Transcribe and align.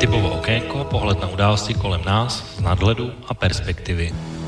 Typovo 0.00 0.40
okénko, 0.40 0.88
pohled 0.88 1.20
na 1.20 1.28
události 1.28 1.76
kolem 1.76 2.00
nás 2.08 2.56
z 2.56 2.64
nadhledu 2.64 3.12
a 3.28 3.36
perspektivy. 3.36 4.39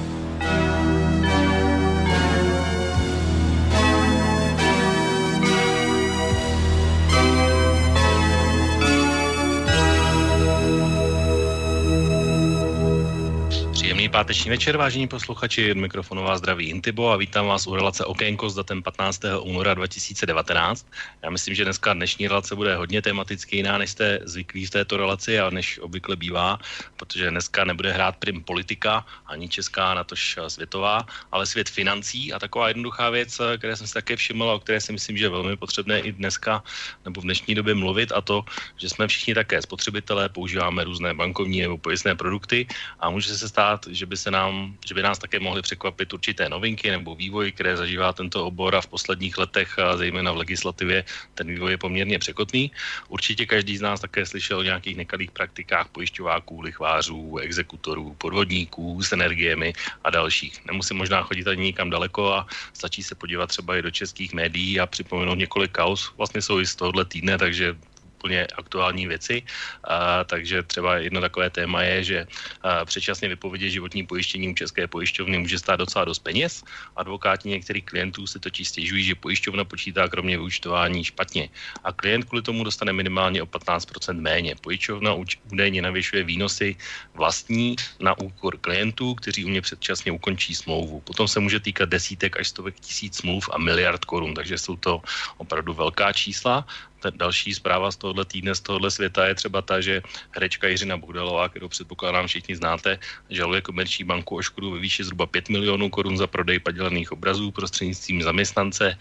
Páteční 14.13 14.51
večer, 14.51 14.77
vážení 14.77 15.09
posluchači, 15.09 15.75
mikrofonová 15.75 16.39
zdraví 16.39 16.69
Intibo 16.69 17.11
a 17.11 17.17
vítám 17.17 17.47
vás 17.47 17.67
u 17.67 17.75
relace 17.75 18.05
Okénko 18.05 18.51
s 18.51 18.55
datem 18.55 18.83
15. 18.83 19.23
února 19.41 19.75
2019. 19.75 20.87
Já 21.23 21.31
myslím, 21.31 21.55
že 21.55 21.65
dneska 21.65 21.95
dnešní 21.95 22.29
relace 22.29 22.55
bude 22.55 22.77
hodně 22.77 23.03
tematicky 23.03 23.57
jiná, 23.57 23.79
než 23.79 23.91
jste 23.91 24.21
zvyklí 24.25 24.67
v 24.67 24.71
této 24.71 24.97
relaci 24.97 25.41
a 25.41 25.51
než 25.51 25.79
obvykle 25.79 26.17
bývá, 26.17 26.59
protože 26.97 27.31
dneska 27.31 27.65
nebude 27.65 27.93
hrát 27.93 28.17
prim 28.17 28.45
politika, 28.45 29.07
ani 29.27 29.49
česká, 29.49 29.95
natož 29.95 30.39
světová, 30.49 31.07
ale 31.33 31.47
svět 31.47 31.69
financí 31.69 32.33
a 32.33 32.39
taková 32.39 32.69
jednoduchá 32.69 33.11
věc, 33.11 33.41
které 33.59 33.77
jsem 33.77 33.87
si 33.87 33.95
také 33.95 34.17
všiml 34.17 34.51
a 34.51 34.55
o 34.55 34.59
které 34.59 34.81
si 34.81 34.93
myslím, 34.93 35.17
že 35.17 35.25
je 35.25 35.29
velmi 35.29 35.57
potřebné 35.57 36.01
i 36.01 36.13
dneska 36.13 36.63
nebo 37.05 37.21
v 37.21 37.25
dnešní 37.25 37.55
době 37.55 37.75
mluvit 37.75 38.13
a 38.13 38.21
to, 38.21 38.45
že 38.77 38.89
jsme 38.89 39.09
všichni 39.09 39.35
také 39.35 39.63
spotřebitelé, 39.63 40.29
používáme 40.29 40.85
různé 40.85 41.15
bankovní 41.15 41.61
nebo 41.61 41.79
pojistné 41.79 42.15
produkty 42.15 42.67
a 43.01 43.11
může 43.11 43.37
se 43.37 43.49
stát, 43.49 43.87
že 43.91 44.02
by 44.07 44.17
se 44.17 44.31
nám, 44.31 44.77
že 44.87 44.95
by 44.95 45.03
nás 45.03 45.19
také 45.19 45.41
mohly 45.41 45.63
překvapit 45.63 46.13
určité 46.13 46.49
novinky 46.49 46.91
nebo 46.91 47.15
vývoj, 47.15 47.53
které 47.53 47.77
zažívá 47.77 48.13
tento 48.13 48.47
obor 48.47 48.77
a 48.77 48.81
v 48.81 48.87
posledních 48.87 49.39
letech, 49.39 49.79
a 49.79 49.97
zejména 49.97 50.33
v 50.33 50.37
legislativě, 50.37 51.05
ten 51.35 51.47
vývoj 51.47 51.71
je 51.71 51.79
poměrně 51.79 52.19
překotný. 52.19 52.71
Určitě 53.09 53.47
každý 53.47 53.77
z 53.77 53.81
nás 53.81 54.01
také 54.01 54.27
slyšel 54.27 54.59
o 54.59 54.63
nějakých 54.63 54.97
nekalých 54.97 55.31
praktikách 55.31 55.89
pojišťováků, 55.89 56.61
lichvářů, 56.61 57.39
exekutorů, 57.39 58.15
podvodníků 58.19 59.03
s 59.03 59.13
energiemi 59.13 59.73
a 60.05 60.11
dalších. 60.11 60.65
Nemusím 60.67 60.97
možná 60.97 61.23
chodit 61.23 61.49
ani 61.49 61.63
nikam 61.63 61.91
daleko 61.91 62.33
a 62.33 62.47
stačí 62.73 63.03
se 63.03 63.15
podívat 63.15 63.47
třeba 63.47 63.77
i 63.77 63.83
do 63.83 63.91
českých 63.91 64.33
médií 64.35 64.81
a 64.81 64.87
připomenout 64.87 65.39
několik 65.39 65.73
kaus. 65.73 66.13
Vlastně 66.17 66.43
jsou 66.43 66.61
i 66.61 66.67
z 66.67 66.75
tohohle 66.75 67.05
týdne, 67.05 67.39
takže 67.39 67.77
úplně 68.23 68.47
aktuální 68.55 69.11
věci. 69.11 69.43
A, 69.85 70.23
takže 70.25 70.63
třeba 70.63 71.03
jedno 71.03 71.19
takové 71.21 71.51
téma 71.51 71.83
je, 71.83 71.99
že 72.05 72.19
a, 72.63 72.87
předčasně 72.87 73.35
vypovědě 73.35 73.67
životní 73.67 74.07
pojištění 74.07 74.49
u 74.49 74.55
České 74.55 74.87
pojišťovny 74.87 75.43
může 75.43 75.59
stát 75.59 75.83
docela 75.83 76.07
dost 76.07 76.23
peněz. 76.23 76.63
Advokáti 76.95 77.51
některých 77.51 77.85
klientů 77.85 78.31
se 78.31 78.39
totiž 78.39 78.69
stěžují, 78.69 79.03
že 79.05 79.15
pojišťovna 79.19 79.67
počítá 79.67 80.07
kromě 80.07 80.39
vyučtování 80.39 81.05
špatně. 81.05 81.51
A 81.83 81.91
klient 81.91 82.31
kvůli 82.31 82.43
tomu 82.47 82.63
dostane 82.63 82.95
minimálně 82.95 83.43
o 83.43 83.47
15% 83.51 84.23
méně. 84.23 84.55
Pojišťovna 84.63 85.19
údajně 85.51 85.83
navyšuje 85.83 86.23
výnosy 86.23 86.77
vlastní 87.19 87.75
na 87.99 88.15
úkor 88.19 88.55
klientů, 88.63 89.15
kteří 89.19 89.45
u 89.45 89.49
mě 89.49 89.61
předčasně 89.61 90.13
ukončí 90.13 90.55
smlouvu. 90.55 91.01
Potom 91.01 91.27
se 91.27 91.41
může 91.41 91.61
týkat 91.61 91.89
desítek 91.89 92.39
až 92.39 92.49
stovek 92.55 92.79
tisíc 92.79 93.19
smluv 93.19 93.51
a 93.53 93.59
miliard 93.59 94.05
korun, 94.05 94.35
takže 94.35 94.59
jsou 94.59 94.77
to 94.77 95.03
opravdu 95.41 95.73
velká 95.73 96.13
čísla 96.13 96.67
další 97.11 97.55
zpráva 97.55 97.91
z 97.91 97.97
tohohle 97.97 98.25
týdne, 98.25 98.55
z 98.55 98.61
tohohle 98.61 98.91
světa 98.91 99.27
je 99.27 99.35
třeba 99.35 99.63
ta, 99.63 99.81
že 99.81 100.03
herečka 100.31 100.69
Jiřina 100.69 100.97
Bohdalová, 100.97 101.49
kterou 101.49 101.69
předpokládám 101.69 102.27
všichni 102.27 102.57
znáte, 102.57 102.99
žaluje 103.31 103.61
komerční 103.61 104.05
banku 104.05 104.37
o 104.37 104.43
škodu 104.43 104.71
ve 104.71 104.79
výši 104.79 105.05
zhruba 105.05 105.27
5 105.27 105.49
milionů 105.49 105.91
korun 105.91 106.17
za 106.19 106.27
prodej 106.27 106.59
padělaných 106.59 107.13
obrazů 107.13 107.51
prostřednictvím 107.51 108.23
zaměstnance, 108.23 108.99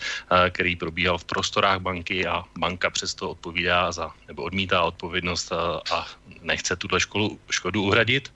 který 0.49 0.75
probíhal 0.75 1.17
v 1.17 1.25
prostorách 1.25 1.79
banky 1.79 2.28
a 2.28 2.44
banka 2.57 2.89
přesto 2.89 3.29
odpovídá 3.29 3.91
za, 3.91 4.12
nebo 4.28 4.44
odmítá 4.44 4.81
odpovědnost 4.83 5.51
a, 5.51 5.81
a 5.91 6.07
nechce 6.41 6.75
tuto 6.75 7.00
školu, 7.00 7.39
škodu 7.50 7.83
uhradit. 7.83 8.33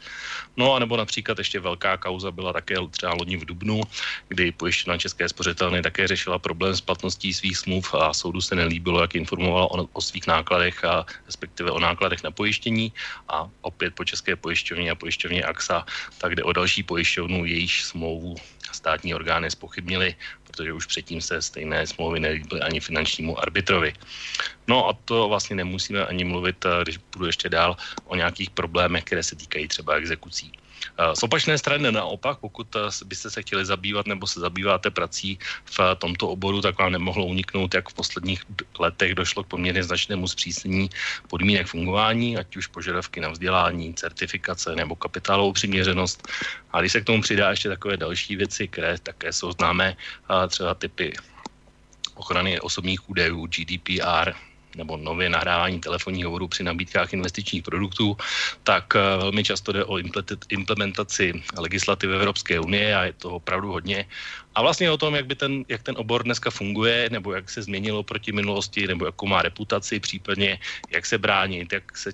No 0.58 0.74
a 0.74 0.80
nebo 0.80 0.98
například 0.98 1.38
ještě 1.38 1.60
velká 1.60 1.98
kauza 1.98 2.32
byla 2.32 2.54
také 2.54 2.76
třeba 2.92 3.14
loni 3.14 3.38
v 3.38 3.46
Dubnu, 3.46 3.82
kdy 4.28 4.52
pojištěna 4.52 4.98
České 4.98 5.30
spořitelny 5.30 5.82
také 5.82 6.08
řešila 6.08 6.40
problém 6.40 6.76
s 6.76 6.82
platností 6.82 7.34
svých 7.34 7.58
smluv 7.58 7.94
a 7.94 8.14
soudu 8.14 8.42
se 8.42 8.56
nelíbilo, 8.56 9.02
jak 9.02 9.16
informoval 9.16 9.68
o, 9.72 9.88
o 9.94 10.02
svých 10.02 10.28
nákladech 10.28 10.84
a 10.84 11.06
respektive 11.26 11.72
o 11.72 11.80
nákladech 11.80 12.24
na 12.24 12.32
pojištění. 12.32 12.94
A 13.30 13.50
opět 13.62 13.96
po 13.96 14.06
České 14.06 14.36
pojišťovně 14.36 14.92
a 14.92 14.96
pojišťovně 14.96 15.44
AXA, 15.44 15.86
tak 16.18 16.36
jde 16.36 16.44
o 16.44 16.54
další 16.54 16.84
pojišťovnu, 16.84 17.46
jejíž 17.46 17.84
smlouvu 17.84 18.36
státní 18.72 19.16
orgány 19.16 19.52
spochybnili, 19.52 20.16
protože 20.56 20.74
už 20.74 20.86
předtím 20.86 21.22
se 21.22 21.42
stejné 21.42 21.88
smlouvy 21.88 22.20
nelíbily 22.20 22.62
ani 22.62 22.80
finančnímu 22.80 23.40
arbitrovi. 23.40 23.94
No 24.68 24.88
a 24.88 24.94
to 25.06 25.28
vlastně 25.28 25.56
nemusíme 25.56 26.06
ani 26.06 26.24
mluvit, 26.24 26.66
eh, 26.66 26.84
když 26.84 26.98
budu 26.98 27.26
ještě 27.26 27.50
dál, 27.50 27.78
o 28.06 28.16
nějakých 28.16 28.50
problémech, 28.50 29.04
které 29.04 29.24
se 29.24 29.36
týkají 29.36 29.68
třeba 29.68 29.96
exekucí. 29.96 30.52
Z 30.96 31.24
opačné 31.24 31.58
strany 31.58 31.92
naopak, 31.92 32.40
pokud 32.40 32.76
eh, 32.76 32.80
byste 33.06 33.30
se 33.30 33.42
chtěli 33.42 33.66
zabývat 33.66 34.08
nebo 34.08 34.28
se 34.28 34.40
zabýváte 34.40 34.92
prací 34.92 35.40
v 35.66 35.80
tomto 36.00 36.30
oboru, 36.30 36.62
tak 36.62 36.80
vám 36.80 36.92
nemohlo 36.92 37.26
uniknout, 37.26 37.74
jak 37.74 37.90
v 37.90 37.94
posledních 37.94 38.44
letech 38.80 39.16
došlo 39.16 39.44
k 39.44 39.48
poměrně 39.48 39.84
značnému 39.84 40.28
zpřísnění 40.28 40.90
podmínek 41.28 41.68
fungování, 41.68 42.38
ať 42.38 42.58
už 42.58 42.68
požadavky 42.68 43.20
na 43.20 43.30
vzdělání, 43.30 43.94
certifikace 43.94 44.76
nebo 44.76 44.96
kapitálovou 44.96 45.52
přiměřenost. 45.52 46.24
A 46.72 46.80
když 46.80 46.92
se 46.92 47.02
k 47.02 47.06
tomu 47.06 47.22
přidá 47.22 47.50
ještě 47.50 47.70
takové 47.70 47.98
další 47.98 48.36
věci, 48.36 48.68
které 48.68 48.98
také 49.00 49.34
jsou 49.34 49.52
známé, 49.52 49.98
třeba 50.48 50.74
typy 50.74 51.14
ochrany 52.16 52.60
osobních 52.60 53.10
údajů, 53.10 53.48
GDPR, 53.48 54.32
nebo 54.76 54.98
nově 54.98 55.30
nahrávání 55.30 55.80
telefonních 55.80 56.26
hovorů 56.26 56.48
při 56.48 56.64
nabídkách 56.64 57.14
investičních 57.14 57.64
produktů, 57.64 58.18
tak 58.64 58.96
eh, 58.96 59.00
velmi 59.18 59.44
často 59.44 59.72
jde 59.72 59.86
o 59.86 59.98
implementaci 60.50 61.34
legislativy 61.58 62.16
Evropské 62.16 62.60
unie 62.60 62.96
a 62.96 63.04
je 63.04 63.14
to 63.14 63.30
opravdu 63.32 63.72
hodně. 63.72 64.06
A 64.56 64.62
vlastně 64.62 64.92
o 64.92 64.98
tom, 64.98 65.16
jak, 65.16 65.26
by 65.26 65.36
ten, 65.36 65.64
jak 65.68 65.84
ten 65.84 65.96
obor 65.98 66.24
dneska 66.24 66.50
funguje, 66.52 67.10
nebo 67.12 67.34
jak 67.34 67.50
se 67.50 67.62
změnilo 67.62 68.04
proti 68.04 68.32
minulosti, 68.32 68.88
nebo 68.88 69.06
jakou 69.06 69.28
má 69.28 69.42
reputaci, 69.42 70.00
případně 70.00 70.60
jak 70.92 71.06
se 71.06 71.18
bránit, 71.18 71.74
jak 71.74 71.98
se 71.98 72.12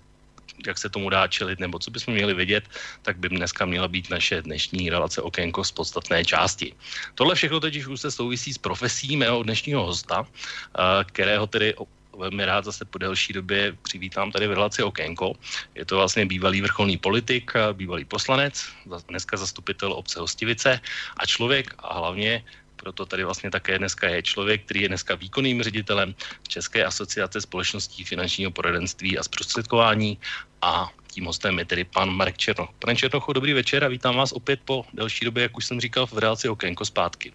jak 0.68 0.78
se 0.78 0.90
tomu 0.90 1.10
dá 1.10 1.28
čelit, 1.28 1.60
nebo 1.60 1.80
co 1.80 1.92
bychom 1.92 2.14
měli 2.14 2.34
vědět, 2.34 2.64
tak 3.02 3.18
by 3.18 3.30
dneska 3.30 3.66
měla 3.66 3.88
být 3.88 4.10
naše 4.10 4.42
dnešní 4.42 4.90
relace 4.90 5.22
okénko 5.22 5.64
z 5.64 5.72
podstatné 5.72 6.26
části. 6.26 6.74
Tohle 7.16 7.36
všechno 7.36 7.60
totiž 7.60 7.88
už 7.88 8.02
se 8.02 8.12
souvisí 8.12 8.54
s 8.54 8.58
profesí 8.58 9.18
mého 9.18 9.44
dnešního 9.44 9.86
hosta, 9.86 10.28
eh, 10.28 11.04
kterého 11.04 11.48
tedy 11.48 11.74
velmi 12.18 12.46
rád 12.46 12.66
zase 12.66 12.86
po 12.86 12.98
delší 12.98 13.34
době 13.34 13.78
přivítám 13.82 14.32
tady 14.32 14.48
v 14.48 14.54
relaci 14.54 14.84
Okénko. 14.84 15.34
Je 15.76 15.86
to 15.86 15.96
vlastně 15.96 16.26
bývalý 16.26 16.62
vrcholný 16.62 16.98
politik, 16.98 17.52
bývalý 17.74 18.06
poslanec, 18.06 18.66
dneska 19.08 19.38
zastupitel 19.38 19.94
obce 19.94 20.20
Hostivice 20.20 20.80
a 21.18 21.26
člověk 21.26 21.74
a 21.80 22.00
hlavně 22.00 22.44
proto 22.76 23.06
tady 23.06 23.24
vlastně 23.24 23.52
také 23.52 23.78
dneska 23.78 24.10
je 24.10 24.24
člověk, 24.24 24.66
který 24.66 24.82
je 24.82 24.88
dneska 24.88 25.16
výkonným 25.16 25.64
ředitelem 25.64 26.16
České 26.48 26.86
asociace 26.86 27.42
společností 27.42 28.04
finančního 28.04 28.52
poradenství 28.52 29.18
a 29.18 29.24
zprostředkování 29.24 30.18
a 30.62 30.90
tím 31.08 31.26
hostem 31.26 31.60
je 31.60 31.66
tedy 31.66 31.84
pan 31.84 32.10
Marek 32.10 32.38
Černoch. 32.38 32.70
Pane 32.80 32.96
Černochu, 32.96 33.34
dobrý 33.34 33.54
večer 33.54 33.84
a 33.84 33.88
vítám 33.88 34.16
vás 34.16 34.32
opět 34.32 34.60
po 34.66 34.86
delší 34.94 35.26
době, 35.26 35.44
jak 35.44 35.58
už 35.58 35.66
jsem 35.66 35.82
říkal, 35.82 36.08
v 36.08 36.18
relaci 36.18 36.50
Okénko 36.50 36.86
zpátky. 36.86 37.34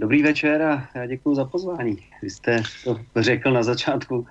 Dobrý 0.00 0.22
večer 0.22 0.62
a 0.62 0.88
já 0.94 1.06
děkuji 1.06 1.34
za 1.34 1.44
pozvání. 1.44 1.98
Vy 2.22 2.30
jste 2.30 2.62
to 2.84 3.00
řekl 3.16 3.52
na 3.52 3.62
začátku 3.62 4.26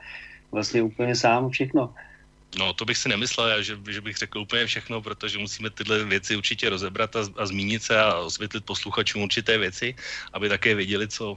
vlastně 0.52 0.82
úplně 0.82 1.16
sám 1.16 1.50
všechno. 1.50 1.94
No, 2.56 2.74
to 2.74 2.86
bych 2.86 2.98
si 2.98 3.10
nemyslel, 3.10 3.64
že, 3.64 3.78
že 3.90 4.02
bych 4.02 4.18
řekl 4.18 4.40
úplně 4.40 4.66
všechno, 4.66 5.02
protože 5.02 5.38
musíme 5.38 5.70
tyhle 5.70 6.04
věci 6.04 6.36
určitě 6.36 6.70
rozebrat 6.70 7.16
a, 7.16 7.20
a 7.38 7.46
zmínit 7.46 7.84
se 7.84 8.00
a 8.00 8.16
osvětlit 8.16 8.66
posluchačům 8.66 9.22
určité 9.22 9.58
věci, 9.58 9.96
aby 10.34 10.50
také 10.50 10.76
věděli, 10.76 11.08
co 11.08 11.36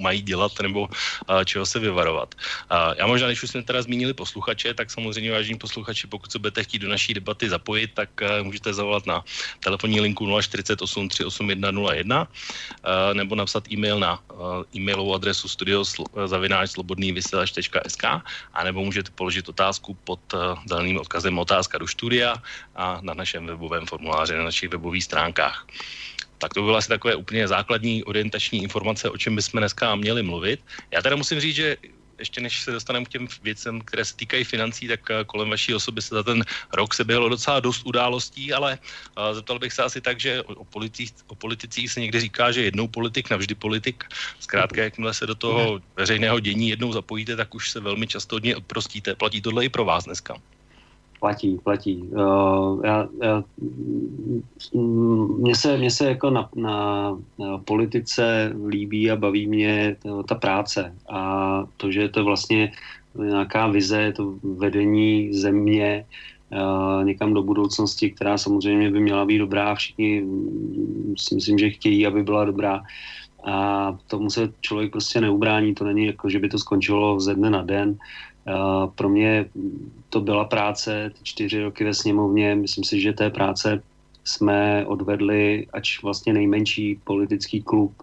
mají 0.00 0.22
dělat 0.22 0.52
nebo 0.62 0.88
a, 1.28 1.44
čeho 1.44 1.66
se 1.66 1.78
vyvarovat. 1.78 2.34
A 2.70 2.94
já 2.96 3.06
možná, 3.06 3.26
když 3.26 3.42
už 3.42 3.50
jsme 3.50 3.62
teda 3.62 3.82
zmínili 3.82 4.14
posluchače, 4.14 4.74
tak 4.74 4.90
samozřejmě 4.90 5.32
vážení 5.32 5.58
posluchači, 5.58 6.06
pokud 6.06 6.32
se 6.32 6.38
budete 6.38 6.64
chtít 6.64 6.78
do 6.78 6.88
naší 6.88 7.14
debaty 7.14 7.48
zapojit, 7.48 7.90
tak 7.94 8.22
a, 8.22 8.42
můžete 8.42 8.74
zavolat 8.74 9.06
na 9.06 9.24
telefonní 9.60 10.00
linku 10.00 10.40
048 10.40 11.08
381 11.08 11.92
01 11.92 12.20
a, 12.20 12.28
nebo 13.12 13.34
napsat 13.34 13.72
e-mail 13.72 14.00
na 14.00 14.12
a, 14.12 14.20
e-mailovou 14.76 15.14
adresu 15.14 15.48
studiozavináčslobodnývysílač.sk 15.48 18.04
a 18.52 18.64
nebo 18.64 18.84
můžete 18.84 19.10
položit 19.14 19.48
otázku 19.48 19.94
pod 19.94 20.20
daným 20.66 21.00
odkazem 21.00 21.38
otázka 21.38 21.78
do 21.78 21.88
studia 21.88 22.36
a 22.76 23.00
na 23.02 23.14
našem 23.14 23.46
webovém 23.46 23.86
formuláři, 23.86 24.36
na 24.36 24.44
našich 24.44 24.70
webových 24.70 25.04
stránkách. 25.04 25.66
Tak 26.38 26.54
to 26.54 26.62
by 26.62 26.76
asi 26.76 26.88
takové 26.88 27.14
úplně 27.14 27.48
základní 27.48 28.04
orientační 28.04 28.62
informace, 28.62 29.10
o 29.10 29.16
čem 29.16 29.36
bychom 29.36 29.58
dneska 29.58 29.94
měli 29.94 30.22
mluvit. 30.22 30.60
Já 30.90 31.02
teda 31.02 31.16
musím 31.16 31.40
říct, 31.40 31.56
že 31.56 31.76
ještě 32.18 32.40
než 32.40 32.62
se 32.62 32.72
dostaneme 32.72 33.06
k 33.06 33.08
těm 33.08 33.28
věcem, 33.42 33.80
které 33.80 34.04
se 34.04 34.16
týkají 34.16 34.44
financí, 34.44 34.88
tak 34.88 35.10
eh, 35.10 35.24
kolem 35.24 35.50
vaší 35.50 35.74
osoby 35.74 36.02
se 36.02 36.14
za 36.14 36.22
ten 36.22 36.44
rok 36.72 36.94
se 36.94 37.04
bylo 37.04 37.28
docela 37.28 37.60
dost 37.60 37.86
událostí, 37.86 38.52
ale 38.52 38.78
uh, 39.18 39.34
zeptal 39.34 39.58
bych 39.58 39.72
se 39.72 39.82
asi 39.82 40.00
tak, 40.00 40.20
že 40.20 40.42
o, 40.42 40.64
politicích, 40.64 41.12
o 41.26 41.34
politicích 41.34 41.92
se 41.92 42.00
někdy 42.00 42.20
říká, 42.20 42.52
že 42.52 42.62
jednou 42.62 42.88
politik, 42.88 43.30
navždy 43.30 43.54
politik. 43.54 44.04
Zkrátka, 44.40 44.82
jakmile 44.82 45.14
se 45.14 45.26
do 45.26 45.34
toho 45.34 45.80
veřejného 45.96 46.40
dění 46.40 46.68
jednou 46.68 46.92
zapojíte, 46.92 47.36
tak 47.36 47.54
už 47.54 47.70
se 47.70 47.80
velmi 47.80 48.06
často 48.06 48.36
od 48.36 48.44
něj 48.44 48.54
odprostíte. 48.54 49.14
Platí 49.14 49.40
tohle 49.40 49.64
i 49.64 49.68
pro 49.68 49.84
vás 49.84 50.04
dneska? 50.04 50.36
Platí, 51.20 51.58
platí. 51.64 52.02
Uh, 52.02 52.80
já, 52.84 53.08
já, 53.22 53.44
mně, 55.38 55.54
se, 55.54 55.76
mně 55.76 55.90
se 55.90 56.08
jako 56.08 56.30
na, 56.30 56.48
na, 56.54 57.18
na 57.38 57.58
politice 57.58 58.52
líbí 58.68 59.10
a 59.10 59.16
baví 59.16 59.46
mě 59.46 59.96
to, 60.02 60.22
ta 60.22 60.34
práce 60.34 60.94
a 61.08 61.64
to, 61.76 61.90
že 61.90 62.00
je 62.00 62.08
to 62.08 62.24
vlastně 62.24 62.72
nějaká 63.18 63.66
vize, 63.66 64.12
to 64.16 64.34
vedení 64.42 65.32
země 65.32 66.04
uh, 66.52 67.04
někam 67.04 67.34
do 67.34 67.42
budoucnosti, 67.42 68.10
která 68.10 68.38
samozřejmě 68.38 68.90
by 68.90 69.00
měla 69.00 69.24
být 69.24 69.38
dobrá. 69.38 69.74
Všichni 69.74 70.20
mm, 70.20 71.14
si 71.18 71.34
myslím, 71.34 71.58
že 71.58 71.70
chtějí, 71.70 72.06
aby 72.06 72.22
byla 72.22 72.44
dobrá. 72.44 72.82
A 73.44 73.96
tomu 74.06 74.30
se 74.30 74.52
člověk 74.60 74.92
prostě 74.92 75.20
neubrání, 75.20 75.74
to 75.74 75.84
není 75.84 76.06
jako, 76.06 76.28
že 76.28 76.38
by 76.38 76.48
to 76.48 76.58
skončilo 76.58 77.20
ze 77.20 77.34
dne 77.34 77.50
na 77.50 77.62
den. 77.62 77.98
Pro 78.94 79.08
mě 79.08 79.46
to 80.10 80.20
byla 80.20 80.44
práce, 80.44 81.10
ty 81.18 81.20
čtyři 81.22 81.62
roky 81.62 81.84
ve 81.84 81.94
sněmovně, 81.94 82.54
myslím 82.54 82.84
si, 82.84 83.00
že 83.00 83.12
té 83.12 83.30
práce 83.30 83.82
jsme 84.24 84.86
odvedli, 84.86 85.66
ač 85.72 86.02
vlastně 86.02 86.32
nejmenší 86.32 87.00
politický 87.04 87.62
klub, 87.62 88.02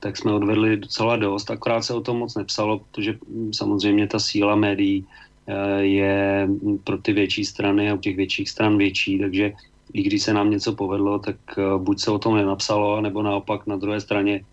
tak 0.00 0.16
jsme 0.16 0.32
odvedli 0.32 0.76
docela 0.76 1.16
dost, 1.16 1.50
akorát 1.50 1.82
se 1.82 1.94
o 1.94 2.00
tom 2.00 2.18
moc 2.18 2.34
nepsalo, 2.34 2.78
protože 2.78 3.18
samozřejmě 3.54 4.06
ta 4.08 4.18
síla 4.18 4.54
médií 4.54 5.06
eh, 5.46 5.82
je 5.82 6.48
pro 6.84 6.98
ty 6.98 7.12
větší 7.12 7.44
strany 7.44 7.90
a 7.90 7.94
u 7.94 7.98
těch 7.98 8.16
větších 8.16 8.50
stran 8.50 8.78
větší, 8.78 9.18
takže 9.18 9.52
i 9.92 10.02
když 10.02 10.22
se 10.22 10.32
nám 10.34 10.50
něco 10.50 10.72
povedlo, 10.72 11.18
tak 11.18 11.36
eh, 11.58 11.62
buď 11.78 12.00
se 12.00 12.10
o 12.10 12.18
tom 12.18 12.36
nenapsalo, 12.36 13.00
nebo 13.00 13.22
naopak 13.22 13.66
na 13.66 13.76
druhé 13.76 14.00
straně 14.00 14.44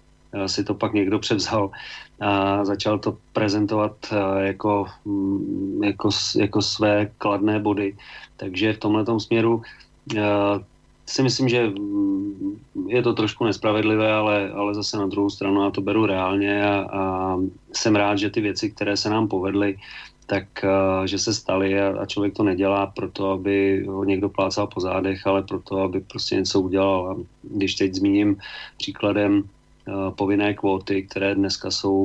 si 0.46 0.64
to 0.64 0.74
pak 0.74 0.94
někdo 0.94 1.20
převzal 1.20 1.72
a 2.20 2.66
začal 2.66 3.00
to 3.00 3.18
prezentovat 3.34 3.96
eh, 4.12 4.48
jako, 4.48 4.86
mm, 5.06 5.84
jako, 5.84 6.10
jako 6.38 6.62
své 6.62 7.12
kladné 7.18 7.60
body. 7.60 7.98
Takže 8.38 8.74
v 8.74 8.78
tomhle 8.78 9.20
směru 9.20 9.62
eh, 10.18 10.22
si 11.06 11.24
myslím, 11.24 11.50
že 11.50 11.68
mm, 11.68 12.60
je 12.88 13.04
to 13.04 13.14
trošku 13.14 13.46
nespravedlivé, 13.46 14.14
ale, 14.14 14.50
ale 14.50 14.76
zase 14.76 14.98
na 14.98 15.08
druhou 15.08 15.30
stranu 15.30 15.64
já 15.64 15.72
to 15.72 15.82
beru 15.82 16.06
reálně 16.06 16.64
a, 16.64 16.88
a 16.92 17.36
jsem 17.74 17.96
rád, 17.96 18.16
že 18.20 18.30
ty 18.30 18.42
věci, 18.42 18.72
které 18.72 18.98
se 18.98 19.10
nám 19.10 19.28
povedly, 19.28 19.78
tak 20.26 20.46
že 21.06 21.18
se 21.18 21.34
staly 21.34 21.82
a, 21.82 22.02
a 22.02 22.06
člověk 22.06 22.34
to 22.34 22.44
nedělá 22.44 22.86
proto, 22.86 23.32
aby 23.32 23.86
ho 23.90 24.04
někdo 24.04 24.30
plácal 24.30 24.68
po 24.68 24.80
zádech, 24.80 25.28
ale 25.28 25.44
proto, 25.44 25.78
aby 25.78 26.00
prostě 26.00 26.36
něco 26.36 26.62
udělal. 26.62 27.10
A 27.12 27.16
když 27.44 27.76
teď 27.76 27.94
zmíním 27.94 28.38
příkladem 28.78 29.44
Eh, 29.44 29.59
povinné 30.16 30.54
kvóty, 30.54 31.04
které 31.04 31.36
dneska 31.36 31.72
jsou 31.72 32.00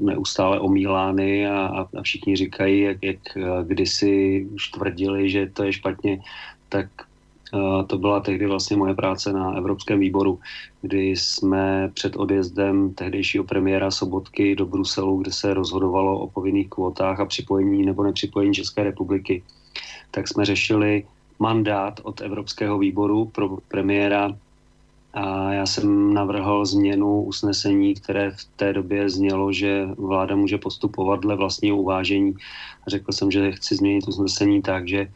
neustále 0.00 0.60
omílány 0.60 1.48
a, 1.48 1.86
a 1.96 2.02
všichni 2.02 2.36
říkají, 2.36 2.80
jak, 2.80 2.98
jak 3.02 3.36
eh, 3.36 3.42
kdysi 3.64 4.46
už 4.54 4.68
tvrdili, 4.68 5.30
že 5.30 5.50
to 5.52 5.64
je 5.64 5.72
špatně, 5.72 6.22
tak 6.68 6.86
eh, 7.54 7.84
to 7.86 7.98
byla 7.98 8.20
tehdy 8.20 8.46
vlastně 8.46 8.76
moje 8.76 8.94
práce 8.94 9.32
na 9.32 9.54
Evropském 9.56 10.00
výboru, 10.00 10.40
kdy 10.82 11.08
jsme 11.08 11.90
před 11.94 12.16
odjezdem 12.16 12.94
tehdejšího 12.94 13.44
premiéra 13.44 13.90
Sobotky 13.90 14.56
do 14.56 14.66
Bruselu, 14.66 15.16
kde 15.16 15.32
se 15.32 15.54
rozhodovalo 15.54 16.18
o 16.18 16.30
povinných 16.30 16.68
kvotách 16.68 17.20
a 17.20 17.24
připojení 17.26 17.86
nebo 17.86 18.02
nepřipojení 18.02 18.54
České 18.54 18.84
republiky, 18.84 19.42
tak 20.10 20.28
jsme 20.28 20.44
řešili 20.44 21.04
mandát 21.38 22.00
od 22.02 22.20
Evropského 22.20 22.78
výboru 22.78 23.24
pro 23.24 23.58
premiéra 23.68 24.36
a 25.14 25.52
já 25.52 25.66
jsem 25.66 26.14
navrhl 26.14 26.66
změnu 26.66 27.22
usnesení, 27.22 27.94
které 27.94 28.30
v 28.30 28.44
té 28.56 28.72
době 28.72 29.10
znělo, 29.10 29.52
že 29.52 29.86
vláda 29.98 30.36
může 30.36 30.58
postupovat 30.58 31.20
dle 31.20 31.36
vlastního 31.36 31.76
uvážení. 31.76 32.34
Řekl 32.86 33.12
jsem, 33.12 33.30
že 33.30 33.52
chci 33.52 33.76
změnit 33.76 34.08
usnesení 34.08 34.62
tak, 34.62 34.88
že 34.88 35.10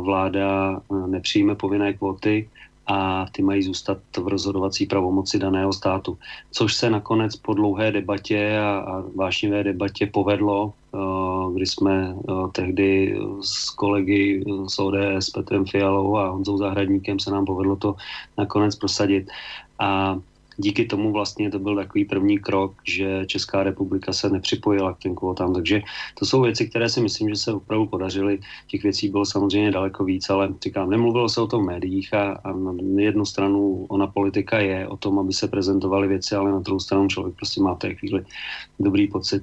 vláda 0.00 0.80
nepřijme 1.06 1.54
povinné 1.54 1.92
kvóty 1.92 2.48
a 2.90 3.26
ty 3.32 3.42
mají 3.42 3.62
zůstat 3.62 3.98
v 4.18 4.28
rozhodovací 4.28 4.86
pravomoci 4.86 5.38
daného 5.38 5.72
státu. 5.72 6.18
Což 6.50 6.74
se 6.74 6.90
nakonec 6.90 7.36
po 7.36 7.54
dlouhé 7.54 7.92
debatě 7.92 8.58
a, 8.58 8.78
a 8.78 9.04
vášnivé 9.14 9.64
debatě 9.64 10.06
povedlo, 10.06 10.72
uh, 10.92 11.54
kdy 11.54 11.66
jsme 11.66 12.14
uh, 12.14 12.50
tehdy 12.50 13.18
s 13.40 13.70
kolegy 13.70 14.44
z 14.66 14.78
ODS, 14.78 15.30
Petrem 15.30 15.64
Fialou 15.66 16.16
a 16.16 16.30
Honzou 16.30 16.58
Zahradníkem 16.58 17.18
se 17.18 17.30
nám 17.30 17.44
povedlo 17.44 17.76
to 17.76 17.94
nakonec 18.38 18.76
prosadit. 18.76 19.30
A 19.78 20.18
díky 20.60 20.84
tomu 20.84 21.12
vlastně 21.12 21.50
to 21.50 21.58
byl 21.58 21.76
takový 21.76 22.04
první 22.04 22.38
krok, 22.38 22.76
že 22.84 23.26
Česká 23.26 23.62
republika 23.62 24.12
se 24.12 24.30
nepřipojila 24.30 24.94
k 24.94 24.98
těm 24.98 25.14
kvotám. 25.14 25.54
Takže 25.54 25.82
to 26.18 26.26
jsou 26.26 26.42
věci, 26.42 26.68
které 26.68 26.88
si 26.88 27.00
myslím, 27.00 27.28
že 27.28 27.36
se 27.36 27.52
opravdu 27.52 27.86
podařily. 27.86 28.38
Těch 28.66 28.82
věcí 28.82 29.08
bylo 29.08 29.24
samozřejmě 29.24 29.70
daleko 29.70 30.04
víc, 30.04 30.30
ale 30.30 30.52
říkám, 30.62 30.90
nemluvilo 30.90 31.28
se 31.28 31.40
o 31.40 31.46
tom 31.46 31.62
v 31.62 31.66
médiích 31.66 32.14
a, 32.14 32.40
a 32.44 32.52
na 32.52 32.72
jednu 32.96 33.24
stranu 33.24 33.86
ona 33.88 34.06
politika 34.06 34.58
je 34.58 34.88
o 34.88 34.96
tom, 34.96 35.18
aby 35.18 35.32
se 35.32 35.48
prezentovaly 35.48 36.08
věci, 36.08 36.34
ale 36.34 36.52
na 36.52 36.60
druhou 36.60 36.80
stranu 36.80 37.08
člověk 37.08 37.36
prostě 37.36 37.60
má 37.60 37.74
v 37.74 37.78
té 37.78 37.94
chvíli 37.94 38.24
dobrý 38.80 39.08
pocit, 39.08 39.42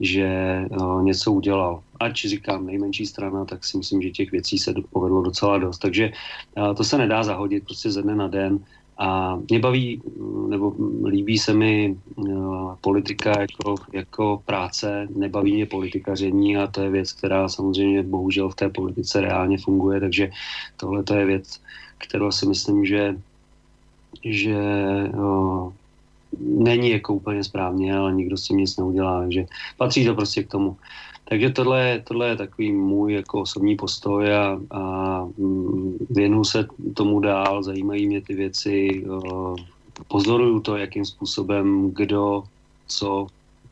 že 0.00 0.28
uh, 0.70 1.02
něco 1.02 1.32
udělal. 1.32 1.82
Ať 2.00 2.24
říkám 2.24 2.66
nejmenší 2.66 3.06
strana, 3.06 3.44
tak 3.44 3.64
si 3.64 3.76
myslím, 3.76 4.02
že 4.02 4.10
těch 4.10 4.30
věcí 4.32 4.58
se 4.58 4.74
povedlo 4.92 5.22
docela 5.22 5.58
dost. 5.58 5.78
Takže 5.78 6.12
uh, 6.56 6.74
to 6.74 6.84
se 6.84 6.98
nedá 6.98 7.22
zahodit 7.22 7.64
prostě 7.64 7.90
ze 7.90 8.02
dne 8.02 8.14
na 8.14 8.28
den. 8.28 8.64
A 9.00 9.38
mě 9.50 9.58
baví, 9.58 10.02
nebo 10.48 10.74
líbí 11.04 11.38
se 11.38 11.54
mi 11.54 11.96
uh, 12.16 12.74
politika 12.80 13.40
jako, 13.40 13.74
jako 13.92 14.42
práce, 14.44 15.08
nebaví 15.16 15.54
mě 15.54 15.66
politikaření 15.66 16.56
a 16.56 16.66
to 16.66 16.82
je 16.82 16.90
věc, 16.90 17.12
která 17.12 17.48
samozřejmě 17.48 18.02
bohužel 18.02 18.48
v 18.48 18.54
té 18.54 18.68
politice 18.68 19.20
reálně 19.20 19.58
funguje, 19.58 20.00
takže 20.00 20.30
tohle 20.76 21.02
to 21.02 21.14
je 21.14 21.24
věc, 21.26 21.60
kterou 21.98 22.32
si 22.32 22.46
myslím, 22.46 22.84
že, 22.84 23.16
že 24.24 24.60
uh, 25.16 25.72
není 26.40 26.90
jako 26.90 27.14
úplně 27.14 27.44
správně, 27.44 27.96
ale 27.96 28.12
nikdo 28.12 28.36
s 28.36 28.44
tím 28.44 28.56
nic 28.56 28.76
neudělá, 28.76 29.20
takže 29.20 29.46
patří 29.76 30.04
to 30.04 30.14
prostě 30.14 30.42
k 30.42 30.48
tomu. 30.48 30.76
Takže 31.30 31.50
tohle, 31.50 32.02
tohle 32.04 32.28
je 32.28 32.36
takový 32.36 32.72
můj 32.72 33.12
jako 33.12 33.40
osobní 33.40 33.76
postoj 33.76 34.34
a, 34.34 34.60
a 34.70 34.82
mm, 35.38 36.06
věnu 36.10 36.44
se 36.44 36.66
tomu 36.94 37.20
dál, 37.20 37.62
zajímají 37.62 38.06
mě 38.06 38.20
ty 38.20 38.34
věci, 38.34 39.04
pozoruju 40.08 40.60
to, 40.60 40.76
jakým 40.76 41.04
způsobem 41.04 41.90
kdo 41.90 42.42
co 42.86 43.26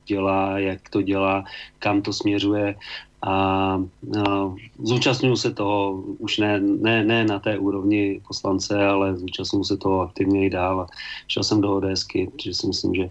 dělá, 0.06 0.58
jak 0.58 0.88
to 0.90 1.02
dělá, 1.02 1.44
kam 1.78 2.02
to 2.02 2.12
směřuje 2.12 2.74
a, 3.22 3.32
a 3.32 4.54
zúčastňuju 4.78 5.36
se 5.36 5.50
toho 5.54 6.02
už 6.18 6.38
ne, 6.38 6.60
ne, 6.60 7.04
ne 7.04 7.24
na 7.24 7.38
té 7.38 7.58
úrovni 7.58 8.20
poslance, 8.28 8.86
ale 8.86 9.16
zúčastňuju 9.16 9.64
se 9.64 9.76
toho 9.76 10.00
aktivně 10.00 10.46
i 10.46 10.50
dál 10.50 10.86
šel 11.28 11.42
jsem 11.42 11.60
do 11.60 11.76
ODSky, 11.76 12.30
protože 12.32 12.54
si 12.54 12.66
myslím, 12.66 12.94
že 12.94 13.10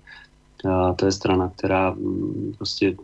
to 0.95 1.05
je 1.05 1.11
strana, 1.11 1.51
která 1.57 1.91
mm, 1.91 2.53
prostě 2.57 2.95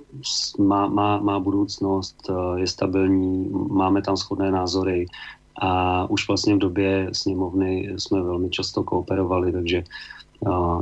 má, 0.59 0.87
má, 0.87 1.17
má 1.17 1.39
budoucnost, 1.39 2.29
je 2.55 2.67
stabilní, 2.67 3.49
máme 3.49 4.01
tam 4.01 4.17
shodné 4.17 4.51
názory 4.51 5.05
a 5.61 6.05
už 6.09 6.27
vlastně 6.27 6.55
v 6.55 6.57
době 6.57 7.09
sněmovny 7.13 7.93
jsme 7.97 8.21
velmi 8.21 8.49
často 8.49 8.83
kooperovali, 8.83 9.51
takže 9.51 9.83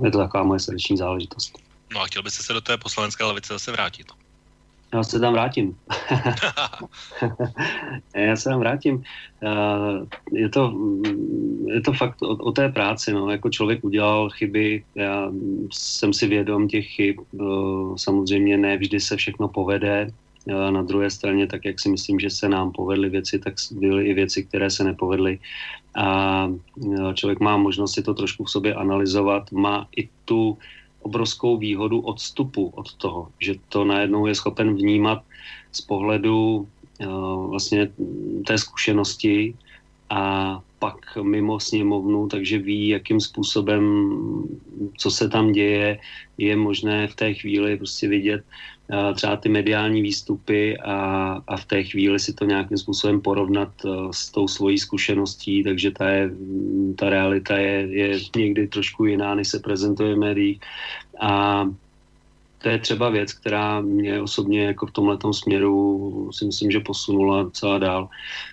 je 0.03 0.11
to 0.11 0.17
taková 0.17 0.43
moje 0.43 0.59
srdeční 0.59 0.97
záležitost. 0.97 1.57
No 1.93 2.01
a 2.01 2.05
chtěl 2.05 2.23
byste 2.23 2.43
se 2.43 2.53
do 2.53 2.61
té 2.61 2.77
poslanecké 2.77 3.23
levice 3.23 3.53
zase 3.53 3.71
vrátit? 3.71 4.07
Já 4.93 5.03
se 5.03 5.19
tam 5.19 5.33
vrátím. 5.33 5.77
Já 8.15 8.35
se 8.35 8.49
tam 8.49 8.59
vrátím. 8.59 9.03
Eh, 9.43 10.05
je 10.31 10.49
to, 10.49 10.73
je 11.65 11.81
to 11.81 11.93
fakt 11.93 12.21
o, 12.21 12.27
o 12.27 12.51
té 12.51 12.69
práci. 12.69 13.13
No. 13.13 13.29
Jako 13.29 13.49
člověk 13.49 13.83
udělal 13.83 14.29
chyby, 14.29 14.83
já 14.95 15.31
jsem 15.71 16.13
si 16.13 16.27
vědom 16.27 16.67
těch 16.67 16.87
chyb. 16.87 17.15
Eh, 17.19 17.43
samozřejmě 17.95 18.57
ne 18.57 18.77
vždy 18.77 18.99
se 18.99 19.17
všechno 19.17 19.47
povede. 19.47 20.11
Eh, 20.47 20.71
na 20.71 20.81
druhé 20.81 21.09
straně, 21.09 21.47
tak 21.47 21.65
jak 21.65 21.79
si 21.79 21.89
myslím, 21.89 22.19
že 22.19 22.29
se 22.29 22.49
nám 22.49 22.71
povedly 22.71 23.09
věci, 23.09 23.39
tak 23.39 23.53
byly 23.71 24.05
i 24.05 24.13
věci, 24.13 24.43
které 24.43 24.69
se 24.69 24.83
nepovedly. 24.83 25.39
A 25.95 26.47
člověk 27.13 27.39
má 27.39 27.57
možnost 27.57 27.93
si 27.93 28.03
to 28.03 28.13
trošku 28.13 28.43
v 28.43 28.49
sobě 28.51 28.73
analyzovat. 28.73 29.51
Má 29.51 29.87
i 29.97 30.09
tu 30.25 30.57
obrovskou 31.01 31.57
výhodu 31.57 31.99
odstupu 31.99 32.71
od 32.75 32.93
toho, 32.93 33.27
že 33.39 33.55
to 33.69 33.85
najednou 33.85 34.25
je 34.27 34.35
schopen 34.35 34.75
vnímat 34.75 35.23
z 35.71 35.81
pohledu 35.81 36.67
uh, 36.67 37.49
vlastně 37.49 37.91
té 38.47 38.57
zkušenosti 38.57 39.55
a 40.09 40.59
pak 40.79 41.17
mimo 41.21 41.59
sněmovnu, 41.59 42.27
takže 42.27 42.57
ví, 42.57 42.87
jakým 42.87 43.21
způsobem, 43.21 43.83
co 44.97 45.11
se 45.11 45.29
tam 45.29 45.51
děje, 45.51 45.99
je 46.37 46.55
možné 46.55 47.07
v 47.07 47.15
té 47.15 47.33
chvíli 47.33 47.77
prostě 47.77 48.07
vidět. 48.07 48.43
Třeba 49.15 49.35
ty 49.37 49.49
mediální 49.49 50.01
výstupy 50.01 50.77
a, 50.77 50.95
a 51.47 51.57
v 51.57 51.65
té 51.65 51.83
chvíli 51.83 52.19
si 52.19 52.33
to 52.33 52.45
nějakým 52.45 52.77
způsobem 52.77 53.21
porovnat 53.21 53.69
s 54.11 54.31
tou 54.31 54.47
svojí 54.47 54.77
zkušeností, 54.77 55.63
takže 55.63 55.91
ta, 55.91 56.09
je, 56.09 56.31
ta 56.95 57.09
realita 57.09 57.57
je, 57.57 57.87
je 57.91 58.19
někdy 58.35 58.67
trošku 58.67 59.05
jiná, 59.05 59.35
než 59.35 59.47
se 59.47 59.59
prezentuje 59.59 60.15
v 60.15 60.19
médiích. 60.19 60.59
A 61.19 61.65
to 62.61 62.69
je 62.69 62.79
třeba 62.79 63.09
věc, 63.09 63.33
která 63.33 63.81
mě 63.81 64.21
osobně 64.21 64.65
jako 64.65 64.85
v 64.85 64.91
tomhle 64.91 65.17
směru 65.31 66.29
si 66.33 66.45
myslím, 66.45 66.71
že 66.71 66.79
posunula 66.79 67.49
celá 67.49 67.77
dál. 67.77 68.09
A 68.11 68.50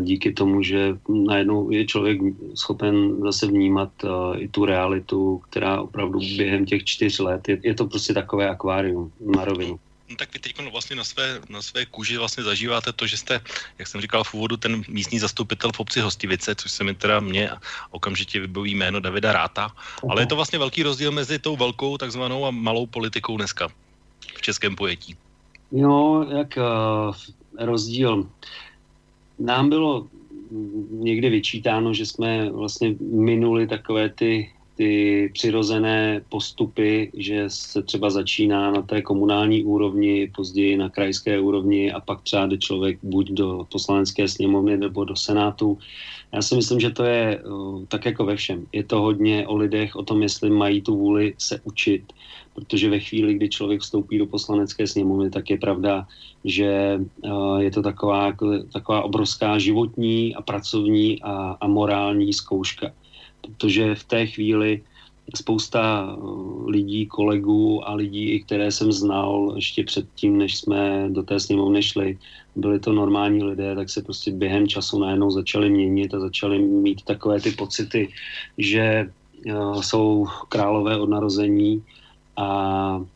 díky 0.00 0.32
tomu, 0.32 0.62
že 0.62 0.96
najednou 1.08 1.70
je 1.70 1.86
člověk 1.86 2.20
schopen 2.54 3.20
zase 3.22 3.46
vnímat 3.46 3.90
uh, 4.04 4.10
i 4.36 4.48
tu 4.48 4.64
realitu, 4.64 5.38
která 5.50 5.80
opravdu 5.80 6.18
během 6.18 6.66
těch 6.66 6.84
čtyř 6.84 7.18
let, 7.18 7.48
je, 7.48 7.58
je 7.62 7.74
to 7.74 7.86
prostě 7.86 8.14
takové 8.14 8.48
akvárium 8.48 9.12
na 9.36 9.44
rovinu. 9.44 9.78
No, 10.10 10.16
tak 10.16 10.32
vy 10.32 10.38
teď 10.38 10.70
vlastně 10.72 10.96
na 10.96 11.04
své, 11.04 11.40
na 11.48 11.62
své 11.62 11.86
kůži 11.86 12.16
vlastně 12.16 12.44
zažíváte 12.44 12.92
to, 12.92 13.06
že 13.06 13.16
jste, 13.16 13.40
jak 13.78 13.88
jsem 13.88 14.00
říkal 14.00 14.24
v 14.24 14.34
úvodu, 14.34 14.56
ten 14.56 14.82
místní 14.88 15.18
zastupitel 15.18 15.72
v 15.72 15.80
obci 15.80 16.00
Hostivice, 16.00 16.54
což 16.54 16.70
se 16.70 16.84
mi 16.84 16.94
teda 16.94 17.20
mě 17.20 17.50
okamžitě 17.90 18.40
vybaví 18.40 18.74
jméno 18.74 19.00
Davida 19.00 19.32
Ráta, 19.32 19.70
ale 20.10 20.22
je 20.22 20.26
to 20.26 20.36
vlastně 20.36 20.58
velký 20.58 20.82
rozdíl 20.82 21.12
mezi 21.12 21.38
tou 21.38 21.56
velkou 21.56 21.98
takzvanou 21.98 22.46
a 22.46 22.50
malou 22.50 22.86
politikou 22.86 23.36
dneska 23.36 23.68
v 24.36 24.42
českém 24.42 24.76
pojetí. 24.76 25.16
No, 25.72 26.26
jak 26.30 26.58
uh, 26.58 27.14
rozdíl. 27.66 28.28
Nám 29.38 29.68
bylo 29.68 30.06
někdy 30.90 31.30
vyčítáno, 31.30 31.94
že 31.94 32.06
jsme 32.06 32.50
vlastně 32.50 32.94
minuli 33.00 33.66
takové 33.66 34.08
ty 34.08 34.50
ty 34.76 35.30
přirozené 35.32 36.20
postupy, 36.28 37.10
že 37.14 37.44
se 37.48 37.82
třeba 37.82 38.10
začíná 38.10 38.70
na 38.70 38.82
té 38.82 39.02
komunální 39.02 39.64
úrovni, 39.64 40.30
později 40.34 40.76
na 40.76 40.88
krajské 40.88 41.40
úrovni 41.40 41.92
a 41.92 42.00
pak 42.00 42.22
třeba 42.22 42.46
jde 42.46 42.58
člověk 42.58 42.98
buď 43.02 43.30
do 43.30 43.66
poslanecké 43.72 44.28
sněmovny 44.28 44.76
nebo 44.76 45.04
do 45.04 45.16
senátu. 45.16 45.78
Já 46.32 46.42
si 46.42 46.56
myslím, 46.56 46.80
že 46.80 46.90
to 46.90 47.04
je 47.04 47.42
tak 47.88 48.04
jako 48.04 48.24
ve 48.24 48.36
všem. 48.36 48.66
Je 48.72 48.84
to 48.84 49.00
hodně 49.00 49.46
o 49.46 49.56
lidech, 49.56 49.96
o 49.96 50.02
tom, 50.02 50.22
jestli 50.22 50.50
mají 50.50 50.82
tu 50.82 50.96
vůli 50.96 51.34
se 51.38 51.60
učit, 51.64 52.12
protože 52.54 52.90
ve 52.90 53.00
chvíli, 53.00 53.34
kdy 53.34 53.48
člověk 53.48 53.80
vstoupí 53.80 54.18
do 54.18 54.26
poslanecké 54.26 54.86
sněmovny, 54.86 55.30
tak 55.30 55.50
je 55.50 55.58
pravda, 55.58 56.06
že 56.44 57.00
je 57.58 57.70
to 57.70 57.82
taková, 57.82 58.26
jako, 58.26 58.58
taková 58.72 59.02
obrovská 59.02 59.58
životní 59.58 60.34
a 60.34 60.42
pracovní 60.42 61.22
a, 61.22 61.58
a 61.60 61.66
morální 61.66 62.32
zkouška. 62.32 62.92
Protože 63.40 63.94
v 63.94 64.04
té 64.04 64.26
chvíli 64.26 64.82
spousta 65.34 66.06
eh, 66.08 66.16
lidí, 66.70 67.06
kolegů 67.06 67.88
a 67.88 67.94
lidí, 67.94 68.40
které 68.40 68.72
jsem 68.72 68.92
znal 68.92 69.52
ještě 69.56 69.84
předtím, 69.84 70.38
než 70.38 70.56
jsme 70.56 71.08
do 71.08 71.22
té 71.22 71.40
sněmovny 71.40 71.82
šli, 71.82 72.18
byli 72.56 72.80
to 72.80 72.92
normální 72.92 73.42
lidé, 73.42 73.74
tak 73.74 73.90
se 73.90 74.02
prostě 74.02 74.30
během 74.30 74.68
času 74.68 74.98
najednou 74.98 75.30
začali 75.30 75.70
měnit 75.70 76.14
a 76.14 76.20
začali 76.20 76.58
mít 76.58 77.02
takové 77.02 77.40
ty 77.40 77.50
pocity, 77.50 78.08
že 78.58 79.10
uh, 79.46 79.82
jsou 79.82 80.26
králové 80.48 80.96
od 80.96 81.10
narození 81.10 81.82
a 82.36 82.46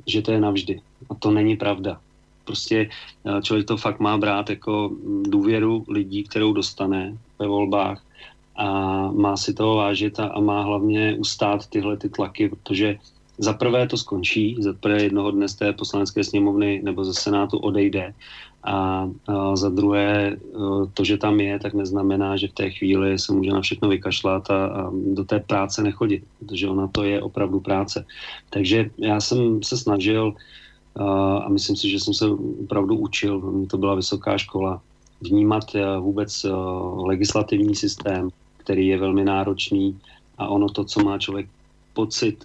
že 0.06 0.22
to 0.22 0.32
je 0.32 0.40
navždy. 0.40 0.80
A 1.10 1.14
to 1.14 1.30
není 1.30 1.56
pravda. 1.56 2.00
Prostě 2.44 2.88
uh, 3.22 3.40
člověk 3.40 3.66
to 3.66 3.76
fakt 3.76 4.00
má 4.00 4.18
brát 4.18 4.50
jako 4.50 4.90
důvěru 5.22 5.84
lidí, 5.88 6.24
kterou 6.24 6.52
dostane 6.52 7.18
ve 7.38 7.46
volbách 7.46 8.02
a 8.56 8.66
má 9.12 9.36
si 9.36 9.54
toho 9.54 9.76
vážit 9.76 10.20
a, 10.20 10.26
a 10.26 10.40
má 10.40 10.62
hlavně 10.62 11.16
ustát 11.18 11.66
tyhle 11.66 11.96
ty 11.96 12.08
tlaky, 12.08 12.48
protože 12.48 12.98
za 13.38 13.52
prvé 13.52 13.86
to 13.86 13.96
skončí, 13.96 14.56
za 14.58 14.72
prvé 14.72 15.02
jednoho 15.02 15.30
dne 15.30 15.48
z 15.48 15.54
té 15.54 15.72
poslanecké 15.72 16.24
sněmovny 16.24 16.80
nebo 16.84 17.04
ze 17.04 17.14
Senátu 17.14 17.58
odejde 17.58 18.14
a, 18.62 19.08
a 19.26 19.56
za 19.56 19.68
druhé 19.68 20.28
e, 20.28 20.36
to, 20.94 21.04
že 21.04 21.18
tam 21.18 21.40
je, 21.40 21.58
tak 21.58 21.74
neznamená, 21.74 22.36
že 22.36 22.48
v 22.48 22.52
té 22.52 22.70
chvíli 22.70 23.18
se 23.18 23.32
může 23.32 23.50
na 23.50 23.60
všechno 23.60 23.88
vykašlat 23.88 24.50
a, 24.50 24.66
a 24.66 24.90
do 25.14 25.24
té 25.24 25.40
práce 25.40 25.82
nechodit, 25.82 26.24
protože 26.38 26.68
ona 26.68 26.86
to 26.86 27.04
je 27.04 27.22
opravdu 27.22 27.60
práce. 27.60 28.04
Takže 28.50 28.90
já 28.98 29.20
jsem 29.20 29.62
se 29.62 29.76
snažil 29.76 30.34
a, 30.96 31.48
myslím 31.48 31.76
si, 31.76 31.90
že 31.90 32.00
jsem 32.00 32.14
se 32.14 32.26
opravdu 32.64 32.96
učil, 32.96 33.66
to 33.70 33.78
byla 33.78 33.94
vysoká 33.94 34.38
škola, 34.38 34.82
vnímat 35.20 35.74
e, 35.74 35.98
vůbec 35.98 36.44
e, 36.44 36.50
legislativní 36.96 37.74
systém, 37.74 38.28
který 38.56 38.86
je 38.86 38.98
velmi 38.98 39.24
náročný 39.24 39.98
a 40.38 40.48
ono 40.48 40.68
to, 40.68 40.84
co 40.84 41.04
má 41.04 41.18
člověk 41.18 41.48
pocit 41.94 42.44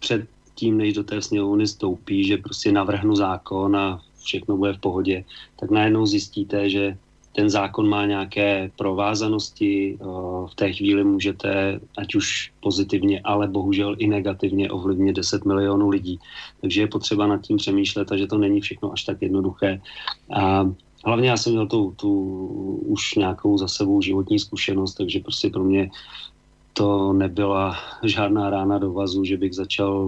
před 0.00 0.28
tím, 0.54 0.78
než 0.78 0.92
do 0.92 1.04
té 1.04 1.22
sněmovny 1.22 1.66
stoupí, 1.66 2.24
že 2.24 2.36
prostě 2.36 2.72
navrhnu 2.72 3.16
zákon 3.16 3.76
a 3.76 4.00
všechno 4.24 4.56
bude 4.56 4.72
v 4.72 4.78
pohodě, 4.78 5.24
tak 5.60 5.70
najednou 5.70 6.06
zjistíte, 6.06 6.70
že 6.70 6.96
ten 7.34 7.50
zákon 7.50 7.88
má 7.88 8.06
nějaké 8.06 8.70
provázanosti, 8.78 9.98
v 10.46 10.54
té 10.54 10.72
chvíli 10.72 11.04
můžete, 11.04 11.80
ať 11.98 12.14
už 12.14 12.52
pozitivně, 12.60 13.20
ale 13.24 13.48
bohužel 13.48 13.96
i 13.98 14.06
negativně 14.06 14.70
ovlivnit 14.70 15.16
10 15.16 15.44
milionů 15.44 15.88
lidí. 15.88 16.18
Takže 16.60 16.80
je 16.80 16.86
potřeba 16.86 17.26
nad 17.26 17.42
tím 17.42 17.56
přemýšlet 17.56 18.12
a 18.12 18.16
že 18.16 18.26
to 18.26 18.38
není 18.38 18.60
všechno 18.60 18.92
až 18.92 19.04
tak 19.04 19.22
jednoduché. 19.22 19.80
A 20.30 20.70
hlavně 21.04 21.30
já 21.30 21.36
jsem 21.36 21.52
měl 21.52 21.66
tu, 21.66 21.94
tu 21.96 22.10
už 22.86 23.14
nějakou 23.14 23.58
za 23.58 23.68
sebou 23.68 24.00
životní 24.00 24.38
zkušenost, 24.38 24.94
takže 24.94 25.20
prostě 25.20 25.50
pro 25.50 25.64
mě 25.64 25.90
to 26.74 27.12
nebyla 27.12 27.76
žádná 28.02 28.50
rána 28.50 28.78
do 28.78 28.92
vazu, 28.92 29.24
že 29.24 29.36
bych 29.36 29.54
začal 29.54 30.06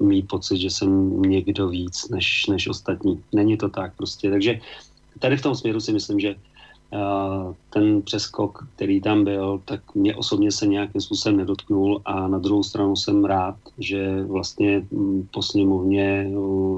mít 0.00 0.28
pocit, 0.28 0.58
že 0.58 0.70
jsem 0.70 1.22
někdo 1.22 1.68
víc 1.68 2.08
než, 2.08 2.46
než 2.46 2.68
ostatní. 2.68 3.22
Není 3.32 3.56
to 3.56 3.68
tak 3.68 3.96
prostě. 3.96 4.30
Takže 4.30 4.60
tady 5.18 5.36
v 5.36 5.42
tom 5.42 5.54
směru 5.54 5.80
si 5.80 5.92
myslím, 5.92 6.20
že 6.20 6.34
ten 7.70 8.02
přeskok, 8.02 8.68
který 8.76 9.00
tam 9.00 9.24
byl, 9.24 9.60
tak 9.64 9.94
mě 9.94 10.16
osobně 10.16 10.52
se 10.52 10.66
nějakým 10.66 11.00
způsobem 11.00 11.36
nedotknul 11.36 12.00
a 12.04 12.28
na 12.28 12.38
druhou 12.38 12.62
stranu 12.62 12.96
jsem 12.96 13.24
rád, 13.24 13.56
že 13.78 14.24
vlastně 14.24 14.86
po 15.30 15.42
sněmovně 15.42 16.30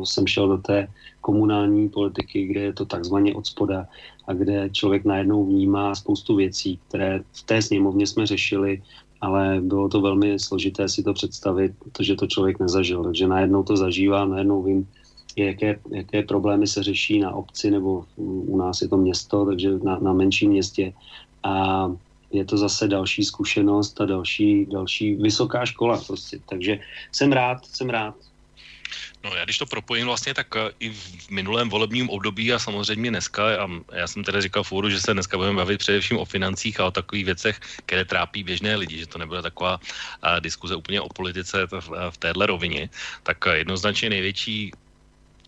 jsem 0.04 0.26
šel 0.26 0.48
do 0.48 0.58
té 0.58 0.88
komunální 1.20 1.88
politiky, 1.88 2.46
kde 2.46 2.60
je 2.60 2.72
to 2.72 2.84
takzvaně 2.84 3.34
od 3.34 3.46
spoda 3.46 3.86
a 4.26 4.32
kde 4.32 4.70
člověk 4.72 5.04
najednou 5.04 5.44
vnímá 5.44 5.94
spoustu 5.94 6.36
věcí, 6.36 6.78
které 6.88 7.20
v 7.32 7.42
té 7.42 7.62
sněmovně 7.62 8.06
jsme 8.06 8.26
řešili, 8.26 8.82
ale 9.20 9.60
bylo 9.60 9.88
to 9.88 10.00
velmi 10.00 10.38
složité 10.38 10.88
si 10.88 11.02
to 11.02 11.14
představit, 11.14 11.72
protože 11.78 12.14
to 12.14 12.26
člověk 12.26 12.60
nezažil. 12.60 13.04
Takže 13.04 13.26
najednou 13.26 13.62
to 13.62 13.76
zažívá, 13.76 14.24
najednou 14.24 14.62
vím, 14.62 14.88
jaké, 15.36 15.80
jaké 15.90 16.22
problémy 16.22 16.66
se 16.66 16.82
řeší 16.82 17.20
na 17.20 17.34
obci, 17.34 17.70
nebo 17.70 18.04
u 18.16 18.56
nás 18.56 18.82
je 18.82 18.88
to 18.88 18.96
město, 18.96 19.46
takže 19.46 19.78
na, 19.78 19.98
na 19.98 20.12
menším 20.12 20.50
městě. 20.50 20.92
A 21.42 21.86
je 22.30 22.44
to 22.44 22.56
zase 22.56 22.88
další 22.88 23.24
zkušenost 23.24 24.00
a 24.00 24.06
další, 24.06 24.66
další 24.66 25.14
vysoká 25.14 25.66
škola 25.66 26.00
prostě. 26.06 26.38
Takže 26.48 26.78
jsem 27.12 27.32
rád, 27.32 27.66
jsem 27.66 27.90
rád. 27.90 28.14
No 29.24 29.34
já 29.34 29.44
když 29.44 29.58
to 29.58 29.66
propojím 29.66 30.06
vlastně, 30.06 30.34
tak 30.34 30.56
eh, 30.56 30.70
i 30.80 30.90
v 30.90 31.30
minulém 31.30 31.68
volebním 31.68 32.10
období 32.10 32.52
a 32.52 32.58
samozřejmě 32.58 33.10
dneska, 33.10 33.64
a 33.64 33.68
já 33.92 34.06
jsem 34.06 34.24
tedy 34.24 34.42
říkal 34.42 34.64
fůru, 34.64 34.90
že 34.90 35.00
se 35.00 35.12
dneska 35.12 35.36
budeme 35.36 35.56
bavit 35.56 35.78
především 35.78 36.18
o 36.18 36.24
financích 36.24 36.80
a 36.80 36.86
o 36.86 36.90
takových 36.90 37.24
věcech, 37.24 37.60
které 37.86 38.04
trápí 38.04 38.44
běžné 38.44 38.76
lidi, 38.76 38.98
že 38.98 39.06
to 39.06 39.18
nebude 39.18 39.42
taková 39.42 39.80
a, 40.22 40.38
diskuze 40.40 40.76
úplně 40.76 41.00
o 41.00 41.08
politice 41.08 41.66
v, 41.66 42.10
v 42.10 42.16
téhle 42.18 42.46
rovině, 42.46 42.90
tak 43.22 43.46
eh, 43.46 43.58
jednoznačně 43.58 44.10
největší 44.10 44.72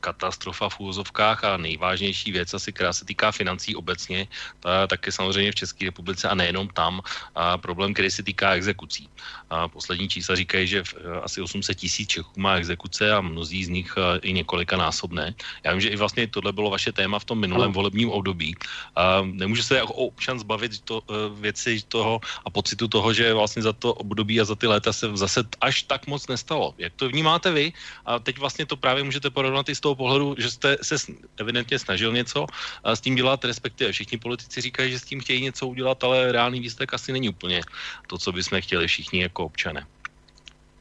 katastrofa 0.00 0.68
v 0.68 0.80
úvozovkách 0.80 1.44
a 1.44 1.56
nejvážnější 1.56 2.32
věc 2.32 2.54
asi, 2.54 2.72
která 2.72 2.92
se 2.92 3.04
týká 3.04 3.32
financí 3.32 3.76
obecně, 3.76 4.28
ta 4.60 4.86
taky 4.86 5.12
samozřejmě 5.12 5.52
v 5.52 5.60
České 5.60 5.84
republice 5.84 6.28
a 6.28 6.34
nejenom 6.34 6.68
tam, 6.68 7.00
a 7.34 7.58
problém, 7.58 7.94
který 7.94 8.10
se 8.10 8.22
týká 8.22 8.56
exekucí. 8.56 9.08
A 9.50 9.68
poslední 9.68 10.08
čísla 10.08 10.36
říkají, 10.36 10.66
že 10.66 10.82
asi 11.22 11.42
800 11.42 11.78
tisíc 11.78 12.08
Čechů 12.08 12.40
má 12.40 12.56
exekuce 12.56 13.12
a 13.12 13.20
mnozí 13.20 13.64
z 13.64 13.68
nich 13.68 13.94
i 14.22 14.32
několika 14.32 14.76
násobné. 14.76 15.34
Já 15.64 15.72
vím, 15.72 15.80
že 15.80 15.88
i 15.88 15.96
vlastně 15.96 16.26
tohle 16.26 16.52
bylo 16.52 16.70
vaše 16.70 16.92
téma 16.92 17.18
v 17.18 17.24
tom 17.24 17.38
minulém 17.38 17.72
volebním 17.72 18.10
období. 18.10 18.56
A 18.96 19.22
nemůže 19.22 19.62
se 19.62 19.76
jako 19.76 19.92
občan 19.92 20.38
zbavit 20.38 20.80
to, 20.80 21.02
e, 21.08 21.12
věci 21.40 21.82
toho 21.88 22.20
a 22.44 22.50
pocitu 22.50 22.88
toho, 22.88 23.12
že 23.12 23.34
vlastně 23.34 23.62
za 23.62 23.72
to 23.72 23.94
období 23.94 24.40
a 24.40 24.44
za 24.44 24.54
ty 24.54 24.66
léta 24.66 24.92
se 24.92 25.10
zase 25.16 25.44
až 25.60 25.82
tak 25.82 26.06
moc 26.06 26.26
nestalo. 26.28 26.74
Jak 26.78 26.92
to 26.96 27.08
vnímáte 27.08 27.50
vy? 27.52 27.72
A 28.06 28.18
teď 28.18 28.38
vlastně 28.38 28.66
to 28.66 28.76
právě 28.76 29.04
můžete 29.04 29.30
porovnat 29.30 29.68
i 29.68 29.74
tou 29.74 29.90
toho 29.90 29.94
pohledu, 29.94 30.34
že 30.38 30.50
jste 30.50 30.76
se 30.82 30.96
evidentně 31.36 31.78
snažil 31.78 32.12
něco 32.12 32.46
s 32.84 33.00
tím 33.00 33.14
dělat, 33.14 33.44
respektive 33.44 33.92
všichni 33.92 34.18
politici 34.18 34.60
říkají, 34.60 34.90
že 34.92 34.98
s 34.98 35.04
tím 35.04 35.20
chtějí 35.20 35.42
něco 35.42 35.66
udělat, 35.66 36.04
ale 36.04 36.32
reálný 36.32 36.60
výsledek 36.60 36.94
asi 36.94 37.12
není 37.12 37.28
úplně 37.28 37.60
to, 38.06 38.18
co 38.18 38.32
bychom 38.32 38.60
chtěli 38.62 38.86
všichni 38.86 39.22
jako 39.22 39.39
občané. 39.44 39.86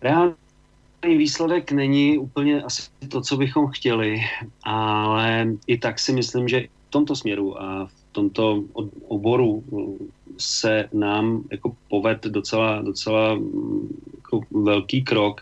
Reálný 0.01 0.35
výsledek 1.03 1.71
není 1.71 2.17
úplně 2.17 2.61
asi 2.61 2.81
to, 3.09 3.21
co 3.21 3.37
bychom 3.37 3.67
chtěli, 3.67 4.21
ale 4.63 5.47
i 5.67 5.77
tak 5.77 5.99
si 5.99 6.13
myslím, 6.13 6.47
že 6.47 6.61
v 6.87 6.91
tomto 6.91 7.15
směru 7.15 7.61
a 7.61 7.85
v 7.85 7.93
tomto 8.11 8.63
oboru 9.07 9.63
se 10.37 10.89
nám 10.93 11.43
jako 11.51 11.75
poved 11.89 12.23
docela, 12.23 12.81
docela 12.81 13.39
jako 14.15 14.41
velký 14.51 15.03
krok, 15.03 15.41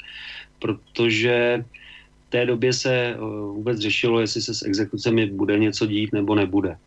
protože 0.60 1.64
té 2.30 2.46
době 2.46 2.74
se 2.74 3.16
vůbec 3.52 3.80
řešilo, 3.80 4.20
jestli 4.20 4.42
se 4.42 4.54
s 4.54 4.62
exekucemi 4.62 5.26
bude 5.26 5.60
něco 5.60 5.86
dít 5.86 6.14
nebo 6.14 6.36
nebude. 6.36 6.78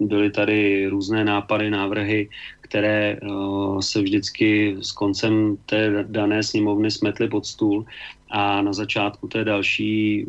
Byly 0.00 0.30
tady 0.30 0.86
různé 0.86 1.24
nápady, 1.24 1.70
návrhy, 1.70 2.28
které 2.66 3.18
se 3.80 4.02
vždycky 4.02 4.76
s 4.80 4.92
koncem 4.92 5.56
té 5.66 6.04
dané 6.08 6.42
sněmovny 6.42 6.90
smetly 6.90 7.28
pod 7.28 7.46
stůl 7.46 7.84
a 8.30 8.62
na 8.62 8.72
začátku 8.72 9.28
té 9.28 9.44
další 9.44 10.26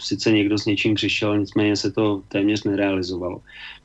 sice 0.00 0.32
někdo 0.32 0.58
s 0.58 0.66
něčím 0.66 0.94
přišel, 0.94 1.38
nicméně 1.38 1.76
se 1.76 1.92
to 1.92 2.22
téměř 2.28 2.64
nerealizovalo. 2.64 3.40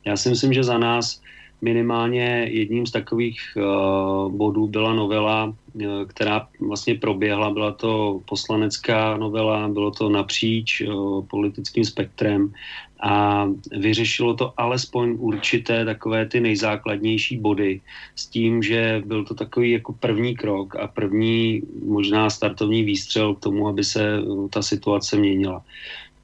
Já 0.05 0.17
si 0.17 0.29
myslím, 0.29 0.53
že 0.53 0.63
za 0.63 0.77
nás 0.77 1.21
minimálně 1.61 2.49
jedním 2.49 2.85
z 2.85 2.91
takových 2.91 3.37
uh, 3.55 4.31
bodů 4.31 4.67
byla 4.67 4.93
novela, 4.93 5.45
uh, 5.45 5.83
která 6.07 6.47
vlastně 6.59 6.95
proběhla. 6.95 7.49
Byla 7.49 7.71
to 7.71 8.19
poslanecká 8.25 9.17
novela, 9.17 9.67
bylo 9.67 9.91
to 9.91 10.09
napříč 10.09 10.81
uh, 10.81 11.25
politickým 11.25 11.85
spektrem 11.85 12.53
a 13.01 13.45
vyřešilo 13.71 14.33
to 14.33 14.53
alespoň 14.57 15.15
určité 15.19 15.85
takové 15.85 16.25
ty 16.25 16.39
nejzákladnější 16.39 17.37
body 17.37 17.81
s 18.15 18.25
tím, 18.25 18.63
že 18.63 19.01
byl 19.05 19.25
to 19.25 19.33
takový 19.33 19.71
jako 19.71 19.93
první 19.93 20.35
krok 20.35 20.75
a 20.75 20.87
první 20.87 21.61
možná 21.85 22.29
startovní 22.29 22.83
výstřel 22.83 23.35
k 23.35 23.39
tomu, 23.39 23.67
aby 23.67 23.83
se 23.83 24.21
ta 24.49 24.61
situace 24.61 25.17
měnila. 25.17 25.63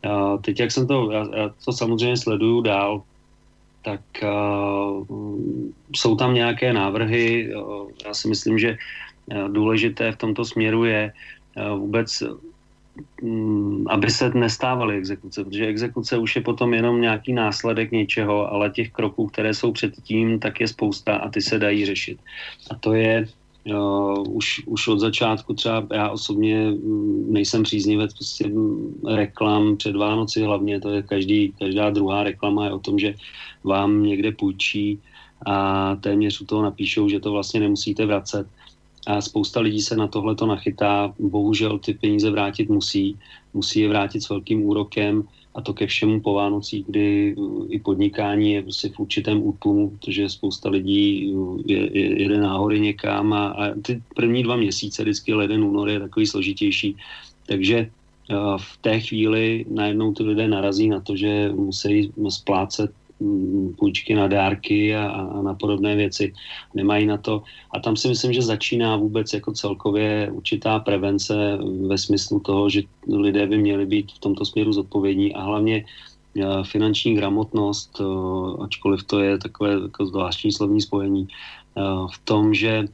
A 0.03 0.37
teď, 0.37 0.59
jak 0.59 0.71
jsem 0.71 0.87
to, 0.87 1.11
já, 1.11 1.27
já 1.35 1.49
to 1.65 1.73
samozřejmě 1.73 2.17
sleduju 2.17 2.61
dál, 2.61 3.01
tak 3.81 4.01
uh, 4.23 5.05
jsou 5.95 6.15
tam 6.15 6.33
nějaké 6.33 6.73
návrhy. 6.73 7.55
Uh, 7.55 7.89
já 8.05 8.13
si 8.13 8.27
myslím, 8.27 8.59
že 8.59 8.77
uh, 8.77 9.49
důležité 9.49 10.11
v 10.11 10.17
tomto 10.17 10.45
směru 10.45 10.85
je 10.85 11.13
uh, 11.55 11.79
vůbec 11.79 12.23
aby 13.89 14.11
se 14.11 14.29
nestávaly 14.29 14.97
exekuce, 14.97 15.43
protože 15.43 15.67
exekuce 15.67 16.17
už 16.17 16.35
je 16.35 16.41
potom 16.41 16.73
jenom 16.73 17.01
nějaký 17.01 17.33
následek 17.33 17.91
něčeho, 17.91 18.53
ale 18.53 18.69
těch 18.69 18.91
kroků, 18.91 19.27
které 19.27 19.53
jsou 19.53 19.71
předtím, 19.71 20.39
tak 20.39 20.59
je 20.59 20.67
spousta 20.67 21.15
a 21.15 21.29
ty 21.29 21.41
se 21.41 21.59
dají 21.59 21.85
řešit. 21.85 22.19
A 22.71 22.75
to 22.75 22.93
je 22.93 23.27
Uh, 23.67 24.23
už, 24.35 24.63
už 24.65 24.87
od 24.87 24.99
začátku 24.99 25.53
třeba 25.53 25.87
já 25.93 26.09
osobně 26.09 26.71
mm, 26.71 27.33
nejsem 27.33 27.63
příznivec 27.63 28.13
prostě 28.13 28.51
reklam 29.07 29.77
před 29.77 29.95
Vánoci 29.95 30.41
hlavně, 30.41 30.79
to 30.79 30.89
je 30.89 31.01
každý, 31.03 31.53
každá 31.59 31.89
druhá 31.89 32.23
reklama 32.23 32.65
je 32.65 32.71
o 32.71 32.79
tom, 32.79 32.99
že 32.99 33.15
vám 33.63 34.03
někde 34.03 34.31
půjčí 34.31 34.99
a 35.45 35.95
téměř 35.95 36.41
u 36.41 36.45
toho 36.45 36.63
napíšou, 36.63 37.09
že 37.09 37.19
to 37.19 37.31
vlastně 37.31 37.59
nemusíte 37.59 38.05
vracet. 38.05 38.47
A 39.07 39.21
spousta 39.21 39.59
lidí 39.59 39.81
se 39.81 39.95
na 39.95 40.07
tohle 40.07 40.35
to 40.35 40.45
nachytá, 40.45 41.13
bohužel 41.19 41.79
ty 41.79 41.93
peníze 41.93 42.29
vrátit 42.31 42.69
musí, 42.69 43.17
musí 43.53 43.79
je 43.79 43.89
vrátit 43.89 44.21
s 44.21 44.29
velkým 44.29 44.63
úrokem, 44.63 45.23
a 45.57 45.61
to 45.61 45.73
ke 45.73 45.87
všemu 45.87 46.21
po 46.21 46.33
Vánocích, 46.33 46.85
kdy 46.85 47.35
uh, 47.35 47.65
i 47.69 47.79
podnikání 47.79 48.53
je 48.53 48.61
prostě 48.61 48.89
v 48.89 48.99
určitém 48.99 49.47
útlumu, 49.47 49.89
protože 49.89 50.29
spousta 50.29 50.69
lidí 50.69 51.33
uh, 51.33 51.61
je, 51.65 51.97
je, 51.97 52.21
jede 52.21 52.37
náhory 52.37 52.79
někam. 52.79 53.33
A, 53.33 53.47
a 53.47 53.73
ty 53.81 54.01
první 54.15 54.43
dva 54.43 54.55
měsíce, 54.55 55.03
vždycky 55.03 55.33
leden, 55.33 55.63
únor 55.63 55.89
je 55.89 55.99
takový 55.99 56.27
složitější. 56.27 56.95
Takže 57.45 57.89
uh, 58.29 58.57
v 58.57 58.77
té 58.81 58.99
chvíli 58.99 59.65
najednou 59.69 60.13
ty 60.13 60.23
lidé 60.23 60.47
narazí 60.47 60.89
na 60.89 61.01
to, 61.01 61.15
že 61.15 61.49
musí 61.55 62.11
splácet 62.29 62.91
půjčky 63.77 64.15
na 64.15 64.27
dárky 64.27 64.95
a, 64.95 65.07
a 65.07 65.41
na 65.41 65.53
podobné 65.53 65.95
věci. 65.95 66.33
Nemají 66.73 67.05
na 67.05 67.17
to. 67.17 67.43
A 67.71 67.79
tam 67.79 67.95
si 67.95 68.07
myslím, 68.07 68.33
že 68.33 68.41
začíná 68.41 68.95
vůbec 68.95 69.33
jako 69.33 69.51
celkově 69.51 70.29
určitá 70.31 70.79
prevence 70.79 71.57
ve 71.87 71.97
smyslu 71.97 72.39
toho, 72.39 72.69
že 72.69 72.81
lidé 73.07 73.47
by 73.47 73.57
měli 73.57 73.85
být 73.85 74.11
v 74.11 74.19
tomto 74.19 74.45
směru 74.45 74.73
zodpovědní 74.73 75.35
a 75.35 75.41
hlavně 75.41 75.85
eh, 76.37 76.45
finanční 76.63 77.15
gramotnost, 77.15 78.01
eh, 78.01 78.63
ačkoliv 78.63 79.03
to 79.03 79.19
je 79.19 79.37
takové 79.37 79.73
jako 79.73 80.05
zvláštní 80.05 80.51
slovní 80.51 80.81
spojení, 80.81 81.27
eh, 81.27 81.81
v 82.13 82.17
tom, 82.23 82.53
že 82.53 82.85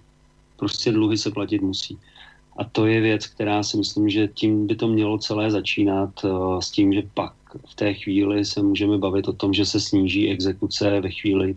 prostě 0.58 0.92
dluhy 0.92 1.18
se 1.18 1.32
platit 1.32 1.62
musí. 1.62 1.98
A 2.58 2.64
to 2.64 2.86
je 2.86 3.02
věc, 3.02 3.28
která 3.28 3.64
si 3.64 3.78
myslím, 3.78 4.10
že 4.10 4.28
tím 4.28 4.68
by 4.68 4.76
to 4.76 4.88
mělo 4.88 5.18
celé 5.18 5.52
začínat 5.52 6.10
s 6.60 6.72
tím, 6.72 6.94
že 6.94 7.04
pak 7.14 7.34
v 7.68 7.76
té 7.76 7.94
chvíli 7.94 8.46
se 8.46 8.62
můžeme 8.62 8.98
bavit 8.98 9.28
o 9.28 9.34
tom, 9.34 9.54
že 9.54 9.66
se 9.66 9.80
sníží 9.80 10.30
exekuce 10.30 11.02
ve 11.02 11.10
chvíli, 11.10 11.56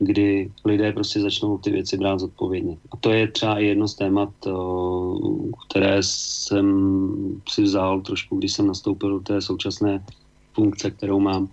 kdy 0.00 0.50
lidé 0.64 0.92
prostě 0.92 1.20
začnou 1.20 1.58
ty 1.58 1.70
věci 1.70 1.96
brát 1.96 2.20
zodpovědně. 2.20 2.76
A 2.92 2.96
to 2.96 3.10
je 3.10 3.28
třeba 3.28 3.58
i 3.58 3.64
jedno 3.64 3.88
z 3.88 3.94
témat, 3.94 4.28
které 5.68 5.98
jsem 6.00 6.66
si 7.48 7.62
vzal 7.62 8.00
trošku, 8.00 8.36
když 8.36 8.52
jsem 8.52 8.66
nastoupil 8.66 9.10
do 9.10 9.20
té 9.20 9.42
současné 9.42 10.04
funkce, 10.52 10.90
kterou 10.90 11.20
mám, 11.20 11.48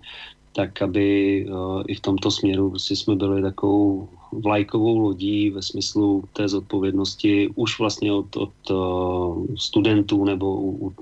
tak 0.56 0.82
aby 0.82 1.38
i 1.88 1.96
v 1.96 2.00
tomto 2.00 2.32
směru 2.32 2.70
prostě 2.70 2.96
jsme 2.96 3.16
byli 3.16 3.42
takovou 3.42 4.10
vlajkovou 4.40 4.98
lodí 4.98 5.50
ve 5.50 5.62
smyslu 5.62 6.24
té 6.34 6.48
zodpovědnosti 6.48 7.50
už 7.56 7.80
vlastně 7.80 8.14
od, 8.14 8.36
od 8.36 8.54
studentů 9.58 10.26
nebo 10.26 10.62
u, 10.62 10.94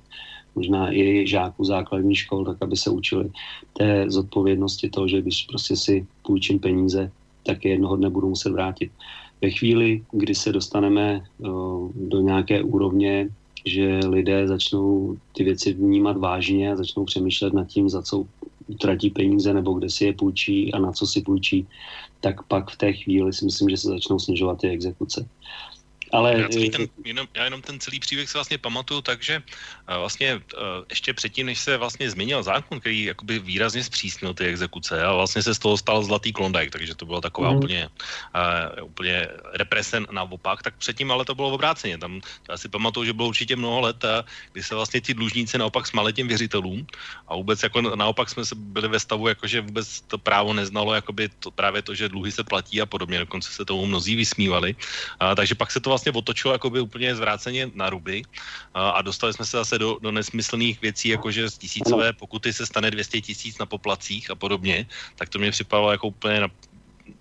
možná 0.56 0.94
i 0.94 1.28
žáků 1.28 1.66
základní 1.66 2.16
škol, 2.16 2.46
tak 2.46 2.58
aby 2.62 2.78
se 2.78 2.90
učili 2.90 3.30
té 3.74 4.06
zodpovědnosti 4.08 4.90
toho, 4.90 5.08
že 5.08 5.22
když 5.22 5.44
prostě 5.44 5.76
si 5.76 6.08
půjčím 6.26 6.60
peníze, 6.60 7.12
tak 7.46 7.66
je 7.66 7.72
jednoho 7.72 7.96
dne 7.96 8.10
budu 8.10 8.30
muset 8.30 8.52
vrátit. 8.52 8.92
Ve 9.42 9.50
chvíli, 9.50 10.04
kdy 10.12 10.36
se 10.36 10.52
dostaneme 10.52 11.24
uh, 11.38 11.92
do 11.96 12.22
nějaké 12.22 12.64
úrovně, 12.64 13.30
že 13.66 14.00
lidé 14.08 14.48
začnou 14.48 15.18
ty 15.34 15.44
věci 15.44 15.74
vnímat 15.74 16.18
vážně 16.18 16.72
a 16.72 16.76
začnou 16.76 17.06
přemýšlet 17.06 17.54
nad 17.54 17.68
tím, 17.68 17.90
za 17.90 18.02
co 18.02 18.26
utratí 18.68 19.10
peníze 19.10 19.54
nebo 19.54 19.74
kde 19.74 19.90
si 19.90 20.06
je 20.06 20.14
půjčí 20.14 20.74
a 20.74 20.80
na 20.80 20.92
co 20.92 21.08
si 21.08 21.22
půjčí, 21.22 21.68
tak 22.24 22.44
pak 22.48 22.72
v 22.72 22.78
té 22.78 22.94
chvíli 22.94 23.34
si 23.34 23.46
myslím, 23.46 23.70
že 23.70 23.78
se 23.78 23.88
začnou 23.88 24.20
snižovat 24.20 24.60
ty 24.62 24.70
exekuce. 24.70 25.28
Ale... 26.14 26.40
Já, 26.40 26.50
celý 26.50 26.70
ten, 26.70 26.86
jenom, 27.06 27.28
já 27.34 27.44
jenom 27.44 27.62
ten 27.62 27.80
celý 27.80 28.00
příběh 28.00 28.30
si 28.30 28.38
vlastně 28.38 28.58
pamatuju 28.58 29.02
tak, 29.02 29.24
že 29.24 29.42
uh, 29.90 29.98
vlastně 29.98 30.36
uh, 30.36 30.86
ještě 30.90 31.14
předtím, 31.14 31.46
než 31.46 31.60
se 31.60 31.78
vlastně 31.78 32.10
změnil 32.10 32.44
zákon, 32.44 32.80
který 32.80 33.04
jakoby 33.04 33.40
výrazně 33.40 33.84
zpřísnil 33.84 34.34
ty 34.34 34.46
exekuce 34.46 35.04
a 35.04 35.14
vlastně 35.14 35.42
se 35.42 35.54
z 35.56 35.60
toho 35.60 35.78
stal 35.78 36.04
zlatý 36.04 36.34
klondajk, 36.34 36.72
takže 36.72 36.96
to 36.96 37.06
byla 37.06 37.22
taková 37.22 37.52
mm. 37.52 37.58
úplně, 37.58 37.90
uh, 37.90 38.86
úplně 38.86 39.28
represen 39.54 40.08
naopak, 40.12 40.64
tak 40.64 40.78
předtím 40.78 41.12
ale 41.12 41.26
to 41.26 41.36
bylo 41.36 41.50
obráceně. 41.50 41.98
Tam 41.98 42.22
já 42.50 42.58
si 42.58 42.70
pamatuju, 42.70 43.06
že 43.06 43.14
bylo 43.14 43.28
určitě 43.28 43.56
mnoho 43.56 43.80
let, 43.82 44.06
kdy 44.52 44.64
se 44.64 44.76
vlastně 44.76 45.02
ti 45.02 45.14
dlužníci 45.14 45.58
naopak 45.58 45.88
smali 45.88 46.14
těm 46.14 46.28
věřitelům 46.28 46.88
a 47.28 47.36
vůbec 47.36 47.64
jako 47.64 47.82
naopak 47.82 48.30
jsme 48.30 48.46
se 48.46 48.56
byli 48.56 48.88
ve 48.88 49.00
stavu, 49.00 49.28
jako 49.28 49.48
že 49.48 49.62
vůbec 49.62 50.02
to 50.02 50.18
právo 50.18 50.54
neznalo 50.54 50.94
jakoby 50.94 51.30
to, 51.40 51.52
právě 51.52 51.82
to, 51.82 51.96
že 51.96 52.10
dluhy 52.10 52.32
se 52.32 52.44
platí 52.44 52.82
a 52.82 52.86
podobně, 52.86 53.20
dokonce 53.20 53.52
se 53.52 53.66
tomu 53.66 53.86
mnozí 53.86 54.16
vysmívali. 54.16 54.76
A, 55.20 55.36
takže 55.36 55.56
pak 55.56 55.72
se 55.72 55.80
to 55.80 55.90
vlastně 55.90 56.03
vlastně 56.04 56.20
otočilo 56.20 56.54
jakoby 56.54 56.82
úplně 56.82 57.16
zvráceně 57.16 57.72
na 57.76 57.90
ruby 57.90 58.24
a, 58.74 58.90
a 58.90 59.02
dostali 59.02 59.34
jsme 59.34 59.46
se 59.46 59.58
zase 59.58 59.80
do, 59.80 59.98
do 60.02 60.12
nesmyslných 60.12 60.82
věcí, 60.82 61.10
jako 61.10 61.32
že 61.32 61.50
z 61.50 61.58
tisícové 61.58 62.14
pokuty 62.14 62.54
se 62.54 62.66
stane 62.66 62.92
200 62.92 63.22
tisíc 63.22 63.58
na 63.60 63.66
poplacích 63.66 64.32
a 64.32 64.36
podobně, 64.36 64.86
tak 65.16 65.30
to 65.30 65.40
mě 65.40 65.52
připadalo 65.52 65.92
jako 65.92 66.08
úplně 66.08 66.40
na... 66.40 66.48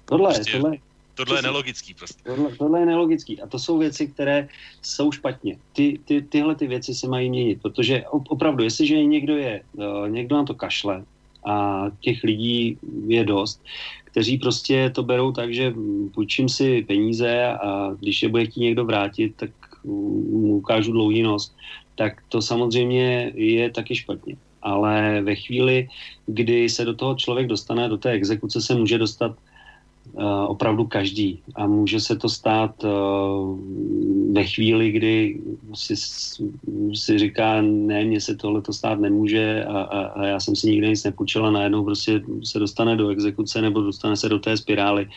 Tohle, 0.05 0.35
prostě, 0.35 0.53
tohle, 0.53 0.77
Tohle 1.14 1.38
je 1.38 1.42
nelogický 1.42 1.95
prostě. 1.95 2.23
Tohle, 2.25 2.57
tohle 2.57 2.81
je 2.81 2.87
nelogický 2.87 3.40
a 3.40 3.47
to 3.47 3.59
jsou 3.59 3.79
věci, 3.79 4.09
které 4.09 4.49
jsou 4.83 5.12
špatně. 5.12 5.59
Ty, 5.73 6.01
ty, 6.05 6.23
tyhle 6.23 6.55
ty 6.55 6.66
věci 6.66 6.95
se 6.95 7.07
mají 7.09 7.31
měnit, 7.31 7.62
protože 7.62 8.05
opravdu, 8.09 8.64
jestliže 8.64 9.05
někdo 9.05 9.37
je, 9.37 9.61
eh, 9.61 10.11
někdo 10.11 10.37
na 10.37 10.45
to 10.45 10.55
kašle 10.55 11.05
a 11.45 11.85
těch 12.01 12.25
lidí 12.25 12.79
je 13.07 13.25
dost, 13.25 13.61
kteří 14.12 14.38
prostě 14.38 14.92
to 14.94 15.03
berou 15.03 15.33
tak, 15.33 15.55
že 15.55 15.75
půjčím 16.14 16.48
si 16.48 16.85
peníze 16.85 17.46
a 17.46 17.96
když 18.01 18.22
je 18.22 18.29
bude 18.29 18.46
chtít 18.46 18.61
někdo 18.61 18.85
vrátit, 18.85 19.33
tak 19.37 19.51
mu 19.85 20.57
ukážu 20.57 20.92
dlouhý 20.92 21.22
nos, 21.22 21.55
tak 21.96 22.22
to 22.29 22.42
samozřejmě 22.42 23.33
je 23.35 23.70
taky 23.70 23.96
špatně. 23.96 24.37
Ale 24.62 25.20
ve 25.22 25.35
chvíli, 25.35 25.88
kdy 26.27 26.68
se 26.68 26.85
do 26.85 26.94
toho 26.94 27.14
člověk 27.14 27.46
dostane, 27.46 27.88
do 27.88 27.98
té 27.98 28.11
exekuce 28.11 28.61
se 28.61 28.75
může 28.75 28.98
dostat 28.98 29.37
opravdu 30.47 30.87
každý. 30.87 31.43
A 31.55 31.67
může 31.67 32.01
se 32.01 32.17
to 32.17 32.29
stát 32.29 32.85
uh, 32.85 33.59
ve 34.33 34.45
chvíli, 34.45 34.91
kdy 34.91 35.41
si, 35.75 35.97
si 36.95 37.19
říká, 37.19 37.62
ne, 37.62 38.05
mně 38.05 38.21
se 38.21 38.37
tohle 38.37 38.62
to 38.62 38.73
stát 38.73 39.01
nemůže 39.01 39.65
a, 39.65 39.81
a, 39.81 40.01
a 40.05 40.27
já 40.27 40.41
jsem 40.41 40.57
si 40.57 40.71
nikdy 40.71 40.88
nic 40.88 41.05
nepůjčila, 41.05 41.51
najednou 41.51 41.85
prostě 41.85 42.23
se 42.45 42.59
dostane 42.59 42.97
do 42.97 43.09
exekuce 43.09 43.62
nebo 43.62 43.81
dostane 43.81 44.17
se 44.17 44.29
do 44.29 44.38
té 44.38 44.57
spirály, 44.57 45.09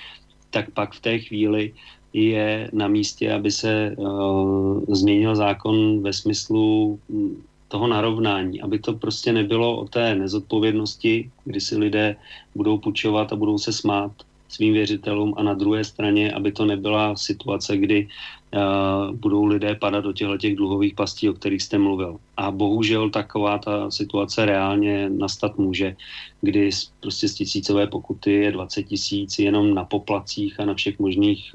tak 0.50 0.71
pak 0.71 0.93
v 0.93 1.02
té 1.02 1.19
chvíli 1.19 1.74
je 2.13 2.69
na 2.74 2.88
místě, 2.88 3.34
aby 3.34 3.52
se 3.52 3.95
uh, 3.98 4.84
změnil 4.88 5.36
zákon 5.36 6.02
ve 6.02 6.13
smyslu 6.13 7.00
hm, 7.10 7.43
toho 7.67 7.88
narovnání, 7.88 8.62
aby 8.62 8.80
to 8.80 8.93
prostě 8.93 9.34
nebylo 9.34 9.78
o 9.78 9.88
té 9.88 10.15
nezodpovědnosti, 10.15 11.32
kdy 11.45 11.62
si 11.62 11.78
lidé 11.78 12.15
budou 12.56 12.78
půjčovat 12.78 13.34
a 13.34 13.36
budou 13.36 13.58
se 13.58 13.74
smát 13.74 14.12
svým 14.56 14.74
věřitelům 14.74 15.34
a 15.38 15.44
na 15.44 15.54
druhé 15.54 15.84
straně, 15.84 16.32
aby 16.32 16.52
to 16.52 16.65
nebyla 16.65 17.15
situace, 17.15 17.78
kdy 17.78 18.08
uh, 18.08 19.15
budou 19.15 19.46
lidé 19.46 19.76
padat 19.76 20.04
do 20.04 20.13
těchto 20.13 20.38
těch 20.38 20.56
dluhových 20.56 20.96
pastí, 20.96 21.30
o 21.30 21.34
kterých 21.34 21.62
jste 21.62 21.78
mluvil. 21.78 22.18
A 22.38 22.52
bohužel 22.52 23.10
taková 23.10 23.58
ta 23.58 23.91
situace 23.91 24.46
reálně 24.46 25.10
nastat 25.10 25.58
může, 25.58 25.96
kdy 26.41 26.70
prostě 27.00 27.28
z 27.28 27.34
tisícové 27.34 27.88
pokuty 27.88 28.32
je 28.32 28.52
20 28.52 28.84
tisíc 28.84 29.39
jenom 29.39 29.74
na 29.76 29.84
poplacích 29.84 30.60
a 30.60 30.65
na 30.65 30.74
všech 30.74 31.00
možných 31.00 31.52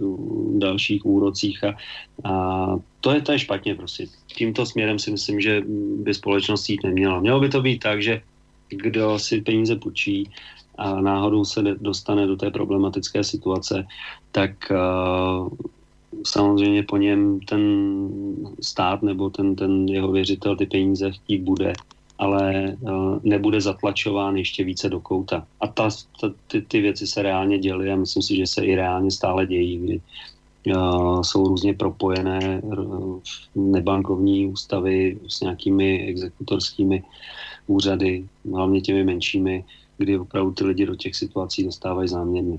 dalších 0.60 1.06
úrocích 1.06 1.64
a, 1.64 1.72
a 2.24 2.32
to 3.00 3.10
je, 3.16 3.20
to 3.20 3.32
je 3.32 3.38
špatně 3.38 3.74
prostě. 3.74 4.06
Tímto 4.36 4.66
směrem 4.66 4.98
si 4.98 5.10
myslím, 5.10 5.40
že 5.40 5.64
by 6.04 6.14
společnost 6.14 6.68
jít 6.68 6.84
neměla. 6.84 7.20
Mělo 7.20 7.40
by 7.40 7.48
to 7.48 7.60
být 7.64 7.78
tak, 7.80 8.02
že 8.02 8.20
kdo 8.68 9.18
si 9.18 9.40
peníze 9.40 9.76
půjčí 9.76 10.30
a 10.80 11.00
náhodou 11.00 11.44
se 11.44 11.62
dostane 11.62 12.26
do 12.26 12.36
té 12.36 12.50
problematické 12.50 13.24
situace, 13.24 13.86
tak 14.32 14.50
uh, 14.70 15.48
samozřejmě 16.24 16.82
po 16.82 16.96
něm 16.96 17.40
ten 17.40 17.62
stát 18.60 19.02
nebo 19.02 19.30
ten, 19.30 19.56
ten 19.56 19.88
jeho 19.88 20.12
věřitel 20.12 20.56
ty 20.56 20.66
peníze 20.66 21.10
chtít 21.10 21.38
bude, 21.38 21.72
ale 22.18 22.76
uh, 22.80 23.18
nebude 23.22 23.60
zatlačován 23.60 24.36
ještě 24.36 24.64
více 24.64 24.88
do 24.88 25.00
kouta. 25.00 25.46
A 25.60 25.66
ta, 25.66 25.88
ta, 26.20 26.32
ty, 26.46 26.62
ty 26.62 26.80
věci 26.80 27.06
se 27.06 27.22
reálně 27.22 27.58
děly 27.58 27.92
a 27.92 27.96
myslím 27.96 28.22
si, 28.22 28.36
že 28.36 28.46
se 28.46 28.64
i 28.64 28.74
reálně 28.74 29.10
stále 29.10 29.46
dějí, 29.46 29.78
kdy 29.78 30.00
uh, 30.76 31.22
jsou 31.22 31.48
různě 31.48 31.74
propojené 31.74 32.62
nebankovní 33.54 34.46
ústavy 34.46 35.18
s 35.28 35.40
nějakými 35.40 36.06
exekutorskými 36.08 37.04
úřady, 37.66 38.24
hlavně 38.52 38.80
těmi 38.80 39.04
menšími, 39.04 39.64
kdy 40.00 40.18
opravdu 40.18 40.52
ty 40.52 40.64
lidi 40.64 40.86
do 40.86 40.96
těch 40.96 41.16
situací 41.16 41.64
dostávají 41.64 42.08
záměrně. 42.08 42.58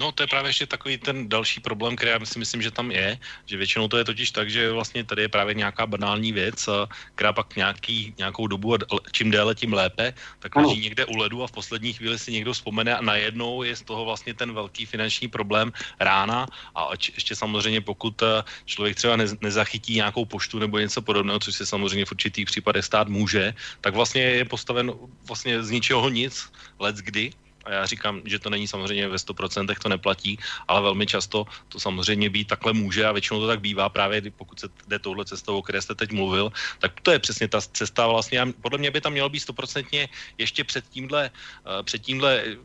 No 0.00 0.12
to 0.12 0.22
je 0.22 0.26
právě 0.26 0.48
ještě 0.48 0.66
takový 0.66 0.98
ten 0.98 1.28
další 1.28 1.60
problém, 1.60 1.96
který 1.96 2.10
já 2.10 2.20
si 2.24 2.38
myslím, 2.38 2.62
že 2.62 2.70
tam 2.70 2.90
je, 2.90 3.18
že 3.46 3.56
většinou 3.56 3.88
to 3.88 3.96
je 3.96 4.04
totiž 4.04 4.30
tak, 4.30 4.50
že 4.50 4.72
vlastně 4.72 5.04
tady 5.04 5.22
je 5.22 5.28
právě 5.28 5.54
nějaká 5.54 5.86
banální 5.86 6.32
věc, 6.32 6.68
která 7.14 7.32
pak 7.32 7.56
nějaký, 7.56 8.14
nějakou 8.18 8.46
dobu 8.46 8.74
a 8.74 8.78
čím 9.12 9.30
déle, 9.30 9.54
tím 9.54 9.72
lépe, 9.72 10.14
tak 10.38 10.56
leží 10.56 10.80
někde 10.80 11.04
u 11.04 11.16
ledu 11.16 11.42
a 11.42 11.46
v 11.46 11.52
poslední 11.52 11.92
chvíli 11.92 12.18
si 12.18 12.32
někdo 12.32 12.52
vzpomene 12.52 12.96
a 12.96 13.02
najednou 13.02 13.62
je 13.62 13.76
z 13.76 13.82
toho 13.82 14.04
vlastně 14.04 14.34
ten 14.34 14.52
velký 14.52 14.86
finanční 14.86 15.28
problém 15.28 15.72
rána. 16.00 16.46
A 16.74 16.88
ještě 17.14 17.36
samozřejmě 17.36 17.80
pokud 17.80 18.22
člověk 18.64 18.96
třeba 18.96 19.16
nezachytí 19.40 19.94
nějakou 19.94 20.24
poštu 20.24 20.58
nebo 20.58 20.78
něco 20.78 21.02
podobného, 21.02 21.38
což 21.40 21.54
se 21.54 21.66
samozřejmě 21.66 22.04
v 22.04 22.12
určitých 22.12 22.46
případech 22.46 22.84
stát 22.84 23.08
může, 23.08 23.54
tak 23.80 23.94
vlastně 23.94 24.22
je 24.22 24.44
postaven 24.44 24.92
vlastně 25.24 25.62
z 25.62 25.70
ničeho 25.70 26.08
nic, 26.08 26.52
let 26.78 26.96
kdy 26.96 27.32
a 27.66 27.72
já 27.72 27.86
říkám, 27.86 28.22
že 28.24 28.38
to 28.38 28.50
není 28.50 28.68
samozřejmě 28.68 29.08
ve 29.08 29.16
100% 29.16 29.74
to 29.82 29.88
neplatí, 29.88 30.38
ale 30.68 30.82
velmi 30.82 31.06
často 31.06 31.46
to 31.68 31.80
samozřejmě 31.80 32.30
být 32.30 32.48
takhle 32.48 32.72
může 32.72 33.06
a 33.06 33.12
většinou 33.12 33.40
to 33.40 33.46
tak 33.46 33.60
bývá 33.60 33.88
právě, 33.88 34.22
pokud 34.30 34.60
se 34.60 34.68
jde 34.88 34.98
touhle 34.98 35.24
cestou, 35.24 35.58
o 35.58 35.62
které 35.62 35.82
jste 35.82 35.94
teď 35.94 36.12
mluvil, 36.12 36.52
tak 36.78 37.00
to 37.00 37.10
je 37.10 37.18
přesně 37.18 37.48
ta 37.48 37.60
cesta 37.60 38.06
vlastně. 38.06 38.40
A 38.40 38.46
podle 38.62 38.78
mě 38.78 38.90
by 38.90 39.00
tam 39.00 39.12
mělo 39.12 39.28
být 39.28 39.42
100% 39.42 40.08
ještě 40.38 40.64
před 40.64 40.84
tímhle, 40.88 41.30
eh, 41.30 41.82
před 41.82 42.02
tímhle 42.02 42.32
eh, 42.38 42.56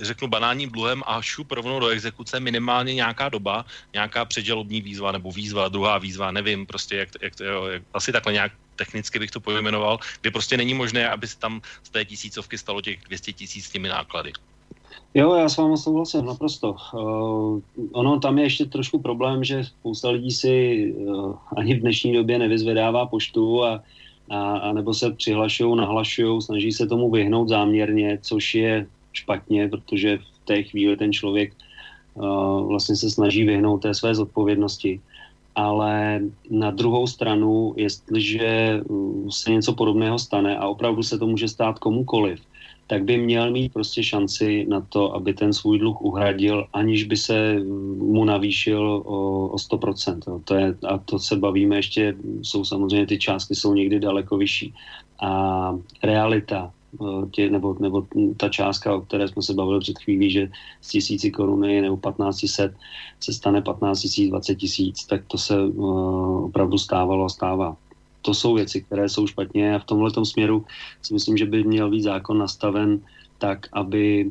řeknu 0.00 0.28
banálním 0.28 0.70
dluhem 0.70 1.02
a 1.06 1.22
šup 1.22 1.52
rovnou 1.52 1.80
do 1.80 1.88
exekuce 1.88 2.40
minimálně 2.40 2.94
nějaká 2.94 3.28
doba, 3.28 3.64
nějaká 3.92 4.24
předžalobní 4.24 4.80
výzva 4.80 5.12
nebo 5.12 5.32
výzva, 5.32 5.68
druhá 5.68 5.98
výzva, 5.98 6.30
nevím, 6.30 6.66
prostě 6.66 6.96
jak, 6.96 7.08
jak, 7.20 7.32
jak 7.70 7.82
asi 7.92 8.12
takhle 8.12 8.32
nějak 8.32 8.52
technicky 8.78 9.18
bych 9.18 9.30
to 9.30 9.40
pojmenoval, 9.40 9.98
kde 10.20 10.30
prostě 10.30 10.56
není 10.56 10.74
možné, 10.74 11.08
aby 11.08 11.26
se 11.26 11.38
tam 11.38 11.60
z 11.82 11.90
té 11.90 12.04
tisícovky 12.04 12.58
stalo 12.58 12.80
těch 12.80 13.02
200 13.08 13.32
tisíc 13.32 13.64
s 13.66 13.70
těmi 13.70 13.88
náklady. 13.88 14.32
Jo, 15.14 15.34
já 15.34 15.48
s 15.48 15.56
vámi 15.56 15.76
souhlasím 15.76 16.24
naprosto. 16.24 16.76
Uh, 16.94 17.60
ono 17.92 18.20
tam 18.20 18.38
je 18.38 18.44
ještě 18.44 18.64
trošku 18.64 18.98
problém, 18.98 19.44
že 19.44 19.64
spousta 19.64 20.10
lidí 20.10 20.30
si 20.30 20.52
uh, 20.96 21.34
ani 21.56 21.74
v 21.74 21.80
dnešní 21.80 22.12
době 22.12 22.38
nevyzvedává 22.38 23.06
poštu 23.06 23.64
a, 23.64 23.82
a, 24.30 24.38
a 24.58 24.72
nebo 24.72 24.94
se 24.94 25.10
přihlašují, 25.10 25.76
nahlašují, 25.76 26.42
snaží 26.42 26.72
se 26.72 26.86
tomu 26.86 27.10
vyhnout 27.10 27.48
záměrně, 27.48 28.18
což 28.22 28.54
je 28.54 28.86
špatně, 29.12 29.68
protože 29.68 30.18
v 30.18 30.44
té 30.44 30.62
chvíli 30.62 30.96
ten 30.96 31.12
člověk 31.12 31.52
uh, 32.14 32.68
vlastně 32.68 32.96
se 32.96 33.10
snaží 33.10 33.44
vyhnout 33.44 33.82
té 33.82 33.94
své 33.94 34.14
zodpovědnosti 34.14 35.00
ale 35.58 36.20
na 36.50 36.70
druhou 36.70 37.06
stranu, 37.06 37.74
jestliže 37.76 38.80
uh, 38.86 39.28
se 39.28 39.50
něco 39.50 39.72
podobného 39.74 40.18
stane 40.18 40.56
a 40.56 40.68
opravdu 40.68 41.02
se 41.02 41.18
to 41.18 41.26
může 41.26 41.48
stát 41.48 41.78
komukoliv, 41.78 42.38
tak 42.86 43.04
by 43.04 43.18
měl 43.18 43.50
mít 43.50 43.72
prostě 43.72 44.02
šanci 44.02 44.66
na 44.68 44.80
to, 44.80 45.14
aby 45.14 45.34
ten 45.34 45.52
svůj 45.52 45.78
dluh 45.78 46.02
uhradil, 46.02 46.66
aniž 46.72 47.04
by 47.04 47.16
se 47.16 47.58
mu 47.98 48.24
navýšil 48.24 49.02
o, 49.04 49.48
o 49.48 49.56
100%. 49.56 50.42
To 50.44 50.54
je, 50.54 50.74
a 50.88 50.98
to 50.98 51.18
se 51.18 51.36
bavíme 51.36 51.76
ještě, 51.76 52.14
jsou 52.42 52.64
samozřejmě 52.64 53.06
ty 53.06 53.18
částky 53.18 53.54
jsou 53.54 53.74
někdy 53.74 54.00
daleko 54.00 54.36
vyšší. 54.36 54.74
A 55.20 55.74
realita 56.02 56.70
tě, 57.30 57.50
nebo, 57.50 57.76
nebo 57.80 58.06
ta 58.36 58.48
částka, 58.48 58.94
o 58.94 59.00
které 59.00 59.28
jsme 59.28 59.42
se 59.42 59.54
bavili 59.54 59.80
před 59.80 59.98
chvílí, 59.98 60.30
že 60.30 60.50
z 60.80 60.88
tisíci 60.88 61.30
koruny 61.30 61.80
nebo 61.80 61.96
1500 61.96 62.72
se 63.20 63.32
stane 63.32 63.62
15 63.62 64.00
tisíc, 64.00 64.30
20 64.30 64.54
tisíc, 64.54 65.04
tak 65.04 65.24
to 65.26 65.38
se 65.38 65.64
uh, 65.64 66.44
opravdu 66.44 66.78
stávalo 66.78 67.24
a 67.24 67.28
stává. 67.28 67.76
To 68.22 68.34
jsou 68.34 68.54
věci, 68.54 68.80
které 68.80 69.08
jsou 69.08 69.26
špatně 69.26 69.74
a 69.74 69.78
v 69.78 69.84
tomhle 69.84 70.10
směru 70.24 70.64
si 71.02 71.14
myslím, 71.14 71.36
že 71.36 71.46
by 71.46 71.64
měl 71.64 71.90
být 71.90 72.02
zákon 72.02 72.38
nastaven 72.38 73.00
tak, 73.38 73.66
aby 73.72 74.30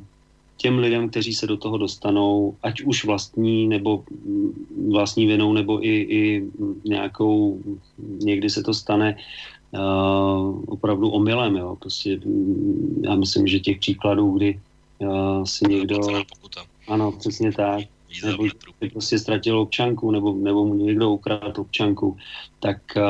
těm 0.58 0.80
lidem, 0.80 1.10
kteří 1.10 1.34
se 1.34 1.48
do 1.48 1.58
toho 1.58 1.78
dostanou, 1.78 2.56
ať 2.64 2.82
už 2.82 3.06
vlastní 3.06 3.68
nebo 3.68 4.04
vlastní 4.90 5.28
vinou, 5.28 5.54
nebo 5.54 5.86
i, 5.86 5.90
i 5.90 6.44
nějakou, 6.86 7.62
někdy 7.98 8.50
se 8.50 8.64
to 8.64 8.74
stane 8.74 9.18
opravdu 10.68 11.10
omylem. 11.10 11.56
Jo. 11.56 11.76
Prostě, 11.80 12.20
mm, 12.26 13.02
já 13.04 13.16
myslím, 13.16 13.48
že 13.48 13.60
těch 13.60 13.80
příkladů, 13.80 14.32
kdy 14.32 14.60
uh, 15.00 15.44
si 15.44 15.66
někdo... 15.70 16.00
Ano, 16.88 17.12
přesně 17.12 17.52
tak. 17.52 17.84
Nebo 18.26 18.44
prostě 18.94 19.20
ztratil 19.20 19.60
občanku, 19.60 20.12
nebo, 20.12 20.34
nebo 20.34 20.66
mu 20.66 20.74
někdo 20.74 21.12
ukradl 21.12 21.62
občanku, 21.62 22.18
tak 22.60 22.78
uh, 22.96 23.04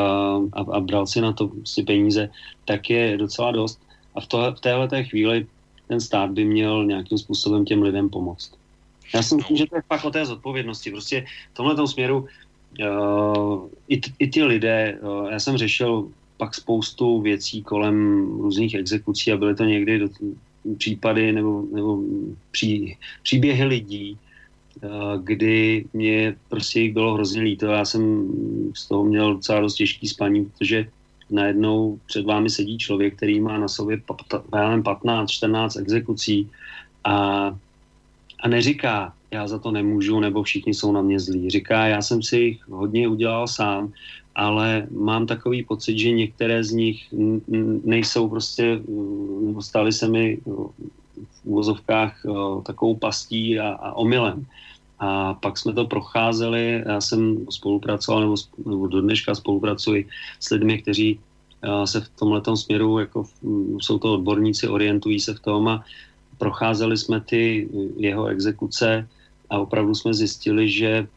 a, 0.54 0.66
a 0.72 0.80
bral 0.80 1.08
si 1.08 1.22
na 1.22 1.34
to 1.34 1.52
si 1.64 1.84
peníze, 1.84 2.30
tak 2.66 2.90
je 2.90 3.18
docela 3.18 3.52
dost. 3.52 3.80
A 4.16 4.22
v, 4.22 4.28
to, 4.28 4.54
v 4.58 4.60
téhle 4.60 4.88
té 4.88 5.04
chvíli 5.04 5.48
ten 5.88 6.02
stát 6.02 6.32
by 6.32 6.46
měl 6.46 6.86
nějakým 6.86 7.18
způsobem 7.18 7.66
těm 7.66 7.82
lidem 7.82 8.10
pomoct. 8.10 8.52
Já 9.14 9.24
si 9.24 9.36
myslím, 9.36 9.58
že 9.58 9.66
to 9.66 9.76
je 9.76 9.82
fakt 9.88 10.06
o 10.06 10.12
té 10.12 10.26
zodpovědnosti. 10.26 10.92
Prostě 10.92 11.26
v 11.54 11.56
tomhle 11.56 11.88
směru 11.88 12.28
uh, 12.82 13.68
i, 13.88 13.98
t, 13.98 14.12
i 14.20 14.28
ti 14.28 14.44
lidé, 14.44 15.00
uh, 15.02 15.32
já 15.32 15.40
jsem 15.40 15.58
řešil 15.58 16.10
pak 16.38 16.56
spoustu 16.56 17.22
věcí 17.22 17.64
kolem 17.64 18.26
různých 18.42 18.74
exekucí 18.74 19.32
a 19.32 19.38
byly 19.38 19.56
to 19.56 19.64
někdy 19.64 20.00
do, 20.00 20.08
případy 20.78 21.32
nebo, 21.32 21.64
nebo 21.74 22.02
pří, 22.52 22.98
příběhy 23.24 23.64
lidí, 23.64 24.18
eh, 24.84 24.88
kdy 25.24 25.86
mě 25.94 26.36
prostě 26.50 26.82
jich 26.82 26.94
bylo 26.94 27.14
hrozně 27.14 27.42
líto. 27.42 27.66
Já 27.66 27.86
jsem 27.86 28.28
z 28.76 28.88
toho 28.88 29.04
měl 29.04 29.34
docela 29.34 29.60
dost 29.60 29.76
těžký 29.76 30.08
spaní, 30.08 30.46
protože 30.46 30.88
najednou 31.30 32.00
před 32.06 32.26
vámi 32.26 32.50
sedí 32.50 32.78
člověk, 32.78 33.16
který 33.16 33.40
má 33.40 33.58
na 33.58 33.68
sobě 33.68 33.98
15-14 33.98 35.82
exekucí 35.82 36.50
a, 37.04 37.16
a 38.40 38.48
neříká, 38.48 39.14
já 39.32 39.48
za 39.48 39.60
to 39.60 39.72
nemůžu, 39.72 40.20
nebo 40.20 40.44
všichni 40.44 40.74
jsou 40.74 40.92
na 40.92 41.02
mě 41.02 41.20
zlí. 41.20 41.50
Říká, 41.50 41.88
já 41.88 42.02
jsem 42.02 42.24
si 42.24 42.38
jich 42.38 42.68
hodně 42.68 43.08
udělal 43.08 43.48
sám 43.48 43.94
ale 44.38 44.88
mám 44.94 45.26
takový 45.26 45.66
pocit, 45.66 45.98
že 45.98 46.12
některé 46.12 46.64
z 46.64 46.72
nich 46.72 47.14
nejsou 47.84 48.30
prostě, 48.30 48.80
nebo 49.42 49.62
stály 49.62 49.92
se 49.92 50.08
mi 50.08 50.38
v 50.46 51.42
úvozovkách 51.44 52.26
takovou 52.64 52.96
pastí 52.96 53.60
a, 53.60 53.74
a 53.74 53.98
omylem. 53.98 54.46
A 55.00 55.34
pak 55.34 55.58
jsme 55.58 55.74
to 55.74 55.86
procházeli, 55.86 56.84
já 56.86 57.02
jsem 57.02 57.46
spolupracoval, 57.50 58.22
nebo, 58.22 58.36
nebo 58.66 58.88
do 58.88 59.02
dneška 59.02 59.36
spolupracuji 59.36 60.06
s 60.40 60.50
lidmi, 60.50 60.82
kteří 60.82 61.20
se 61.86 62.02
v 62.02 62.10
tomhle 62.10 62.42
směru, 62.54 63.00
jako 63.00 63.26
jsou 63.82 64.00
to 64.00 64.14
odborníci, 64.14 64.68
orientují 64.68 65.20
se 65.20 65.34
v 65.34 65.40
tom 65.40 65.68
a 65.68 65.84
procházeli 66.38 66.98
jsme 66.98 67.22
ty 67.22 67.70
jeho 67.98 68.26
exekuce 68.26 69.08
a 69.50 69.60
opravdu 69.60 69.96
jsme 69.96 70.14
zjistili, 70.14 70.70
že 70.70 71.08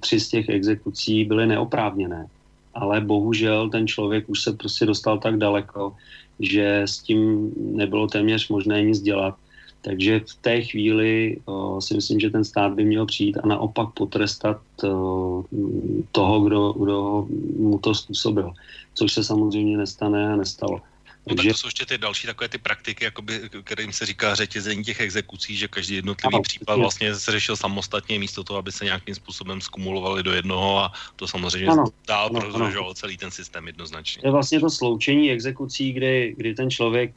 tři 0.00 0.20
z 0.20 0.28
těch 0.28 0.48
exekucí 0.48 1.24
byly 1.24 1.46
neoprávněné. 1.46 2.26
Ale 2.74 3.00
bohužel 3.00 3.70
ten 3.70 3.86
člověk 3.86 4.28
už 4.28 4.42
se 4.42 4.52
prostě 4.52 4.86
dostal 4.86 5.18
tak 5.18 5.36
daleko, 5.36 5.94
že 6.40 6.82
s 6.86 6.98
tím 6.98 7.52
nebylo 7.56 8.06
téměř 8.06 8.48
možné 8.48 8.82
nic 8.82 9.00
dělat. 9.00 9.34
Takže 9.82 10.20
v 10.20 10.34
té 10.40 10.60
chvíli 10.62 11.36
o, 11.44 11.78
eh, 11.78 11.80
si 11.80 11.94
myslím, 11.94 12.20
že 12.20 12.30
ten 12.30 12.44
stát 12.44 12.72
by 12.72 12.84
měl 12.84 13.06
přijít 13.06 13.36
a 13.36 13.46
naopak 13.46 13.88
potrestat 13.96 14.60
o, 14.84 15.44
eh, 15.52 16.02
toho, 16.12 16.40
kdo, 16.40 16.72
kdo 16.72 17.26
mu 17.56 17.78
to 17.78 17.94
způsobil. 17.94 18.52
Což 18.94 19.12
se 19.12 19.24
samozřejmě 19.24 19.76
nestane 19.76 20.32
a 20.32 20.36
nestalo. 20.36 20.80
No 21.26 21.34
Takže... 21.34 21.48
tak 21.48 21.54
to 21.54 21.58
jsou 21.58 21.66
ještě 21.66 21.86
ty 21.86 21.98
další 21.98 22.26
takové 22.26 22.48
ty 22.48 22.58
praktiky, 22.58 23.04
jakoby, 23.04 23.40
kterým 23.64 23.92
se 23.92 24.06
říká 24.06 24.34
řetězení 24.34 24.84
těch 24.84 25.00
exekucí, 25.00 25.56
že 25.56 25.68
každý 25.68 25.94
jednotlivý 25.94 26.34
ano, 26.34 26.42
případ 26.42 26.74
je. 26.76 26.80
vlastně 26.80 27.14
se 27.14 27.32
řešil 27.32 27.56
samostatně 27.56 28.18
místo 28.18 28.44
toho, 28.44 28.58
aby 28.58 28.72
se 28.72 28.84
nějakým 28.84 29.14
způsobem 29.14 29.60
skumulovali 29.60 30.22
do 30.22 30.32
jednoho 30.32 30.78
a 30.78 30.92
to 31.16 31.28
samozřejmě 31.28 31.68
ano, 31.68 31.84
dál 32.06 32.30
ano, 32.54 32.94
celý 32.94 33.16
ten 33.16 33.30
systém 33.30 33.66
jednoznačně. 33.66 34.22
To 34.22 34.28
je 34.28 34.32
vlastně 34.32 34.60
to 34.60 34.70
sloučení 34.70 35.30
exekucí, 35.30 35.92
kdy, 35.92 36.34
kdy 36.36 36.54
ten 36.54 36.70
člověk 36.70 37.14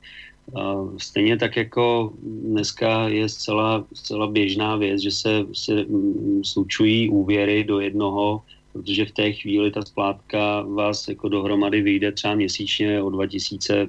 Uh, 0.52 0.98
stejně 0.98 1.38
tak 1.38 1.58
jako 1.58 2.14
dneska 2.24 3.08
je 3.08 3.30
zcela, 3.30 3.86
zcela 3.94 4.28
běžná 4.28 4.76
věc, 4.76 5.02
že 5.02 5.12
se, 5.12 5.30
se 5.54 5.74
mm, 5.74 6.44
slučují 6.44 7.10
úvěry 7.10 7.64
do 7.64 7.80
jednoho 7.80 8.42
protože 8.74 9.06
v 9.06 9.12
té 9.12 9.32
chvíli 9.32 9.72
ta 9.72 9.82
splátka 9.82 10.62
vás 10.62 11.08
jako 11.08 11.30
dohromady 11.30 11.82
vyjde 11.82 12.12
třeba 12.12 12.36
měsíčně 12.36 13.02
o 13.02 13.10
2000, 13.10 13.88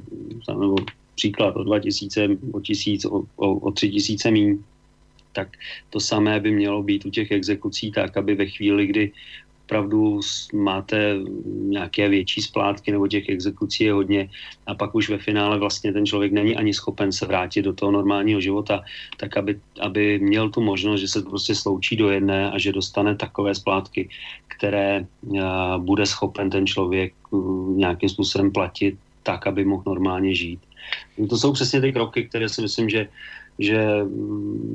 nebo 0.49 0.77
příklad 1.15 1.57
o 1.57 1.65
2000, 1.65 2.29
o 2.53 2.61
1000, 2.61 3.05
o, 3.05 3.23
o, 3.37 3.55
o 3.55 3.71
3000 3.71 4.31
míň, 4.31 4.59
tak 5.33 5.49
to 5.91 6.01
samé 6.01 6.41
by 6.41 6.51
mělo 6.51 6.83
být 6.83 7.07
u 7.07 7.11
těch 7.11 7.31
exekucí 7.31 7.93
tak, 7.93 8.17
aby 8.17 8.35
ve 8.35 8.47
chvíli, 8.47 8.87
kdy 8.87 9.13
opravdu 9.65 10.21
máte 10.53 11.17
nějaké 11.49 12.09
větší 12.09 12.43
splátky 12.43 12.93
nebo 12.93 13.09
těch 13.09 13.29
exekucí 13.29 13.85
je 13.85 13.93
hodně 13.93 14.29
a 14.67 14.75
pak 14.75 14.95
už 14.95 15.11
ve 15.11 15.19
finále 15.19 15.59
vlastně 15.59 15.93
ten 15.93 16.07
člověk 16.07 16.33
není 16.33 16.57
ani 16.57 16.75
schopen 16.75 17.13
se 17.13 17.27
vrátit 17.27 17.63
do 17.63 17.73
toho 17.73 17.93
normálního 17.93 18.41
života, 18.41 18.85
tak 19.17 19.37
aby, 19.37 19.61
aby 19.81 20.19
měl 20.19 20.51
tu 20.51 20.61
možnost, 20.61 21.01
že 21.01 21.09
se 21.09 21.23
to 21.23 21.31
prostě 21.31 21.55
sloučí 21.55 21.97
do 21.97 22.11
jedné 22.11 22.51
a 22.51 22.59
že 22.59 22.73
dostane 22.73 23.17
takové 23.17 23.55
splátky, 23.55 24.09
které 24.49 25.07
uh, 25.23 25.41
bude 25.79 26.07
schopen 26.07 26.51
ten 26.51 26.67
člověk 26.67 27.15
uh, 27.31 27.77
nějakým 27.77 28.09
způsobem 28.09 28.53
platit 28.53 28.97
tak, 29.23 29.47
aby 29.47 29.65
mohl 29.65 29.83
normálně 29.87 30.35
žít. 30.35 30.61
To 31.29 31.37
jsou 31.37 31.53
přesně 31.53 31.81
ty 31.81 31.93
kroky, 31.93 32.29
které 32.29 32.49
si 32.49 32.63
myslím, 32.63 32.89
že 32.91 33.09
že 33.59 33.87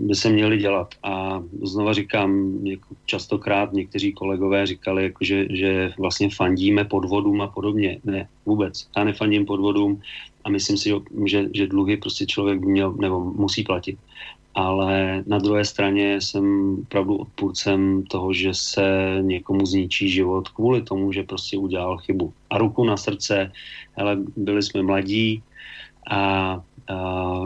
by 0.07 0.15
se 0.15 0.29
měly 0.29 0.57
dělat. 0.57 0.95
A 1.03 1.43
znova 1.63 1.93
říkám, 1.93 2.59
jako 2.63 2.95
častokrát 3.05 3.73
někteří 3.73 4.13
kolegové 4.13 4.65
říkali, 4.65 5.03
jako 5.03 5.25
že, 5.25 5.45
že 5.49 5.91
vlastně 5.97 6.29
fandíme 6.29 6.85
podvodům 6.85 7.41
a 7.41 7.47
podobně. 7.47 7.99
Ne, 8.03 8.27
vůbec. 8.45 8.87
Já 8.97 9.03
nefandím 9.03 9.45
podvodům 9.45 10.01
a 10.43 10.49
myslím 10.49 10.77
si, 10.77 10.91
že, 11.25 11.49
že 11.53 11.67
dluhy 11.67 11.97
prostě 11.97 12.25
člověk 12.25 12.59
by 12.59 12.65
měl 12.65 12.93
nebo 12.93 13.19
musí 13.19 13.63
platit. 13.63 13.99
Ale 14.55 15.23
na 15.27 15.37
druhé 15.37 15.65
straně 15.65 16.21
jsem 16.21 16.75
opravdu 16.81 17.15
odpůrcem 17.15 18.03
toho, 18.03 18.33
že 18.33 18.53
se 18.53 19.17
někomu 19.21 19.65
zničí 19.65 20.09
život 20.09 20.49
kvůli 20.49 20.81
tomu, 20.81 21.11
že 21.11 21.23
prostě 21.23 21.57
udělal 21.57 21.97
chybu. 21.97 22.33
A 22.49 22.57
ruku 22.57 22.83
na 22.83 22.97
srdce, 22.97 23.51
ale 23.97 24.17
byli 24.35 24.63
jsme 24.63 24.81
mladí 24.83 25.43
a 26.09 26.61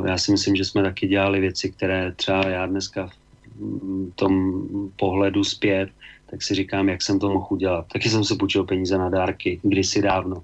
já 0.06 0.18
si 0.18 0.32
myslím, 0.32 0.56
že 0.56 0.66
jsme 0.66 0.84
taky 0.84 1.08
dělali 1.08 1.40
věci, 1.40 1.72
které 1.72 2.12
třeba 2.12 2.48
já 2.48 2.66
dneska 2.66 3.08
v 3.08 4.16
tom 4.16 4.64
pohledu 4.96 5.44
zpět, 5.44 5.90
tak 6.30 6.42
si 6.42 6.56
říkám, 6.56 6.90
jak 6.90 7.02
jsem 7.02 7.20
to 7.20 7.30
mohl 7.30 7.48
udělat. 7.50 7.86
Taky 7.94 8.10
jsem 8.10 8.24
si 8.24 8.36
půjčil 8.36 8.64
peníze 8.64 8.98
na 8.98 9.10
dárky, 9.10 9.60
kdysi 9.64 10.02
dávno. 10.02 10.44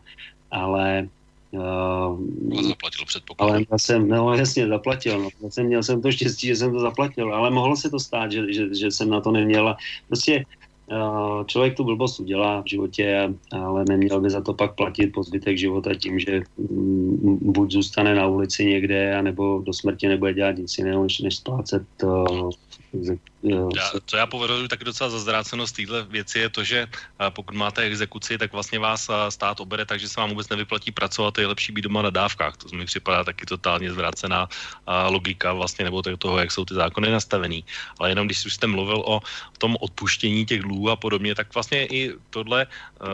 Ale 0.52 1.08
Uh, 1.52 2.62
zaplatil 2.62 3.06
předpoklad. 3.06 3.50
Ale 3.50 3.62
já 3.72 3.78
jsem, 3.78 4.08
no 4.08 4.34
jasně, 4.34 4.68
zaplatil. 4.68 5.22
No. 5.22 5.30
Já 5.44 5.50
jsem, 5.50 5.66
měl 5.66 5.84
jsem 5.84 6.02
to 6.02 6.12
štěstí, 6.12 6.48
že 6.48 6.56
jsem 6.56 6.72
to 6.72 6.80
zaplatil, 6.80 7.34
ale 7.34 7.50
mohlo 7.50 7.76
se 7.76 7.90
to 7.90 8.00
stát, 8.00 8.32
že, 8.32 8.54
že, 8.54 8.76
že 8.76 8.92
jsem 8.92 9.10
na 9.10 9.22
to 9.22 9.32
neměl. 9.32 9.76
Prostě 10.08 10.46
člověk 11.46 11.78
tu 11.78 11.84
blbost 11.84 12.20
udělá 12.20 12.62
v 12.62 12.70
životě, 12.70 13.34
ale 13.52 13.86
neměl 13.90 14.22
by 14.22 14.30
za 14.30 14.42
to 14.42 14.54
pak 14.54 14.76
platit 14.76 15.08
po 15.08 15.24
zbytek 15.24 15.58
života 15.58 15.96
tím, 15.96 16.20
že 16.20 16.42
mm, 16.58 17.40
buď 17.42 17.72
zůstane 17.72 18.16
na 18.16 18.28
ulici 18.28 18.66
někde, 18.66 19.16
anebo 19.16 19.62
do 19.66 19.74
smrti 19.74 20.08
nebude 20.08 20.34
dělat 20.34 20.58
nic 20.58 20.78
jiného, 20.78 21.08
než, 21.24 21.36
splácet 21.36 21.84
uh, 22.04 22.50
já, 23.76 23.92
co 24.06 24.18
já 24.18 24.26
považuji 24.28 24.68
taky 24.68 24.86
docela 24.86 25.10
za 25.10 25.20
zrácenost 25.20 25.76
téhle 25.76 26.04
věci 26.04 26.40
je 26.40 26.50
to, 26.50 26.64
že 26.64 26.88
pokud 27.30 27.56
máte 27.56 27.82
exekuci, 27.82 28.38
tak 28.38 28.52
vlastně 28.52 28.80
vás 28.80 29.10
stát 29.30 29.60
obere, 29.60 29.86
takže 29.86 30.10
se 30.10 30.20
vám 30.20 30.30
vůbec 30.30 30.50
nevyplatí 30.50 30.92
pracovat, 30.92 31.38
je 31.38 31.48
lepší 31.48 31.72
být 31.72 31.82
doma 31.82 32.02
na 32.02 32.10
dávkách. 32.10 32.58
To 32.58 32.76
mi 32.76 32.86
připadá 32.86 33.24
taky 33.24 33.46
totálně 33.46 33.92
zvrácená 33.94 34.50
logika 35.10 35.54
vlastně, 35.54 35.86
nebo 35.86 36.02
toho, 36.02 36.38
jak 36.38 36.52
jsou 36.52 36.66
ty 36.66 36.74
zákony 36.74 37.12
nastavený. 37.12 37.64
Ale 38.00 38.12
jenom 38.12 38.26
když 38.26 38.46
už 38.46 38.54
jste 38.54 38.68
mluvil 38.68 39.04
o 39.06 39.22
tom 39.58 39.78
odpuštění 39.80 40.46
těch 40.46 40.62
dluhů 40.62 40.90
a 40.90 40.96
podobně, 40.96 41.36
tak 41.36 41.54
vlastně 41.54 41.86
i 41.86 42.14
tohle, 42.30 42.68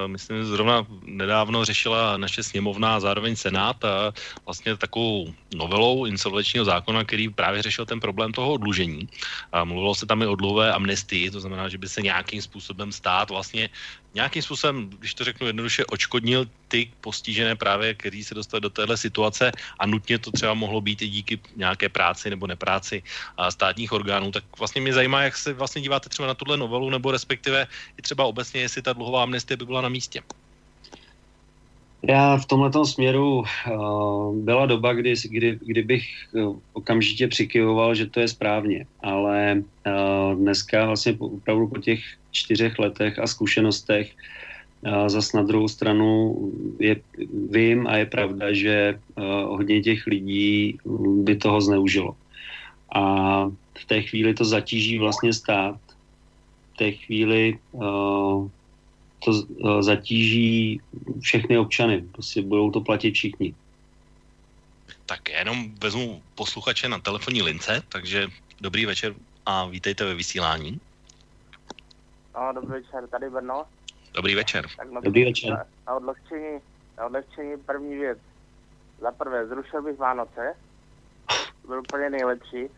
myslím, 0.07 0.45
zrovna 0.45 0.85
nedávno 1.01 1.65
řešila 1.65 2.17
naše 2.17 2.43
sněmovna 2.43 2.95
a 2.95 2.99
zároveň 2.99 3.35
Senát 3.35 3.85
a 3.85 4.13
vlastně 4.45 4.77
takovou 4.77 5.33
novelou 5.55 6.05
insolvenčního 6.05 6.65
zákona, 6.65 7.03
který 7.03 7.29
právě 7.29 7.61
řešil 7.61 7.85
ten 7.85 7.99
problém 7.99 8.31
toho 8.31 8.53
odlužení. 8.53 9.09
A 9.51 9.64
mluvilo 9.65 9.95
se 9.95 10.05
tam 10.05 10.21
i 10.21 10.27
o 10.27 10.35
dlouhé 10.35 10.73
amnestii, 10.73 11.31
to 11.31 11.39
znamená, 11.39 11.69
že 11.69 11.77
by 11.77 11.89
se 11.89 12.01
nějakým 12.01 12.41
způsobem 12.41 12.91
stát 12.91 13.29
vlastně 13.29 13.69
nějakým 14.15 14.41
způsobem, 14.41 14.89
když 14.89 15.13
to 15.13 15.23
řeknu 15.23 15.47
jednoduše, 15.47 15.85
očkodnil 15.85 16.47
ty 16.67 16.91
postižené 17.01 17.55
právě, 17.55 17.93
kteří 17.93 18.23
se 18.23 18.33
dostali 18.33 18.61
do 18.61 18.69
téhle 18.69 18.97
situace 18.97 19.51
a 19.79 19.83
nutně 19.85 20.19
to 20.19 20.31
třeba 20.31 20.53
mohlo 20.53 20.81
být 20.81 21.01
i 21.01 21.07
díky 21.07 21.39
nějaké 21.55 21.89
práci 21.89 22.29
nebo 22.29 22.47
nepráci 22.47 23.03
státních 23.49 23.91
orgánů. 23.91 24.31
Tak 24.31 24.43
vlastně 24.57 24.81
mě 24.81 24.93
zajímá, 24.93 25.21
jak 25.21 25.37
se 25.37 25.53
vlastně 25.53 25.81
díváte 25.81 26.09
třeba 26.09 26.27
na 26.27 26.33
tuhle 26.33 26.57
novelu, 26.57 26.89
nebo 26.89 27.11
respektive 27.11 27.67
i 27.97 28.01
třeba 28.01 28.23
obecně, 28.25 28.61
jestli 28.61 28.81
ta 28.81 28.93
dluhová 28.93 29.23
amnestie 29.23 29.57
by 29.57 29.65
byla 29.65 29.81
na 29.81 29.89
místě. 29.89 30.23
Já 32.07 32.37
v 32.37 32.45
tomhle 32.45 32.71
směru 32.85 33.43
uh, 33.71 34.35
byla 34.35 34.65
doba, 34.65 34.93
kdy, 34.93 35.13
kdy, 35.29 35.59
kdy 35.61 35.83
bych 35.83 36.05
uh, 36.33 36.55
okamžitě 36.73 37.27
přikyvoval, 37.27 37.95
že 37.95 38.05
to 38.05 38.19
je 38.19 38.27
správně, 38.27 38.85
ale 39.03 39.63
uh, 39.87 40.39
dneska 40.39 40.85
vlastně 40.85 41.13
po, 41.13 41.27
opravdu 41.27 41.67
po 41.67 41.77
těch 41.77 41.99
čtyřech 42.31 42.79
letech 42.79 43.19
a 43.19 43.27
zkušenostech 43.27 44.11
uh, 44.81 45.07
zas 45.07 45.33
na 45.33 45.41
druhou 45.41 45.67
stranu 45.67 46.35
je, 46.79 46.95
vím 47.49 47.87
a 47.87 47.97
je 47.97 48.05
pravda, 48.05 48.53
že 48.53 48.99
hodně 49.45 49.81
těch 49.81 50.07
lidí 50.07 50.77
by 51.23 51.35
toho 51.35 51.61
zneužilo. 51.61 52.15
A 52.95 53.01
v 53.73 53.85
té 53.85 54.01
chvíli 54.01 54.33
to 54.33 54.45
zatíží 54.45 54.99
vlastně 54.99 55.33
stát, 55.33 55.79
v 56.73 56.77
té 56.77 56.91
chvíli 56.91 57.57
to 59.25 59.31
eh, 59.33 59.83
zatíží 59.83 60.81
všechny 61.19 61.57
občany. 61.57 62.05
Prostě 62.11 62.41
budou 62.41 62.71
to 62.71 62.81
platit 62.81 63.11
všichni. 63.11 63.55
Tak 65.05 65.29
já 65.29 65.39
jenom 65.39 65.71
vezmu 65.81 66.21
posluchače 66.35 66.89
na 66.89 66.99
telefonní 66.99 67.41
lince, 67.41 67.83
takže 67.89 68.27
dobrý 68.61 68.85
večer 68.85 69.13
a 69.45 69.65
vítejte 69.65 70.05
ve 70.05 70.15
vysílání. 70.15 70.79
No, 72.35 72.53
dobrý 72.53 72.71
večer, 72.71 73.07
tady 73.07 73.29
Brno. 73.29 73.65
Dobrý 74.13 74.35
večer. 74.35 74.67
Tak 74.77 74.91
na, 74.91 75.01
dobrý 75.01 75.25
večer. 75.25 75.49
Na, 75.51 75.65
na, 75.87 75.93
odlehčení, 75.93 76.59
na 76.97 77.05
odlehčení 77.05 77.57
první 77.57 77.95
věc. 77.95 78.17
Za 79.01 79.11
prvé, 79.11 79.47
zrušil 79.47 79.81
bych 79.81 79.97
Vánoce. 79.97 80.55
Byl 81.67 81.79
úplně 81.79 82.09
nejlepší. 82.09 82.69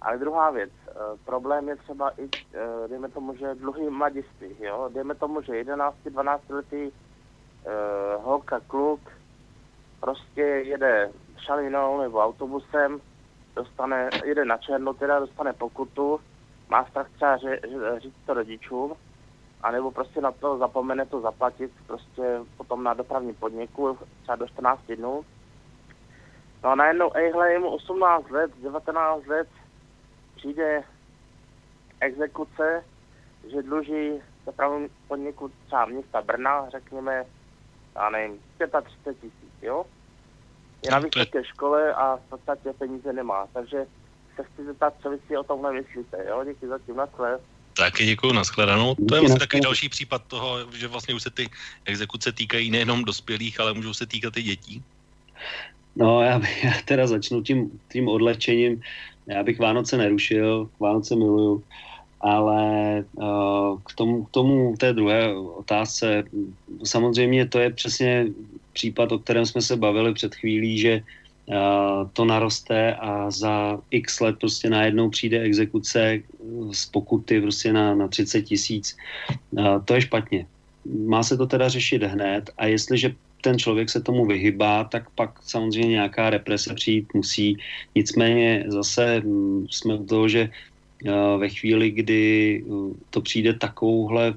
Ale 0.00 0.18
druhá 0.18 0.50
věc, 0.50 0.70
uh, 0.86 1.18
problém 1.24 1.68
je 1.68 1.76
třeba 1.76 2.10
i, 2.10 2.24
uh, 2.24 2.88
dejme 2.88 3.08
tomu, 3.08 3.34
že 3.34 3.54
dluhy 3.54 3.90
mladiství, 3.90 4.56
jo, 4.60 4.90
dejme 4.94 5.14
tomu, 5.14 5.42
že 5.42 5.64
11-12 5.64 6.40
letý 6.48 6.82
uh, 6.86 8.24
holka, 8.24 8.60
kluk, 8.60 9.00
prostě 10.00 10.42
jede 10.42 11.10
šalinou 11.38 12.00
nebo 12.00 12.24
autobusem, 12.24 13.00
dostane, 13.56 14.10
jede 14.24 14.44
na 14.44 14.56
černo, 14.56 14.94
teda 14.94 15.20
dostane 15.20 15.52
pokutu, 15.52 16.20
má 16.68 16.84
strach 16.84 17.10
třeba 17.10 17.36
ře, 17.36 17.60
ře, 17.68 18.00
říct 18.00 18.26
to 18.26 18.34
rodičům, 18.34 18.94
anebo 19.62 19.90
prostě 19.90 20.20
na 20.20 20.32
to 20.32 20.58
zapomene 20.58 21.06
to 21.06 21.20
zaplatit 21.20 21.72
prostě 21.86 22.40
potom 22.56 22.84
na 22.84 22.94
dopravní 22.94 23.34
podniku, 23.34 23.98
třeba 24.22 24.36
do 24.36 24.46
14 24.46 24.80
dnů. 24.96 25.24
No 26.64 26.70
a 26.70 26.74
najednou, 26.74 27.10
ejhle, 27.14 27.52
je 27.52 27.58
mu 27.58 27.70
18 27.70 28.30
let, 28.30 28.50
19 28.62 29.26
let, 29.26 29.48
přijde 30.36 30.82
exekuce, 32.00 32.84
že 33.50 33.62
dluží 33.62 34.10
dopravní 34.46 34.88
podniku 35.08 35.50
třeba 35.66 35.86
města 35.86 36.22
Brna, 36.22 36.70
řekněme, 36.70 37.24
já 37.94 38.10
nevím, 38.10 38.38
35 38.84 39.14
tisíc, 39.14 39.62
jo? 39.62 39.84
Je 40.84 40.90
na 40.90 40.98
vysoké 40.98 41.44
škole 41.44 41.94
a 41.94 42.16
v 42.16 42.28
podstatě 42.28 42.72
peníze 42.78 43.12
nemá, 43.12 43.46
takže 43.52 43.86
se 44.36 44.44
chci 44.44 44.64
zeptat, 44.64 44.94
co 45.02 45.10
vy 45.10 45.18
si 45.26 45.36
o 45.36 45.42
tomhle 45.42 45.72
myslíte, 45.72 46.24
jo? 46.28 46.44
Díky 46.44 46.66
za 46.66 46.78
tím, 46.78 46.96
naschle. 46.96 47.38
Taky 47.76 48.06
děkuji, 48.06 48.32
nashledanou. 48.32 48.94
To 48.94 49.14
je 49.14 49.20
vlastně 49.20 49.40
takový 49.40 49.60
další 49.60 49.88
případ 49.88 50.22
toho, 50.26 50.72
že 50.72 50.88
vlastně 50.88 51.14
už 51.14 51.22
se 51.22 51.30
ty 51.30 51.48
exekuce 51.84 52.32
týkají 52.32 52.70
nejenom 52.70 53.04
dospělých, 53.04 53.60
ale 53.60 53.74
můžou 53.74 53.94
se 53.94 54.06
týkat 54.06 54.36
i 54.36 54.42
dětí. 54.42 54.82
No, 55.96 56.22
já, 56.22 56.40
já 56.64 56.72
teda 56.84 57.06
začnu 57.06 57.42
tím, 57.42 57.80
tím 57.92 58.08
odlehčením. 58.08 58.82
Já 59.26 59.42
bych 59.42 59.58
Vánoce 59.58 59.96
nerušil, 59.96 60.68
Vánoce 60.80 61.16
miluju, 61.16 61.62
ale 62.20 63.04
uh, 63.14 63.80
k, 63.84 63.94
tomu, 63.94 64.24
k 64.24 64.30
tomu 64.30 64.76
té 64.76 64.92
druhé 64.92 65.34
otázce, 65.36 66.24
samozřejmě 66.84 67.48
to 67.48 67.58
je 67.58 67.70
přesně 67.70 68.26
případ, 68.72 69.12
o 69.12 69.18
kterém 69.18 69.46
jsme 69.46 69.62
se 69.62 69.76
bavili 69.76 70.14
před 70.14 70.34
chvílí, 70.34 70.78
že 70.78 71.02
to 72.12 72.24
naroste 72.24 72.94
a 72.94 73.30
za 73.30 73.78
x 73.90 74.20
let 74.20 74.36
prostě 74.38 74.70
najednou 74.70 75.10
přijde 75.10 75.40
exekuce 75.40 76.22
z 76.72 76.86
pokuty 76.86 77.40
prostě 77.40 77.72
na, 77.72 77.94
na 77.94 78.08
30 78.08 78.42
tisíc. 78.42 78.96
To 79.84 79.94
je 79.94 80.00
špatně. 80.00 80.46
Má 81.06 81.22
se 81.22 81.36
to 81.36 81.46
teda 81.46 81.68
řešit 81.68 82.02
hned 82.02 82.50
a 82.58 82.66
jestliže 82.66 83.14
ten 83.46 83.58
člověk 83.58 83.90
se 83.90 84.02
tomu 84.02 84.26
vyhybá, 84.26 84.90
tak 84.90 85.06
pak 85.14 85.38
samozřejmě 85.46 86.02
nějaká 86.02 86.30
represe 86.30 86.74
přijít 86.74 87.14
musí. 87.14 87.54
Nicméně 87.94 88.66
zase 88.66 89.22
mm, 89.22 89.70
jsme 89.70 89.94
u 89.94 90.04
toho, 90.04 90.26
že 90.28 90.50
ve 91.38 91.48
chvíli, 91.48 91.90
kdy 91.90 92.24
uh, 92.66 92.90
to 93.10 93.20
přijde 93.20 93.54
takovouhle 93.54 94.34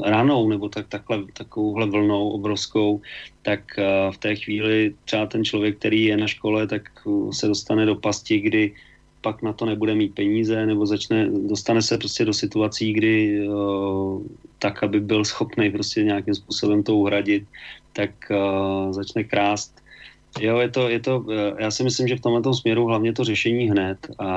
ranou 0.00 0.48
nebo 0.48 0.68
tak, 0.68 0.88
takhle, 0.88 1.28
takovouhle 1.36 1.86
vlnou 1.86 2.30
obrovskou, 2.30 3.00
tak 3.42 3.60
uh, 3.78 4.10
v 4.10 4.18
té 4.18 4.34
chvíli 4.34 4.94
třeba 5.04 5.26
ten 5.26 5.44
člověk, 5.44 5.78
který 5.78 6.04
je 6.04 6.16
na 6.16 6.26
škole, 6.26 6.66
tak 6.66 6.88
se 7.30 7.46
dostane 7.46 7.86
do 7.86 7.94
pasti, 7.94 8.40
kdy 8.40 8.72
pak 9.20 9.42
na 9.42 9.52
to 9.52 9.64
nebude 9.68 9.94
mít 9.94 10.14
peníze 10.14 10.66
nebo 10.66 10.86
začne, 10.86 11.30
dostane 11.30 11.82
se 11.82 11.98
prostě 11.98 12.24
do 12.24 12.32
situací, 12.32 12.92
kdy 12.92 13.48
tak, 14.58 14.82
aby 14.82 15.00
byl 15.00 15.24
schopný 15.24 15.70
prostě 15.70 16.04
nějakým 16.04 16.34
způsobem 16.34 16.82
to 16.82 16.96
uhradit, 16.96 17.44
tak 17.94 18.10
začne 18.90 19.24
krást 19.24 19.84
Jo, 20.40 20.58
je 20.58 20.68
to, 20.68 20.88
je 20.88 21.00
to, 21.00 21.24
eh, 21.30 21.62
já 21.62 21.70
si 21.70 21.84
myslím, 21.84 22.08
že 22.08 22.16
v 22.16 22.20
tomto 22.20 22.54
směru 22.54 22.86
hlavně 22.86 23.12
to 23.12 23.24
řešení 23.24 23.70
hned 23.70 23.98
a, 24.18 24.28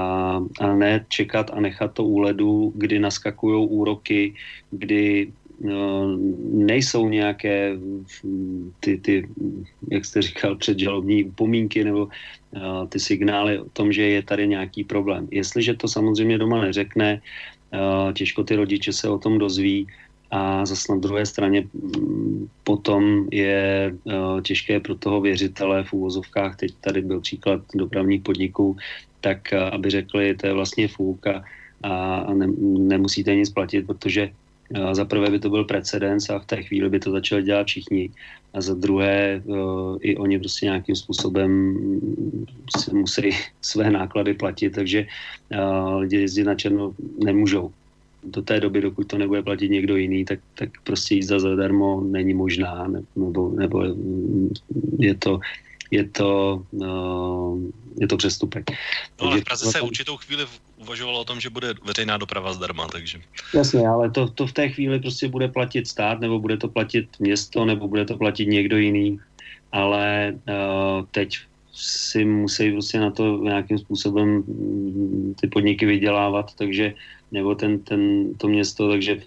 a 0.59 0.75
ne 0.75 1.05
čekat 1.09 1.49
a 1.53 1.59
nechat 1.59 1.93
to 1.93 2.03
úledu, 2.03 2.71
kdy 2.75 2.99
naskakují 2.99 3.67
úroky, 3.67 4.33
kdy 4.71 5.33
no, 5.61 6.17
nejsou 6.53 7.09
nějaké 7.09 7.73
ty, 8.79 8.97
ty, 8.97 9.29
jak 9.89 10.05
jste 10.05 10.21
říkal, 10.21 10.55
předžalobní 10.55 11.23
upomínky 11.23 11.83
nebo 11.83 12.05
uh, 12.05 12.87
ty 12.89 12.99
signály 12.99 13.59
o 13.59 13.69
tom, 13.73 13.89
že 13.89 14.01
je 14.05 14.21
tady 14.23 14.47
nějaký 14.47 14.83
problém. 14.83 15.27
Jestliže 15.31 15.73
to 15.73 15.87
samozřejmě 15.87 16.37
doma 16.37 16.61
neřekne, 16.61 17.21
uh, 17.73 18.13
těžko 18.13 18.43
ty 18.43 18.55
rodiče 18.55 18.93
se 18.93 19.09
o 19.09 19.17
tom 19.17 19.37
dozví, 19.41 19.87
a 20.31 20.65
zase 20.65 20.93
na 20.93 20.99
druhé 20.99 21.25
straně 21.25 21.63
mm, 21.73 22.47
potom 22.63 23.27
je 23.31 23.93
uh, 24.03 24.41
těžké 24.41 24.79
pro 24.79 24.95
toho 24.95 25.21
věřitele 25.21 25.83
v 25.83 25.93
úvozovkách, 25.93 26.55
teď 26.55 26.73
tady 26.81 27.01
byl 27.01 27.21
příklad 27.21 27.61
dopravních 27.75 28.21
podniků, 28.21 28.77
tak 29.21 29.37
uh, 29.53 29.59
aby 29.71 29.89
řekli, 29.89 30.35
to 30.35 30.47
je 30.47 30.53
vlastně 30.53 30.87
fůk 30.87 31.27
a, 31.27 32.33
ne, 32.33 32.47
nemusíte 32.77 33.35
nic 33.35 33.49
platit, 33.49 33.87
protože 33.87 34.29
uh, 34.69 34.93
za 34.93 35.05
prvé 35.05 35.29
by 35.29 35.39
to 35.39 35.49
byl 35.49 35.63
precedens 35.63 36.29
a 36.29 36.39
v 36.39 36.45
té 36.45 36.63
chvíli 36.63 36.89
by 36.89 36.99
to 36.99 37.11
začali 37.11 37.43
dělat 37.43 37.67
všichni. 37.67 38.09
A 38.53 38.61
za 38.61 38.73
druhé 38.73 39.41
uh, 39.45 39.97
i 40.01 40.17
oni 40.17 40.39
prostě 40.39 40.65
nějakým 40.65 40.95
způsobem 40.95 41.51
si 42.77 42.95
musí 42.95 43.29
své 43.61 43.91
náklady 43.91 44.33
platit, 44.33 44.69
takže 44.69 45.07
lidi 45.97 46.17
jezdit 46.17 46.43
na 46.43 46.55
černo 46.55 46.93
nemůžou 47.23 47.71
do 48.23 48.41
té 48.41 48.59
doby, 48.59 48.81
dokud 48.81 49.07
to 49.07 49.17
nebude 49.17 49.41
platit 49.41 49.69
někdo 49.69 49.95
jiný, 49.95 50.25
tak, 50.25 50.39
tak 50.55 50.69
prostě 50.83 51.15
jízda 51.15 51.39
zadarmo 51.39 52.01
není 52.01 52.33
možná, 52.33 52.87
nebo, 53.15 53.49
nebo 53.49 53.83
je 54.99 55.15
to, 55.15 55.39
je 55.91 56.03
to, 56.03 56.63
uh, 56.71 57.59
je 58.01 58.07
to 58.07 58.17
přestupek. 58.17 58.71
No 59.21 59.27
ale 59.27 59.41
v 59.41 59.43
Praze 59.43 59.71
se 59.71 59.81
určitou 59.81 60.17
chvíli 60.17 60.45
uvažovalo 60.77 61.21
o 61.21 61.25
tom, 61.25 61.39
že 61.39 61.49
bude 61.49 61.73
veřejná 61.85 62.17
doprava 62.17 62.53
zdarma, 62.53 62.87
takže... 62.87 63.19
Jasně, 63.53 63.87
ale 63.87 64.11
to, 64.11 64.29
to 64.29 64.47
v 64.47 64.53
té 64.53 64.69
chvíli 64.69 64.99
prostě 64.99 65.27
bude 65.27 65.47
platit 65.47 65.87
stát, 65.87 66.19
nebo 66.19 66.39
bude 66.39 66.57
to 66.57 66.67
platit 66.67 67.07
město, 67.19 67.65
nebo 67.65 67.87
bude 67.87 68.05
to 68.05 68.17
platit 68.17 68.45
někdo 68.45 68.77
jiný, 68.77 69.19
ale 69.71 70.35
uh, 70.47 71.05
teď 71.11 71.37
si 71.73 72.25
musí 72.25 72.71
prostě 72.71 72.99
na 72.99 73.11
to 73.11 73.37
nějakým 73.37 73.77
způsobem 73.77 74.27
mm, 74.29 75.35
ty 75.41 75.47
podniky 75.47 75.85
vydělávat, 75.85 76.53
takže 76.55 76.93
nebo 77.31 77.55
ten, 77.55 77.79
ten, 77.79 78.33
to 78.37 78.47
město, 78.47 78.89
takže 78.89 79.19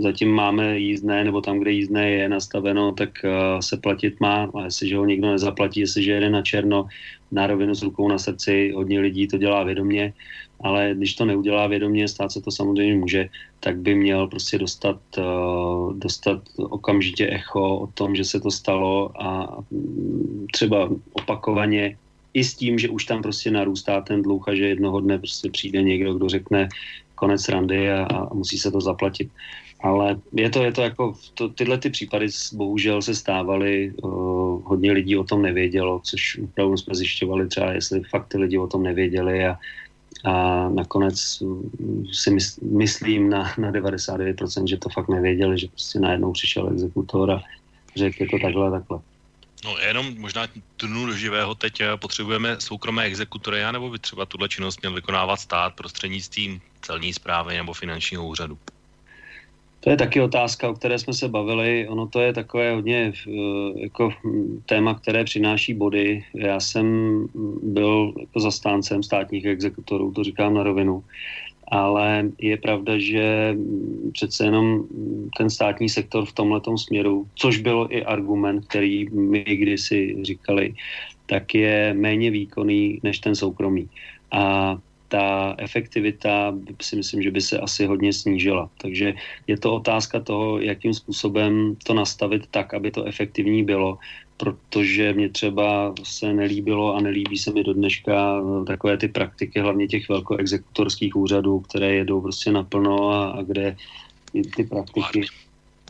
zatím 0.00 0.30
máme 0.32 0.78
jízdné, 0.78 1.24
nebo 1.24 1.40
tam, 1.40 1.58
kde 1.58 1.70
jízdné 1.70 2.10
je 2.10 2.28
nastaveno, 2.28 2.92
tak 2.92 3.10
uh, 3.24 3.60
se 3.60 3.76
platit 3.76 4.20
má, 4.20 4.50
a 4.54 4.64
jestliže 4.64 4.96
ho 4.96 5.04
nikdo 5.04 5.30
nezaplatí, 5.30 5.80
jestliže 5.80 6.12
jede 6.12 6.30
na 6.30 6.42
černo, 6.42 6.86
na 7.32 7.46
rovinu 7.46 7.74
s 7.74 7.82
rukou 7.82 8.08
na 8.08 8.18
srdci, 8.18 8.72
hodně 8.74 9.00
lidí 9.00 9.28
to 9.28 9.38
dělá 9.38 9.64
vědomě, 9.64 10.12
ale 10.60 10.94
když 10.96 11.14
to 11.14 11.24
neudělá 11.24 11.66
vědomě, 11.66 12.08
stát 12.08 12.32
se 12.32 12.40
to 12.40 12.50
samozřejmě 12.50 12.94
může, 12.94 13.28
tak 13.60 13.78
by 13.78 13.94
měl 13.94 14.26
prostě 14.26 14.58
dostat, 14.58 15.00
uh, 15.18 15.92
dostat 15.92 16.42
okamžitě 16.56 17.30
echo 17.30 17.78
o 17.78 17.86
tom, 17.86 18.16
že 18.16 18.24
se 18.24 18.40
to 18.40 18.50
stalo 18.50 19.22
a 19.22 19.58
třeba 20.52 20.88
opakovaně 21.12 21.96
i 22.34 22.44
s 22.44 22.54
tím, 22.54 22.78
že 22.78 22.88
už 22.88 23.04
tam 23.04 23.22
prostě 23.22 23.50
narůstá 23.50 24.00
ten 24.00 24.22
dluh 24.22 24.48
a 24.48 24.54
že 24.54 24.68
jednoho 24.68 25.00
dne 25.00 25.18
prostě 25.18 25.50
přijde 25.50 25.82
někdo, 25.82 26.14
kdo 26.14 26.28
řekne, 26.28 26.68
konec 27.22 27.48
randy 27.48 27.86
a, 27.86 28.02
a 28.02 28.34
musí 28.34 28.58
se 28.58 28.70
to 28.70 28.80
zaplatit. 28.80 29.30
Ale 29.82 30.18
je 30.34 30.50
to, 30.50 30.62
je 30.62 30.72
to 30.72 30.82
jako, 30.82 31.14
to, 31.34 31.48
tyhle 31.48 31.78
ty 31.78 31.90
případy 31.90 32.26
bohužel 32.52 33.02
se 33.02 33.14
stávaly, 33.14 33.94
uh, 34.02 34.62
hodně 34.64 34.92
lidí 34.92 35.14
o 35.16 35.24
tom 35.24 35.42
nevědělo, 35.42 36.00
což 36.02 36.38
opravdu 36.44 36.76
jsme 36.76 36.94
zjišťovali 36.94 37.48
třeba, 37.48 37.72
jestli 37.72 38.02
fakt 38.10 38.26
ty 38.26 38.38
lidi 38.38 38.58
o 38.58 38.66
tom 38.66 38.82
nevěděli 38.82 39.46
a, 39.46 39.58
a 40.24 40.68
nakonec 40.68 41.42
si 42.12 42.30
mys, 42.30 42.58
myslím 42.60 43.30
na, 43.30 43.54
na 43.58 43.70
99%, 43.70 44.66
že 44.66 44.76
to 44.76 44.88
fakt 44.88 45.08
nevěděli, 45.08 45.58
že 45.58 45.68
prostě 45.68 45.98
najednou 45.98 46.32
přišel 46.32 46.74
exekutor 46.74 47.30
a 47.30 47.40
řekl, 47.96 48.22
je 48.22 48.28
to 48.28 48.38
takhle, 48.42 48.70
takhle. 48.70 48.98
No 49.64 49.78
jenom 49.78 50.18
možná 50.18 50.46
tunu 50.76 51.06
do 51.06 51.14
živého 51.14 51.54
teď 51.54 51.80
eh, 51.80 51.96
potřebujeme 51.96 52.60
soukromé 52.60 53.04
exekutory, 53.04 53.60
nebo 53.72 53.90
by 53.90 53.98
třeba 53.98 54.26
tuhle 54.26 54.48
činnost 54.48 54.80
měl 54.82 54.92
vykonávat 54.92 55.36
stát 55.36 55.74
prostřednictvím 55.74 56.60
celní 56.80 57.12
zprávy 57.12 57.56
nebo 57.56 57.72
finančního 57.72 58.26
úřadu? 58.26 58.58
To 59.80 59.90
je 59.90 59.96
taky 59.96 60.20
otázka, 60.20 60.68
o 60.68 60.74
které 60.74 60.98
jsme 60.98 61.14
se 61.14 61.28
bavili. 61.28 61.88
Ono 61.88 62.06
to 62.06 62.20
je 62.20 62.32
takové 62.32 62.74
hodně 62.74 63.12
eh, 63.26 63.30
jako 63.80 64.12
téma, 64.66 64.94
které 64.94 65.24
přináší 65.24 65.74
body. 65.74 66.24
Já 66.34 66.60
jsem 66.60 66.86
byl 67.62 68.14
jako 68.20 68.40
zastáncem 68.40 69.02
státních 69.02 69.44
exekutorů, 69.44 70.12
to 70.12 70.24
říkám 70.24 70.54
na 70.54 70.62
rovinu 70.62 71.04
ale 71.68 72.30
je 72.38 72.56
pravda, 72.56 72.98
že 72.98 73.56
přece 74.12 74.44
jenom 74.44 74.84
ten 75.38 75.50
státní 75.50 75.88
sektor 75.88 76.24
v 76.24 76.32
tomhle 76.32 76.60
směru, 76.76 77.26
což 77.34 77.58
byl 77.58 77.88
i 77.90 78.04
argument, 78.04 78.64
který 78.68 79.08
my 79.10 79.44
kdysi 79.44 80.16
říkali, 80.22 80.74
tak 81.26 81.54
je 81.54 81.94
méně 81.94 82.30
výkonný 82.30 83.00
než 83.02 83.18
ten 83.18 83.34
soukromý. 83.34 83.88
A 84.30 84.76
ta 85.08 85.54
efektivita 85.58 86.56
si 86.80 86.96
myslím, 86.96 87.22
že 87.22 87.30
by 87.30 87.40
se 87.40 87.58
asi 87.58 87.86
hodně 87.86 88.12
snížila. 88.12 88.70
Takže 88.80 89.14
je 89.46 89.56
to 89.58 89.74
otázka 89.74 90.20
toho, 90.20 90.58
jakým 90.60 90.94
způsobem 90.94 91.76
to 91.84 91.94
nastavit 91.94 92.46
tak, 92.50 92.74
aby 92.74 92.90
to 92.90 93.04
efektivní 93.04 93.64
bylo 93.64 93.98
protože 94.42 95.12
mě 95.12 95.28
třeba 95.28 95.94
se 96.02 96.32
nelíbilo 96.32 96.94
a 96.94 97.00
nelíbí 97.00 97.38
se 97.38 97.52
mi 97.52 97.64
do 97.64 97.74
dneška 97.74 98.42
eh, 98.42 98.64
takové 98.64 98.96
ty 98.96 99.08
praktiky, 99.08 99.60
hlavně 99.60 99.88
těch 99.88 100.08
velkoexekutorských 100.08 101.16
úřadů, 101.16 101.60
které 101.60 101.94
jedou 101.94 102.20
prostě 102.20 102.52
naplno 102.52 103.08
a, 103.10 103.30
a 103.30 103.42
kde 103.42 103.76
ty 104.56 104.64
praktiky 104.64 105.26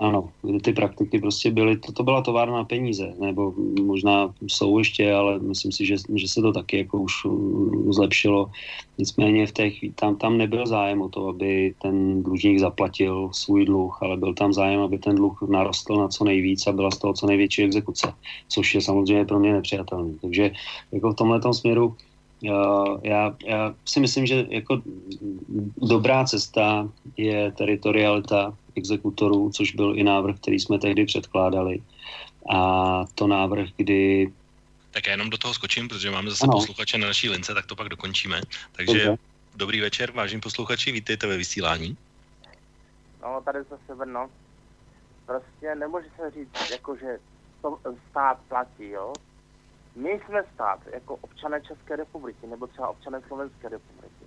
ano, 0.03 0.29
ty 0.63 0.73
praktiky 0.73 1.19
prostě 1.19 1.51
byly, 1.51 1.79
to, 1.79 1.93
to 1.93 2.03
byla 2.03 2.23
továrna 2.23 2.57
na 2.57 2.65
peníze, 2.65 3.15
nebo 3.21 3.55
možná 3.83 4.35
jsou 4.47 4.79
ještě, 4.79 5.15
ale 5.15 5.39
myslím 5.39 5.73
si, 5.73 5.87
že, 5.87 5.97
že 6.15 6.29
se 6.29 6.43
to 6.43 6.53
taky 6.53 6.79
jako 6.79 6.99
už 6.99 7.13
zlepšilo. 7.89 8.51
Nicméně 8.99 9.47
v 9.47 9.53
té 9.53 9.71
chvíli, 9.71 9.95
tam, 9.95 10.17
tam 10.17 10.39
nebyl 10.39 10.67
zájem 10.67 11.03
o 11.03 11.09
to, 11.09 11.29
aby 11.29 11.75
ten 11.83 12.23
dlužník 12.23 12.59
zaplatil 12.59 13.31
svůj 13.33 13.65
dluh, 13.65 13.99
ale 14.03 14.17
byl 14.17 14.35
tam 14.35 14.53
zájem, 14.53 14.81
aby 14.81 14.99
ten 14.99 15.17
dluh 15.17 15.43
narostl 15.49 15.97
na 15.97 16.09
co 16.09 16.25
nejvíc 16.25 16.67
a 16.67 16.73
byla 16.73 16.91
z 16.91 16.99
toho 16.99 17.15
co 17.15 17.27
největší 17.27 17.63
exekuce, 17.63 18.13
což 18.49 18.75
je 18.75 18.81
samozřejmě 18.81 19.25
pro 19.25 19.39
mě 19.39 19.53
nepřijatelný. 19.53 20.19
Takže 20.23 20.51
jako 20.93 21.13
v 21.13 21.17
tomhle 21.17 21.41
směru 21.55 21.95
já, 23.03 23.37
já 23.45 23.75
si 23.85 24.01
myslím, 24.01 24.27
že 24.27 24.47
jako 24.51 24.83
dobrá 25.83 26.25
cesta 26.25 26.89
je 27.17 27.53
teritorialita 27.53 28.55
exekutorů, 28.75 29.51
což 29.51 29.75
byl 29.75 29.99
i 29.99 30.03
návrh, 30.03 30.37
který 30.37 30.61
jsme 30.61 30.79
tehdy 30.79 31.07
předkládali. 31.07 31.83
A 32.55 33.05
to 33.15 33.27
návrh, 33.27 33.69
kdy... 33.77 34.33
Tak 34.91 35.07
já 35.07 35.13
jenom 35.13 35.31
do 35.31 35.39
toho 35.39 35.55
skočím, 35.55 35.89
protože 35.89 36.11
máme 36.11 36.31
zase 36.31 36.45
ano. 36.45 36.53
posluchače 36.53 36.99
na 36.99 37.07
naší 37.07 37.31
lince, 37.31 37.55
tak 37.55 37.67
to 37.67 37.77
pak 37.77 37.89
dokončíme. 37.89 38.41
Takže 38.73 39.05
Dobře. 39.05 39.19
dobrý 39.57 39.81
večer, 39.81 40.13
vážení 40.13 40.41
posluchači, 40.41 40.93
vítejte 40.93 41.27
ve 41.27 41.37
vysílání. 41.37 41.97
No, 43.23 43.41
tady 43.45 43.59
zase 43.71 43.95
Brno. 43.95 44.31
Prostě 45.27 45.75
nemůže 45.75 46.09
se 46.17 46.31
říct, 46.31 46.71
jako 46.71 46.97
že 46.97 47.19
to 47.63 47.79
stát 48.11 48.39
platí, 48.49 48.89
jo? 48.89 49.13
My 49.97 50.21
jsme 50.27 50.45
stát, 50.55 50.81
jako 50.93 51.17
občané 51.17 51.61
České 51.61 51.97
republiky, 51.97 52.47
nebo 52.47 52.67
třeba 52.67 52.89
občané 52.89 53.21
Slovenské 53.27 53.69
republiky. 53.69 54.25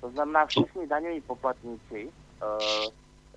To 0.00 0.10
znamená, 0.10 0.46
všichni 0.46 0.86
daňoví 0.86 1.20
poplatníci, 1.20 2.04
uh, 2.06 2.92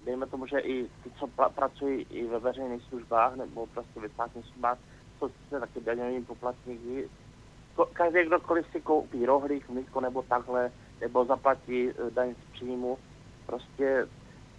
dejme 0.06 0.26
tomu, 0.28 0.48
že 0.48 0.60
i 0.60 0.84
ty, 1.04 1.12
co 1.20 1.28
pra, 1.28 1.50
pracují 1.50 2.06
i 2.10 2.28
ve 2.28 2.40
veřejných 2.40 2.84
službách 2.84 3.36
nebo 3.36 3.66
prostě 3.66 4.00
ve 4.00 4.10
státních 4.10 4.46
službách, 4.46 4.78
jsou 5.20 5.30
sice 5.30 5.60
taky 5.60 5.82
daňoví 5.82 6.24
poplatníky. 6.24 7.10
Každý, 7.94 8.24
kdokoliv 8.24 8.66
si 8.72 8.82
koupí 8.82 9.26
rohlík, 9.26 9.70
mlíko 9.70 10.02
nebo 10.02 10.22
takhle, 10.22 10.72
nebo 11.02 11.26
zaplatí 11.26 11.90
eh, 11.90 12.12
daň 12.12 12.36
z 12.36 12.54
příjmu, 12.54 12.98
prostě 13.46 14.08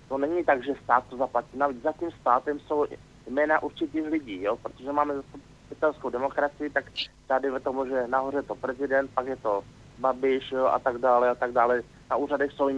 to 0.09 0.19
není 0.19 0.45
tak, 0.45 0.65
že 0.65 0.75
stát 0.85 1.05
to 1.11 1.17
zaplatí. 1.17 1.59
Navíc 1.59 1.83
za 1.83 1.93
tím 1.93 2.11
státem 2.11 2.61
jsou 2.61 2.87
jména 3.29 3.63
určitých 3.63 4.07
lidí, 4.07 4.43
jo? 4.43 4.57
protože 4.57 4.93
máme 4.93 5.15
zastupitelskou 5.15 6.11
demokracii, 6.11 6.71
tak 6.71 6.85
tady 7.27 7.51
ve 7.51 7.61
tomu, 7.61 7.87
že 7.87 8.07
nahoře 8.07 8.43
to 8.43 8.55
prezident, 8.55 9.11
pak 9.15 9.27
je 9.27 9.37
to 9.37 9.65
Babiš 9.99 10.53
jo? 10.53 10.67
a 10.67 10.79
tak 10.79 10.99
dále 10.99 11.31
a 11.31 11.35
tak 11.35 11.53
dále. 11.53 11.83
Na 12.11 12.17
úřadech 12.17 12.53
jsou 12.53 12.69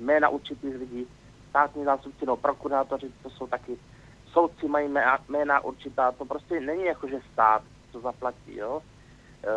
jména 0.00 0.28
určitých 0.28 0.76
lidí, 0.76 1.06
státní 1.56 1.84
zástupci, 1.84 2.26
no 2.26 2.36
prokurátoři, 2.36 3.10
to 3.22 3.30
jsou 3.30 3.46
taky 3.46 3.78
soudci 4.32 4.68
mají 4.68 4.88
jména 5.28 5.60
určitá, 5.64 6.12
to 6.12 6.24
prostě 6.24 6.60
není 6.60 6.84
jako, 6.84 7.08
že 7.08 7.20
stát 7.32 7.62
to 7.92 8.00
zaplatí, 8.00 8.56
jo. 8.56 8.82
E, 9.44 9.52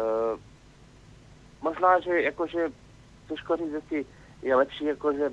možná, 1.62 2.00
že 2.00 2.22
jakože, 2.22 2.72
těžko 3.28 3.56
říct, 3.58 3.72
jestli 3.72 4.06
je 4.42 4.56
lepší, 4.56 4.86
jakože, 4.86 5.32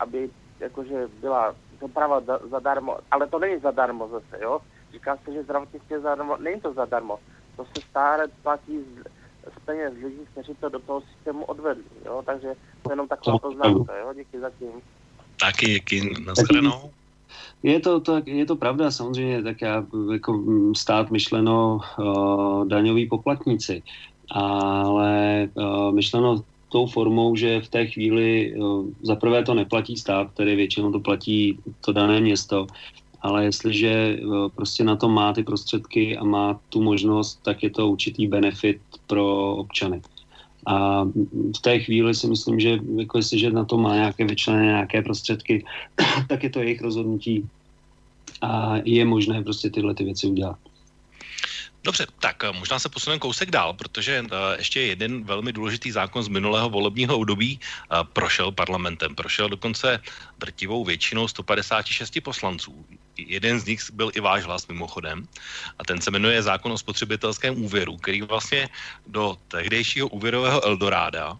aby 0.00 0.30
jakože 0.60 1.08
byla 1.20 1.54
doprava 1.80 2.20
zadarmo, 2.50 2.98
ale 3.10 3.26
to 3.26 3.38
není 3.38 3.60
zadarmo 3.60 4.08
zase, 4.08 4.38
jo. 4.40 4.60
Říká 4.92 5.16
se, 5.16 5.32
že 5.32 5.42
zdravotnictví 5.42 5.94
je 5.94 6.00
zadarmo, 6.00 6.36
není 6.36 6.60
to 6.60 6.72
zadarmo. 6.72 7.18
To 7.56 7.64
se 7.64 7.80
stále 7.90 8.28
platí 8.42 8.80
z, 8.80 9.04
z 9.52 9.64
peněz 9.64 9.92
lidí, 10.02 10.26
kteří 10.32 10.54
to 10.54 10.68
do 10.68 10.78
toho 10.78 11.00
systému 11.00 11.44
odvedli, 11.44 11.84
jo. 12.04 12.22
Takže 12.26 12.54
to 12.82 12.92
jenom 12.92 13.08
taková 13.08 13.38
poznámka, 13.38 13.96
jo. 13.98 14.14
Díky 14.14 14.40
za 14.40 14.50
tím. 14.50 14.82
Taky 15.40 15.66
díky, 15.66 16.14
nashledanou. 16.26 16.90
Je 17.62 17.80
to, 17.80 18.00
to, 18.00 18.22
je 18.26 18.46
to 18.46 18.56
pravda, 18.56 18.90
samozřejmě, 18.90 19.42
tak 19.42 19.60
já 19.60 19.86
jako 20.12 20.32
mm, 20.32 20.74
stát 20.74 21.10
myšleno 21.10 21.80
uh, 21.98 22.68
daňoví 22.68 23.06
poplatníci, 23.06 23.82
ale 24.30 25.48
uh, 25.54 25.92
myšleno 25.92 26.42
tou 26.68 26.86
formou, 26.86 27.36
že 27.36 27.60
v 27.60 27.68
té 27.68 27.86
chvíli 27.86 28.54
uh, 28.54 28.86
zaprvé 29.02 29.42
to 29.42 29.54
neplatí 29.54 29.96
stát, 29.96 30.30
který 30.34 30.56
většinou 30.56 30.92
to 30.92 31.00
platí 31.00 31.58
to 31.80 31.92
dané 31.92 32.20
město, 32.20 32.66
ale 33.20 33.44
jestliže 33.44 34.18
uh, 34.24 34.48
prostě 34.48 34.84
na 34.84 34.96
to 34.96 35.08
má 35.08 35.32
ty 35.32 35.42
prostředky 35.42 36.16
a 36.16 36.24
má 36.24 36.60
tu 36.68 36.82
možnost, 36.82 37.40
tak 37.42 37.62
je 37.62 37.70
to 37.70 37.88
určitý 37.88 38.26
benefit 38.26 38.78
pro 39.06 39.56
občany. 39.56 40.00
A 40.66 41.04
v 41.56 41.60
té 41.60 41.78
chvíli 41.78 42.14
si 42.14 42.26
myslím, 42.26 42.60
že 42.60 42.78
jako 42.96 43.18
jestliže 43.18 43.50
na 43.50 43.64
to 43.64 43.78
má 43.78 43.94
nějaké 43.94 44.24
vyčlené 44.24 44.64
nějaké 44.64 45.02
prostředky, 45.02 45.64
tak 46.28 46.42
je 46.42 46.50
to 46.50 46.60
jejich 46.60 46.80
rozhodnutí 46.80 47.48
a 48.42 48.76
je 48.84 49.04
možné 49.04 49.42
prostě 49.42 49.70
tyhle 49.70 49.94
ty 49.94 50.04
věci 50.04 50.26
udělat. 50.26 50.58
Dobře, 51.84 52.06
tak 52.18 52.44
eh, 52.44 52.52
možná 52.52 52.78
se 52.78 52.88
posuneme 52.88 53.18
kousek 53.18 53.50
dál, 53.50 53.72
protože 53.72 54.22
uh, 54.22 54.28
ještě 54.58 54.80
jeden 54.80 55.24
velmi 55.24 55.52
důležitý 55.52 55.90
zákon 55.90 56.22
z 56.22 56.28
minulého 56.28 56.70
volebního 56.70 57.16
období 57.16 57.60
uh, 57.60 58.02
prošel 58.12 58.52
parlamentem. 58.52 59.14
Prošel 59.14 59.48
dokonce 59.48 60.02
drtivou 60.38 60.84
většinou 60.84 61.28
156 61.28 62.18
poslanců 62.22 62.84
jeden 63.18 63.60
z 63.60 63.64
nich 63.64 63.80
byl 63.92 64.10
i 64.14 64.20
váš 64.20 64.44
hlas 64.44 64.66
mimochodem 64.68 65.28
a 65.78 65.84
ten 65.84 66.00
se 66.00 66.10
jmenuje 66.10 66.42
zákon 66.42 66.72
o 66.72 66.78
spotřebitelském 66.78 67.64
úvěru, 67.64 67.96
který 67.96 68.22
vlastně 68.22 68.68
do 69.06 69.36
tehdejšího 69.48 70.08
úvěrového 70.08 70.64
Eldoráda 70.64 71.38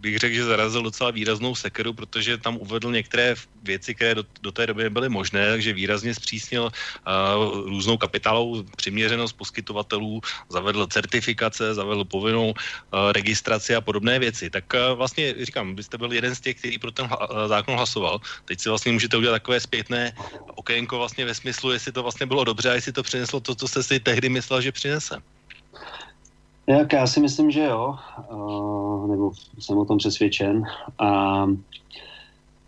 bych 0.00 0.18
řekl, 0.18 0.34
že 0.34 0.44
zarazil 0.44 0.82
docela 0.82 1.10
výraznou 1.10 1.54
sekeru, 1.54 1.92
protože 1.92 2.38
tam 2.38 2.56
uvedl 2.56 2.92
některé 2.92 3.34
věci, 3.62 3.94
které 3.94 4.14
do, 4.14 4.24
do 4.40 4.52
té 4.52 4.66
doby 4.66 4.82
nebyly 4.82 5.08
možné, 5.08 5.50
takže 5.50 5.72
výrazně 5.72 6.14
zpřísnil 6.14 6.64
uh, 6.64 7.68
různou 7.68 7.96
kapitálovou 7.96 8.62
přiměřenost 8.76 9.32
poskytovatelů, 9.32 10.20
zavedl 10.48 10.86
certifikace, 10.86 11.74
zavedl 11.74 12.04
povinnou 12.04 12.50
uh, 12.50 13.12
registraci 13.12 13.74
a 13.74 13.80
podobné 13.80 14.18
věci. 14.18 14.50
Tak 14.50 14.64
uh, 14.74 14.98
vlastně 14.98 15.34
říkám, 15.44 15.74
byste 15.74 15.98
byl 15.98 16.12
jeden 16.12 16.34
z 16.34 16.40
těch, 16.40 16.56
který 16.56 16.78
pro 16.78 16.90
ten 16.90 17.06
hla, 17.06 17.48
zákon 17.48 17.74
hlasoval. 17.74 18.20
Teď 18.44 18.60
si 18.60 18.68
vlastně 18.68 18.92
můžete 18.92 19.16
udělat 19.16 19.34
takové 19.34 19.60
zpětné 19.60 20.12
okénko 20.70 20.98
vlastně 20.98 21.24
ve 21.24 21.34
smyslu, 21.34 21.70
jestli 21.70 21.92
to 21.92 22.02
vlastně 22.02 22.26
bylo 22.26 22.44
dobře 22.44 22.70
a 22.70 22.74
jestli 22.74 22.92
to 22.92 23.02
přineslo 23.02 23.40
to, 23.40 23.54
co 23.54 23.68
jste 23.68 23.82
si 23.82 24.00
tehdy 24.00 24.28
myslel, 24.28 24.60
že 24.60 24.72
přinese. 24.72 25.18
Jak 26.66 26.92
já 26.92 27.06
si 27.06 27.20
myslím, 27.20 27.50
že 27.50 27.64
jo, 27.64 27.98
uh, 28.30 29.10
nebo 29.10 29.32
jsem 29.58 29.78
o 29.78 29.84
tom 29.84 29.98
přesvědčen. 29.98 30.62
A 30.98 31.46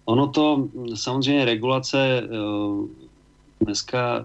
ono 0.04 0.26
to, 0.26 0.68
samozřejmě 0.94 1.44
regulace 1.44 2.22
uh, 2.22 2.88
dneska 3.60 4.24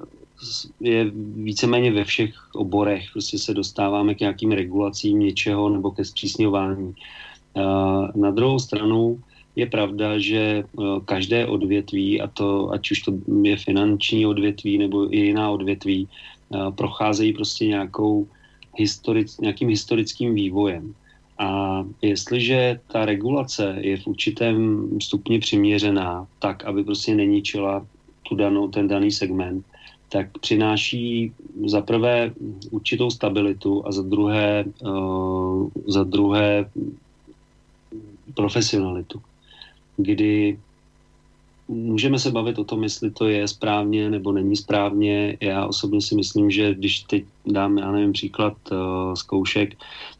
je 0.79 1.05
víceméně 1.35 1.91
ve 1.91 2.03
všech 2.03 2.33
oborech. 2.55 3.05
Prostě 3.13 3.37
se 3.37 3.53
dostáváme 3.53 4.15
k 4.15 4.19
nějakým 4.19 4.51
regulacím 4.51 5.19
něčeho 5.19 5.69
nebo 5.69 5.91
ke 5.91 6.05
zpřísňování. 6.05 6.95
Uh, 7.53 8.09
na 8.15 8.31
druhou 8.31 8.59
stranu 8.59 9.21
je 9.57 9.65
pravda, 9.65 10.21
že 10.21 10.63
každé 11.05 11.49
odvětví, 11.49 12.21
a 12.21 12.27
to, 12.29 12.69
ať 12.69 12.91
už 12.91 12.99
to 13.01 13.11
je 13.41 13.57
finanční 13.57 14.25
odvětví 14.25 14.77
nebo 14.77 15.09
i 15.09 15.33
jiná 15.33 15.49
odvětví, 15.49 16.07
procházejí 16.77 17.33
prostě 17.33 17.67
nějakou 17.67 18.27
historic, 18.77 19.37
nějakým 19.37 19.69
historickým 19.69 20.35
vývojem. 20.35 20.93
A 21.39 21.81
jestliže 22.01 22.79
ta 22.87 23.05
regulace 23.05 23.77
je 23.81 23.97
v 23.97 24.07
určitém 24.07 24.87
stupni 25.01 25.39
přiměřená, 25.39 26.27
tak, 26.39 26.65
aby 26.65 26.83
prostě 26.83 27.15
neníčila 27.15 27.85
tu 28.29 28.35
danou, 28.35 28.69
ten 28.69 28.87
daný 28.87 29.11
segment, 29.11 29.65
tak 30.09 30.37
přináší 30.37 31.33
za 31.65 31.81
prvé 31.81 32.33
určitou 32.71 33.09
stabilitu 33.09 33.83
a 33.87 33.91
za 33.91 34.01
druhé, 34.01 34.65
uh, 34.81 35.69
za 35.87 36.03
druhé 36.03 36.69
profesionalitu, 38.33 39.21
kdy 39.97 40.57
můžeme 41.67 42.19
se 42.19 42.31
bavit 42.31 42.59
o 42.59 42.63
tom, 42.63 42.83
jestli 42.83 43.11
to 43.11 43.27
je 43.27 43.47
správně 43.47 44.09
nebo 44.09 44.31
není 44.31 44.55
správně. 44.55 45.37
Já 45.41 45.65
osobně 45.65 46.01
si 46.01 46.15
myslím, 46.15 46.51
že 46.51 46.73
když 46.73 46.99
teď 46.99 47.25
dám, 47.45 47.77
já 47.77 47.91
nevím, 47.91 48.13
příklad 48.13 48.53
uh, 48.71 49.13
zkoušek, 49.13 49.75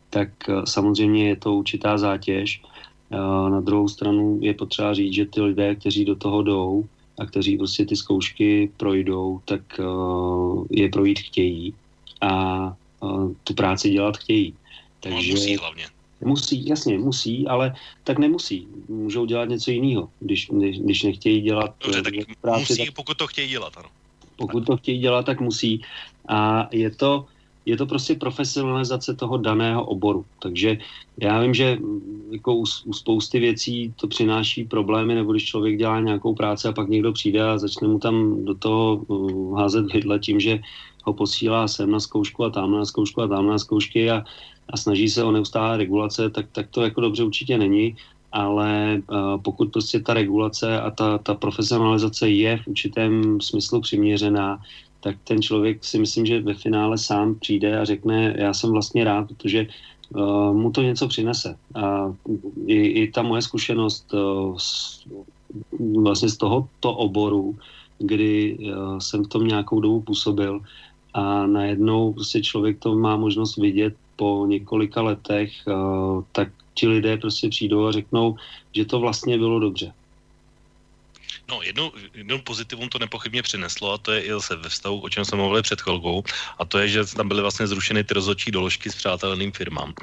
tak 0.10 0.30
uh, 0.50 0.64
samozřejmě 0.64 1.28
je 1.28 1.36
to 1.36 1.54
určitá 1.54 1.98
zátěž. 1.98 2.62
Uh, 3.10 3.50
na 3.50 3.62
druhou 3.62 3.88
stranu 3.88 4.40
je 4.42 4.54
potřeba 4.54 4.94
říct, 4.94 5.14
že 5.14 5.26
ty 5.26 5.42
lidé, 5.42 5.76
kteří 5.76 6.06
do 6.06 6.16
toho 6.16 6.44
jdou 6.44 6.86
a 7.20 7.26
kteří 7.26 7.58
prostě 7.58 7.86
ty 7.86 7.96
zkoušky 7.96 8.72
projdou, 8.78 9.42
tak 9.46 9.62
je 10.70 10.90
projít 10.90 11.20
chtějí 11.20 11.74
a 12.22 12.74
tu 13.44 13.54
práci 13.54 13.90
dělat 13.90 14.18
chtějí. 14.18 14.52
No, 14.52 15.12
Takže, 15.12 15.32
musí 15.32 15.58
hlavně. 15.58 15.97
Musí, 16.22 16.68
jasně, 16.68 16.98
musí, 16.98 17.48
ale 17.48 17.76
tak 18.04 18.20
nemusí. 18.20 18.68
Můžou 18.88 19.26
dělat 19.26 19.50
něco 19.50 19.72
jiného, 19.72 20.10
když, 20.20 20.48
když, 20.52 20.80
když 20.80 21.04
nechtějí 21.04 21.42
dělat 21.42 21.76
Dobře, 21.86 22.02
tak 22.02 22.14
práci. 22.42 22.60
Musí, 22.60 22.86
tak, 22.86 22.96
pokud 22.96 23.18
to 23.18 23.28
chtějí 23.28 23.50
dělat, 23.50 23.74
ano. 23.78 23.90
Pokud 24.36 24.66
to 24.66 24.78
chtějí 24.78 25.00
dělat, 25.00 25.26
tak 25.26 25.42
musí. 25.42 25.82
A 26.28 26.70
je 26.72 26.92
to, 26.92 27.26
je 27.66 27.78
to 27.78 27.86
prostě 27.86 28.16
profesionalizace 28.16 29.14
toho 29.14 29.38
daného 29.38 29.86
oboru. 29.86 30.26
Takže 30.40 30.78
já 31.18 31.42
vím, 31.42 31.54
že 31.54 31.78
jako 32.32 32.56
u, 32.56 32.64
u 32.86 32.94
spousty 32.94 33.40
věcí 33.40 33.94
to 34.00 34.08
přináší 34.08 34.64
problémy, 34.64 35.16
nebo 35.16 35.32
když 35.32 35.46
člověk 35.46 35.78
dělá 35.78 36.00
nějakou 36.00 36.36
práci 36.36 36.68
a 36.68 36.72
pak 36.72 36.90
někdo 36.90 37.14
přijde 37.14 37.44
a 37.44 37.58
začne 37.58 37.88
mu 37.88 38.00
tam 38.00 38.46
do 38.46 38.56
toho 38.56 38.96
uh, 38.96 39.60
házet 39.60 39.94
vidle 39.94 40.20
tím, 40.20 40.40
že 40.40 40.60
ho 41.04 41.14
posílá 41.14 41.68
sem 41.68 41.92
na 41.92 42.00
zkoušku 42.00 42.44
a 42.44 42.50
tam 42.50 42.72
na 42.72 42.86
zkoušku 42.86 43.22
a 43.22 43.28
tam 43.28 43.48
na 43.48 43.60
zkoušky 43.60 44.12
a 44.12 44.24
a 44.70 44.78
snaží 44.78 45.10
se 45.10 45.24
o 45.24 45.32
neustálé 45.32 45.78
regulace, 45.78 46.30
tak, 46.30 46.46
tak 46.52 46.68
to 46.70 46.82
jako 46.82 47.02
dobře 47.02 47.24
určitě 47.24 47.58
není, 47.58 47.96
ale 48.32 49.02
uh, 49.10 49.42
pokud 49.42 49.72
prostě 49.72 50.00
ta 50.00 50.14
regulace 50.14 50.82
a 50.82 50.92
ta, 50.92 51.18
ta 51.18 51.34
profesionalizace 51.34 52.30
je 52.30 52.58
v 52.58 52.68
určitém 52.68 53.42
smyslu 53.42 53.82
přiměřená, 53.82 54.60
tak 55.00 55.18
ten 55.24 55.42
člověk 55.42 55.86
si 55.86 56.00
myslím, 56.00 56.26
že 56.26 56.42
ve 56.42 56.54
finále 56.54 56.98
sám 56.98 57.36
přijde 57.36 57.80
a 57.80 57.86
řekne, 57.86 58.36
já 58.38 58.54
jsem 58.54 58.72
vlastně 58.72 59.04
rád, 59.04 59.28
protože 59.28 59.68
uh, 60.16 60.54
mu 60.54 60.72
to 60.72 60.82
něco 60.82 61.08
přinese. 61.08 61.58
A 61.76 62.14
i, 62.66 62.76
i 62.76 63.12
ta 63.12 63.22
moje 63.22 63.42
zkušenost 63.42 64.14
uh, 64.14 64.58
z, 64.58 65.04
vlastně 66.02 66.30
z 66.30 66.38
tohoto 66.38 66.94
oboru, 66.94 67.56
kdy 67.98 68.58
uh, 68.58 69.00
jsem 69.00 69.24
v 69.24 69.28
tom 69.28 69.48
nějakou 69.48 69.80
dobu 69.80 70.02
působil 70.02 70.62
a 71.14 71.48
najednou 71.48 72.14
prostě 72.14 72.42
člověk 72.42 72.80
to 72.80 72.96
má 72.96 73.18
možnost 73.18 73.58
vidět 73.58 73.96
po 74.18 74.46
několika 74.46 75.02
letech, 75.02 75.52
eh, 75.68 75.74
tak 76.32 76.50
ti 76.74 76.88
lidé 76.88 77.18
prostě 77.18 77.50
přijdou 77.50 77.86
a 77.86 77.92
řeknou, 77.92 78.36
že 78.74 78.86
to 78.86 79.00
vlastně 79.00 79.38
bylo 79.38 79.60
dobře. 79.60 79.94
No, 81.48 81.64
jednou, 81.64 81.92
jednou 82.14 82.40
pozitivum 82.44 82.90
to 82.90 83.00
nepochybně 83.00 83.42
přineslo 83.42 83.94
a 83.94 83.98
to 83.98 84.12
je 84.12 84.22
i 84.22 84.30
zase 84.30 84.56
ve 84.56 84.70
vztahu, 84.70 85.00
o 85.00 85.10
čem 85.10 85.26
jsme 85.26 85.38
mluvili 85.38 85.62
před 85.62 85.82
chvilkou, 85.82 86.24
a 86.60 86.66
to 86.66 86.80
je, 86.80 86.88
že 86.88 87.16
tam 87.16 87.28
byly 87.28 87.42
vlastně 87.42 87.68
zrušeny 87.68 88.04
ty 88.04 88.14
rozhodčí 88.14 88.52
doložky 88.52 88.92
s 88.92 88.96
přátelným 88.96 89.52
firmám. 89.52 89.94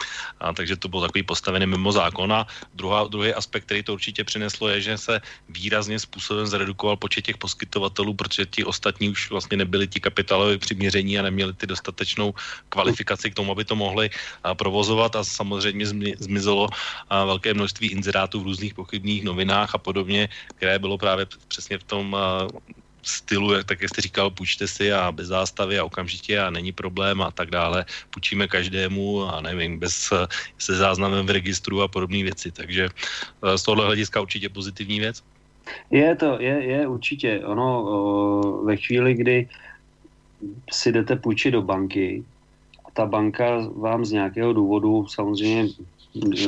A, 0.40 0.52
takže 0.52 0.76
to 0.76 0.88
bylo 0.88 1.02
takový 1.02 1.22
postavený 1.22 1.66
mimo 1.66 1.92
zákon. 1.92 2.32
A 2.32 2.46
druhá, 2.74 3.04
druhý 3.04 3.34
aspekt, 3.34 3.64
který 3.64 3.82
to 3.82 3.92
určitě 3.92 4.24
přineslo, 4.24 4.68
je, 4.68 4.80
že 4.80 4.98
se 4.98 5.20
výrazně 5.48 5.98
způsobem 5.98 6.46
zredukoval 6.46 6.96
počet 6.96 7.22
těch 7.28 7.36
poskytovatelů, 7.36 8.14
protože 8.14 8.46
ti 8.46 8.64
ostatní 8.64 9.08
už 9.08 9.30
vlastně 9.30 9.56
nebyli 9.56 9.88
ti 9.88 10.00
kapitálové 10.00 10.58
přiměření 10.58 11.18
a 11.18 11.28
neměli 11.28 11.52
ty 11.52 11.66
dostatečnou 11.66 12.34
kvalifikaci 12.68 13.30
k 13.30 13.34
tomu, 13.34 13.52
aby 13.52 13.64
to 13.64 13.76
mohli 13.76 14.10
a, 14.44 14.54
provozovat 14.54 15.16
a 15.16 15.24
samozřejmě 15.24 15.86
zmizelo 16.16 16.68
a, 17.10 17.24
velké 17.24 17.54
množství 17.54 17.88
inzerátů 17.88 18.40
v 18.40 18.48
různých 18.48 18.74
pochybných 18.74 19.24
novinách 19.24 19.74
a 19.74 19.78
podobně, 19.78 20.28
které 20.56 20.78
bylo 20.78 20.98
právě 20.98 21.33
přesně 21.48 21.78
v 21.78 21.84
tom 21.84 22.16
stylu, 23.02 23.52
jak, 23.52 23.66
tak 23.66 23.80
jak 23.82 23.90
jste 23.90 24.00
říkal, 24.00 24.30
půjčte 24.30 24.68
si 24.68 24.92
a 24.92 25.12
bez 25.12 25.26
zástavy 25.26 25.78
a 25.78 25.84
okamžitě 25.84 26.40
a 26.40 26.50
není 26.50 26.72
problém 26.72 27.22
a 27.22 27.30
tak 27.30 27.50
dále. 27.50 27.84
Půjčíme 28.10 28.48
každému 28.48 29.24
a 29.24 29.40
nevím, 29.40 29.78
bez 29.78 30.12
se 30.58 30.76
záznamem 30.76 31.26
v 31.26 31.30
registru 31.30 31.82
a 31.82 31.88
podobné 31.88 32.22
věci. 32.22 32.50
Takže 32.50 32.88
z 33.56 33.62
tohohle 33.62 33.84
hlediska 33.84 34.20
určitě 34.20 34.48
pozitivní 34.48 35.00
věc. 35.00 35.22
Je 35.90 36.16
to, 36.16 36.40
je, 36.40 36.64
je 36.64 36.86
určitě. 36.86 37.40
Ono 37.44 38.62
ve 38.64 38.76
chvíli, 38.76 39.14
kdy 39.14 39.48
si 40.72 40.92
jdete 40.92 41.16
půjčit 41.16 41.52
do 41.52 41.62
banky, 41.62 42.24
ta 42.92 43.06
banka 43.06 43.68
vám 43.76 44.04
z 44.04 44.12
nějakého 44.12 44.52
důvodu 44.52 45.06
samozřejmě 45.08 45.68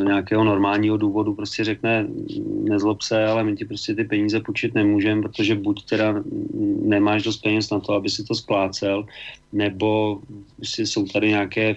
nějakého 0.04 0.44
normálního 0.44 0.96
důvodu 0.96 1.34
prostě 1.34 1.64
řekne, 1.64 2.06
nezlob 2.68 3.02
se, 3.02 3.26
ale 3.26 3.44
my 3.44 3.56
ti 3.56 3.64
prostě 3.64 3.94
ty 3.94 4.04
peníze 4.04 4.40
půjčit 4.40 4.74
nemůžeme, 4.74 5.22
protože 5.22 5.54
buď 5.54 5.84
teda 5.84 6.22
nemáš 6.82 7.22
dost 7.22 7.36
peněz 7.36 7.70
na 7.70 7.80
to, 7.80 7.92
aby 7.92 8.10
si 8.10 8.24
to 8.24 8.34
splácel, 8.34 9.06
nebo 9.52 10.20
jsou 10.62 11.06
tady 11.06 11.28
nějaké 11.28 11.76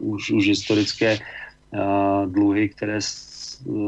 už, 0.00 0.30
už 0.30 0.48
historické 0.48 1.18
uh, 1.18 2.32
dluhy, 2.32 2.68
které 2.68 3.00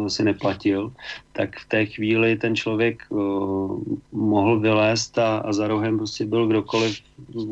si 0.09 0.25
neplatil, 0.25 0.93
tak 1.33 1.59
v 1.59 1.69
té 1.69 1.87
chvíli 1.87 2.37
ten 2.37 2.57
člověk 2.57 3.03
uh, 3.09 3.81
mohl 4.13 4.61
vylézt 4.61 5.19
a, 5.19 5.39
a 5.39 5.53
za 5.53 5.69
rohem 5.69 5.99
prostě 5.99 6.27
byl 6.27 6.47
kdokoliv, 6.47 6.99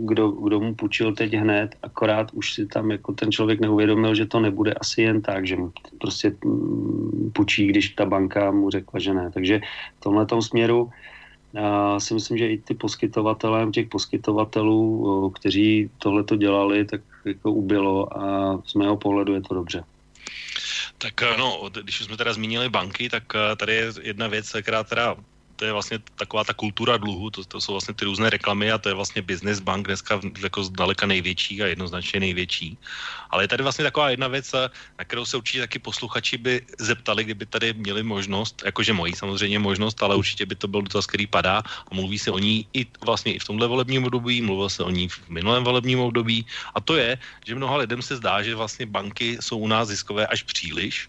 kdo, 0.04 0.28
kdo 0.28 0.60
mu 0.60 0.74
půjčil 0.74 1.14
teď 1.14 1.34
hned, 1.34 1.76
akorát 1.82 2.30
už 2.32 2.54
si 2.54 2.66
tam 2.66 2.90
jako 2.90 3.12
ten 3.12 3.32
člověk 3.32 3.60
neuvědomil, 3.60 4.14
že 4.14 4.26
to 4.26 4.40
nebude 4.40 4.72
asi 4.74 5.02
jen 5.02 5.22
tak, 5.22 5.46
že 5.46 5.56
mu 5.56 5.72
prostě 6.00 6.36
mm, 6.44 7.30
půjčí, 7.32 7.66
když 7.66 7.88
ta 7.88 8.06
banka 8.06 8.50
mu 8.50 8.70
řekla, 8.70 9.00
že 9.00 9.14
ne. 9.14 9.30
Takže 9.34 9.60
v 9.98 10.00
tomhle 10.00 10.26
směru 10.40 10.90
já 11.52 12.00
si 12.00 12.14
myslím, 12.14 12.38
že 12.38 12.48
i 12.48 12.58
ty 12.58 12.74
poskytovatelé, 12.74 13.70
těch 13.70 13.88
poskytovatelů, 13.88 14.80
eh, 15.26 15.38
kteří 15.40 15.90
tohle 15.98 16.24
to 16.24 16.36
dělali, 16.36 16.84
tak 16.84 17.00
jako 17.24 17.52
ubylo 17.52 18.18
a 18.18 18.58
z 18.66 18.74
mého 18.74 18.96
pohledu 18.96 19.34
je 19.34 19.40
to 19.40 19.54
dobře. 19.54 19.84
Tak 20.99 21.22
eh, 21.22 21.36
no, 21.36 21.70
když 21.82 22.01
jsme 22.01 22.16
teda 22.16 22.32
zmínili 22.32 22.68
banky, 22.68 23.09
tak 23.09 23.24
eh, 23.34 23.57
tady 23.57 23.74
je 23.74 23.92
jedna 24.03 24.26
věc, 24.28 24.57
která 24.62 24.84
teda 24.84 25.16
to 25.59 25.64
je 25.66 25.72
vlastně 25.72 25.98
taková 26.14 26.44
ta 26.44 26.54
kultura 26.54 26.96
dluhu, 26.96 27.30
to, 27.30 27.44
to 27.44 27.61
jsou 27.61 27.72
vlastně 27.72 27.94
ty 27.94 28.04
různé 28.04 28.30
reklamy 28.30 28.70
a 28.70 28.78
to 28.78 28.88
je 28.88 28.94
vlastně 28.94 29.22
business 29.22 29.59
bank 29.59 29.86
dneska 29.86 30.20
jako 30.42 30.64
zdaleka 30.64 31.06
největší 31.06 31.62
a 31.62 31.66
jednoznačně 31.66 32.20
největší. 32.20 32.78
Ale 33.30 33.44
je 33.44 33.48
tady 33.48 33.62
vlastně 33.62 33.82
taková 33.82 34.11
jedna 34.11 34.28
věc, 34.28 34.52
na 34.98 35.04
kterou 35.04 35.26
se 35.26 35.36
určitě 35.36 35.61
taky 35.61 35.78
posluchači 35.78 36.38
by 36.38 36.62
zeptali, 36.78 37.24
kdyby 37.24 37.46
tady 37.46 37.74
měli 37.74 38.02
možnost, 38.02 38.62
jakože 38.64 38.92
mojí 38.92 39.12
samozřejmě 39.18 39.59
možnost, 39.59 39.98
ale 40.02 40.14
určitě 40.14 40.46
by 40.46 40.54
to 40.54 40.68
byl 40.70 40.82
dotaz, 40.82 41.06
který 41.06 41.26
padá. 41.26 41.59
A 41.66 41.90
mluví 41.90 42.18
se 42.18 42.30
o 42.30 42.38
ní 42.38 42.66
i 42.72 42.86
vlastně 43.02 43.34
i 43.34 43.38
v 43.38 43.44
tomhle 43.44 43.66
volebním 43.66 44.06
období, 44.06 44.38
mluvil 44.40 44.70
se 44.70 44.82
o 44.86 44.90
ní 44.90 45.09
v 45.11 45.18
minulém 45.28 45.64
volebním 45.64 46.00
období. 46.00 46.46
A 46.74 46.80
to 46.80 46.96
je, 46.96 47.18
že 47.46 47.54
mnoha 47.59 47.76
lidem 47.82 48.02
se 48.02 48.16
zdá, 48.16 48.42
že 48.42 48.54
vlastně 48.54 48.86
banky 48.86 49.38
jsou 49.40 49.59
u 49.59 49.68
nás 49.68 49.88
ziskové 49.90 50.26
až 50.26 50.42
příliš 50.46 51.09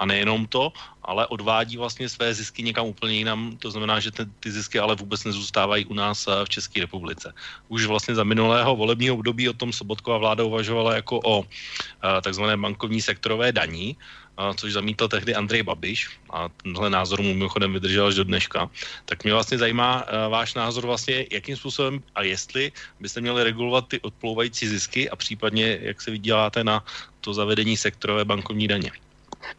a 0.00 0.06
nejenom 0.08 0.48
to, 0.48 0.72
ale 1.04 1.26
odvádí 1.26 1.76
vlastně 1.76 2.08
své 2.08 2.34
zisky 2.34 2.62
někam 2.62 2.86
úplně 2.86 3.14
jinam. 3.14 3.56
To 3.60 3.70
znamená, 3.70 4.00
že 4.00 4.10
ty, 4.10 4.24
ty 4.40 4.48
zisky 4.50 4.80
ale 4.80 4.96
vůbec 4.96 5.24
nezůstávají 5.24 5.84
u 5.84 5.94
nás 5.94 6.24
eh, 6.24 6.44
v 6.44 6.48
České 6.48 6.80
republice. 6.80 7.32
Už 7.68 7.84
vlastně 7.84 8.16
za 8.16 8.24
minulého 8.24 8.76
volebního 8.76 9.14
období 9.14 9.48
o 9.48 9.52
tom 9.52 9.72
Sobotková 9.72 10.18
vláda 10.18 10.44
uvažovala 10.44 11.04
jako 11.04 11.20
o 11.20 11.44
eh, 11.44 12.20
takzvané 12.24 12.56
bankovní 12.56 13.04
sektorové 13.04 13.52
daní, 13.52 13.92
eh, 13.92 14.54
což 14.56 14.72
zamítl 14.72 15.04
tehdy 15.08 15.36
Andrej 15.36 15.68
Babiš 15.68 16.08
a 16.32 16.48
tenhle 16.48 16.90
názor 16.90 17.20
mu 17.20 17.36
mimochodem 17.36 17.72
vydržel 17.76 18.06
až 18.08 18.14
do 18.14 18.24
dneška, 18.24 18.72
tak 19.04 19.24
mě 19.24 19.36
vlastně 19.36 19.58
zajímá 19.58 20.04
váš 20.28 20.54
názor 20.54 20.86
vlastně, 20.86 21.28
jakým 21.28 21.56
způsobem 21.56 22.00
a 22.14 22.22
jestli 22.22 22.72
byste 23.00 23.20
měli 23.20 23.44
regulovat 23.44 23.88
ty 23.88 24.00
odplouvající 24.00 24.64
zisky 24.68 25.10
a 25.10 25.16
případně 25.16 25.78
jak 25.82 26.00
se 26.00 26.10
vyděláte 26.10 26.64
na 26.64 26.84
to 27.20 27.34
zavedení 27.34 27.76
sektorové 27.76 28.24
bankovní 28.24 28.68
daně. 28.68 29.09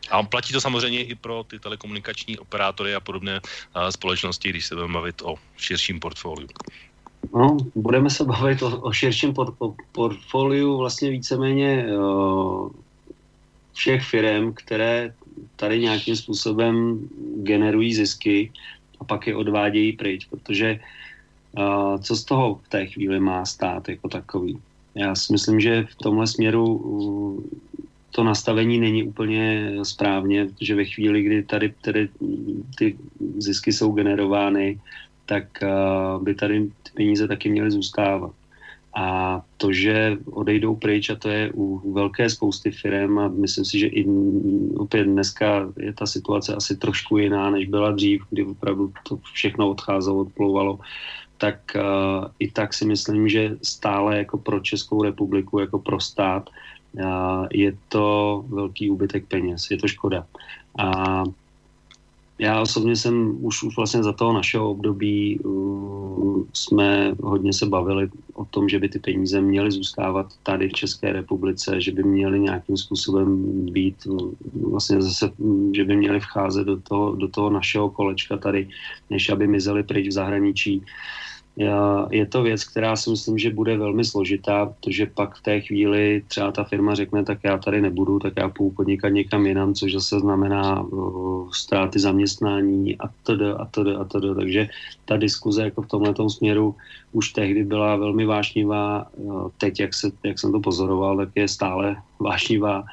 A 0.09 0.23
platí 0.23 0.53
to 0.53 0.61
samozřejmě 0.61 1.03
i 1.03 1.15
pro 1.15 1.43
ty 1.43 1.59
telekomunikační 1.59 2.37
operátory 2.37 2.95
a 2.95 2.99
podobné 2.99 3.41
společnosti, 3.89 4.49
když 4.49 4.65
se 4.65 4.75
budeme 4.75 4.93
bavit 4.93 5.21
o 5.21 5.35
širším 5.57 5.99
portfoliu. 5.99 6.47
No, 7.33 7.57
budeme 7.75 8.09
se 8.09 8.23
bavit 8.23 8.61
o, 8.61 8.81
o 8.81 8.91
širším 8.91 9.33
por, 9.33 9.55
portfoliu 9.91 10.77
vlastně 10.77 11.09
víceméně 11.09 11.85
uh, 11.97 12.69
všech 13.73 14.03
firm, 14.03 14.53
které 14.53 15.13
tady 15.55 15.79
nějakým 15.79 16.15
způsobem 16.15 16.99
generují 17.35 17.93
zisky 17.93 18.51
a 18.99 19.03
pak 19.03 19.27
je 19.27 19.35
odvádějí 19.35 19.93
pryč, 19.93 20.25
protože 20.25 20.79
uh, 21.57 21.97
co 22.01 22.15
z 22.15 22.23
toho 22.23 22.55
v 22.55 22.67
té 22.69 22.85
chvíli 22.85 23.19
má 23.19 23.45
stát 23.45 23.89
jako 23.89 24.09
takový? 24.09 24.59
Já 24.95 25.15
si 25.15 25.33
myslím, 25.33 25.59
že 25.59 25.83
v 25.83 25.95
tomhle 25.95 26.27
směru 26.27 26.65
uh, 26.65 27.43
to 28.11 28.23
nastavení 28.23 28.79
není 28.79 29.03
úplně 29.03 29.71
správně, 29.83 30.45
protože 30.45 30.75
ve 30.75 30.85
chvíli, 30.85 31.23
kdy 31.23 31.43
tady, 31.43 31.73
tady 31.81 32.09
ty 32.77 32.97
zisky 33.37 33.73
jsou 33.73 33.91
generovány, 33.91 34.79
tak 35.25 35.43
uh, 35.63 36.23
by 36.23 36.35
tady 36.35 36.67
ty 36.83 36.91
peníze 36.95 37.27
taky 37.27 37.49
měly 37.49 37.71
zůstávat. 37.71 38.31
A 38.95 39.41
to, 39.57 39.71
že 39.71 40.17
odejdou 40.25 40.75
pryč, 40.75 41.09
a 41.09 41.15
to 41.15 41.29
je 41.29 41.51
u 41.55 41.93
velké 41.93 42.29
spousty 42.29 42.71
firm, 42.71 43.19
a 43.19 43.27
myslím 43.27 43.65
si, 43.65 43.79
že 43.79 43.87
i 43.87 44.05
opět 44.75 45.03
dneska 45.03 45.71
je 45.79 45.93
ta 45.93 46.05
situace 46.05 46.55
asi 46.55 46.75
trošku 46.75 47.17
jiná, 47.17 47.49
než 47.49 47.67
byla 47.67 47.91
dřív, 47.91 48.21
kdy 48.29 48.43
opravdu 48.43 48.91
to 49.07 49.17
všechno 49.33 49.69
odcházelo, 49.69 50.17
odplouvalo, 50.27 50.79
tak 51.37 51.57
uh, 51.75 52.27
i 52.39 52.51
tak 52.51 52.73
si 52.73 52.85
myslím, 52.85 53.29
že 53.29 53.57
stále 53.63 54.17
jako 54.17 54.37
pro 54.37 54.59
Českou 54.59 55.03
republiku, 55.03 55.59
jako 55.59 55.79
pro 55.79 55.99
stát, 55.99 56.49
je 57.51 57.77
to 57.89 58.45
velký 58.47 58.89
úbytek 58.89 59.25
peněz, 59.27 59.71
je 59.71 59.77
to 59.77 59.87
škoda. 59.87 60.25
A 60.77 61.23
já 62.39 62.61
osobně 62.61 62.95
jsem 62.95 63.45
už, 63.45 63.63
už 63.63 63.77
vlastně 63.77 64.03
za 64.03 64.13
toho 64.13 64.33
našeho 64.33 64.71
období 64.71 65.39
uh, 65.39 66.43
jsme 66.53 67.13
hodně 67.23 67.53
se 67.53 67.65
bavili 67.65 68.09
o 68.33 68.45
tom, 68.45 68.69
že 68.69 68.79
by 68.79 68.89
ty 68.89 68.99
peníze 68.99 69.41
měly 69.41 69.71
zůstávat 69.71 70.33
tady 70.43 70.69
v 70.69 70.73
České 70.73 71.13
republice, 71.13 71.81
že 71.81 71.91
by 71.91 72.03
měly 72.03 72.39
nějakým 72.39 72.77
způsobem 72.77 73.45
být 73.65 74.05
uh, 74.05 74.31
vlastně 74.71 75.01
zase, 75.01 75.31
že 75.75 75.83
by 75.83 75.95
měly 75.95 76.19
vcházet 76.19 76.63
do 76.63 76.81
toho, 76.81 77.15
do 77.15 77.27
toho 77.27 77.49
našeho 77.49 77.89
kolečka 77.89 78.37
tady, 78.37 78.69
než 79.09 79.29
aby 79.29 79.47
mizely 79.47 79.83
pryč 79.83 80.07
v 80.07 80.11
zahraničí. 80.11 80.77
Uh, 80.77 80.85
je 82.09 82.25
to 82.25 82.43
věc, 82.43 82.63
která 82.63 82.95
si 82.95 83.09
myslím, 83.09 83.37
že 83.37 83.53
bude 83.53 83.77
velmi 83.77 84.05
složitá, 84.05 84.65
protože 84.65 85.05
pak 85.05 85.35
v 85.35 85.41
té 85.41 85.61
chvíli 85.61 86.23
třeba 86.27 86.51
ta 86.51 86.63
firma 86.63 86.95
řekne, 86.95 87.23
tak 87.23 87.39
já 87.43 87.57
tady 87.57 87.81
nebudu, 87.81 88.19
tak 88.19 88.33
já 88.37 88.49
půjdu 88.49 88.75
podnikat 88.75 89.09
někam 89.09 89.45
jinam, 89.45 89.73
což 89.73 89.93
zase 89.93 90.19
znamená 90.19 90.87
ztráty 91.51 91.99
zaměstnání 91.99 92.97
a 92.97 93.07
td. 93.07 93.41
a 93.57 93.65
td. 93.65 93.87
a 93.99 94.03
td. 94.03 94.35
Takže 94.35 94.69
ta 95.05 95.17
diskuze 95.17 95.63
jako 95.63 95.81
v 95.81 95.87
tomhle 95.87 96.13
směru 96.29 96.75
už 97.11 97.29
tehdy 97.29 97.63
byla 97.63 97.95
velmi 97.95 98.25
vášnivá. 98.25 99.07
Teď, 99.57 99.79
jak, 99.79 99.93
se, 99.93 100.11
jak 100.23 100.39
jsem 100.39 100.51
to 100.51 100.59
pozoroval, 100.59 101.17
tak 101.17 101.29
je 101.35 101.47
stále 101.47 101.95
vášnivá 102.19 102.83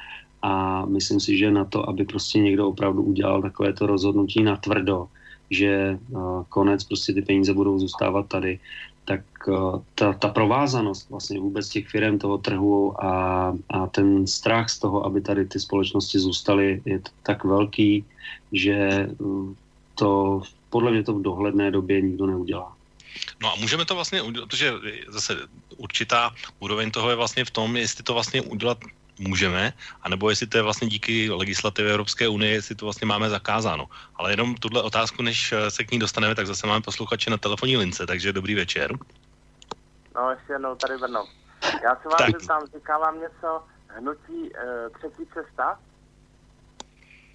a 0.41 0.85
myslím 0.85 1.19
si, 1.19 1.37
že 1.37 1.51
na 1.51 1.65
to, 1.65 1.89
aby 1.89 2.05
prostě 2.05 2.39
někdo 2.39 2.67
opravdu 2.67 3.03
udělal 3.03 3.41
takovéto 3.41 3.87
rozhodnutí 3.87 4.43
na 4.43 4.55
tvrdo, 4.55 5.07
že 5.49 5.97
uh, 6.09 6.43
konec, 6.49 6.83
prostě 6.83 7.13
ty 7.13 7.21
peníze 7.21 7.53
budou 7.53 7.79
zůstávat 7.79 8.27
tady, 8.27 8.59
tak 9.05 9.21
uh, 9.47 9.81
ta, 9.95 10.13
ta 10.13 10.27
provázanost 10.29 11.09
vlastně 11.09 11.39
vůbec 11.39 11.69
těch 11.69 11.87
firm 11.87 12.19
toho 12.19 12.37
trhu 12.37 13.03
a, 13.03 13.11
a 13.69 13.87
ten 13.87 14.27
strach 14.27 14.69
z 14.69 14.79
toho, 14.79 15.05
aby 15.05 15.21
tady 15.21 15.45
ty 15.45 15.59
společnosti 15.59 16.19
zůstaly, 16.19 16.81
je 16.85 17.01
tak 17.23 17.43
velký, 17.43 18.05
že 18.51 19.07
uh, 19.17 19.53
to 19.95 20.41
podle 20.69 20.91
mě 20.91 21.03
to 21.03 21.13
v 21.13 21.21
dohledné 21.21 21.71
době 21.71 22.01
nikdo 22.01 22.25
neudělá. 22.25 22.75
No 23.41 23.53
a 23.53 23.55
můžeme 23.55 23.85
to 23.85 23.95
vlastně 23.95 24.21
protože 24.23 24.73
zase 25.07 25.37
určitá 25.77 26.31
úroveň 26.59 26.91
toho 26.91 27.09
je 27.09 27.15
vlastně 27.15 27.45
v 27.45 27.51
tom, 27.51 27.77
jestli 27.77 28.03
to 28.03 28.13
vlastně 28.13 28.41
udělat 28.41 28.77
můžeme, 29.19 29.73
anebo 30.01 30.29
jestli 30.29 30.47
to 30.47 30.57
je 30.57 30.63
vlastně 30.63 30.87
díky 30.87 31.29
legislativě 31.29 31.91
Evropské 31.91 32.27
unie, 32.27 32.53
jestli 32.53 32.75
to 32.75 32.85
vlastně 32.85 33.05
máme 33.07 33.29
zakázáno. 33.29 33.85
Ale 34.15 34.31
jenom 34.31 34.55
tuhle 34.55 34.81
otázku, 34.81 35.21
než 35.23 35.53
se 35.69 35.83
k 35.83 35.91
ní 35.91 35.99
dostaneme, 35.99 36.35
tak 36.35 36.47
zase 36.47 36.67
máme 36.67 36.81
posluchače 36.81 37.29
na 37.29 37.37
telefonní 37.37 37.77
lince, 37.77 38.05
takže 38.05 38.33
dobrý 38.33 38.55
večer. 38.55 38.97
No, 40.15 40.31
ještě 40.31 40.53
jednou 40.53 40.75
tady 40.75 40.97
Brno. 40.97 41.25
Já 41.83 41.95
se 41.95 42.09
vám 42.09 42.31
zeptám, 42.31 42.61
říká 42.75 42.97
vám 42.97 43.21
něco 43.21 43.63
hnutí 43.87 44.55
e, 44.55 44.89
třetí 44.89 45.23
cesta? 45.33 45.79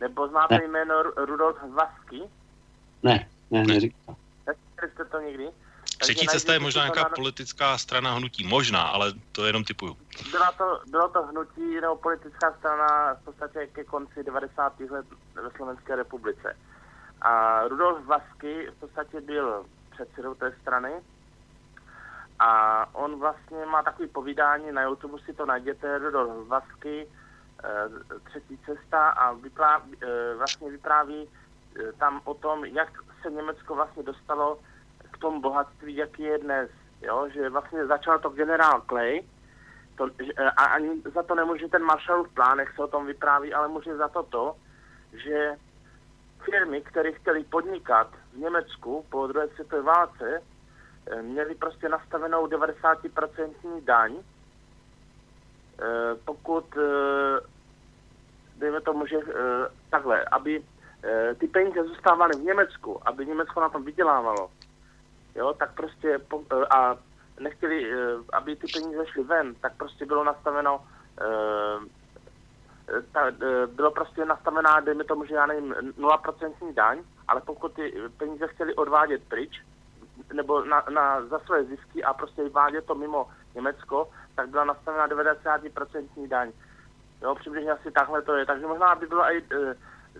Nebo 0.00 0.28
znáte 0.28 0.58
ne. 0.58 0.64
jméno 0.64 1.02
Rudolf 1.02 1.56
Vasky? 1.74 2.22
Ne, 3.02 3.28
ne, 3.50 3.64
neříkám. 3.64 4.16
Neslyšeli 4.46 4.92
jste 4.92 5.04
to 5.04 5.20
někdy? 5.20 5.48
Třetí 6.04 6.26
cesta 6.26 6.52
je 6.52 6.58
možná 6.58 6.82
nějaká 6.82 7.02
na... 7.02 7.08
politická 7.08 7.78
strana 7.78 8.14
hnutí, 8.14 8.46
možná, 8.46 8.82
ale 8.82 9.12
to 9.32 9.46
jenom 9.46 9.64
typuju. 9.64 9.96
Bylo 10.30 10.46
to, 10.58 10.80
bylo 10.86 11.08
to 11.08 11.22
hnutí 11.22 11.80
nebo 11.80 11.96
politická 11.96 12.52
strana 12.58 13.14
v 13.14 13.24
podstatě 13.24 13.66
ke 13.72 13.84
konci 13.84 14.24
90. 14.24 14.80
let 14.80 15.06
ve 15.34 15.50
Slovenské 15.56 15.96
republice. 15.96 16.56
A 17.22 17.62
Rudolf 17.68 18.04
Vasky 18.04 18.68
v 18.76 18.80
podstatě 18.80 19.20
byl 19.20 19.66
předsedou 19.90 20.34
té 20.34 20.52
strany 20.62 20.92
a 22.38 22.86
on 22.94 23.18
vlastně 23.18 23.66
má 23.66 23.82
takový 23.82 24.08
povídání, 24.08 24.72
na 24.72 24.82
YouTube 24.82 25.18
si 25.18 25.34
to 25.34 25.46
najděte, 25.46 25.98
Rudolf 25.98 26.48
Vasky, 26.48 27.06
eh, 27.64 27.88
třetí 28.24 28.58
cesta 28.58 29.08
a 29.08 29.32
vypráví, 29.32 29.96
eh, 30.02 30.34
vlastně 30.34 30.70
vypráví 30.70 31.28
eh, 31.28 31.92
tam 31.92 32.20
o 32.24 32.34
tom, 32.34 32.64
jak 32.64 32.88
se 33.22 33.30
Německo 33.30 33.74
vlastně 33.74 34.02
dostalo 34.02 34.58
k 35.14 35.18
tomu 35.18 35.40
bohatství, 35.40 35.96
jaký 35.96 36.22
je 36.22 36.38
dnes. 36.38 36.70
Jo? 37.02 37.28
Že 37.34 37.50
vlastně 37.50 37.86
začal 37.86 38.18
to 38.18 38.28
generál 38.28 38.82
Clay 38.88 39.22
to, 39.96 40.08
a 40.56 40.64
ani 40.64 41.00
za 41.14 41.22
to 41.22 41.34
nemůže 41.34 41.68
ten 41.68 41.82
Marshallův 41.82 42.34
plán, 42.34 42.58
jak 42.58 42.74
se 42.74 42.82
o 42.82 42.86
tom 42.86 43.06
vypráví, 43.06 43.54
ale 43.54 43.68
může 43.68 43.96
za 43.96 44.08
to 44.08 44.22
to, 44.22 44.56
že 45.12 45.56
firmy, 46.44 46.80
které 46.80 47.12
chtěly 47.12 47.44
podnikat 47.44 48.10
v 48.32 48.36
Německu 48.36 49.04
po 49.10 49.26
druhé 49.26 49.48
světové 49.48 49.82
válce, 49.82 50.42
Eh, 51.06 51.22
měli 51.22 51.54
prostě 51.54 51.88
nastavenou 51.88 52.46
90% 52.46 53.80
daň. 53.80 54.16
Eh, 55.78 56.14
pokud, 56.24 56.64
dejme 58.56 58.80
tomu, 58.80 59.06
že 59.06 59.16
takhle, 59.90 60.24
aby 60.24 60.62
ty 61.38 61.46
peníze 61.48 61.84
zůstávaly 61.84 62.38
v 62.38 62.44
Německu, 62.44 63.08
aby 63.08 63.26
Německo 63.26 63.60
na 63.60 63.68
tom 63.68 63.84
vydělávalo, 63.84 64.50
jo, 65.34 65.54
tak 65.54 65.74
prostě 65.74 66.20
a 66.70 66.96
nechtěli, 67.40 67.92
aby 68.32 68.56
ty 68.56 68.66
peníze 68.72 69.06
šly 69.06 69.24
ven, 69.24 69.54
tak 69.54 69.76
prostě 69.76 70.06
bylo 70.06 70.24
nastaveno 70.24 70.80
ta, 73.12 73.20
bylo 73.66 73.90
prostě 73.90 74.24
nastavená, 74.24 74.80
dejme 74.80 75.04
tomu, 75.04 75.24
že 75.24 75.34
já 75.34 75.46
nevím, 75.46 75.74
0% 75.74 76.74
daň, 76.74 77.02
ale 77.28 77.40
pokud 77.40 77.72
ty 77.72 77.94
peníze 78.16 78.46
chtěli 78.48 78.74
odvádět 78.74 79.22
pryč, 79.28 79.62
nebo 80.32 80.64
na, 80.64 80.84
na, 80.90 81.26
za 81.26 81.38
své 81.38 81.64
zisky 81.64 82.04
a 82.04 82.12
prostě 82.12 82.48
vádět 82.48 82.86
to 82.86 82.94
mimo 82.94 83.30
Německo, 83.54 84.08
tak 84.34 84.48
byla 84.48 84.64
nastavena 84.64 85.08
90% 85.08 86.28
daň. 86.28 86.52
Jo, 87.22 87.34
přibližně 87.34 87.72
asi 87.72 87.90
takhle 87.90 88.22
to 88.22 88.36
je. 88.36 88.46
Takže 88.46 88.66
možná 88.66 88.94
by 88.94 89.06
bylo 89.06 89.22
i 89.32 89.38
e, 89.38 89.74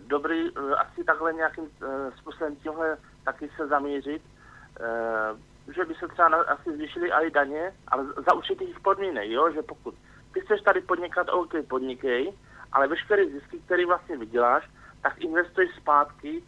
dobrý 0.07 0.49
e, 0.49 0.75
asi 0.75 1.05
takhle 1.05 1.33
nějakým 1.33 1.65
e, 1.65 2.11
způsobem 2.17 2.57
tímhle 2.57 2.97
taky 3.25 3.51
se 3.57 3.67
zamířit, 3.67 4.23
že 5.75 5.85
by 5.85 5.95
se 5.95 6.09
třeba 6.09 6.43
asi 6.43 6.73
zvýšily 6.73 7.13
i 7.13 7.31
daně, 7.31 7.73
ale 7.89 8.05
za 8.05 8.35
určitých 8.35 8.81
podmínek, 8.81 9.31
jo, 9.31 9.51
že 9.51 9.63
pokud 9.63 9.95
ty 10.33 10.41
chceš 10.41 10.61
tady 10.61 10.81
podnikat, 10.81 11.29
OK, 11.29 11.53
podnikej, 11.69 12.33
ale 12.73 12.89
veškeré 12.89 13.27
zisky, 13.27 13.59
které 13.59 13.87
vlastně 13.87 14.17
vyděláš, 14.17 14.71
tak 15.03 15.21
investuješ 15.21 15.71
zpátky 15.77 16.43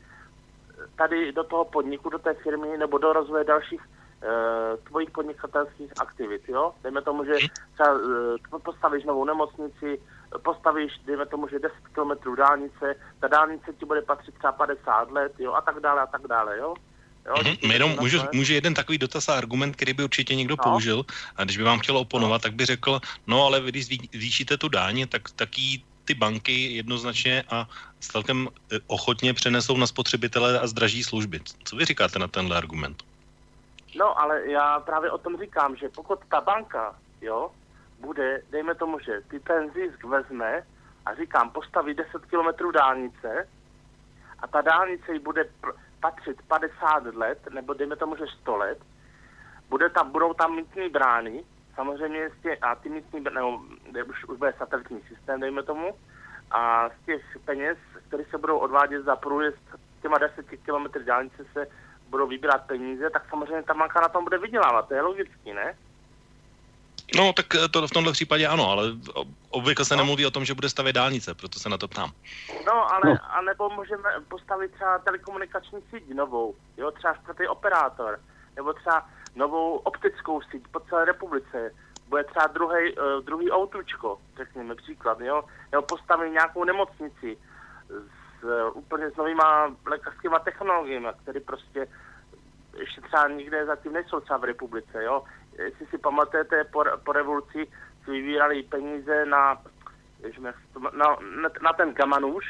tady 0.96 1.32
do 1.32 1.44
toho 1.44 1.64
podniku, 1.64 2.10
do 2.10 2.18
té 2.18 2.34
firmy 2.34 2.76
nebo 2.76 2.98
do 2.98 3.12
rozvoje 3.12 3.44
dalších 3.44 3.80
e, 3.82 4.76
tvojich 4.76 5.10
podnikatelských 5.10 5.92
aktivit, 6.00 6.48
jo? 6.48 6.74
Dejme 6.82 7.02
tomu, 7.02 7.24
že 7.24 7.32
třeba 7.74 8.58
postavíš 8.64 9.04
novou 9.04 9.24
nemocnici, 9.24 10.00
postavíš, 10.42 10.98
dejme 11.06 11.26
tomu, 11.26 11.48
že 11.48 11.58
10 11.58 11.76
km 11.92 12.34
dálnice, 12.34 12.94
ta 13.20 13.28
dálnice 13.28 13.72
ti 13.72 13.84
bude 13.84 14.02
patřit 14.02 14.34
třeba 14.34 14.52
50 14.52 15.10
let, 15.10 15.32
jo, 15.38 15.52
a 15.52 15.60
tak 15.60 15.80
dále, 15.80 16.02
a 16.02 16.06
tak 16.06 16.26
dále, 16.26 16.58
jo? 16.58 16.74
Jo, 17.26 17.34
mm-hmm. 17.34 17.72
Jenom 17.72 17.96
můžu, 18.00 18.18
můžu 18.32 18.52
jeden 18.52 18.74
takový 18.74 18.98
dotaz 18.98 19.28
a 19.28 19.34
argument, 19.34 19.76
který 19.76 19.92
by 19.92 20.04
určitě 20.04 20.34
někdo 20.34 20.56
no. 20.58 20.62
použil, 20.62 21.06
a 21.36 21.44
když 21.44 21.56
by 21.56 21.62
vám 21.62 21.78
chtěl 21.78 21.98
oponovat, 21.98 22.42
no. 22.42 22.42
tak 22.42 22.54
by 22.54 22.66
řekl, 22.66 23.00
no 23.26 23.44
ale 23.44 23.60
vy 23.60 23.70
když 23.70 23.86
zvýšíte 24.14 24.56
tu 24.56 24.68
dáně, 24.68 25.06
tak, 25.06 25.30
tak 25.30 25.58
jí 25.58 25.84
ty 26.04 26.14
banky 26.14 26.72
jednoznačně 26.72 27.44
a 27.50 27.68
celkem 28.00 28.48
eh, 28.48 28.78
ochotně 28.86 29.34
přenesou 29.34 29.76
na 29.76 29.86
spotřebitele 29.86 30.60
a 30.60 30.66
zdraží 30.66 31.02
služby. 31.02 31.40
Co 31.64 31.76
vy 31.76 31.84
říkáte 31.84 32.18
na 32.18 32.28
tenhle 32.28 32.56
argument? 32.56 33.02
No, 33.96 34.18
ale 34.20 34.50
já 34.50 34.80
právě 34.80 35.10
o 35.10 35.18
tom 35.18 35.38
říkám, 35.40 35.76
že 35.76 35.88
pokud 35.88 36.18
ta 36.30 36.40
banka, 36.40 36.94
jo, 37.20 37.50
bude, 38.00 38.42
dejme 38.50 38.74
tomu, 38.74 38.98
že 39.00 39.20
ty 39.30 39.40
ten 39.40 39.70
zisk 39.74 40.04
vezme 40.04 40.62
a 41.06 41.14
říkám, 41.14 41.50
postaví 41.50 41.94
10 41.94 42.26
kilometrů 42.26 42.70
dálnice 42.70 43.48
a 44.38 44.46
ta 44.46 44.60
dálnice 44.60 45.12
jí 45.12 45.18
bude 45.18 45.48
patřit 46.00 46.42
50 46.48 47.06
let, 47.14 47.38
nebo 47.50 47.74
dejme 47.74 47.96
tomu, 47.96 48.16
že 48.16 48.24
100 48.40 48.56
let, 48.56 48.78
bude 49.68 49.90
tam, 49.90 50.10
budou 50.10 50.34
tam 50.34 50.56
mítní 50.56 50.88
brány, 50.88 51.44
samozřejmě 51.74 52.30
z 52.30 52.58
a 52.62 52.74
ty 52.74 52.88
místní, 52.88 53.20
nebo 53.20 53.60
už, 54.08 54.24
už 54.24 54.38
bude 54.38 54.54
satelitní 54.58 55.00
systém, 55.00 55.40
dejme 55.40 55.62
tomu, 55.62 55.94
a 56.50 56.88
z 56.88 57.06
těch 57.06 57.22
peněz, 57.44 57.78
které 58.08 58.24
se 58.24 58.38
budou 58.38 58.58
odvádět 58.58 59.04
za 59.04 59.16
průjezd 59.16 59.58
těma 60.02 60.18
10 60.18 60.46
km 60.46 61.04
dálnice 61.04 61.44
se 61.52 61.66
budou 62.08 62.26
vybírat 62.26 62.66
peníze, 62.66 63.10
tak 63.10 63.30
samozřejmě 63.30 63.62
ta 63.62 63.74
banka 63.74 64.00
na 64.00 64.08
tom 64.08 64.24
bude 64.24 64.38
vydělávat, 64.38 64.88
to 64.88 64.94
je 64.94 65.02
logický, 65.02 65.52
ne? 65.52 65.74
No, 67.14 67.32
tak 67.32 67.46
to 67.70 67.86
v 67.86 67.90
tomhle 67.90 68.12
případě 68.12 68.46
ano, 68.46 68.70
ale 68.70 68.84
obvykle 69.50 69.84
se 69.84 69.94
no. 69.94 69.98
nemluví 69.98 70.26
o 70.26 70.30
tom, 70.30 70.44
že 70.44 70.54
bude 70.54 70.68
stavět 70.68 70.92
dálnice, 70.92 71.34
proto 71.34 71.58
se 71.58 71.68
na 71.68 71.78
to 71.78 71.88
ptám. 71.88 72.10
No, 72.66 72.92
ale, 72.92 73.02
no. 73.04 73.16
a 73.22 73.40
nebo 73.40 73.70
můžeme 73.70 74.02
postavit 74.28 74.72
třeba 74.72 74.98
telekomunikační 74.98 75.78
síť 75.90 76.14
novou, 76.14 76.54
jo, 76.76 76.90
třeba 76.90 77.14
čtvrtý 77.14 77.46
operátor, 77.48 78.18
nebo 78.56 78.72
třeba 78.72 79.06
novou 79.36 79.76
optickou 79.76 80.40
síť 80.42 80.62
po 80.68 80.80
celé 80.80 81.04
republice. 81.04 81.70
Bude 82.08 82.24
třeba 82.24 82.46
druhý, 82.46 82.96
uh, 82.96 83.24
druhý 83.24 83.50
autučko, 83.50 84.18
řekněme 84.36 84.74
příklad, 84.74 85.20
jo? 85.20 85.44
Nebo 85.72 85.82
postavit 85.82 86.30
nějakou 86.30 86.64
nemocnici 86.64 87.38
s 87.88 88.44
uh, 88.44 88.50
úplně 88.74 89.10
s 89.10 89.16
novýma 89.16 89.76
lékařskými 89.86 90.36
technologiemi, 90.44 91.08
které 91.22 91.40
prostě 91.40 91.88
ještě 92.76 93.00
třeba 93.00 93.28
nikde 93.28 93.66
zatím 93.66 93.92
nejsou 93.92 94.20
třeba 94.20 94.38
v 94.38 94.44
republice, 94.44 95.04
jo? 95.04 95.22
Jestli 95.58 95.86
si 95.86 95.98
pamatujete, 95.98 96.64
po, 96.64 96.84
po 97.04 97.12
revoluci 97.12 97.66
si 98.04 98.10
vybírali 98.10 98.62
peníze 98.62 99.26
na, 99.26 99.62
na, 100.98 101.16
na, 101.42 101.48
na 101.62 101.72
ten 101.72 101.94
gamanůž, 101.94 102.44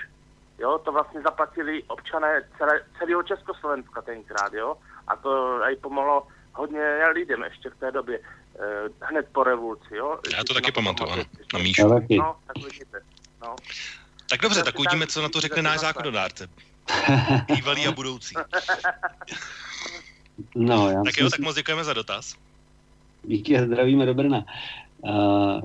jo, 0.59 0.79
to 0.85 0.93
vlastně 0.93 1.21
zaplatili 1.21 1.83
občané 1.83 2.43
celé, 2.59 2.81
celého 2.99 3.23
Československa 3.23 4.03
tenkrát, 4.03 4.53
jo, 4.53 4.77
a 5.07 5.17
to 5.17 5.63
aj 5.63 5.77
pomohlo 5.77 6.27
hodně 6.53 7.07
lidem 7.13 7.43
ještě 7.43 7.71
v 7.71 7.77
té 7.77 7.93
době, 7.93 8.21
eh, 8.21 8.89
hned 9.01 9.27
po 9.33 9.45
revoluci, 9.45 9.97
jo. 9.97 10.19
Já 10.33 10.45
to 10.45 10.55
taky 10.55 10.73
pamatuju, 10.73 11.11
ano, 11.11 11.23
na 11.53 11.59
Míšu. 11.59 11.89
No, 12.11 12.37
tak 12.47 12.65
vidíte, 12.65 13.01
no. 13.43 13.57
Tak 14.31 14.41
dobře, 14.41 14.63
tak 14.63 14.79
uvidíme, 14.79 15.07
co 15.07 15.23
na 15.23 15.29
to 15.29 15.41
řekne 15.41 15.63
náš 15.63 15.81
zákonodárce. 15.81 16.49
Bývalý 17.47 17.87
a 17.87 17.93
budoucí. 17.93 18.35
No, 20.55 20.91
já 20.91 21.03
tak 21.05 21.19
jo, 21.19 21.31
tak 21.31 21.41
moc 21.41 21.57
děkujeme 21.57 21.85
za 21.85 21.93
dotaz. 21.93 22.37
Díky 23.27 23.59
a 23.59 23.65
zdravíme 23.67 24.07
do 24.07 24.15
Brna. 24.15 24.45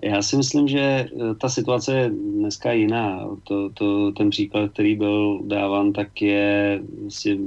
Já 0.04 0.22
si 0.22 0.38
myslím, 0.38 0.68
že 0.68 0.80
eh, 0.80 1.10
ta 1.42 1.50
situace 1.50 1.98
je 1.98 2.10
dneska 2.10 2.72
jiná. 2.72 3.30
To, 3.44 3.70
to, 3.70 4.12
ten 4.12 4.30
příklad, 4.30 4.72
který 4.72 4.96
byl 4.96 5.42
dáván, 5.44 5.94
tak 5.94 6.22
je, 6.22 6.82
vlastně 7.02 7.38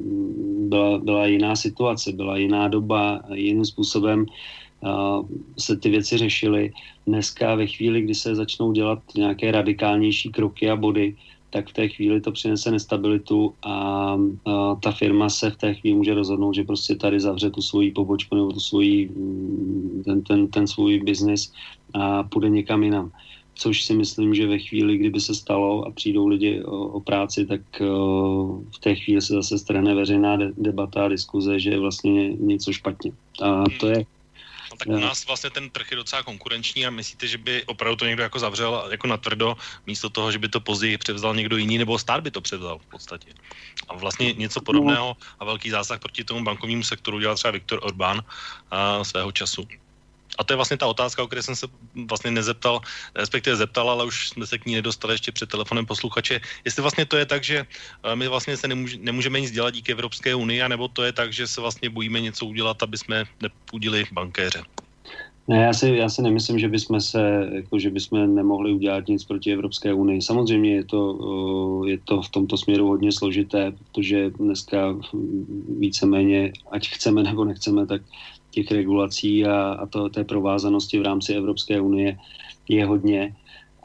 byla, 0.68 0.98
byla 0.98 1.26
jiná 1.26 1.56
situace, 1.56 2.12
byla 2.12 2.36
jiná 2.36 2.68
doba, 2.68 3.20
jiným 3.34 3.64
způsobem 3.64 4.26
se 5.58 5.76
ty 5.76 5.88
věci 5.88 6.18
řešily. 6.18 6.72
Dneska 7.06 7.54
ve 7.54 7.66
chvíli, 7.66 8.02
kdy 8.02 8.14
se 8.14 8.34
začnou 8.34 8.72
dělat 8.72 8.98
nějaké 9.16 9.50
radikálnější 9.50 10.30
kroky 10.30 10.70
a 10.70 10.76
body, 10.76 11.16
tak 11.54 11.68
v 11.68 11.72
té 11.72 11.88
chvíli 11.88 12.20
to 12.20 12.32
přinese 12.32 12.70
nestabilitu 12.70 13.54
a, 13.62 13.74
a 14.44 14.74
ta 14.74 14.90
firma 14.90 15.30
se 15.30 15.50
v 15.50 15.56
té 15.56 15.74
chvíli 15.74 15.96
může 15.96 16.14
rozhodnout, 16.14 16.54
že 16.54 16.64
prostě 16.64 16.94
tady 16.94 17.20
zavře 17.20 17.50
tu 17.50 17.62
svoji 17.62 17.90
pobočku 17.90 18.34
nebo 18.34 18.52
tu 18.52 18.60
svoji, 18.60 19.08
mm, 19.08 20.02
ten, 20.04 20.22
ten, 20.22 20.48
ten 20.48 20.66
svůj 20.66 21.00
biznis 21.00 21.52
a 21.94 22.22
půjde 22.22 22.48
někam 22.48 22.82
jinam. 22.82 23.10
Což 23.54 23.84
si 23.84 23.94
myslím, 23.94 24.34
že 24.34 24.46
ve 24.46 24.58
chvíli, 24.58 24.98
kdyby 24.98 25.20
se 25.20 25.34
stalo 25.34 25.86
a 25.86 25.90
přijdou 25.90 26.26
lidi 26.26 26.62
o, 26.64 26.98
o 26.98 27.00
práci, 27.00 27.46
tak 27.46 27.60
o, 27.80 28.60
v 28.74 28.78
té 28.78 28.94
chvíli 28.94 29.22
se 29.22 29.34
zase 29.34 29.58
strhne 29.58 29.94
veřejná 29.94 30.36
de, 30.36 30.52
debata 30.58 31.04
a 31.04 31.08
diskuze, 31.08 31.60
že 31.60 31.70
je 31.70 31.78
vlastně 31.78 32.32
něco 32.34 32.72
špatně. 32.72 33.12
A 33.42 33.64
to 33.80 33.86
je 33.86 34.06
No, 34.74 34.78
tak 34.78 34.88
u 34.88 34.98
nás 34.98 35.26
vlastně 35.26 35.50
ten 35.50 35.70
trh 35.70 35.90
je 35.90 35.96
docela 35.96 36.22
konkurenční 36.22 36.86
a 36.86 36.90
myslíte, 36.90 37.26
že 37.26 37.38
by 37.38 37.64
opravdu 37.66 37.96
to 37.96 38.06
někdo 38.06 38.22
jako 38.22 38.38
zavřel 38.38 38.88
jako 38.90 39.06
na 39.06 39.16
tvrdo, 39.16 39.56
místo 39.86 40.10
toho, 40.10 40.32
že 40.32 40.38
by 40.38 40.48
to 40.48 40.60
později 40.60 40.98
převzal 40.98 41.34
někdo 41.34 41.56
jiný, 41.56 41.78
nebo 41.78 41.98
stát 41.98 42.20
by 42.20 42.30
to 42.30 42.40
převzal 42.40 42.78
v 42.78 42.86
podstatě. 42.86 43.34
A 43.88 43.94
vlastně 43.94 44.32
něco 44.32 44.60
podobného 44.60 45.16
a 45.40 45.44
velký 45.44 45.70
zásah 45.70 46.00
proti 46.00 46.24
tomu 46.24 46.44
bankovnímu 46.44 46.82
sektoru 46.82 47.20
dělal 47.20 47.36
třeba 47.36 47.52
Viktor 47.52 47.78
Orbán 47.82 48.22
a 48.70 49.04
svého 49.04 49.32
času. 49.32 49.68
A 50.38 50.44
to 50.44 50.52
je 50.52 50.56
vlastně 50.56 50.76
ta 50.76 50.86
otázka, 50.86 51.22
o 51.22 51.26
které 51.26 51.42
jsem 51.42 51.56
se 51.56 51.66
vlastně 52.08 52.30
nezeptal, 52.30 52.80
respektive 53.14 53.56
zeptal, 53.56 53.90
ale 53.90 54.04
už 54.04 54.28
jsme 54.28 54.46
se 54.46 54.58
k 54.58 54.66
ní 54.66 54.74
nedostali 54.74 55.14
ještě 55.14 55.32
před 55.32 55.48
telefonem 55.48 55.86
posluchače. 55.86 56.40
Jestli 56.64 56.82
vlastně 56.82 57.06
to 57.06 57.16
je 57.16 57.26
tak, 57.26 57.44
že 57.44 57.66
eh, 57.66 58.16
my 58.16 58.28
vlastně 58.28 58.56
se 58.56 58.68
nemůže, 58.68 58.98
nemůžeme 59.00 59.40
nic 59.40 59.50
dělat 59.50 59.74
díky 59.74 59.92
Evropské 59.92 60.34
unii, 60.34 60.62
anebo 60.62 60.88
to 60.88 61.02
je 61.02 61.12
tak, 61.12 61.32
že 61.32 61.46
se 61.46 61.60
vlastně 61.60 61.90
bojíme 61.90 62.20
něco 62.20 62.46
udělat, 62.46 62.82
aby 62.82 62.98
jsme 62.98 63.24
nepůdili 63.42 64.04
bankéře. 64.12 64.62
Ne, 65.48 65.62
já 65.62 65.72
si, 65.72 65.88
já 65.88 66.08
si 66.08 66.22
nemyslím, 66.22 66.58
že 66.58 66.68
bychom 66.68 67.00
se, 67.00 67.50
jako, 67.52 67.78
že 67.78 67.90
bychom 67.90 68.34
nemohli 68.34 68.72
udělat 68.72 69.08
nic 69.08 69.24
proti 69.24 69.52
Evropské 69.52 69.92
unii. 69.92 70.22
Samozřejmě 70.22 70.74
je 70.74 70.84
to, 70.84 71.00
eh, 71.84 71.90
je 71.90 71.98
to 71.98 72.22
v 72.22 72.28
tomto 72.28 72.56
směru 72.56 72.88
hodně 72.88 73.12
složité, 73.12 73.72
protože 73.72 74.30
dneska 74.30 74.96
víceméně, 75.78 76.52
ať 76.70 76.88
chceme 76.88 77.22
nebo 77.22 77.44
nechceme, 77.44 77.86
tak 77.86 78.02
těch 78.54 78.70
regulací 78.70 79.44
a, 79.44 79.72
a 79.72 79.86
to, 79.86 80.08
té 80.08 80.24
provázanosti 80.24 80.98
v 80.98 81.02
rámci 81.02 81.34
Evropské 81.34 81.80
unie 81.80 82.18
je 82.68 82.86
hodně 82.86 83.34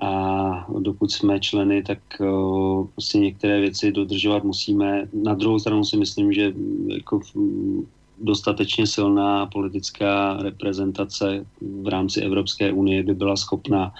a 0.01 0.67
dokud 0.79 1.11
jsme 1.11 1.39
členy, 1.39 1.83
tak 1.83 1.99
o, 2.21 2.87
prostě 2.91 3.19
některé 3.19 3.59
věci 3.59 3.91
dodržovat 3.91 4.43
musíme. 4.43 5.07
Na 5.13 5.33
druhou 5.33 5.59
stranu 5.59 5.83
si 5.83 5.97
myslím, 5.97 6.33
že 6.33 6.53
jako 6.87 7.19
dostatečně 8.21 8.87
silná 8.87 9.45
politická 9.45 10.37
reprezentace 10.41 11.45
v 11.81 11.87
rámci 11.87 12.21
Evropské 12.21 12.71
unie 12.71 13.03
by 13.03 13.13
byla 13.13 13.35
schopna 13.35 13.93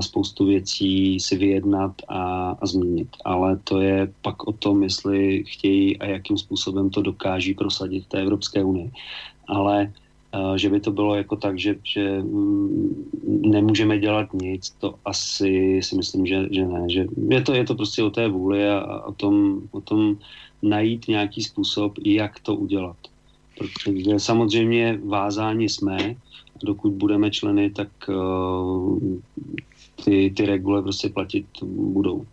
spoustu 0.00 0.46
věcí 0.46 1.20
si 1.20 1.36
vyjednat 1.36 1.92
a, 2.08 2.50
a 2.60 2.66
změnit. 2.66 3.08
Ale 3.24 3.56
to 3.64 3.80
je 3.80 4.12
pak 4.22 4.46
o 4.46 4.52
tom, 4.52 4.82
jestli 4.82 5.44
chtějí 5.46 5.98
a 5.98 6.06
jakým 6.06 6.38
způsobem 6.38 6.90
to 6.90 7.02
dokáží 7.02 7.54
prosadit 7.54 8.04
v 8.04 8.08
té 8.08 8.20
Evropské 8.22 8.64
unii 8.64 8.90
ale 9.50 9.90
eh, 10.32 10.58
že 10.58 10.70
by 10.70 10.80
to 10.80 10.90
bylo 10.90 11.14
jako 11.14 11.36
tak, 11.36 11.58
že, 11.58 11.76
že 11.82 12.22
mm, 12.22 13.10
nemůžeme 13.26 13.98
dělat 13.98 14.32
nic, 14.34 14.70
to 14.70 14.94
asi 15.04 15.80
si 15.82 15.96
myslím, 15.96 16.26
že, 16.26 16.46
že 16.50 16.66
ne. 16.66 16.86
Že 16.90 17.06
je, 17.28 17.40
to, 17.42 17.54
je 17.54 17.64
to 17.64 17.74
prostě 17.74 18.02
o 18.02 18.10
té 18.10 18.28
vůli 18.28 18.68
a, 18.68 18.78
a 18.78 19.06
o, 19.06 19.12
tom, 19.12 19.60
o 19.70 19.80
tom 19.80 20.16
najít 20.62 21.08
nějaký 21.08 21.42
způsob, 21.42 21.98
jak 22.04 22.40
to 22.40 22.54
udělat. 22.54 22.96
Protože 23.58 24.18
samozřejmě 24.18 25.00
vázáni 25.04 25.68
jsme, 25.68 26.16
dokud 26.64 26.92
budeme 26.92 27.30
členy, 27.30 27.70
tak 27.70 27.88
uh, 28.08 28.98
ty, 30.04 30.32
ty 30.36 30.46
regule 30.46 30.82
prostě 30.82 31.08
platit 31.08 31.46
budou. 31.62 32.26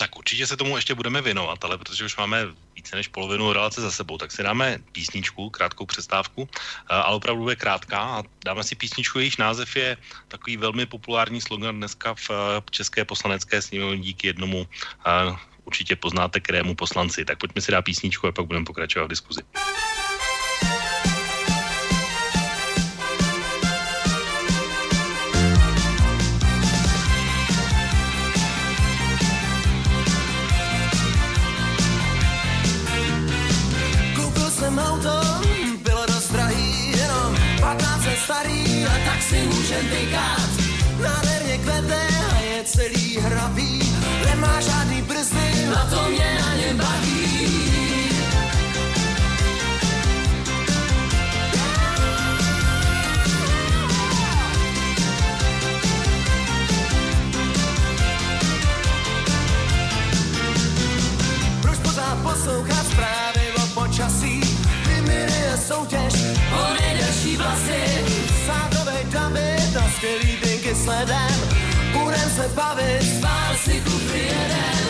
Tak 0.00 0.16
určitě 0.16 0.46
se 0.46 0.56
tomu 0.56 0.76
ještě 0.76 0.94
budeme 0.94 1.20
věnovat, 1.20 1.64
ale 1.64 1.78
protože 1.78 2.04
už 2.04 2.16
máme 2.16 2.48
více 2.76 2.96
než 2.96 3.08
polovinu 3.08 3.52
relace 3.52 3.80
za 3.80 3.90
sebou, 3.90 4.18
tak 4.18 4.32
si 4.32 4.42
dáme 4.42 4.78
písničku, 4.92 5.50
krátkou 5.50 5.86
přestávku, 5.86 6.48
eh, 6.48 6.94
ale 6.96 7.16
opravdu 7.16 7.48
je 7.48 7.56
krátká 7.56 8.00
a 8.00 8.22
dáme 8.44 8.64
si 8.64 8.74
písničku, 8.74 9.18
jejíž 9.18 9.36
název 9.36 9.76
je 9.76 9.96
takový 10.28 10.56
velmi 10.56 10.86
populární 10.86 11.40
slogan 11.40 11.76
dneska 11.76 12.14
v 12.14 12.30
eh, 12.30 12.62
České 12.70 13.04
poslanecké 13.04 13.62
sněmovně 13.62 14.00
díky 14.00 14.26
jednomu 14.26 14.64
eh, 14.64 15.36
určitě 15.64 15.96
poznáte 15.96 16.40
kterému 16.40 16.74
poslanci. 16.74 17.24
Tak 17.24 17.38
pojďme 17.38 17.60
si 17.60 17.72
dát 17.72 17.82
písničku 17.84 18.26
a 18.26 18.32
pak 18.32 18.46
budeme 18.48 18.64
pokračovat 18.64 19.04
v 19.04 19.12
diskuzi. 19.20 19.44
Hrabý, 43.20 43.82
nemá 44.24 44.60
žádný 44.60 45.02
brzdy, 45.02 45.66
a 45.80 45.84
to 45.90 46.10
mě 46.10 46.38
na 46.40 46.54
něm 46.54 46.76
baví. 46.76 47.20
Proč 61.62 61.78
pořád 61.78 62.18
poslouchat 62.22 62.86
zprávy 62.86 63.44
o 63.56 63.66
počasí, 63.80 64.40
vymiruje 64.86 65.58
soutěž 65.68 66.14
o 66.52 66.74
nejdelší 66.80 67.36
vlasy. 67.36 67.80
Skvělý 70.00 70.36
dinky 70.44 70.74
sledem, 70.74 71.29
se 72.40 72.48
bavit, 72.48 73.02
spál 73.02 73.54
si 73.64 73.80
kupy 73.80 74.18
jeden. 74.18 74.84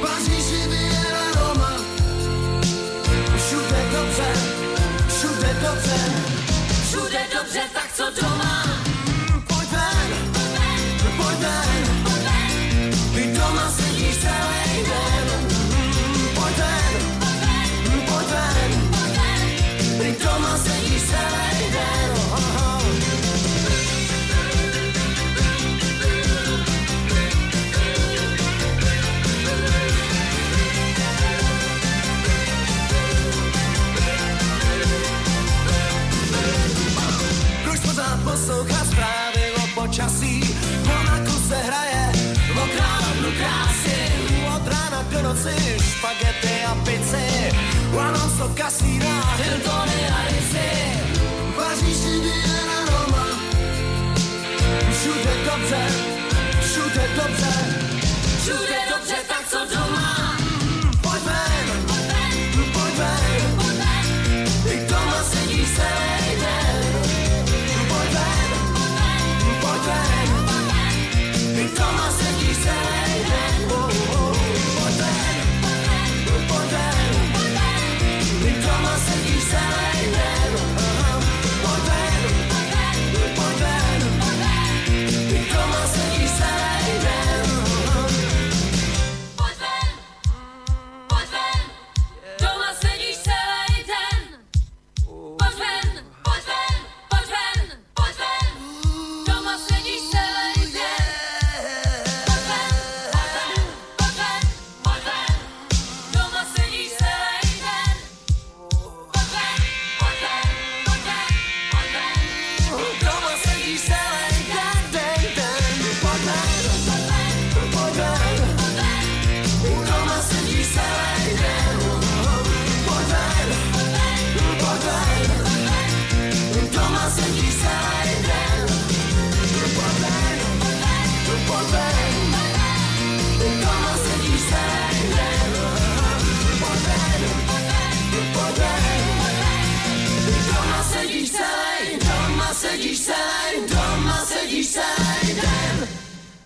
Paříži 0.00 0.68
vyjela 0.68 1.24
Roma, 1.34 1.72
všude 3.36 3.80
dobře, 3.92 4.30
všude 5.08 5.50
dobře, 5.62 5.98
všude 6.88 7.20
dobře, 7.34 7.62
tak 7.74 7.85
počasí. 39.76 40.40
Monaku 40.88 41.36
se 41.48 41.56
hraje 41.56 42.04
o 42.62 42.64
královnu 42.74 43.30
krásy. 43.38 43.98
Od 44.56 44.64
rána 44.68 45.04
do 45.12 45.22
noci 45.22 45.56
špagety 45.80 46.64
a 46.64 46.74
pici. 46.74 47.26
Alonso 47.92 48.48
kasína, 48.54 49.36
Hiltony 49.36 50.00
a 50.16 50.18
Rizzy. 50.28 50.70
Paříži 51.56 52.14
Viena 52.24 52.78
Roma. 52.88 53.26
Všude 54.92 55.34
dobře, 55.44 55.82
všude 56.60 57.04
dobře. 57.16 57.52
Všude 58.40 58.78
dobře, 58.90 59.16
tak 59.28 59.44
co 59.50 59.58
doma? 59.74 60.25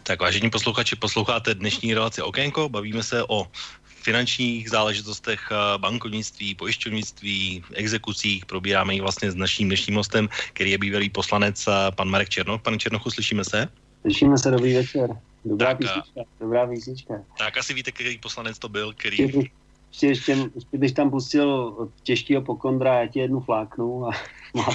Tak 0.02 0.20
vážení 0.20 0.50
posluchači, 0.50 0.96
posloucháte 0.96 1.54
dnešní 1.54 1.94
relaci 1.94 2.22
Okénko, 2.22 2.68
bavíme 2.68 3.02
se 3.02 3.24
o 3.28 3.46
finančních 3.84 4.70
záležitostech 4.70 5.40
eh, 5.52 5.78
bankovnictví, 5.78 6.54
pojišťovnictví, 6.54 7.64
exekucích. 7.74 8.46
Probíráme 8.46 8.94
ji 8.94 9.00
vlastně 9.00 9.30
s 9.30 9.34
naším 9.34 9.68
dnešním 9.68 9.96
hostem, 9.96 10.28
který 10.52 10.70
je 10.70 10.78
bývalý 10.78 11.10
poslanec 11.10 11.68
eh, 11.68 11.72
pan 11.94 12.08
Marek 12.08 12.28
Černoch. 12.28 12.62
Pane 12.62 12.78
Černochu, 12.78 13.10
slyšíme 13.10 13.44
se? 13.44 13.68
Slyšíme 14.00 14.38
se, 14.38 14.50
dobrý 14.50 14.74
večer. 14.74 15.10
Dobrá 15.44 15.68
tak, 15.68 15.78
písnička, 15.78 16.20
dobrá 16.40 16.66
písnička. 16.66 17.14
Tak 17.38 17.58
asi 17.58 17.74
víte, 17.74 17.92
který 17.92 18.18
poslanec 18.18 18.58
to 18.58 18.68
byl, 18.68 18.92
který... 18.92 19.50
Ještě, 19.90 20.06
ještě, 20.06 20.32
ještě, 20.54 20.78
bych 20.78 20.92
tam 20.92 21.10
pustil 21.10 21.76
těžkého 22.02 22.42
pokondra, 22.42 23.00
já 23.00 23.06
ti 23.06 23.18
jednu 23.18 23.40
fláknu 23.40 24.06
a. 24.06 24.10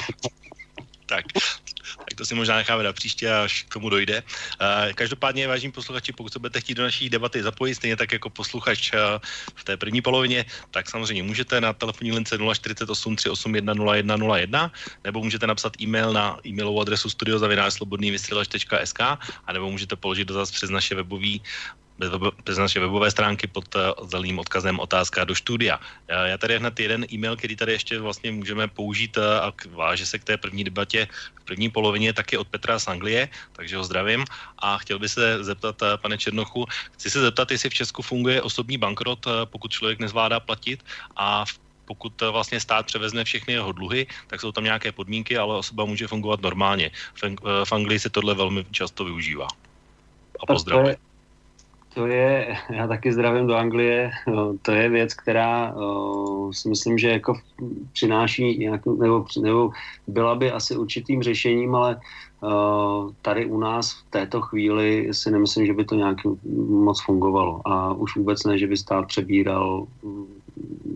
Tak, 1.05 1.26
tak 1.97 2.13
to 2.18 2.26
si 2.26 2.36
možná 2.36 2.55
necháme 2.55 2.84
na 2.84 2.93
příště, 2.93 3.34
až 3.34 3.63
k 3.63 3.74
tomu 3.74 3.89
dojde. 3.89 4.24
Každopádně, 4.95 5.47
vážení 5.47 5.72
posluchači, 5.72 6.13
pokud 6.13 6.34
se 6.34 6.39
budete 6.39 6.61
chtít 6.61 6.74
do 6.74 6.84
naší 6.84 7.09
debaty 7.09 7.43
zapojit, 7.43 7.76
stejně 7.76 7.95
tak 7.95 8.11
jako 8.13 8.30
posluchač 8.30 8.91
v 9.55 9.63
té 9.63 9.78
první 9.78 10.01
polovině, 10.01 10.45
tak 10.72 10.89
samozřejmě 10.89 11.24
můžete 11.24 11.61
na 11.61 11.74
telefonní 11.74 12.11
lince 12.11 12.38
048 12.53 13.16
381 13.16 13.74
0101, 13.74 14.72
nebo 15.03 15.24
můžete 15.24 15.47
napsat 15.47 15.82
e-mail 15.82 16.13
na 16.13 16.39
e-mailovou 16.45 16.82
adresu 16.82 17.09
studiozavinářslobodnývysílač.sk 17.09 19.01
a 19.45 19.53
nebo 19.53 19.72
můžete 19.72 19.95
položit 19.95 20.28
dotaz 20.28 20.51
přes 20.51 20.70
naše 20.70 20.95
webové 20.95 21.38
bez, 21.97 22.11
bez 22.45 22.57
naše 22.57 22.79
webové 22.79 23.11
stránky 23.11 23.47
pod 23.47 23.75
zeleným 24.03 24.39
odkazem 24.39 24.79
otázka 24.79 25.23
do 25.23 25.35
studia. 25.35 25.79
Já, 26.07 26.37
tady 26.37 26.57
hned 26.59 26.79
jeden 26.79 27.05
e-mail, 27.11 27.35
který 27.35 27.55
tady 27.55 27.71
ještě 27.71 27.99
vlastně 27.99 28.31
můžeme 28.31 28.67
použít 28.67 29.17
uh, 29.17 29.23
a 29.23 29.53
váže 29.69 30.05
se 30.05 30.19
k 30.19 30.23
té 30.23 30.37
první 30.37 30.63
debatě 30.63 31.07
v 31.35 31.43
první 31.43 31.69
polovině, 31.69 32.13
tak 32.13 32.31
je 32.31 32.39
od 32.39 32.47
Petra 32.47 32.79
z 32.79 32.87
Anglie, 32.87 33.29
takže 33.51 33.77
ho 33.77 33.83
zdravím. 33.83 34.25
A 34.59 34.77
chtěl 34.77 34.99
bych 34.99 35.11
se 35.11 35.43
zeptat, 35.43 35.81
uh, 35.81 35.87
pane 35.97 36.17
Černochu, 36.17 36.65
chci 36.91 37.09
se 37.09 37.21
zeptat, 37.21 37.51
jestli 37.51 37.69
v 37.69 37.73
Česku 37.73 38.01
funguje 38.01 38.41
osobní 38.41 38.77
bankrot, 38.77 39.25
pokud 39.45 39.71
člověk 39.71 39.99
nezvládá 39.99 40.39
platit 40.39 40.83
a 41.15 41.45
v 41.45 41.65
pokud 41.85 42.21
vlastně 42.31 42.59
stát 42.59 42.85
převezne 42.85 43.23
všechny 43.23 43.53
jeho 43.53 43.71
dluhy, 43.71 44.07
tak 44.27 44.41
jsou 44.41 44.51
tam 44.51 44.63
nějaké 44.63 44.91
podmínky, 44.91 45.37
ale 45.37 45.57
osoba 45.57 45.85
může 45.85 46.07
fungovat 46.07 46.41
normálně. 46.41 46.91
V, 47.63 47.71
Anglii 47.71 47.99
se 47.99 48.09
tohle 48.09 48.33
velmi 48.33 48.65
často 48.71 49.05
využívá. 49.05 49.47
A 50.39 50.45
pozdravuji. 50.45 50.97
To 51.95 52.07
je, 52.07 52.57
já 52.69 52.87
taky 52.87 53.13
zdravím 53.13 53.47
do 53.47 53.55
Anglie, 53.55 54.11
to 54.61 54.71
je 54.71 54.89
věc, 54.89 55.13
která 55.13 55.73
uh, 55.73 56.51
si 56.51 56.69
myslím, 56.69 56.97
že 56.97 57.09
jako 57.09 57.33
přináší 57.93 58.57
nějakou, 58.57 58.95
nebo, 58.95 59.25
nebo 59.41 59.69
byla 60.07 60.35
by 60.35 60.51
asi 60.51 60.75
určitým 60.75 61.23
řešením, 61.23 61.75
ale 61.75 61.95
uh, 61.95 63.11
tady 63.21 63.45
u 63.45 63.59
nás 63.59 63.91
v 63.91 64.09
této 64.09 64.41
chvíli 64.41 65.09
si 65.11 65.31
nemyslím, 65.31 65.65
že 65.65 65.73
by 65.73 65.85
to 65.85 65.95
nějak 65.95 66.17
moc 66.69 67.01
fungovalo. 67.01 67.61
A 67.65 67.93
už 67.93 68.15
vůbec 68.15 68.43
ne, 68.43 68.57
že 68.57 68.67
by 68.67 68.77
stát 68.77 69.07
přebíral, 69.07 69.87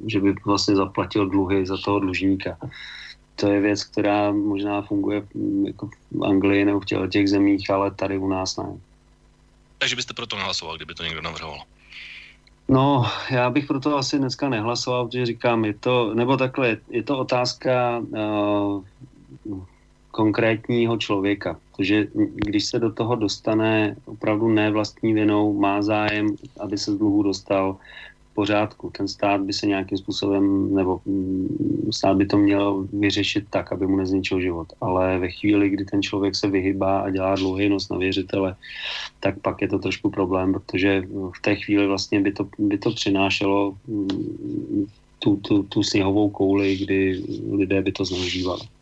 že 0.08 0.20
by 0.20 0.34
vlastně 0.46 0.76
zaplatil 0.76 1.30
dluhy 1.30 1.66
za 1.66 1.78
toho 1.86 2.00
dlužníka. 2.00 2.58
To 3.36 3.48
je 3.48 3.62
věc, 3.62 3.84
která 3.84 4.32
možná 4.32 4.82
funguje 4.82 5.24
jako 5.64 5.90
v 6.12 6.24
Anglii 6.24 6.66
nebo 6.66 6.80
v 6.80 7.08
těch 7.10 7.30
zemích, 7.30 7.70
ale 7.70 7.92
tady 7.92 8.18
u 8.18 8.28
nás 8.28 8.58
ne. 8.58 8.78
Takže 9.80 9.96
byste 9.96 10.14
proto 10.14 10.38
nehlasoval, 10.38 10.76
kdyby 10.76 10.94
to 10.94 11.04
někdo 11.04 11.22
navrhoval. 11.22 11.60
No, 12.70 13.06
já 13.32 13.50
bych 13.50 13.66
proto 13.66 13.98
asi 13.98 14.18
dneska 14.18 14.50
nehlasoval, 14.50 15.08
protože 15.08 15.26
říkám, 15.26 15.66
je 15.66 15.74
to, 15.74 16.14
nebo 16.14 16.38
takhle, 16.38 16.78
je 16.90 17.04
to 17.04 17.18
otázka 17.18 17.98
uh, 18.00 18.84
konkrétního 20.12 20.98
člověka. 20.98 21.60
Protože 21.72 22.08
když 22.36 22.66
se 22.66 22.80
do 22.80 22.92
toho 22.92 23.16
dostane 23.16 23.96
opravdu 24.06 24.48
ne 24.48 24.72
vlastní 24.72 25.14
vinou, 25.14 25.60
má 25.60 25.82
zájem, 25.82 26.36
aby 26.60 26.78
se 26.78 26.94
z 26.94 26.98
dluhu 26.98 27.24
dostal, 27.24 27.78
pořádku. 28.40 28.92
Ten 28.96 29.08
stát 29.08 29.42
by 29.42 29.54
se 29.54 29.68
nějakým 29.68 29.98
způsobem, 29.98 30.76
nebo 30.76 31.02
mm, 31.06 31.92
stát 31.92 32.16
by 32.16 32.26
to 32.26 32.38
měl 32.38 32.88
vyřešit 32.94 33.52
tak, 33.52 33.76
aby 33.76 33.84
mu 33.88 34.00
nezničil 34.00 34.40
život. 34.40 34.68
Ale 34.80 35.20
ve 35.20 35.28
chvíli, 35.28 35.70
kdy 35.70 35.84
ten 35.86 36.00
člověk 36.00 36.36
se 36.36 36.48
vyhybá 36.48 37.04
a 37.04 37.10
dělá 37.10 37.36
dluhynost 37.36 37.92
na 37.92 37.98
věřitele, 37.98 38.56
tak 39.20 39.44
pak 39.44 39.62
je 39.62 39.68
to 39.68 39.80
trošku 39.80 40.08
problém, 40.10 40.56
protože 40.56 41.04
v 41.36 41.40
té 41.42 41.56
chvíli 41.56 41.84
vlastně 41.88 42.24
by 42.24 42.32
to, 42.32 42.48
by 42.60 42.78
to 42.78 42.96
přinášelo 42.96 43.76
mm, 43.88 44.88
tu, 45.20 45.36
tu, 45.36 45.64
tu 45.64 45.84
sněhovou 45.84 46.30
kouli, 46.32 46.78
kdy 46.80 47.24
lidé 47.52 47.82
by 47.82 47.92
to 47.92 48.06
zneužívali. 48.06 48.79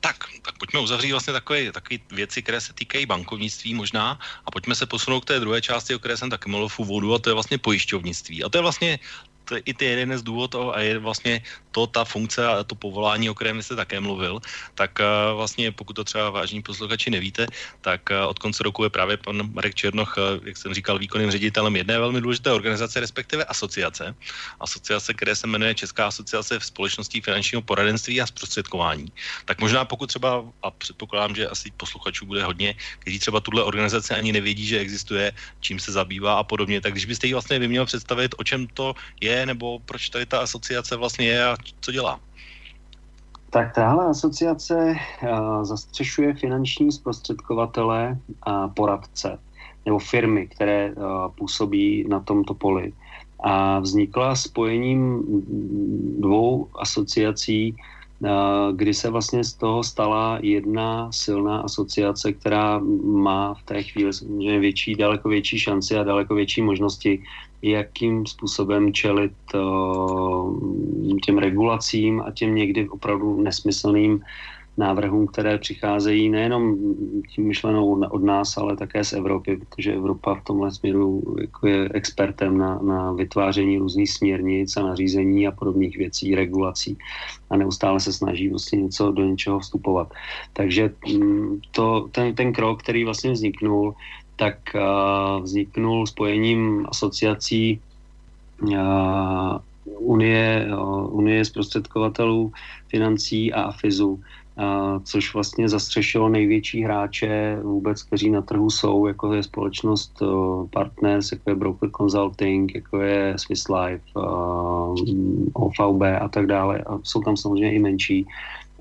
Tak, 0.00 0.16
tak 0.42 0.58
pojďme 0.58 0.80
uzavřít 0.80 1.12
vlastně 1.12 1.32
takové, 1.32 1.72
takové 1.72 1.98
věci, 2.10 2.42
které 2.42 2.60
se 2.60 2.72
týkají 2.72 3.06
bankovnictví 3.06 3.74
možná 3.74 4.18
a 4.44 4.50
pojďme 4.50 4.74
se 4.74 4.86
posunout 4.86 5.20
k 5.20 5.28
té 5.34 5.40
druhé 5.40 5.62
části, 5.62 5.94
o 5.94 5.98
které 5.98 6.16
jsem 6.16 6.30
taky 6.30 6.50
mluvil 6.50 6.68
v 6.68 6.78
úvodu 6.78 7.14
a 7.14 7.18
to 7.18 7.30
je 7.30 7.34
vlastně 7.34 7.58
pojišťovnictví. 7.58 8.44
A 8.44 8.48
to 8.48 8.58
je 8.58 8.62
vlastně 8.62 8.98
to 9.46 9.54
je 9.54 9.62
i 9.64 9.72
ty 9.74 9.84
jeden 9.84 10.18
z 10.18 10.22
důvodů 10.22 10.74
a 10.74 10.80
je 10.80 10.98
vlastně 10.98 11.42
to 11.70 11.86
ta 11.86 12.04
funkce 12.04 12.46
a 12.46 12.64
to 12.64 12.74
povolání, 12.74 13.30
o 13.30 13.34
kterém 13.34 13.62
jste 13.62 13.76
také 13.76 14.00
mluvil, 14.00 14.40
tak 14.74 14.98
uh, 14.98 15.36
vlastně 15.36 15.72
pokud 15.72 15.92
to 15.92 16.04
třeba 16.04 16.30
vážní 16.30 16.62
posluchači 16.62 17.10
nevíte, 17.10 17.46
tak 17.80 18.10
uh, 18.10 18.28
od 18.28 18.38
konce 18.38 18.64
roku 18.64 18.84
je 18.84 18.90
právě 18.90 19.16
pan 19.16 19.52
Marek 19.52 19.74
Černoch, 19.74 20.16
uh, 20.16 20.40
jak 20.48 20.56
jsem 20.56 20.74
říkal, 20.74 20.98
výkonným 20.98 21.30
ředitelem 21.30 21.76
jedné 21.76 21.98
velmi 21.98 22.20
důležité 22.20 22.52
organizace, 22.52 23.00
respektive 23.00 23.44
asociace. 23.44 24.14
Asociace, 24.60 25.14
které 25.14 25.36
se 25.36 25.46
jmenuje 25.46 25.84
Česká 25.84 26.06
asociace 26.06 26.58
v 26.58 26.64
společnosti 26.64 27.20
finančního 27.20 27.62
poradenství 27.62 28.20
a 28.20 28.26
zprostředkování. 28.26 29.12
Tak 29.44 29.60
možná 29.60 29.84
pokud 29.84 30.08
třeba, 30.08 30.44
a 30.62 30.70
předpokládám, 30.70 31.36
že 31.36 31.48
asi 31.48 31.70
posluchačů 31.76 32.26
bude 32.26 32.44
hodně, 32.44 32.74
kteří 32.98 33.18
třeba 33.18 33.40
tuhle 33.40 33.62
organizaci 33.62 34.14
ani 34.14 34.32
nevědí, 34.32 34.66
že 34.66 34.80
existuje, 34.80 35.32
čím 35.60 35.78
se 35.78 35.92
zabývá 35.92 36.40
a 36.40 36.44
podobně, 36.44 36.80
tak 36.80 36.92
když 36.96 37.04
byste 37.04 37.26
ji 37.26 37.32
vlastně 37.36 37.58
vy 37.58 37.68
měl 37.68 37.86
představit, 37.86 38.34
o 38.38 38.44
čem 38.44 38.66
to 38.72 38.94
je, 39.20 39.35
nebo 39.44 39.78
proč 39.78 40.08
tady 40.08 40.26
ta 40.26 40.40
asociace 40.40 40.96
vlastně 40.96 41.26
je 41.26 41.44
a 41.44 41.56
co 41.80 41.92
dělá? 41.92 42.20
Tak 43.50 43.74
tahle 43.74 44.06
asociace 44.06 44.96
uh, 45.22 45.64
zastřešuje 45.64 46.34
finanční 46.34 46.92
zprostředkovatele 46.92 48.18
a 48.42 48.68
poradce 48.68 49.38
nebo 49.86 49.98
firmy, 49.98 50.46
které 50.46 50.92
uh, 50.92 51.28
působí 51.38 52.04
na 52.08 52.20
tomto 52.20 52.54
poli. 52.54 52.92
A 53.40 53.78
vznikla 53.78 54.36
spojením 54.36 55.22
dvou 56.20 56.68
asociací, 56.74 57.76
kdy 58.72 58.94
se 58.94 59.10
vlastně 59.10 59.44
z 59.44 59.52
toho 59.52 59.84
stala 59.84 60.38
jedna 60.42 61.12
silná 61.12 61.58
asociace, 61.60 62.32
která 62.32 62.80
má 63.04 63.54
v 63.54 63.62
té 63.62 63.82
chvíli 63.82 64.10
větší, 64.58 64.94
daleko 64.94 65.28
větší 65.28 65.58
šanci 65.58 65.98
a 65.98 66.02
daleko 66.04 66.34
větší 66.34 66.62
možnosti, 66.62 67.22
jakým 67.70 68.26
způsobem 68.26 68.92
čelit 68.92 69.32
těm 71.24 71.38
regulacím 71.38 72.20
a 72.20 72.30
těm 72.30 72.54
někdy 72.54 72.88
opravdu 72.88 73.42
nesmyslným 73.42 74.22
návrhům, 74.76 75.26
které 75.26 75.58
přicházejí 75.58 76.28
nejenom 76.28 76.76
tím 77.34 77.46
myšlenou 77.46 78.04
od 78.10 78.22
nás, 78.22 78.56
ale 78.56 78.76
také 78.76 79.04
z 79.04 79.12
Evropy, 79.12 79.56
protože 79.56 79.94
Evropa 79.94 80.34
v 80.34 80.44
tomhle 80.44 80.70
směru 80.70 81.22
jako 81.40 81.66
je 81.66 81.88
expertem 81.94 82.58
na, 82.58 82.78
na 82.82 83.12
vytváření 83.12 83.78
různých 83.78 84.10
směrnic 84.10 84.76
a 84.76 84.82
nařízení 84.82 85.46
a 85.46 85.52
podobných 85.52 85.98
věcí, 85.98 86.34
regulací 86.34 86.98
a 87.50 87.56
neustále 87.56 88.00
se 88.00 88.12
snaží 88.12 88.48
vlastně 88.48 88.82
něco 88.82 89.12
do 89.12 89.24
něčeho 89.24 89.58
vstupovat. 89.58 90.12
Takže 90.52 90.90
mm, 91.16 91.60
to, 91.70 92.08
ten, 92.12 92.34
ten 92.34 92.52
krok, 92.52 92.82
který 92.82 93.04
vlastně 93.04 93.30
vzniknul, 93.30 93.94
tak 94.36 94.58
uh, 94.74 95.42
vzniknul 95.42 96.06
spojením 96.06 96.86
asociací 96.88 97.80
uh, 98.62 99.58
Unie, 99.84 100.68
uh, 100.72 101.16
Unie 101.16 101.44
zprostředkovatelů 101.44 102.52
financí 102.88 103.52
a 103.52 103.62
AFIZu, 103.62 104.20
což 105.04 105.34
vlastně 105.34 105.68
zastřešilo 105.68 106.28
největší 106.28 106.82
hráče 106.82 107.58
vůbec, 107.62 108.02
kteří 108.02 108.30
na 108.30 108.42
trhu 108.42 108.70
jsou, 108.70 109.06
jako 109.06 109.32
je 109.32 109.42
společnost 109.42 110.22
Partners, 110.70 111.32
jako 111.32 111.50
je 111.50 111.56
Broker 111.56 111.90
Consulting, 111.90 112.74
jako 112.74 113.00
je 113.00 113.34
Swiss 113.36 113.68
Life, 113.68 114.04
OVB 115.52 116.02
a 116.20 116.28
tak 116.28 116.46
dále. 116.46 116.78
A 116.86 116.98
jsou 117.02 117.20
tam 117.20 117.36
samozřejmě 117.36 117.74
i 117.74 117.78
menší. 117.78 118.26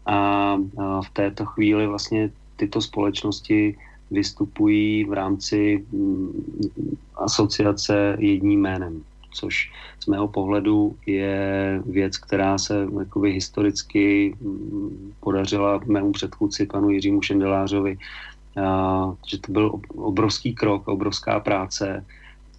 A 0.05 0.55
v 1.01 1.09
této 1.13 1.45
chvíli 1.45 1.87
vlastně 1.87 2.31
tyto 2.55 2.81
společnosti 2.81 3.75
vystupují 4.15 5.03
v 5.03 5.13
rámci 5.13 5.85
asociace 7.15 8.15
jedním 8.19 8.61
jménem 8.61 9.03
což 9.35 9.71
z 9.99 10.05
mého 10.07 10.27
pohledu 10.27 10.95
je 11.05 11.81
věc, 11.85 12.17
která 12.17 12.57
se 12.57 12.87
jakoby 12.99 13.31
historicky 13.31 14.35
mm, 14.41 15.13
podařila 15.19 15.79
mému 15.85 16.11
předchůdci 16.11 16.65
panu 16.65 16.89
Jiřímu 16.89 17.21
Šendelářovi, 17.21 17.97
že 19.27 19.37
to 19.41 19.51
byl 19.51 19.79
obrovský 19.95 20.53
krok, 20.55 20.87
obrovská 20.87 21.39
práce 21.39 22.05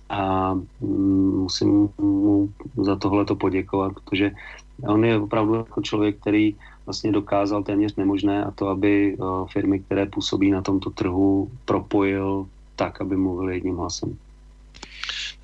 a 0.08 0.54
mm, 0.80 1.40
musím 1.40 1.88
mu 1.98 2.52
za 2.84 2.96
tohle 2.96 3.24
to 3.24 3.36
poděkovat, 3.36 3.92
protože 3.94 4.30
on 4.86 5.04
je 5.04 5.18
opravdu 5.18 5.54
jako 5.54 5.82
člověk, 5.82 6.20
který 6.20 6.54
vlastně 6.86 7.12
dokázal 7.12 7.62
téměř 7.62 7.94
nemožné 7.96 8.44
a 8.44 8.50
to, 8.50 8.68
aby 8.68 9.16
firmy, 9.52 9.78
které 9.80 10.06
působí 10.06 10.50
na 10.50 10.62
tomto 10.62 10.90
trhu, 10.90 11.50
propojil 11.64 12.46
tak, 12.76 13.00
aby 13.00 13.16
mluvili 13.16 13.54
jedním 13.54 13.76
hlasem. 13.76 14.18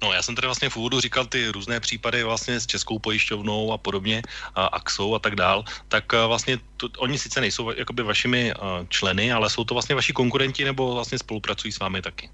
No, 0.03 0.13
já 0.13 0.23
jsem 0.23 0.35
tady 0.35 0.47
vlastně 0.47 0.69
v 0.69 0.77
úvodu 0.77 1.01
říkal 1.01 1.27
ty 1.27 1.49
různé 1.49 1.81
případy 1.81 2.23
vlastně 2.23 2.61
s 2.61 2.67
Českou 2.67 2.99
pojišťovnou 2.99 3.73
a 3.73 3.79
podobně, 3.79 4.23
a 4.55 4.67
AXou 4.67 5.15
a 5.15 5.19
tak 5.19 5.37
dál, 5.37 5.65
tak 5.89 6.13
vlastně 6.13 6.59
to, 6.77 6.89
oni 6.99 7.19
sice 7.19 7.41
nejsou 7.41 7.71
jakoby 7.71 8.03
vašimi 8.03 8.55
uh, 8.55 8.87
členy, 8.89 9.33
ale 9.33 9.51
jsou 9.51 9.65
to 9.65 9.75
vlastně 9.75 9.95
vaši 9.95 10.13
konkurenti 10.13 10.65
nebo 10.65 10.95
vlastně 10.95 11.19
spolupracují 11.19 11.73
s 11.73 11.79
vámi 11.79 12.03
taky? 12.03 12.31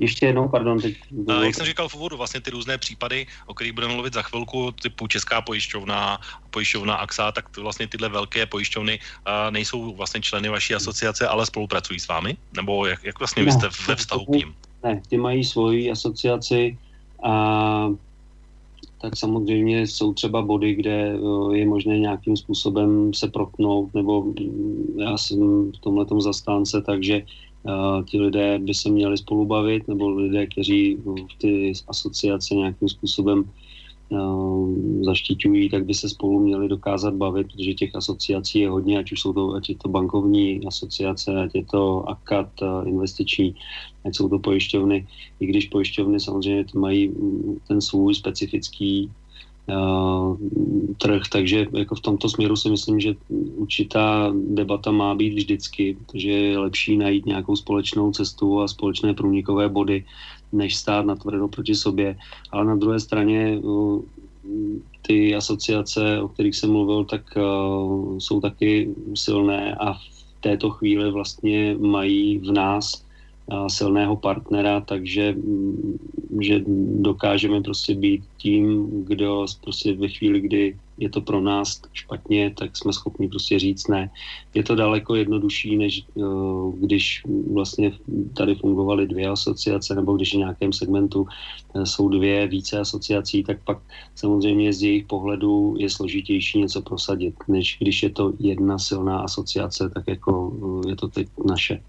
Ještě 0.00 0.26
jednou, 0.26 0.48
pardon. 0.48 0.80
Teď... 0.80 0.96
A 1.28 1.44
jak 1.44 1.54
jsem 1.54 1.66
říkal 1.66 1.88
v 1.88 1.94
úvodu, 1.94 2.16
vlastně 2.16 2.40
ty 2.40 2.50
různé 2.50 2.78
případy, 2.78 3.26
o 3.46 3.54
kterých 3.54 3.72
budeme 3.72 3.94
mluvit 3.94 4.14
za 4.14 4.22
chvilku, 4.22 4.72
typu 4.72 5.06
Česká 5.06 5.40
pojišťovna, 5.40 6.18
pojišťovna 6.50 6.94
AXA, 6.94 7.32
tak 7.32 7.48
to 7.48 7.62
vlastně 7.62 7.86
tyhle 7.86 8.08
velké 8.08 8.46
pojišťovny 8.46 8.98
uh, 8.98 9.52
nejsou 9.52 9.94
vlastně 9.94 10.20
členy 10.20 10.48
vaší 10.48 10.74
asociace, 10.74 11.28
ale 11.28 11.46
spolupracují 11.46 12.00
s 12.00 12.08
vámi? 12.08 12.36
Nebo 12.56 12.86
jak, 12.86 13.04
jak 13.04 13.18
vlastně 13.18 13.44
vy 13.44 13.52
jste 13.52 13.68
ve 13.88 13.96
vztahu 13.96 14.24
k 14.24 14.28
ním? 14.28 14.54
Ne, 14.84 15.02
ty 15.08 15.16
mají 15.16 15.44
svoji 15.44 15.90
asociaci, 15.90 16.78
a 17.22 17.92
tak 19.00 19.16
samozřejmě 19.16 19.86
jsou 19.86 20.12
třeba 20.12 20.42
body, 20.42 20.74
kde 20.74 21.16
je 21.52 21.66
možné 21.66 21.98
nějakým 21.98 22.36
způsobem 22.36 23.14
se 23.14 23.28
protnout, 23.28 23.94
nebo 23.94 24.22
mm, 24.22 24.96
já 24.98 25.18
jsem 25.18 25.72
v 25.72 25.78
tomhle 25.80 26.06
zastánce, 26.20 26.82
takže 26.82 27.16
uh, 27.16 27.49
ti 28.04 28.20
lidé 28.20 28.58
by 28.58 28.74
se 28.74 28.90
měli 28.90 29.18
spolu 29.18 29.46
bavit, 29.46 29.88
nebo 29.88 30.10
lidé, 30.10 30.46
kteří 30.46 30.96
v 31.04 31.38
ty 31.38 31.72
asociace 31.88 32.54
nějakým 32.54 32.88
způsobem 32.88 33.44
Ehm, 34.12 35.04
zaštiťují, 35.04 35.70
tak 35.70 35.84
by 35.86 35.94
se 35.94 36.08
spolu 36.08 36.40
měli 36.40 36.68
dokázat 36.68 37.14
bavit, 37.14 37.46
protože 37.46 37.74
těch 37.74 37.94
asociací 37.94 38.58
je 38.58 38.70
hodně, 38.70 38.98
ať 38.98 39.12
už 39.12 39.20
jsou 39.20 39.32
to, 39.32 39.54
ať 39.54 39.68
je 39.68 39.74
to 39.74 39.88
bankovní 39.88 40.66
asociace, 40.66 41.42
ať 41.42 41.50
je 41.54 41.64
to 41.64 42.08
AKAT 42.08 42.50
eh, 42.62 42.88
investiční, 42.88 43.54
ať 44.04 44.16
jsou 44.16 44.28
to 44.28 44.38
pojišťovny, 44.38 45.06
i 45.40 45.46
když 45.46 45.66
pojišťovny 45.66 46.20
samozřejmě 46.20 46.64
mají 46.74 47.08
mm, 47.08 47.56
ten 47.68 47.80
svůj 47.80 48.14
specifický 48.14 49.10
trh, 50.98 51.22
takže 51.32 51.66
jako 51.72 51.94
v 51.94 52.00
tomto 52.00 52.28
směru 52.28 52.56
si 52.56 52.70
myslím, 52.70 53.00
že 53.00 53.14
určitá 53.56 54.32
debata 54.48 54.90
má 54.90 55.14
být 55.14 55.34
vždycky, 55.34 55.96
protože 56.00 56.30
je 56.30 56.58
lepší 56.58 56.96
najít 56.96 57.26
nějakou 57.26 57.56
společnou 57.56 58.12
cestu 58.12 58.60
a 58.60 58.68
společné 58.68 59.14
průnikové 59.14 59.68
body, 59.68 60.04
než 60.52 60.76
stát 60.76 61.06
na 61.06 61.16
tvrdo 61.16 61.48
proti 61.48 61.74
sobě. 61.74 62.16
Ale 62.50 62.64
na 62.64 62.76
druhé 62.76 63.00
straně 63.00 63.60
ty 65.02 65.34
asociace, 65.34 66.20
o 66.20 66.28
kterých 66.28 66.56
jsem 66.56 66.70
mluvil, 66.70 67.04
tak 67.04 67.22
jsou 68.18 68.40
taky 68.40 68.94
silné 69.14 69.74
a 69.74 69.92
v 69.94 70.40
této 70.40 70.70
chvíli 70.70 71.10
vlastně 71.10 71.76
mají 71.80 72.38
v 72.38 72.52
nás 72.52 73.04
silného 73.68 74.16
partnera, 74.16 74.80
takže 74.80 75.32
mm, 75.32 75.98
že 76.40 76.62
dokážeme 77.00 77.60
prostě 77.60 77.94
být 77.94 78.22
tím, 78.36 78.88
kdo 79.04 79.46
prostě 79.64 79.94
ve 79.94 80.08
chvíli, 80.08 80.40
kdy 80.40 80.76
je 80.98 81.08
to 81.10 81.20
pro 81.20 81.40
nás 81.40 81.82
špatně, 81.92 82.54
tak 82.58 82.76
jsme 82.76 82.92
schopni 82.92 83.28
prostě 83.28 83.58
říct 83.58 83.88
ne. 83.88 84.10
Je 84.54 84.62
to 84.62 84.74
daleko 84.74 85.14
jednodušší, 85.14 85.76
než 85.76 86.04
uh, 86.14 86.74
když 86.78 87.22
vlastně 87.52 87.92
tady 88.36 88.54
fungovaly 88.54 89.06
dvě 89.06 89.28
asociace, 89.28 89.94
nebo 89.94 90.16
když 90.16 90.34
v 90.34 90.38
nějakém 90.38 90.72
segmentu 90.72 91.20
uh, 91.20 91.82
jsou 91.84 92.08
dvě 92.08 92.46
více 92.46 92.78
asociací, 92.78 93.42
tak 93.42 93.64
pak 93.64 93.78
samozřejmě 94.14 94.72
z 94.72 94.82
jejich 94.82 95.06
pohledu 95.06 95.74
je 95.78 95.90
složitější 95.90 96.58
něco 96.58 96.82
prosadit, 96.82 97.34
než 97.48 97.76
když 97.80 98.02
je 98.02 98.10
to 98.10 98.32
jedna 98.38 98.78
silná 98.78 99.20
asociace, 99.20 99.90
tak 99.94 100.04
jako 100.06 100.48
uh, 100.48 100.82
je 100.88 100.96
to 100.96 101.08
teď 101.08 101.28
naše. 101.46 101.80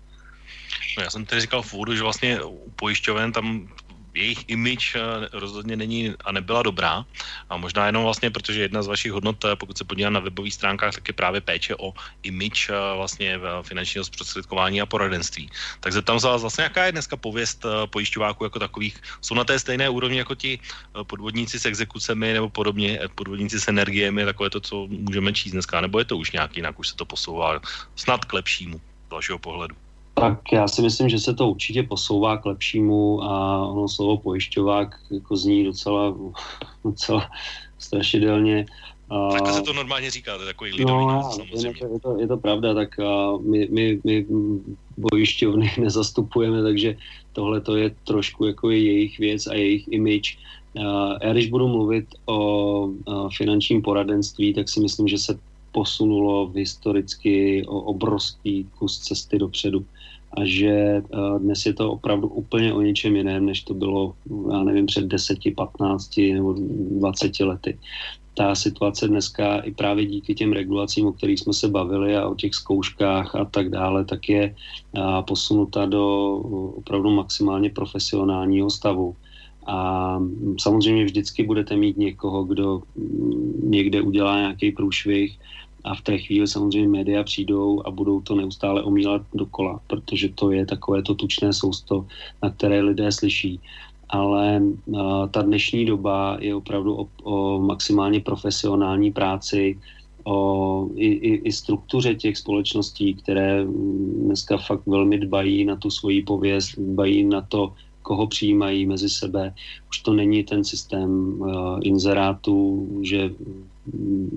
No 0.97 1.03
já 1.03 1.09
jsem 1.09 1.25
tedy 1.25 1.41
říkal 1.41 1.61
v 1.61 1.73
úvodu, 1.73 1.95
že 1.95 2.03
vlastně 2.03 2.43
u 2.43 2.71
pojišťoven 2.75 3.31
tam 3.31 3.67
jejich 4.13 4.43
image 4.47 4.95
eh, 4.95 5.29
rozhodně 5.31 5.75
není 5.75 6.13
a 6.25 6.31
nebyla 6.31 6.63
dobrá. 6.63 7.05
A 7.49 7.57
možná 7.57 7.85
jenom 7.85 8.03
vlastně, 8.03 8.31
protože 8.31 8.61
jedna 8.61 8.83
z 8.83 8.87
vašich 8.87 9.11
hodnot, 9.11 9.45
eh, 9.45 9.55
pokud 9.55 9.77
se 9.77 9.83
podívám 9.83 10.13
na 10.13 10.19
webových 10.19 10.53
stránkách, 10.53 10.95
tak 10.95 11.07
je 11.07 11.13
právě 11.13 11.41
péče 11.41 11.75
o 11.75 11.93
image 12.23 12.69
eh, 12.69 12.95
vlastně 12.95 13.39
finančního 13.61 14.03
zprostředkování 14.03 14.81
a 14.81 14.85
poradenství. 14.85 15.49
Tak 15.79 15.93
se 15.93 16.01
vás 16.01 16.41
vlastně, 16.41 16.63
jaká 16.63 16.85
je 16.85 16.91
dneska 16.91 17.17
pověst 17.17 17.65
pojišťováků 17.89 18.43
jako 18.43 18.59
takových? 18.59 19.01
Jsou 19.21 19.35
na 19.35 19.43
té 19.43 19.59
stejné 19.59 19.89
úrovni 19.89 20.17
jako 20.17 20.35
ti 20.35 20.59
podvodníci 21.03 21.59
s 21.59 21.65
exekucemi 21.65 22.33
nebo 22.33 22.49
podobně, 22.49 22.99
podvodníci 23.15 23.59
s 23.59 23.67
energiemi, 23.67 24.25
takové 24.25 24.49
to, 24.49 24.59
co 24.59 24.87
můžeme 24.87 25.33
číst 25.33 25.51
dneska, 25.51 25.81
nebo 25.81 25.99
je 25.99 26.05
to 26.05 26.17
už 26.17 26.31
nějak 26.31 26.55
jinak, 26.55 26.79
už 26.79 26.87
se 26.87 26.95
to 26.95 27.05
posouvá 27.05 27.61
snad 27.95 28.25
k 28.25 28.33
lepšímu 28.33 28.81
z 29.07 29.11
vašeho 29.11 29.39
pohledu? 29.39 29.75
Tak 30.13 30.39
já 30.53 30.67
si 30.67 30.81
myslím, 30.81 31.09
že 31.09 31.19
se 31.19 31.33
to 31.33 31.49
určitě 31.49 31.83
posouvá 31.83 32.37
k 32.37 32.45
lepšímu 32.45 33.23
a 33.23 33.65
ono 33.67 33.89
slovo 33.89 34.17
pojišťovák 34.17 34.99
jako 35.11 35.37
zní 35.37 35.63
docela, 35.63 36.15
docela 36.83 37.29
strašidelně. 37.79 38.65
Tak 39.31 39.53
se 39.53 39.61
to 39.61 39.73
normálně 39.73 40.11
říká, 40.11 40.37
to 40.37 40.43
je 40.43 40.47
takový 40.47 40.71
lidový 40.71 41.05
no, 41.05 41.29
samozřejmě. 41.31 41.73
Je 41.93 41.99
to, 41.99 42.19
je 42.19 42.27
to 42.27 42.37
pravda, 42.37 42.73
tak 42.73 42.89
my, 43.43 43.67
my, 43.71 43.99
my 44.03 44.25
pojišťovny 45.09 45.71
nezastupujeme, 45.79 46.63
takže 46.63 46.95
tohle 47.33 47.61
to 47.61 47.75
je 47.75 47.91
trošku 48.03 48.45
jako 48.45 48.69
je 48.69 48.83
jejich 48.83 49.19
věc 49.19 49.47
a 49.47 49.53
jejich 49.53 49.87
image. 49.91 50.37
Já 51.23 51.33
když 51.33 51.49
budu 51.49 51.67
mluvit 51.67 52.05
o 52.25 52.89
finančním 53.37 53.81
poradenství, 53.81 54.53
tak 54.53 54.69
si 54.69 54.79
myslím, 54.79 55.07
že 55.07 55.17
se 55.17 55.39
posunulo 55.71 56.51
historicky 56.55 57.65
o 57.67 57.81
obrovský 57.81 58.67
kus 58.79 58.99
cesty 58.99 59.39
dopředu 59.39 59.85
a 60.33 60.45
že 60.45 60.69
eh, 60.69 61.39
dnes 61.39 61.65
je 61.65 61.73
to 61.73 61.91
opravdu 61.91 62.27
úplně 62.27 62.73
o 62.73 62.81
něčem 62.81 63.15
jiném, 63.15 63.45
než 63.45 63.61
to 63.61 63.73
bylo, 63.73 64.13
já 64.51 64.63
nevím, 64.63 64.85
před 64.85 65.05
10, 65.05 65.37
15 65.55 66.17
nebo 66.17 66.55
20 66.57 67.39
lety. 67.39 67.79
Ta 68.33 68.55
situace 68.55 69.07
dneska 69.07 69.59
i 69.59 69.71
právě 69.71 70.05
díky 70.05 70.35
těm 70.35 70.53
regulacím, 70.53 71.07
o 71.07 71.11
kterých 71.11 71.39
jsme 71.39 71.53
se 71.53 71.67
bavili 71.67 72.17
a 72.17 72.27
o 72.27 72.35
těch 72.35 72.55
zkouškách 72.55 73.35
a 73.35 73.45
tak 73.45 73.69
dále, 73.69 74.05
tak 74.05 74.29
je 74.29 74.43
eh, 74.43 75.01
posunuta 75.27 75.85
do 75.85 76.35
opravdu 76.77 77.09
maximálně 77.09 77.69
profesionálního 77.69 78.69
stavu. 78.69 79.15
A 79.67 80.19
samozřejmě 80.59 81.05
vždycky 81.05 81.43
budete 81.43 81.75
mít 81.75 81.97
někoho, 81.97 82.43
kdo 82.43 82.81
mm, 82.95 83.61
někde 83.63 84.01
udělá 84.01 84.37
nějaký 84.37 84.71
průšvih, 84.71 85.37
a 85.83 85.95
v 85.95 86.01
té 86.01 86.17
chvíli 86.17 86.47
samozřejmě 86.47 86.89
média 86.89 87.23
přijdou 87.23 87.81
a 87.85 87.91
budou 87.91 88.21
to 88.21 88.35
neustále 88.35 88.83
omílat 88.83 89.21
dokola, 89.33 89.79
protože 89.87 90.29
to 90.29 90.51
je 90.51 90.65
takové 90.65 91.03
to 91.03 91.15
tučné 91.15 91.53
sousto, 91.53 92.05
na 92.43 92.49
které 92.49 92.81
lidé 92.81 93.11
slyší. 93.11 93.59
Ale 94.09 94.61
uh, 94.85 95.27
ta 95.31 95.41
dnešní 95.41 95.85
doba 95.85 96.37
je 96.39 96.55
opravdu 96.55 96.95
o, 96.95 97.07
o 97.23 97.59
maximálně 97.59 98.19
profesionální 98.19 99.11
práci, 99.11 99.79
o 100.23 100.87
i, 100.95 101.07
i, 101.07 101.41
i 101.47 101.51
struktuře 101.51 102.15
těch 102.15 102.37
společností, 102.37 103.13
které 103.13 103.65
dneska 104.25 104.57
fakt 104.57 104.87
velmi 104.87 105.17
dbají 105.17 105.65
na 105.65 105.75
tu 105.75 105.89
svoji 105.89 106.23
pověst, 106.23 106.79
dbají 106.79 107.23
na 107.23 107.41
to, 107.41 107.73
koho 108.01 108.27
přijímají 108.27 108.85
mezi 108.85 109.09
sebe. 109.09 109.53
Už 109.89 109.99
to 109.99 110.13
není 110.13 110.43
ten 110.43 110.63
systém 110.63 111.41
uh, 111.41 111.79
inzerátů, 111.81 112.87
že 113.01 113.31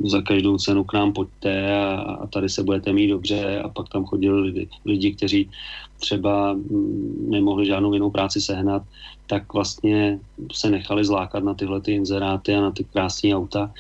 za 0.04 0.22
každou 0.22 0.58
cenu 0.58 0.84
k 0.84 0.92
nám 0.92 1.12
pojďte 1.12 1.76
a, 1.76 1.94
a 2.00 2.26
tady 2.26 2.48
se 2.48 2.62
budete 2.62 2.92
mít 2.92 3.08
dobře 3.08 3.60
a 3.60 3.68
pak 3.68 3.88
tam 3.88 4.04
chodili 4.04 4.40
lidi, 4.40 4.68
lidi, 4.84 5.12
kteří 5.14 5.50
třeba 6.00 6.52
mm, 6.52 7.26
nemohli 7.28 7.66
žádnou 7.66 7.92
jinou 7.92 8.10
práci 8.10 8.40
sehnat, 8.40 8.82
tak 9.26 9.52
vlastně 9.52 10.20
se 10.52 10.70
nechali 10.70 11.04
zlákat 11.04 11.44
na 11.44 11.54
tyhle 11.54 11.80
ty 11.80 11.92
inzeráty 11.92 12.54
a 12.54 12.60
na 12.60 12.70
ty 12.70 12.84
krásné 12.84 13.34
auta 13.36 13.70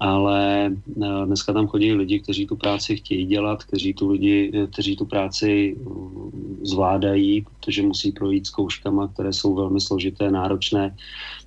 ale 0.00 0.66
eh, 0.66 1.26
dneska 1.26 1.52
tam 1.52 1.66
chodí 1.66 1.92
lidi, 1.92 2.20
kteří 2.20 2.46
tu 2.46 2.56
práci 2.56 2.96
chtějí 2.96 3.26
dělat, 3.26 3.64
kteří 3.64 3.94
tu, 3.94 4.08
lidi, 4.08 4.52
eh, 4.54 4.66
kteří 4.66 4.96
tu 4.96 5.04
práci 5.04 5.76
mm, 5.78 6.60
zvládají, 6.62 7.44
protože 7.60 7.82
musí 7.82 8.12
projít 8.12 8.46
zkouškama, 8.46 9.08
které 9.08 9.32
jsou 9.32 9.54
velmi 9.54 9.80
složité, 9.80 10.30
náročné. 10.30 10.96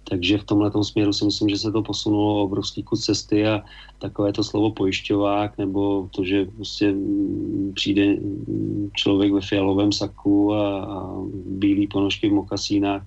Takže 0.10 0.38
v 0.38 0.44
tomhle 0.44 0.72
směru 0.84 1.14
si 1.14 1.26
myslím, 1.26 1.50
že 1.50 1.58
se 1.58 1.72
to 1.72 1.82
posunulo 1.82 2.44
obrovský 2.44 2.84
kus 2.84 3.06
cesty 3.06 3.48
a 3.48 3.62
takové 4.00 4.34
to 4.34 4.44
slovo 4.44 4.72
pojišťovák, 4.72 5.58
nebo 5.58 6.10
to, 6.16 6.24
že 6.24 6.46
prostě 6.46 6.94
přijde 7.74 8.18
člověk 8.94 9.34
ve 9.34 9.42
fialovém 9.42 9.92
saku 9.92 10.54
a, 10.54 10.84
a 10.84 11.16
bílý 11.46 11.88
ponožky 11.88 12.30
v 12.30 12.34
mokasínách, 12.34 13.06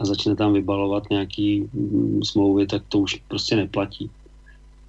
a 0.00 0.04
začne 0.04 0.36
tam 0.36 0.52
vybalovat 0.52 1.10
nějaký 1.10 1.68
mm, 1.72 2.20
smlouvy, 2.24 2.66
tak 2.66 2.82
to 2.88 2.98
už 2.98 3.14
prostě 3.28 3.56
neplatí. 3.56 4.10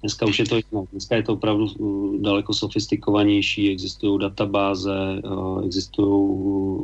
Dneska 0.00 0.26
už 0.26 0.38
je 0.38 0.46
to 0.46 0.56
jinak. 0.56 0.88
Dneska 0.90 1.16
je 1.16 1.22
to 1.22 1.32
opravdu 1.32 1.66
uh, 1.78 2.16
daleko 2.16 2.54
sofistikovanější, 2.54 3.70
existují 3.70 4.20
databáze, 4.20 5.22
uh, 5.24 5.64
existují 5.64 6.10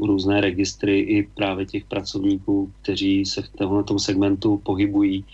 různé 0.06 0.40
registry 0.40 1.00
i 1.00 1.28
právě 1.34 1.66
těch 1.66 1.84
pracovníků, 1.84 2.72
kteří 2.82 3.26
se 3.26 3.42
v 3.42 3.48
tomto 3.48 3.98
segmentu 3.98 4.60
pohybují 4.64 5.24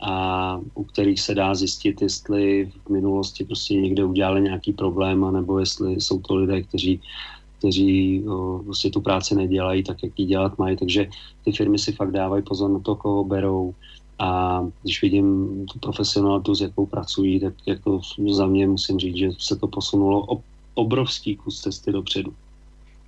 a 0.00 0.60
u 0.74 0.84
kterých 0.84 1.20
se 1.20 1.34
dá 1.34 1.54
zjistit, 1.54 2.02
jestli 2.02 2.70
v 2.86 2.90
minulosti 2.90 3.44
prostě 3.44 3.74
někde 3.74 4.04
udělali 4.04 4.40
nějaký 4.40 4.72
problém, 4.72 5.32
nebo 5.32 5.58
jestli 5.58 6.00
jsou 6.00 6.18
to 6.18 6.34
lidé, 6.34 6.62
kteří 6.62 7.00
kteří 7.58 8.24
o, 8.28 8.60
prostě 8.64 8.90
tu 8.90 9.00
práci 9.00 9.34
nedělají 9.34 9.82
tak, 9.82 10.02
jak 10.02 10.18
ji 10.18 10.26
dělat 10.26 10.58
mají. 10.58 10.76
Takže 10.76 11.08
ty 11.44 11.52
firmy 11.52 11.78
si 11.78 11.92
fakt 11.92 12.12
dávají 12.12 12.42
pozor 12.42 12.70
na 12.70 12.78
to, 12.78 12.94
koho 12.94 13.24
berou. 13.24 13.74
A 14.18 14.60
když 14.82 15.02
vidím 15.02 15.66
tu 15.66 15.78
profesionalitu, 15.78 16.54
s 16.54 16.60
jakou 16.60 16.86
pracují, 16.86 17.40
tak 17.40 17.54
jako 17.66 18.00
za 18.30 18.46
mě 18.46 18.66
musím 18.66 18.98
říct, 18.98 19.16
že 19.16 19.28
se 19.38 19.56
to 19.56 19.68
posunulo 19.68 20.26
obrovský 20.74 21.36
kus 21.36 21.60
cesty 21.60 21.92
dopředu. 21.92 22.34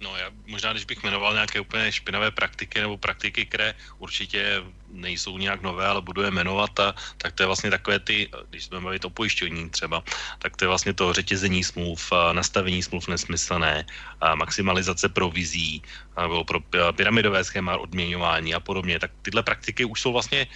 No 0.00 0.16
já 0.16 0.30
možná, 0.46 0.72
když 0.72 0.84
bych 0.84 1.02
jmenoval 1.02 1.32
nějaké 1.32 1.60
úplně 1.60 1.92
špinavé 1.92 2.30
praktiky 2.30 2.80
nebo 2.80 2.98
praktiky, 2.98 3.46
které 3.46 3.74
určitě 3.98 4.62
nejsou 4.88 5.38
nějak 5.38 5.62
nové, 5.62 5.86
ale 5.86 6.00
budu 6.02 6.22
je 6.22 6.30
jmenovat, 6.30 6.80
a, 6.80 6.94
tak 7.16 7.32
to 7.32 7.42
je 7.42 7.46
vlastně 7.46 7.70
takové 7.70 7.98
ty, 7.98 8.30
když 8.50 8.64
jsme 8.64 8.80
mluvili 8.80 9.00
o 9.00 9.10
pojišťovní 9.10 9.70
třeba, 9.70 10.04
tak 10.38 10.56
to 10.56 10.64
je 10.64 10.68
vlastně 10.68 10.94
to 10.94 11.12
řetězení 11.12 11.64
smluv, 11.64 12.12
nastavení 12.32 12.82
smluv 12.82 13.08
nesmyslné, 13.08 13.86
maximalizace 14.34 15.08
provizí, 15.08 15.82
nebo 16.20 16.44
pro 16.44 16.60
pyramidové 16.92 17.44
schéma 17.44 17.76
odměňování 17.76 18.54
a 18.54 18.60
podobně. 18.60 18.98
Tak 18.98 19.10
tyhle 19.22 19.42
praktiky 19.42 19.84
už 19.84 20.00
jsou 20.00 20.12
vlastně 20.12 20.46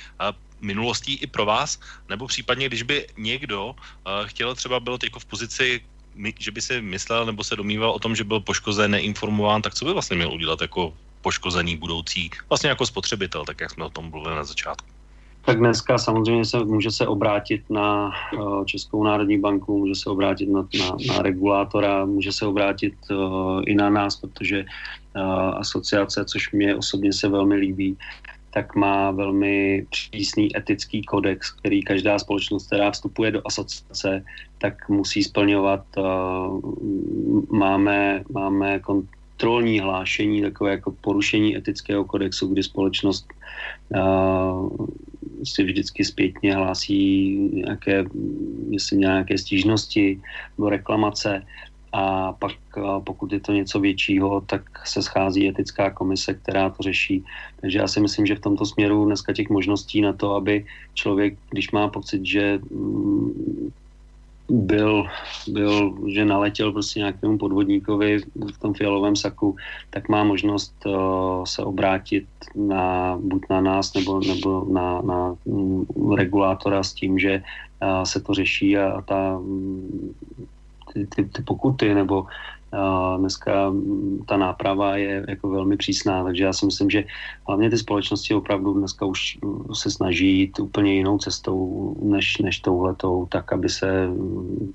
minulostí 0.61 1.15
i 1.15 1.27
pro 1.27 1.45
vás, 1.47 1.81
nebo 2.09 2.27
případně, 2.27 2.67
když 2.67 2.83
by 2.83 3.07
někdo 3.17 3.75
chtěl 4.27 4.55
třeba 4.55 4.81
byl 4.81 4.99
teď 4.99 5.13
v 5.19 5.25
pozici 5.25 5.81
že 6.39 6.51
by 6.51 6.61
si 6.63 6.81
myslel 6.81 7.27
nebo 7.27 7.45
se 7.45 7.57
domýval 7.57 7.91
o 7.91 7.99
tom, 7.99 8.17
že 8.17 8.25
byl 8.25 8.41
poškozen, 8.41 8.91
neinformován, 8.91 9.63
tak 9.63 9.75
co 9.75 9.85
by 9.85 9.93
vlastně 9.93 10.17
měl 10.17 10.33
udělat 10.33 10.61
jako 10.61 10.93
poškozený 11.23 11.77
budoucí, 11.77 12.31
vlastně 12.49 12.69
jako 12.69 12.87
spotřebitel, 12.87 13.45
tak 13.45 13.61
jak 13.61 13.71
jsme 13.71 13.85
o 13.85 13.91
tom 13.91 14.11
mluvili 14.11 14.37
na 14.37 14.45
začátku? 14.45 14.89
Tak 15.45 15.59
dneska 15.59 15.99
samozřejmě 15.99 16.45
se 16.45 16.65
může 16.65 16.91
se 16.91 17.07
obrátit 17.07 17.63
na 17.71 18.13
uh, 18.33 18.65
Českou 18.65 19.05
národní 19.05 19.41
banku, 19.41 19.79
může 19.79 19.95
se 19.95 20.11
obrátit 20.11 20.47
na, 20.47 20.61
na, 20.79 20.97
na 21.09 21.23
regulátora, 21.23 22.05
může 22.05 22.33
se 22.33 22.47
obrátit 22.47 22.95
uh, 23.11 23.63
i 23.67 23.75
na 23.75 23.91
nás, 23.91 24.17
protože 24.17 24.65
uh, 25.17 25.23
asociace, 25.59 26.25
což 26.25 26.53
mě 26.53 26.77
osobně 26.77 27.13
se 27.13 27.29
velmi 27.29 27.55
líbí, 27.55 27.99
tak 28.55 28.75
má 28.77 29.11
velmi 29.11 29.87
přísný 29.91 30.57
etický 30.57 31.03
kodex, 31.03 31.53
který 31.53 31.83
každá 31.83 32.19
společnost, 32.19 32.67
která 32.67 32.91
vstupuje 32.91 33.31
do 33.31 33.43
asociace, 33.45 34.25
tak 34.59 34.89
musí 34.89 35.23
splňovat. 35.23 35.85
Máme, 37.51 38.25
máme 38.33 38.79
kontrolní 38.79 39.81
hlášení, 39.81 40.43
takové 40.43 40.71
jako 40.71 40.91
porušení 41.01 41.57
etického 41.57 42.05
kodexu, 42.05 42.47
kdy 42.47 42.63
společnost 42.63 43.27
si 45.45 45.65
vždycky 45.65 46.05
zpětně 46.05 46.55
hlásí 46.55 47.37
nějaké, 47.53 48.05
myslím, 48.69 49.01
nějaké 49.01 49.39
stížnosti 49.39 50.21
nebo 50.59 50.69
reklamace 50.69 51.47
a 51.93 52.33
pak 52.33 52.53
pokud 53.05 53.33
je 53.33 53.41
to 53.41 53.53
něco 53.53 53.81
většího, 53.81 54.41
tak 54.41 54.63
se 54.87 55.03
schází 55.03 55.49
etická 55.49 55.91
komise, 55.91 56.35
která 56.35 56.71
to 56.71 56.83
řeší. 56.83 57.25
Takže 57.61 57.79
já 57.79 57.89
si 57.89 58.01
myslím, 58.01 58.27
že 58.27 58.35
v 58.35 58.41
tomto 58.41 58.67
směru 58.67 59.05
dneska 59.05 59.33
těch 59.33 59.51
možností 59.51 60.01
na 60.01 60.13
to, 60.13 60.35
aby 60.35 60.67
člověk, 60.95 61.39
když 61.51 61.71
má 61.71 61.89
pocit, 61.89 62.27
že 62.27 62.59
mm, 62.71 63.71
byl, 64.49 65.07
byl, 65.49 65.95
že 66.09 66.25
naletěl 66.25 66.73
prostě 66.73 67.01
nějakému 67.01 67.39
podvodníkovi 67.39 68.19
v 68.55 68.59
tom 68.59 68.75
fialovém 68.75 69.17
saku, 69.17 69.57
tak 69.91 70.09
má 70.09 70.25
možnost 70.25 70.75
uh, 70.87 71.45
se 71.45 71.63
obrátit 71.63 72.27
na, 72.55 73.17
buď 73.23 73.43
na 73.51 73.61
nás 73.61 73.95
nebo, 73.95 74.21
nebo 74.21 74.67
na, 74.73 75.01
na 75.03 75.37
um, 75.45 75.87
regulátora 76.17 76.83
s 76.83 76.93
tím, 76.93 77.19
že 77.19 77.43
uh, 77.83 78.03
se 78.03 78.21
to 78.21 78.35
řeší 78.35 78.79
a, 78.79 79.01
ta 79.01 79.39
um, 79.39 80.15
ty, 80.93 81.07
ty, 81.07 81.25
ty 81.25 81.43
pokuty 81.43 81.95
nebo 81.95 82.27
a 82.73 83.17
dneska 83.17 83.73
ta 84.27 84.37
náprava 84.37 84.97
je 84.97 85.25
jako 85.29 85.49
velmi 85.49 85.77
přísná, 85.77 86.25
takže 86.25 86.45
já 86.45 86.53
si 86.53 86.67
myslím, 86.67 86.91
že 86.91 87.05
hlavně 87.47 87.71
ty 87.71 87.79
společnosti 87.79 88.35
opravdu 88.35 88.73
dneska 88.75 89.07
už 89.07 89.39
se 89.73 89.91
snaží 89.91 90.39
jít 90.39 90.61
úplně 90.61 90.95
jinou 90.95 91.19
cestou 91.19 91.97
než, 92.03 92.39
než 92.39 92.61
touhletou, 92.61 93.27
tak 93.27 93.53
aby 93.53 93.69
se 93.69 94.09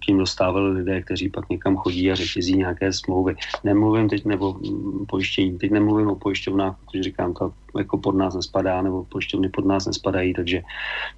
tím 0.05 0.17
dostávali 0.17 0.71
lidé, 0.71 1.01
kteří 1.01 1.29
pak 1.29 1.49
někam 1.49 1.77
chodí 1.77 2.11
a 2.11 2.15
řetězí 2.15 2.57
nějaké 2.57 2.93
smlouvy. 2.93 3.35
Nemluvím 3.63 4.09
teď 4.09 4.25
nebo 4.25 4.59
pojištění, 5.07 5.57
teď 5.57 5.71
nemluvím 5.71 6.07
o 6.07 6.15
pojišťovnách, 6.15 6.75
protože 6.85 7.03
říkám, 7.03 7.33
to 7.33 7.53
jako 7.77 7.97
pod 7.97 8.15
nás 8.15 8.35
nespadá, 8.35 8.81
nebo 8.81 9.03
pojišťovny 9.03 9.49
pod 9.49 9.65
nás 9.65 9.85
nespadají, 9.85 10.33
takže 10.33 10.61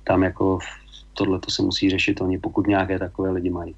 tam 0.03 0.23
jako 0.23 0.59
tohle 1.13 1.39
to 1.39 1.51
se 1.51 1.63
musí 1.63 1.89
řešit 1.89 2.21
oni, 2.21 2.37
pokud 2.37 2.67
nějaké 2.67 2.99
takové 2.99 3.31
lidi 3.31 3.49
mají. 3.49 3.75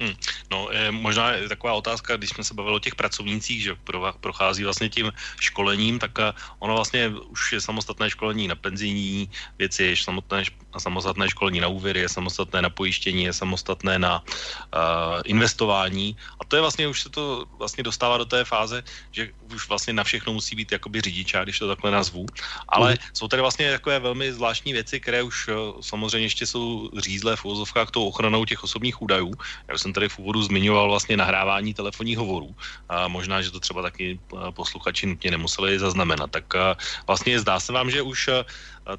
Hmm. 0.00 0.14
No, 0.50 0.68
je 0.70 0.90
možná 0.90 1.30
je 1.30 1.48
taková 1.48 1.72
otázka, 1.72 2.16
když 2.16 2.30
jsme 2.30 2.44
se 2.44 2.54
bavili 2.54 2.76
o 2.76 2.84
těch 2.84 2.94
pracovnících, 2.94 3.62
že 3.62 3.76
prochází 4.20 4.64
vlastně 4.64 4.88
tím 4.88 5.12
školením, 5.40 5.98
tak 5.98 6.18
eh, 6.18 6.32
ono 6.58 6.74
vlastně 6.74 7.08
už 7.08 7.52
je 7.52 7.60
samostatné 7.60 8.10
školení 8.10 8.48
na 8.48 8.54
penzijní 8.54 9.30
věci, 9.58 9.84
je 9.84 9.96
samotné, 9.96 10.44
samostatné 10.78 11.28
školení 11.30 11.60
na 11.60 11.68
úvěry, 11.68 12.00
je 12.00 12.08
samostatné 12.08 12.62
na 12.62 12.70
pojištění, 12.70 13.24
je 13.24 13.32
samostatné 13.32 13.98
na 13.98 14.22
uh, 14.22 15.22
investování. 15.24 16.16
A 16.40 16.44
to 16.44 16.56
je 16.56 16.62
vlastně, 16.62 16.88
už 16.88 17.02
se 17.02 17.08
to 17.08 17.46
vlastně 17.58 17.82
dostává 17.82 18.18
do 18.18 18.24
té 18.24 18.44
fáze, 18.44 18.82
že 19.10 19.30
už 19.54 19.68
vlastně 19.68 19.92
na 19.92 20.04
všechno 20.04 20.32
musí 20.32 20.56
být 20.56 20.72
jakoby 20.72 21.00
řidičák, 21.00 21.44
když 21.44 21.58
to 21.58 21.68
takhle 21.68 21.90
nazvu. 21.90 22.26
Ale 22.68 22.90
mm. 22.90 22.96
jsou 23.12 23.28
tady 23.28 23.42
vlastně 23.42 23.70
takové 23.70 23.98
velmi 23.98 24.32
zvláštní 24.32 24.72
věci, 24.72 25.00
které 25.00 25.22
už 25.22 25.50
samozřejmě 25.80 26.26
ještě 26.26 26.46
jsou 26.46 26.90
řízlé 26.98 27.36
v 27.36 27.44
úvozovkách 27.44 27.90
tou 27.90 28.06
ochranou 28.08 28.44
těch 28.44 28.64
osobních 28.64 29.02
údajů. 29.02 29.34
Já 29.68 29.78
jsem 29.78 29.87
tady 29.92 30.08
v 30.08 30.18
úvodu 30.18 30.42
zmiňoval 30.42 30.88
vlastně 30.88 31.16
nahrávání 31.16 31.74
telefonních 31.74 32.18
hovorů. 32.18 32.56
A 32.88 33.08
možná, 33.08 33.42
že 33.42 33.50
to 33.50 33.60
třeba 33.60 33.82
taky 33.82 34.20
posluchači 34.50 35.06
nutně 35.06 35.30
nemuseli 35.30 35.78
zaznamenat. 35.78 36.30
Tak 36.30 36.44
vlastně 37.06 37.40
zdá 37.40 37.60
se 37.60 37.72
vám, 37.72 37.90
že 37.90 38.02
už 38.02 38.30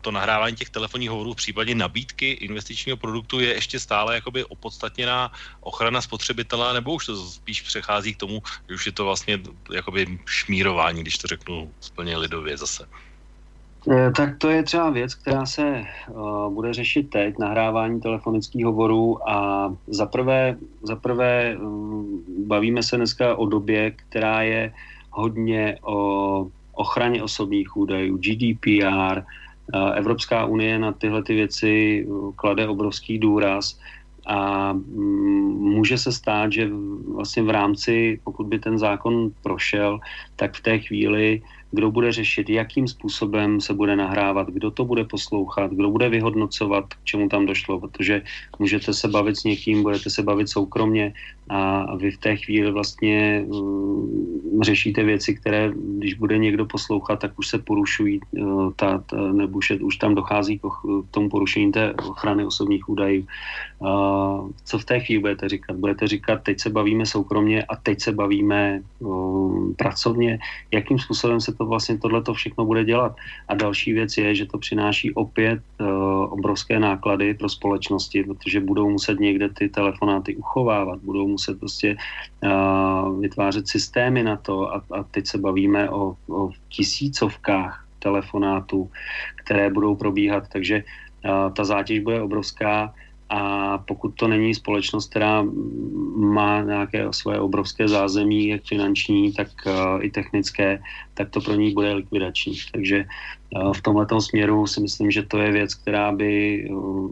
to 0.01 0.11
nahrávání 0.11 0.55
těch 0.55 0.69
telefonních 0.69 1.09
hovorů 1.09 1.33
v 1.33 1.41
případě 1.41 1.75
nabídky 1.75 2.31
investičního 2.31 2.97
produktu 2.97 3.39
je 3.39 3.53
ještě 3.53 3.79
stále 3.79 4.15
jakoby 4.15 4.45
opodstatněná 4.45 5.31
ochrana 5.59 6.01
spotřebitele, 6.01 6.73
nebo 6.73 6.93
už 6.93 7.05
to 7.05 7.29
spíš 7.29 7.61
přechází 7.61 8.13
k 8.13 8.17
tomu, 8.17 8.43
že 8.69 8.75
už 8.75 8.85
je 8.85 8.91
to 8.91 9.05
vlastně 9.05 9.39
jakoby 9.73 10.19
šmírování, 10.25 11.01
když 11.01 11.17
to 11.17 11.27
řeknu 11.27 11.73
úplně 11.91 12.17
lidově 12.17 12.57
zase. 12.57 12.89
Eh, 13.87 14.11
tak 14.11 14.37
to 14.37 14.49
je 14.49 14.63
třeba 14.63 14.89
věc, 14.89 15.15
která 15.15 15.45
se 15.45 15.83
uh, 16.09 16.53
bude 16.53 16.73
řešit 16.73 17.09
teď, 17.09 17.37
nahrávání 17.39 18.01
telefonických 18.01 18.65
hovorů 18.65 19.29
a 19.29 19.69
zaprvé, 19.87 20.57
zaprvé 20.81 21.57
um, 21.57 22.23
bavíme 22.47 22.83
se 22.83 22.97
dneska 22.97 23.35
o 23.35 23.45
době, 23.45 23.91
která 23.91 24.41
je 24.41 24.73
hodně 25.11 25.77
o 25.81 26.47
ochraně 26.73 27.23
osobních 27.23 27.77
údajů, 27.77 28.17
GDPR, 28.17 29.23
uh, 29.73 29.91
Evropská 29.95 30.45
unie 30.45 30.79
na 30.79 30.91
tyhle 30.91 31.23
ty 31.23 31.33
věci 31.35 32.07
klade 32.35 32.67
obrovský 32.67 33.17
důraz 33.17 33.79
a 34.27 34.71
um, 34.71 34.83
může 35.59 35.97
se 35.97 36.11
stát, 36.11 36.51
že 36.51 36.69
vlastně 37.15 37.43
v 37.43 37.49
rámci, 37.49 38.19
pokud 38.23 38.47
by 38.47 38.59
ten 38.59 38.79
zákon 38.79 39.31
prošel, 39.43 39.99
tak 40.35 40.53
v 40.53 40.61
té 40.61 40.79
chvíli 40.79 41.41
uh, 41.41 41.58
kdo 41.71 41.91
bude 41.91 42.11
řešit, 42.11 42.49
jakým 42.49 42.87
způsobem 42.87 43.61
se 43.61 43.73
bude 43.73 43.95
nahrávat, 43.95 44.47
kdo 44.47 44.71
to 44.71 44.85
bude 44.85 45.03
poslouchat, 45.03 45.71
kdo 45.71 45.89
bude 45.89 46.09
vyhodnocovat, 46.09 46.93
k 46.93 47.03
čemu 47.03 47.29
tam 47.29 47.45
došlo, 47.45 47.79
protože 47.79 48.21
můžete 48.59 48.93
se 48.93 49.07
bavit 49.07 49.37
s 49.37 49.43
někým, 49.43 49.83
budete 49.83 50.09
se 50.09 50.23
bavit 50.23 50.49
soukromně 50.49 51.13
a 51.49 51.95
vy 51.95 52.11
v 52.11 52.17
té 52.17 52.35
chvíli 52.35 52.71
vlastně 52.71 53.45
uh, 53.47 54.61
řešíte 54.61 55.03
věci, 55.03 55.35
které, 55.35 55.73
když 55.97 56.13
bude 56.13 56.37
někdo 56.37 56.65
poslouchat, 56.65 57.19
tak 57.19 57.39
už 57.39 57.47
se 57.47 57.57
porušují, 57.57 58.19
uh, 58.31 58.71
ta, 58.75 58.97
ta, 58.97 59.31
nebo 59.33 59.57
už, 59.57 59.71
už 59.81 59.97
tam 59.97 60.15
dochází 60.15 60.59
k, 60.59 60.61
k 60.61 61.11
tomu 61.11 61.29
porušení 61.29 61.71
té 61.71 61.93
ochrany 61.93 62.45
osobních 62.45 62.89
údajů. 62.89 63.25
Uh, 63.79 64.49
co 64.65 64.79
v 64.79 64.85
té 64.85 64.99
chvíli 64.99 65.21
budete 65.21 65.49
říkat? 65.49 65.75
Budete 65.77 66.07
říkat, 66.07 66.43
teď 66.43 66.59
se 66.59 66.69
bavíme 66.69 67.05
soukromně 67.05 67.63
a 67.63 67.75
teď 67.75 68.01
se 68.01 68.11
bavíme 68.11 68.81
uh, 68.99 69.73
pracovně. 69.73 70.39
Jakým 70.71 70.99
způsobem 70.99 71.41
se 71.41 71.51
to 71.59 71.65
vlastně 71.65 71.97
tohle 71.97 72.23
všechno 72.33 72.65
bude 72.65 72.83
dělat? 72.87 73.15
A 73.47 73.53
další 73.55 73.93
věc 73.93 74.17
je, 74.17 74.35
že 74.35 74.45
to 74.45 74.57
přináší 74.57 75.13
opět 75.13 75.59
uh, 75.79 75.87
obrovské 76.31 76.79
náklady 76.79 77.33
pro 77.33 77.49
společnosti, 77.49 78.23
protože 78.23 78.59
budou 78.59 78.89
muset 78.89 79.19
někde 79.19 79.49
ty 79.49 79.69
telefonáty 79.69 80.35
uchovávat, 80.35 81.03
budou 81.03 81.27
muset 81.27 81.59
prostě 81.59 81.97
uh, 82.43 83.19
vytvářet 83.19 83.67
systémy 83.67 84.23
na 84.23 84.37
to. 84.37 84.73
A, 84.73 84.83
a 84.91 85.03
teď 85.03 85.27
se 85.27 85.37
bavíme 85.37 85.89
o, 85.89 86.15
o 86.31 86.49
tisícovkách 86.69 87.85
telefonátů, 87.99 88.89
které 89.43 89.69
budou 89.69 89.95
probíhat, 89.95 90.47
takže 90.47 90.83
ta 91.53 91.63
zátěž 91.65 91.99
bude 91.99 92.21
obrovská 92.21 92.93
a 93.29 93.77
pokud 93.77 94.09
to 94.15 94.27
není 94.27 94.55
společnost, 94.55 95.09
která 95.09 95.45
má 96.15 96.61
nějaké 96.61 97.07
svoje 97.11 97.39
obrovské 97.39 97.87
zázemí, 97.87 98.47
jak 98.47 98.63
finanční, 98.63 99.33
tak 99.33 99.47
uh, 99.65 99.73
i 100.01 100.09
technické, 100.09 100.81
tak 101.13 101.29
to 101.29 101.41
pro 101.41 101.55
ní 101.55 101.73
bude 101.73 101.93
likvidační. 101.93 102.53
Takže 102.71 103.05
uh, 103.55 103.73
v 103.73 103.81
tomto 103.81 104.21
směru 104.21 104.67
si 104.67 104.81
myslím, 104.81 105.11
že 105.11 105.23
to 105.23 105.37
je 105.37 105.51
věc, 105.51 105.73
která 105.73 106.11
by 106.11 106.67
uh, 106.69 107.11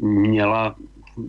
měla 0.00 0.74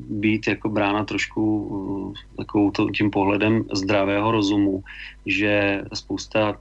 být 0.10 0.48
jako 0.48 0.70
brána 0.70 1.04
trošku 1.04 2.14
takovou 2.38 2.72
to, 2.72 2.90
tím 2.90 3.12
pohledem 3.12 3.64
zdravého 3.74 4.32
rozumu, 4.32 4.84
že 5.26 5.84
spousta 5.94 6.58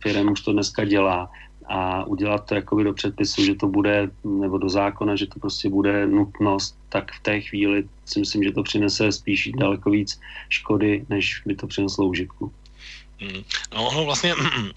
firm 0.00 0.32
už 0.32 0.40
to 0.40 0.52
dneska 0.52 0.84
dělá 0.84 1.30
a 1.68 2.04
udělat 2.04 2.46
to 2.46 2.54
jakoby 2.54 2.84
do 2.84 2.92
předpisu, 2.92 3.44
že 3.44 3.54
to 3.54 3.68
bude, 3.68 4.10
nebo 4.24 4.58
do 4.58 4.68
zákona, 4.68 5.16
že 5.16 5.26
to 5.26 5.40
prostě 5.40 5.70
bude 5.70 6.06
nutnost, 6.06 6.78
tak 6.88 7.12
v 7.12 7.22
té 7.22 7.40
chvíli 7.40 7.88
si 8.04 8.20
myslím, 8.20 8.42
že 8.42 8.52
to 8.52 8.62
přinese 8.62 9.12
spíš 9.12 9.50
daleko 9.58 9.90
víc 9.90 10.20
škody, 10.48 11.06
než 11.08 11.42
by 11.46 11.54
to 11.54 11.66
přineslo 11.66 12.06
užitku. 12.06 12.52
Hmm. 13.20 13.44
No, 13.74 13.90
no 13.94 14.04
vlastně 14.04 14.34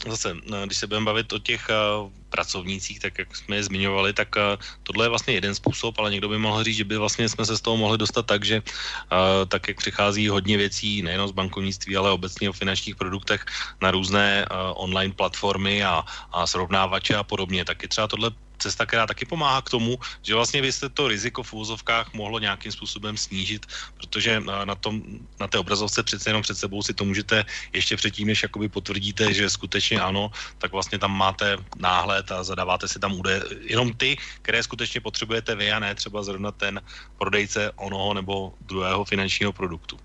zase, 0.07 0.35
když 0.65 0.77
se 0.77 0.87
budeme 0.87 1.05
bavit 1.05 1.33
o 1.33 1.39
těch 1.39 1.67
uh, 1.69 2.11
pracovnících, 2.29 2.99
tak 2.99 3.19
jak 3.19 3.35
jsme 3.35 3.55
je 3.55 3.63
zmiňovali, 3.63 4.13
tak 4.13 4.35
uh, 4.35 4.63
tohle 4.83 5.05
je 5.05 5.09
vlastně 5.09 5.33
jeden 5.33 5.55
způsob, 5.55 5.99
ale 5.99 6.11
někdo 6.11 6.29
by 6.29 6.37
mohl 6.37 6.63
říct, 6.63 6.75
že 6.75 6.83
by 6.83 6.97
vlastně 6.97 7.29
jsme 7.29 7.45
se 7.45 7.57
z 7.57 7.61
toho 7.61 7.77
mohli 7.77 7.97
dostat 7.97 8.25
tak, 8.25 8.45
že 8.45 8.61
uh, 8.61 9.45
tak 9.47 9.67
jak 9.67 9.77
přichází 9.77 10.27
hodně 10.27 10.57
věcí, 10.57 11.01
nejen 11.01 11.27
z 11.27 11.31
bankovnictví, 11.31 11.97
ale 11.97 12.11
obecně 12.11 12.49
o 12.49 12.53
finančních 12.53 12.95
produktech 12.95 13.45
na 13.81 13.91
různé 13.91 14.45
online 14.75 15.13
platformy 15.13 15.83
a, 15.83 16.03
a 16.31 16.47
srovnávače 16.47 17.15
a 17.15 17.23
podobně, 17.23 17.65
tak 17.65 17.81
je 17.83 17.89
třeba 17.89 18.07
tohle 18.07 18.31
cesta, 18.59 18.85
která 18.85 19.07
taky 19.07 19.25
pomáhá 19.25 19.61
k 19.61 19.69
tomu, 19.69 19.97
že 20.21 20.35
vlastně 20.35 20.61
vy 20.61 20.71
jste 20.71 20.89
to 20.89 21.07
riziko 21.07 21.43
v 21.43 21.53
úzovkách 21.53 22.13
mohlo 22.13 22.39
nějakým 22.39 22.71
způsobem 22.71 23.17
snížit, 23.17 23.65
protože 23.97 24.43
na, 24.65 24.75
tom, 24.75 25.01
na 25.39 25.47
té 25.47 25.57
obrazovce 25.59 26.03
přece 26.03 26.29
jenom 26.29 26.41
před 26.41 26.57
sebou 26.57 26.83
si 26.83 26.93
to 26.93 27.05
můžete 27.05 27.45
ještě 27.73 27.97
předtím, 27.97 28.27
než 28.27 28.43
jakoby 28.43 28.69
potvrdíte, 28.69 29.33
že 29.33 29.49
skutečně 29.49 29.99
ano, 29.99 30.31
tak 30.57 30.71
vlastně 30.71 30.99
tam 30.99 31.17
máte 31.17 31.57
náhled 31.79 32.31
a 32.31 32.43
zadáváte 32.43 32.87
si 32.87 32.99
tam 32.99 33.19
údaje, 33.19 33.43
jenom 33.61 33.93
ty, 33.93 34.17
které 34.41 34.63
skutečně 34.63 35.01
potřebujete 35.01 35.55
vy 35.55 35.71
a 35.71 35.79
ne 35.79 35.95
třeba 35.95 36.23
zrovna 36.23 36.51
ten 36.51 36.81
prodejce 37.17 37.71
onoho 37.75 38.13
nebo 38.13 38.53
druhého 38.61 39.05
finančního 39.05 39.53
produktu. 39.53 39.99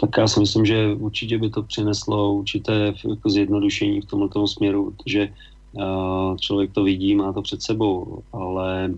Tak 0.00 0.10
já 0.18 0.26
si 0.28 0.40
myslím, 0.40 0.66
že 0.66 0.94
určitě 0.94 1.38
by 1.38 1.50
to 1.50 1.62
přineslo 1.62 2.32
určité 2.32 2.94
jako 3.08 3.30
zjednodušení 3.30 4.00
v 4.00 4.04
tomto 4.04 4.46
směru, 4.48 4.96
protože 4.96 5.28
člověk 6.40 6.72
to 6.72 6.82
vidí, 6.82 7.14
má 7.14 7.32
to 7.32 7.42
před 7.42 7.62
sebou, 7.62 8.22
ale 8.32 8.90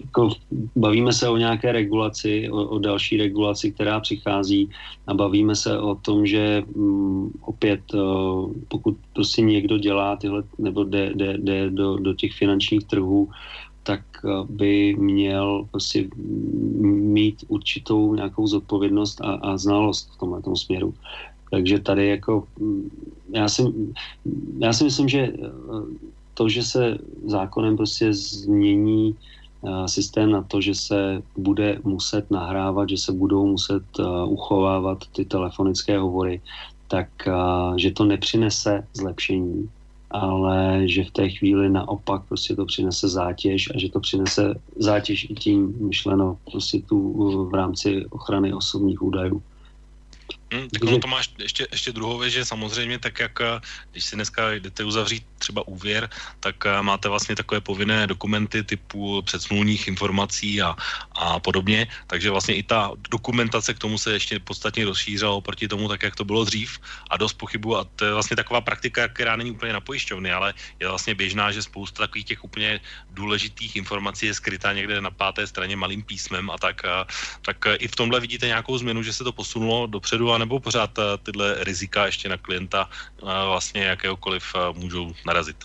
jako 0.00 0.30
bavíme 0.76 1.12
se 1.12 1.28
o 1.28 1.36
nějaké 1.36 1.72
regulaci, 1.72 2.50
o, 2.50 2.64
o 2.64 2.78
další 2.78 3.16
regulaci, 3.16 3.72
která 3.72 4.00
přichází 4.00 4.70
a 5.06 5.14
bavíme 5.14 5.56
se 5.56 5.78
o 5.78 5.94
tom, 5.94 6.26
že 6.26 6.62
um, 6.74 7.32
opět, 7.40 7.94
uh, 7.94 8.52
pokud 8.68 8.96
prostě 9.14 9.42
někdo 9.42 9.78
dělá 9.78 10.16
tyhle, 10.16 10.42
nebo 10.58 10.84
jde, 10.84 11.12
jde, 11.14 11.38
jde 11.38 11.70
do, 11.70 11.96
do 11.96 12.14
těch 12.14 12.32
finančních 12.32 12.84
trhů, 12.84 13.28
tak 13.82 14.00
by 14.48 14.96
měl 14.98 15.66
prostě 15.70 16.08
mít 16.80 17.44
určitou 17.48 18.14
nějakou 18.14 18.46
zodpovědnost 18.46 19.20
a, 19.20 19.32
a 19.32 19.56
znalost 19.56 20.10
v 20.14 20.18
tomhle 20.18 20.42
směru. 20.54 20.94
Takže 21.50 21.78
tady 21.78 22.08
jako, 22.08 22.44
mm, 22.58 22.90
já 23.34 23.48
si, 23.48 23.62
já 24.58 24.72
si 24.72 24.84
myslím, 24.84 25.08
že 25.08 25.20
eh, 25.20 25.50
to, 26.34 26.48
že 26.48 26.62
se 26.62 26.98
zákonem 27.26 27.76
prostě 27.76 28.12
změní 28.12 29.14
eh, 29.14 29.88
systém 29.88 30.30
na 30.30 30.42
to, 30.42 30.60
že 30.60 30.74
se 30.74 31.22
bude 31.36 31.78
muset 31.84 32.30
nahrávat, 32.30 32.88
že 32.88 32.96
se 32.96 33.12
budou 33.12 33.46
muset 33.46 33.82
eh, 33.98 34.04
uchovávat 34.26 34.98
ty 35.12 35.24
telefonické 35.24 35.98
hovory, 35.98 36.40
tak 36.88 37.08
že 37.76 37.90
to 37.90 38.04
nepřinese 38.04 38.86
zlepšení, 38.94 39.70
ale 40.10 40.88
že 40.88 41.04
v 41.04 41.10
té 41.10 41.28
chvíli 41.28 41.70
naopak 41.70 42.22
prostě 42.28 42.56
to 42.56 42.66
přinese 42.66 43.08
zátěž 43.08 43.70
a 43.74 43.78
že 43.78 43.88
to 43.88 44.00
přinese 44.00 44.54
zátěž 44.76 45.30
i 45.30 45.34
tím 45.34 45.74
myšleno 45.78 46.36
prostě 46.50 46.82
tu 46.82 46.98
v 47.50 47.54
rámci 47.54 48.06
ochrany 48.10 48.52
osobních 48.52 49.02
údajů. 49.02 49.42
Hmm, 50.52 50.68
tak 50.68 50.84
ono 50.84 50.98
to 50.98 51.06
máš 51.06 51.30
ještě, 51.38 51.68
ještě 51.72 51.92
druhou 51.92 52.18
věc, 52.18 52.32
že 52.32 52.44
samozřejmě 52.44 52.98
tak 52.98 53.20
jak 53.20 53.40
eh, 53.40 53.60
když 53.92 54.04
si 54.04 54.16
dneska 54.16 54.52
jdete 54.52 54.84
uzavřít 54.84 55.26
třeba 55.40 55.64
úvěr, 55.66 56.08
tak 56.40 56.56
eh, 56.66 56.82
máte 56.84 57.08
vlastně 57.08 57.36
takové 57.36 57.60
povinné 57.60 58.06
dokumenty 58.06 58.62
typu 58.62 59.22
předsmluvních 59.24 59.88
informací 59.88 60.62
a, 60.62 60.76
a 61.16 61.40
podobně, 61.40 61.88
takže 62.06 62.30
vlastně 62.30 62.54
i 62.54 62.62
ta 62.62 62.92
dokumentace 63.10 63.74
k 63.74 63.80
tomu 63.80 63.98
se 63.98 64.12
ještě 64.12 64.38
podstatně 64.38 64.84
rozšířila 64.84 65.32
oproti 65.32 65.68
tomu, 65.68 65.88
tak 65.88 66.02
jak 66.02 66.16
to 66.16 66.24
bylo 66.24 66.44
dřív. 66.44 66.78
A 67.10 67.16
dost 67.16 67.40
pochybu 67.40 67.76
a 67.76 67.88
to 67.96 68.04
je 68.04 68.12
vlastně 68.12 68.36
taková 68.36 68.60
praktika, 68.60 69.08
která 69.08 69.36
není 69.36 69.50
úplně 69.50 69.72
na 69.72 69.80
pojišťovny, 69.80 70.32
ale 70.32 70.54
je 70.80 70.88
vlastně 70.88 71.14
běžná, 71.14 71.52
že 71.52 71.62
spousta 71.64 72.04
takových 72.04 72.36
těch 72.36 72.44
úplně 72.44 72.80
důležitých 73.10 73.76
informací 73.76 74.26
je 74.26 74.34
skrytá 74.34 74.72
někde 74.72 75.00
na 75.00 75.10
páté 75.10 75.46
straně 75.46 75.76
malým 75.76 76.02
písmem 76.02 76.50
a 76.50 76.58
tak, 76.58 76.84
a, 76.84 77.06
tak 77.42 77.56
eh, 77.66 77.74
i 77.80 77.88
v 77.88 77.96
tomhle 77.96 78.20
vidíte 78.20 78.46
nějakou 78.46 78.78
změnu, 78.78 79.02
že 79.02 79.12
se 79.12 79.24
to 79.24 79.32
posunulo 79.32 79.86
dopředu 79.86 80.32
a 80.32 80.38
nebo 80.38 80.60
pořád 80.60 80.98
eh, 80.98 81.02
tyhle 81.22 81.64
rizika 81.64 82.06
ještě 82.06 82.28
na 82.28 82.36
klienta 82.36 82.88
eh, 82.90 83.22
vlastně 83.22 83.82
jakéhokoliv 83.84 84.44
eh, 84.54 84.58
můžou 84.78 85.14
narazit? 85.30 85.56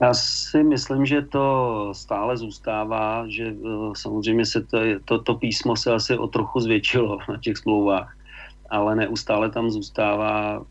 Já 0.00 0.14
si 0.14 0.62
myslím, 0.62 1.06
že 1.06 1.22
to 1.22 1.46
stále 1.92 2.36
zůstává, 2.36 3.24
že 3.28 3.54
samozřejmě 3.96 4.46
se 4.46 4.60
to, 4.62 4.78
to, 5.04 5.14
to 5.22 5.34
písmo 5.34 5.76
se 5.76 5.92
asi 5.92 6.18
o 6.18 6.26
trochu 6.26 6.60
zvětšilo 6.60 7.18
na 7.28 7.36
těch 7.40 7.56
smlouvách, 7.56 8.16
ale 8.70 8.96
neustále 8.96 9.50
tam 9.50 9.70
zůstává, 9.70 10.62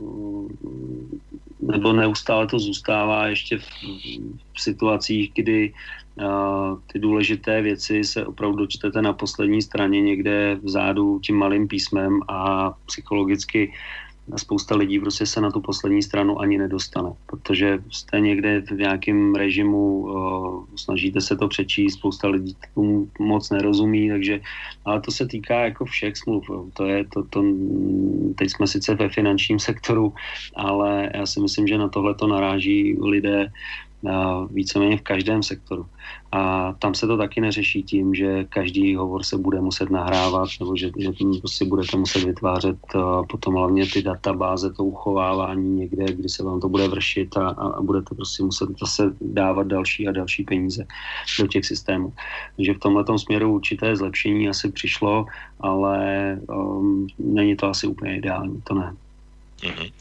nebo 1.61 1.93
neustále 1.93 2.47
to 2.47 2.59
zůstává 2.59 3.27
ještě 3.27 3.57
v, 3.57 3.67
v 4.53 4.61
situacích, 4.61 5.31
kdy 5.35 5.73
ty 6.93 6.99
důležité 6.99 7.61
věci 7.61 8.03
se 8.03 8.25
opravdu 8.25 8.57
dočtete 8.57 9.01
na 9.01 9.13
poslední 9.13 9.61
straně 9.61 10.01
někde 10.01 10.55
vzadu 10.63 11.19
tím 11.19 11.35
malým 11.35 11.67
písmem 11.67 12.19
a 12.27 12.71
psychologicky 12.85 13.73
spousta 14.35 14.75
lidí 14.75 14.99
prostě 14.99 15.25
se 15.25 15.41
na 15.41 15.51
tu 15.51 15.61
poslední 15.61 16.03
stranu 16.03 16.39
ani 16.39 16.57
nedostane, 16.57 17.09
protože 17.25 17.79
jste 17.91 18.19
někde 18.19 18.61
v 18.61 18.71
nějakém 18.71 19.35
režimu, 19.35 19.97
uh, 19.97 20.65
snažíte 20.75 21.21
se 21.21 21.35
to 21.35 21.47
přečíst, 21.47 21.93
spousta 21.93 22.27
lidí 22.27 22.57
tomu 22.75 23.07
moc 23.19 23.49
nerozumí, 23.49 24.09
takže, 24.09 24.41
ale 24.85 25.01
to 25.01 25.11
se 25.11 25.27
týká 25.27 25.59
jako 25.65 25.85
všech 25.85 26.17
smluv, 26.17 26.49
to 26.73 26.85
je, 26.85 27.05
to, 27.13 27.23
to, 27.23 27.43
teď 28.35 28.49
jsme 28.49 28.67
sice 28.67 28.95
ve 28.95 29.09
finančním 29.09 29.59
sektoru, 29.59 30.13
ale 30.55 31.11
já 31.13 31.25
si 31.25 31.39
myslím, 31.39 31.67
že 31.67 31.77
na 31.77 31.89
tohle 31.89 32.15
to 32.15 32.27
naráží 32.27 32.97
lidé 33.01 33.51
víceméně 34.51 34.97
v 34.97 35.01
každém 35.01 35.43
sektoru. 35.43 35.85
A 36.31 36.73
tam 36.73 36.93
se 36.93 37.07
to 37.07 37.17
taky 37.17 37.41
neřeší 37.41 37.83
tím, 37.83 38.15
že 38.15 38.43
každý 38.43 38.95
hovor 38.95 39.23
se 39.23 39.37
bude 39.37 39.61
muset 39.61 39.89
nahrávat, 39.89 40.49
nebo 40.59 40.75
že, 40.75 40.91
že 40.97 41.11
prostě 41.39 41.65
budete 41.65 41.97
muset 41.97 42.23
vytvářet 42.23 42.77
potom 43.29 43.53
hlavně 43.53 43.85
ty 43.85 44.01
databáze, 44.01 44.73
to 44.73 44.83
uchovávání 44.83 45.69
někde, 45.79 46.05
kdy 46.13 46.29
se 46.29 46.43
vám 46.43 46.59
to 46.59 46.69
bude 46.69 46.87
vršit 46.87 47.37
a, 47.37 47.49
a 47.49 47.81
budete 47.81 48.15
prostě 48.15 48.43
muset 48.43 48.69
zase 48.79 49.15
dávat 49.21 49.67
další 49.67 50.07
a 50.07 50.11
další 50.11 50.43
peníze 50.43 50.85
do 51.39 51.47
těch 51.47 51.65
systémů. 51.65 52.13
Takže 52.55 52.73
v 52.73 52.79
tomhle 52.79 53.05
směru 53.17 53.53
určité 53.53 53.95
zlepšení 53.95 54.49
asi 54.49 54.71
přišlo, 54.71 55.25
ale 55.59 55.99
um, 56.47 57.07
není 57.19 57.55
to 57.55 57.67
asi 57.67 57.87
úplně 57.87 58.17
ideální, 58.17 58.61
to 58.61 58.73
ne. 58.73 58.95
Mm-hmm. 59.61 59.91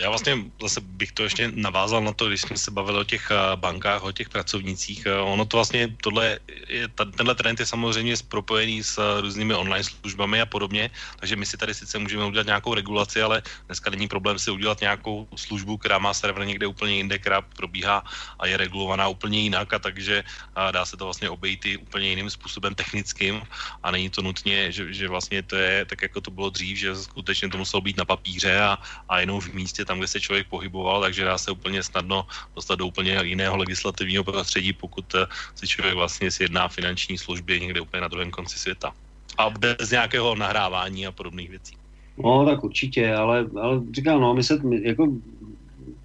Já 0.00 0.08
vlastně 0.08 0.38
zase 0.62 0.80
bych 0.80 1.12
to 1.12 1.22
ještě 1.22 1.52
navázal 1.54 2.00
na 2.00 2.12
to, 2.12 2.28
když 2.28 2.40
jsme 2.40 2.56
se 2.56 2.70
bavili 2.70 2.98
o 2.98 3.04
těch 3.04 3.32
bankách, 3.54 4.04
o 4.04 4.12
těch 4.12 4.28
pracovnících. 4.28 5.06
Ono 5.22 5.44
to 5.44 5.56
vlastně, 5.56 5.96
tohle 6.00 6.38
je, 6.68 6.88
tenhle 6.88 7.34
trend 7.34 7.60
je 7.60 7.66
samozřejmě 7.66 8.14
propojený 8.28 8.82
s 8.82 9.20
různými 9.20 9.54
online 9.54 9.84
službami 9.84 10.40
a 10.40 10.46
podobně, 10.46 10.90
takže 11.16 11.36
my 11.36 11.46
si 11.46 11.56
tady 11.56 11.74
sice 11.74 11.98
můžeme 11.98 12.24
udělat 12.24 12.46
nějakou 12.46 12.74
regulaci, 12.74 13.22
ale 13.22 13.42
dneska 13.66 13.90
není 13.90 14.08
problém 14.08 14.38
si 14.38 14.50
udělat 14.50 14.80
nějakou 14.80 15.28
službu, 15.36 15.76
která 15.76 15.98
má 15.98 16.14
server 16.14 16.46
někde 16.46 16.66
úplně 16.66 16.94
jinde, 16.94 17.18
která 17.18 17.40
probíhá 17.42 18.04
a 18.38 18.46
je 18.46 18.56
regulovaná 18.56 19.08
úplně 19.08 19.40
jinak 19.40 19.72
a 19.72 19.78
takže 19.78 20.24
dá 20.70 20.84
se 20.84 20.96
to 20.96 21.04
vlastně 21.04 21.30
obejít 21.30 21.66
i 21.66 21.76
úplně 21.76 22.08
jiným 22.08 22.30
způsobem 22.30 22.74
technickým 22.74 23.42
a 23.82 23.90
není 23.90 24.10
to 24.10 24.22
nutně, 24.22 24.72
že, 24.72 24.92
že 24.92 25.08
vlastně 25.08 25.42
to 25.42 25.56
je 25.56 25.84
tak, 25.84 26.02
jako 26.02 26.20
to 26.20 26.30
bylo 26.30 26.50
dřív, 26.50 26.78
že 26.78 26.96
skutečně 26.96 27.48
to 27.48 27.58
muselo 27.58 27.80
být 27.80 27.96
na 27.96 28.04
papíře 28.04 28.60
a, 28.60 28.78
a 29.08 29.20
jenom 29.20 29.40
v 29.40 29.49
místě, 29.54 29.84
tam, 29.84 29.98
kde 29.98 30.08
se 30.08 30.20
člověk 30.20 30.46
pohyboval, 30.46 31.00
takže 31.00 31.24
dá 31.24 31.38
se 31.38 31.50
úplně 31.50 31.82
snadno 31.82 32.26
dostat 32.54 32.74
do 32.74 32.86
úplně 32.86 33.18
jiného 33.22 33.56
legislativního 33.56 34.24
prostředí, 34.24 34.72
pokud 34.72 35.14
eh, 35.14 35.26
si 35.54 35.68
člověk 35.68 35.94
vlastně 35.94 36.30
sjedná 36.30 36.68
finanční 36.68 37.18
služby 37.18 37.60
někde 37.60 37.80
úplně 37.80 38.00
na 38.00 38.08
druhém 38.08 38.30
konci 38.30 38.58
světa. 38.58 38.92
A 39.38 39.50
bez 39.50 39.90
nějakého 39.90 40.34
nahrávání 40.34 41.06
a 41.06 41.12
podobných 41.12 41.50
věcí. 41.50 41.76
No, 42.18 42.46
tak 42.46 42.64
určitě, 42.64 43.14
ale, 43.14 43.46
ale 43.60 43.80
říkám, 43.92 44.20
no, 44.20 44.34
my 44.34 44.42
se, 44.42 44.58
my, 44.62 44.80
jako 44.84 45.08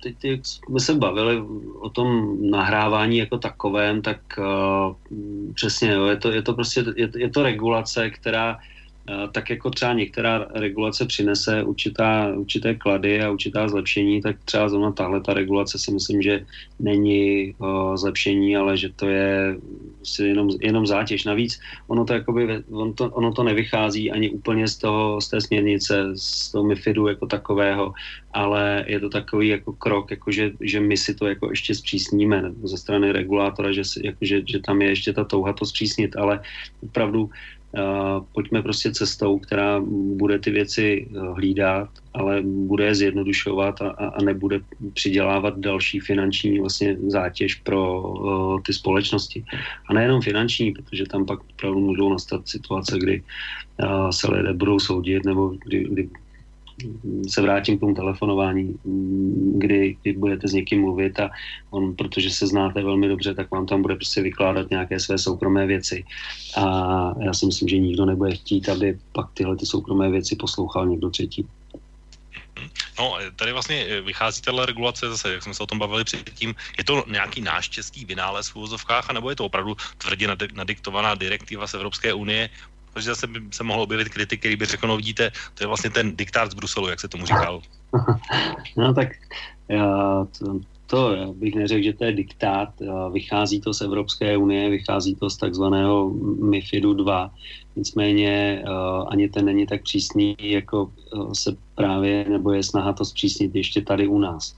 teď 0.04 0.16
jak 0.24 0.46
jsme 0.46 0.80
se 0.80 0.94
bavili 0.96 1.42
o 1.80 1.90
tom 1.90 2.38
nahrávání 2.50 3.18
jako 3.18 3.38
takovém, 3.38 4.02
tak 4.02 4.20
uh, 4.38 4.96
přesně, 5.54 5.92
jo, 5.92 6.06
je 6.06 6.18
to, 6.18 6.32
je 6.32 6.42
to 6.42 6.54
prostě, 6.54 6.86
je, 6.96 7.10
je 7.16 7.30
to 7.30 7.44
regulace, 7.44 8.10
která 8.10 8.58
Eh, 8.58 8.75
tak 9.32 9.50
jako 9.50 9.70
třeba 9.70 9.94
některá 9.94 10.48
regulace 10.54 11.06
přinese 11.06 11.64
určitá, 11.64 12.34
určité 12.36 12.76
klady 12.76 13.22
a 13.22 13.32
určitá 13.32 13.68
zlepšení, 13.68 14.22
tak 14.22 14.36
třeba 14.46 14.70
zrovna 14.70 14.92
tahle 14.92 15.22
ta 15.22 15.34
regulace 15.34 15.80
si 15.80 15.92
myslím, 15.92 16.22
že 16.22 16.46
není 16.80 17.54
uh, 17.58 17.96
zlepšení, 17.96 18.58
ale 18.58 18.78
že 18.78 18.90
to 18.90 19.10
je 19.10 19.58
si 20.04 20.24
jenom, 20.24 20.50
jenom 20.62 20.86
zátěž. 20.86 21.24
Navíc 21.24 21.60
ono 21.88 22.06
to, 22.06 22.14
jakoby, 22.14 22.64
on 22.72 22.94
to, 22.94 23.10
ono 23.10 23.34
to 23.34 23.44
nevychází 23.44 24.12
ani 24.12 24.30
úplně 24.30 24.68
z, 24.68 24.78
toho, 24.78 25.22
z 25.22 25.30
té 25.30 25.42
směrnice, 25.42 26.12
z 26.16 26.52
toho 26.52 26.64
MIFIDu 26.64 27.08
jako 27.08 27.26
takového, 27.26 27.94
ale 28.34 28.86
je 28.88 29.00
to 29.00 29.10
takový 29.10 29.48
jako 29.48 29.74
krok, 29.74 30.12
jako 30.12 30.32
že, 30.32 30.52
že 30.62 30.80
my 30.80 30.98
si 30.98 31.16
to 31.16 31.28
jako 31.28 31.50
ještě 31.50 31.76
zpřísníme 31.76 32.52
ze 32.64 32.78
strany 32.78 33.12
regulátora, 33.12 33.72
že, 33.72 33.82
jako, 34.04 34.18
že, 34.22 34.42
že 34.46 34.60
tam 34.60 34.82
je 34.82 34.90
ještě 34.90 35.14
ta 35.14 35.24
touha 35.24 35.54
to 35.54 35.66
zpřísnit, 35.66 36.16
ale 36.18 36.40
opravdu 36.84 37.30
pojďme 38.32 38.62
prostě 38.62 38.92
cestou, 38.92 39.40
která 39.40 39.82
bude 40.16 40.40
ty 40.40 40.52
věci 40.52 41.08
eh, 41.08 41.20
hlídat, 41.20 41.90
ale 42.14 42.42
bude 42.42 42.86
je 42.86 42.96
zjednodušovat 42.96 43.82
a, 43.82 43.90
a 43.90 44.24
nebude 44.24 44.60
přidělávat 44.94 45.60
další 45.60 46.00
finanční 46.00 46.60
vlastně 46.60 46.98
zátěž 47.08 47.56
pro 47.56 48.02
uh, 48.02 48.62
ty 48.62 48.74
společnosti. 48.74 49.44
A 49.90 49.94
nejenom 49.94 50.22
finanční, 50.22 50.72
protože 50.72 51.04
tam 51.06 51.26
pak 51.26 51.40
opravdu 51.40 51.80
můžou 51.80 52.10
nastat 52.10 52.48
situace, 52.48 52.98
kdy 53.00 53.24
uh, 53.84 54.10
se 54.10 54.32
lidé 54.32 54.54
budou 54.54 54.80
soudit 54.80 55.26
nebo 55.26 55.54
kdy, 55.66 55.84
kdy 55.84 56.10
se 57.28 57.42
vrátím 57.42 57.78
k 57.78 57.80
tomu 57.80 57.96
telefonování, 57.96 58.76
kdy, 59.58 59.98
kdy 60.02 60.14
budete 60.14 60.48
s 60.48 60.54
někým 60.54 60.82
mluvit 60.82 61.20
a 61.20 61.30
on, 61.70 61.96
protože 61.96 62.30
se 62.30 62.48
znáte 62.48 62.84
velmi 62.84 63.08
dobře, 63.08 63.34
tak 63.34 63.52
vám 63.52 63.66
tam 63.66 63.82
bude 63.82 63.96
prostě 63.96 64.22
vykládat 64.22 64.70
nějaké 64.70 65.00
své 65.00 65.18
soukromé 65.18 65.66
věci. 65.66 66.04
A 66.58 66.66
já 67.20 67.34
si 67.34 67.46
myslím, 67.46 67.70
že 67.70 67.78
nikdo 67.78 68.06
nebude 68.06 68.36
chtít, 68.36 68.70
aby 68.70 69.00
pak 69.12 69.32
tyhle 69.34 69.56
ty 69.56 69.66
soukromé 69.66 70.10
věci 70.12 70.36
poslouchal 70.36 70.88
někdo 70.88 71.10
třetí. 71.10 71.48
No, 73.00 73.18
tady 73.36 73.52
vlastně 73.52 74.02
vychází 74.02 74.42
tato 74.42 74.66
regulace, 74.66 75.10
zase, 75.10 75.34
jak 75.34 75.44
jsme 75.44 75.54
se 75.54 75.64
o 75.64 75.68
tom 75.68 75.80
bavili 75.80 76.04
předtím, 76.04 76.56
je 76.78 76.84
to 76.84 77.04
nějaký 77.12 77.42
náš 77.42 77.70
český 77.70 78.06
vynález 78.06 78.48
v 78.48 78.56
úvozovkách, 78.56 79.10
anebo 79.10 79.30
je 79.30 79.36
to 79.36 79.46
opravdu 79.46 79.76
tvrdě 79.98 80.28
nadiktovaná 80.54 81.16
direktiva 81.16 81.68
z 81.68 81.74
Evropské 81.74 82.14
unie, 82.14 82.50
protože 82.96 83.12
zase 83.12 83.28
by 83.28 83.40
se 83.52 83.64
mohlo 83.64 83.84
objevit 83.84 84.10
kritiky, 84.10 84.38
který 84.38 84.56
by 84.56 84.66
řekl, 84.66 84.88
no 84.88 84.98
vidíte, 84.98 85.32
to 85.54 85.64
je 85.64 85.68
vlastně 85.68 85.90
ten 85.90 86.16
diktát 86.16 86.52
z 86.52 86.54
Bruselu, 86.54 86.88
jak 86.88 87.00
se 87.00 87.08
tomu 87.08 87.26
říkal. 87.26 87.62
no 88.78 88.94
tak 88.94 89.08
já, 89.70 90.28
to, 90.40 90.60
to 90.88 91.16
já 91.16 91.28
bych 91.28 91.56
neřekl, 91.56 91.84
že 91.84 91.94
to 91.94 92.06
je 92.06 92.12
diktát. 92.14 92.70
Vychází 93.12 93.62
to 93.62 93.74
z 93.74 93.82
Evropské 93.82 94.38
unie, 94.38 94.70
vychází 94.70 95.16
to 95.16 95.30
z 95.30 95.38
takzvaného 95.38 96.10
MIFIDu 96.40 96.94
2. 96.94 97.32
Nicméně 97.76 98.64
ani 99.08 99.30
ten 99.30 99.46
není 99.46 99.66
tak 99.68 99.84
přísný, 99.84 100.36
jako 100.40 100.92
se 101.34 101.56
právě, 101.76 102.26
nebo 102.30 102.52
je 102.52 102.64
snaha 102.64 102.94
to 102.94 103.06
zpřísnit 103.06 103.56
ještě 103.56 103.82
tady 103.82 104.08
u 104.08 104.20
nás. 104.20 104.56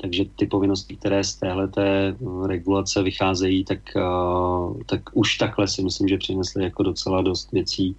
Takže 0.00 0.24
ty 0.36 0.46
povinnosti, 0.46 0.96
které 0.96 1.24
z 1.24 1.34
téhle 1.34 1.68
té 1.68 2.16
regulace 2.46 3.02
vycházejí, 3.02 3.64
tak, 3.64 3.78
tak 4.86 5.00
už 5.12 5.36
takhle 5.36 5.68
si 5.68 5.82
myslím, 5.82 6.08
že 6.08 6.18
přinesly 6.18 6.64
jako 6.64 6.82
docela 6.82 7.22
dost 7.22 7.52
věcí, 7.52 7.96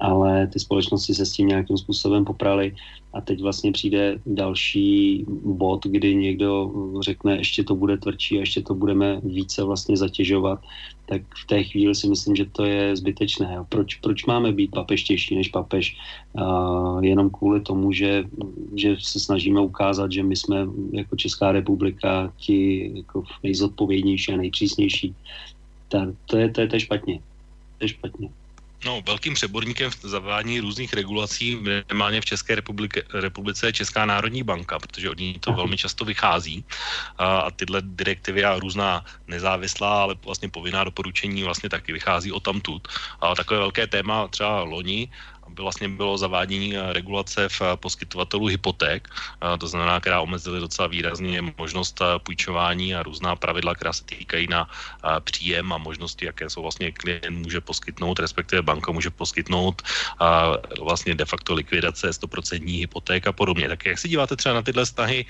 ale 0.00 0.46
ty 0.46 0.60
společnosti 0.60 1.14
se 1.14 1.26
s 1.26 1.32
tím 1.32 1.48
nějakým 1.48 1.78
způsobem 1.78 2.24
poprali 2.24 2.76
a 3.12 3.20
teď 3.20 3.42
vlastně 3.42 3.72
přijde 3.72 4.18
další 4.26 5.24
bod, 5.44 5.86
kdy 5.86 6.14
někdo 6.14 6.72
řekne, 7.00 7.36
ještě 7.36 7.64
to 7.64 7.74
bude 7.74 7.98
tvrdší 7.98 8.36
a 8.36 8.40
ještě 8.40 8.62
to 8.62 8.74
budeme 8.74 9.20
více 9.24 9.64
vlastně 9.64 9.96
zatěžovat, 9.96 10.60
tak 11.06 11.22
v 11.44 11.46
té 11.46 11.64
chvíli 11.64 11.94
si 11.94 12.08
myslím, 12.08 12.36
že 12.36 12.44
to 12.44 12.64
je 12.64 12.96
zbytečné. 12.96 13.64
Proč, 13.68 13.94
proč 13.94 14.26
máme 14.26 14.52
být 14.52 14.70
papeštější 14.70 15.36
než 15.36 15.48
papež? 15.48 15.96
Uh, 16.32 17.04
jenom 17.04 17.30
kvůli 17.30 17.60
tomu, 17.60 17.92
že, 17.92 18.24
že 18.74 18.96
se 19.00 19.20
snažíme 19.20 19.60
ukázat, 19.60 20.12
že 20.12 20.22
my 20.22 20.36
jsme 20.36 20.66
jako 20.92 21.16
Česká 21.16 21.52
republika 21.52 22.32
ti 22.36 22.92
jako 22.94 23.24
nejzodpovědnější 23.42 24.32
a 24.32 24.36
nejpřísnější. 24.36 25.14
Ta, 25.88 26.12
to, 26.26 26.36
je, 26.36 26.50
to, 26.50 26.60
je, 26.60 26.66
to 26.66 26.76
je 26.76 26.80
špatně. 26.80 27.20
To 27.78 27.84
je 27.84 27.88
špatně. 27.88 28.28
No, 28.84 29.02
velkým 29.06 29.34
přeborníkem 29.34 29.90
v 29.90 30.02
zavání 30.02 30.60
různých 30.60 30.92
regulací 30.92 31.56
minimálně 31.56 32.20
v 32.20 32.24
České 32.24 32.54
republike, 32.54 33.02
republice 33.12 33.66
je 33.66 33.72
Česká 33.72 34.06
národní 34.06 34.42
banka, 34.42 34.78
protože 34.78 35.10
od 35.10 35.18
ní 35.18 35.34
to 35.40 35.52
velmi 35.52 35.76
často 35.76 36.04
vychází 36.04 36.64
a, 37.18 37.38
a 37.38 37.50
tyhle 37.50 37.82
direktivy 37.82 38.44
a 38.44 38.58
různá 38.58 39.04
nezávislá, 39.26 40.02
ale 40.02 40.14
vlastně 40.24 40.48
povinná 40.48 40.84
doporučení 40.84 41.42
vlastně 41.42 41.68
taky 41.68 41.92
vychází 41.92 42.32
o 42.32 42.40
tamtud. 42.40 42.88
A 43.20 43.34
takové 43.34 43.58
velké 43.58 43.86
téma 43.86 44.28
třeba 44.28 44.62
loni 44.62 45.10
vlastně 45.56 45.88
bylo 45.88 46.18
zavádění 46.18 46.76
eh, 46.76 46.92
regulace 46.92 47.48
v 47.48 47.60
eh, 47.60 47.76
poskytovatelů 47.76 48.46
hypoték, 48.46 49.08
eh, 49.08 49.58
to 49.58 49.66
znamená, 49.68 50.00
která 50.00 50.20
omezily 50.20 50.60
docela 50.60 50.88
výrazně 50.88 51.42
možnost 51.58 52.02
půjčování 52.22 52.94
a 52.94 53.02
různá 53.02 53.36
pravidla, 53.36 53.74
která 53.74 53.92
se 53.92 54.04
týkají 54.04 54.46
na 54.50 54.70
příjem 55.20 55.72
a 55.72 55.78
možnosti, 55.78 56.26
jaké 56.26 56.50
jsou 56.50 56.62
vlastně 56.62 56.92
klient 56.92 57.30
může 57.30 57.60
poskytnout, 57.60 58.18
respektive 58.18 58.62
banka 58.62 58.92
může 58.92 59.10
poskytnout 59.10 59.82
vlastně 60.80 61.14
de 61.14 61.24
facto 61.24 61.54
likvidace 61.54 62.10
100% 62.10 62.78
hypoték 62.78 63.26
a 63.26 63.32
podobně. 63.32 63.68
Tak 63.68 63.86
jak 63.86 63.98
se 63.98 64.08
díváte 64.08 64.36
třeba 64.36 64.54
na 64.54 64.62
tyhle 64.62 64.84
vztahy 64.84 65.26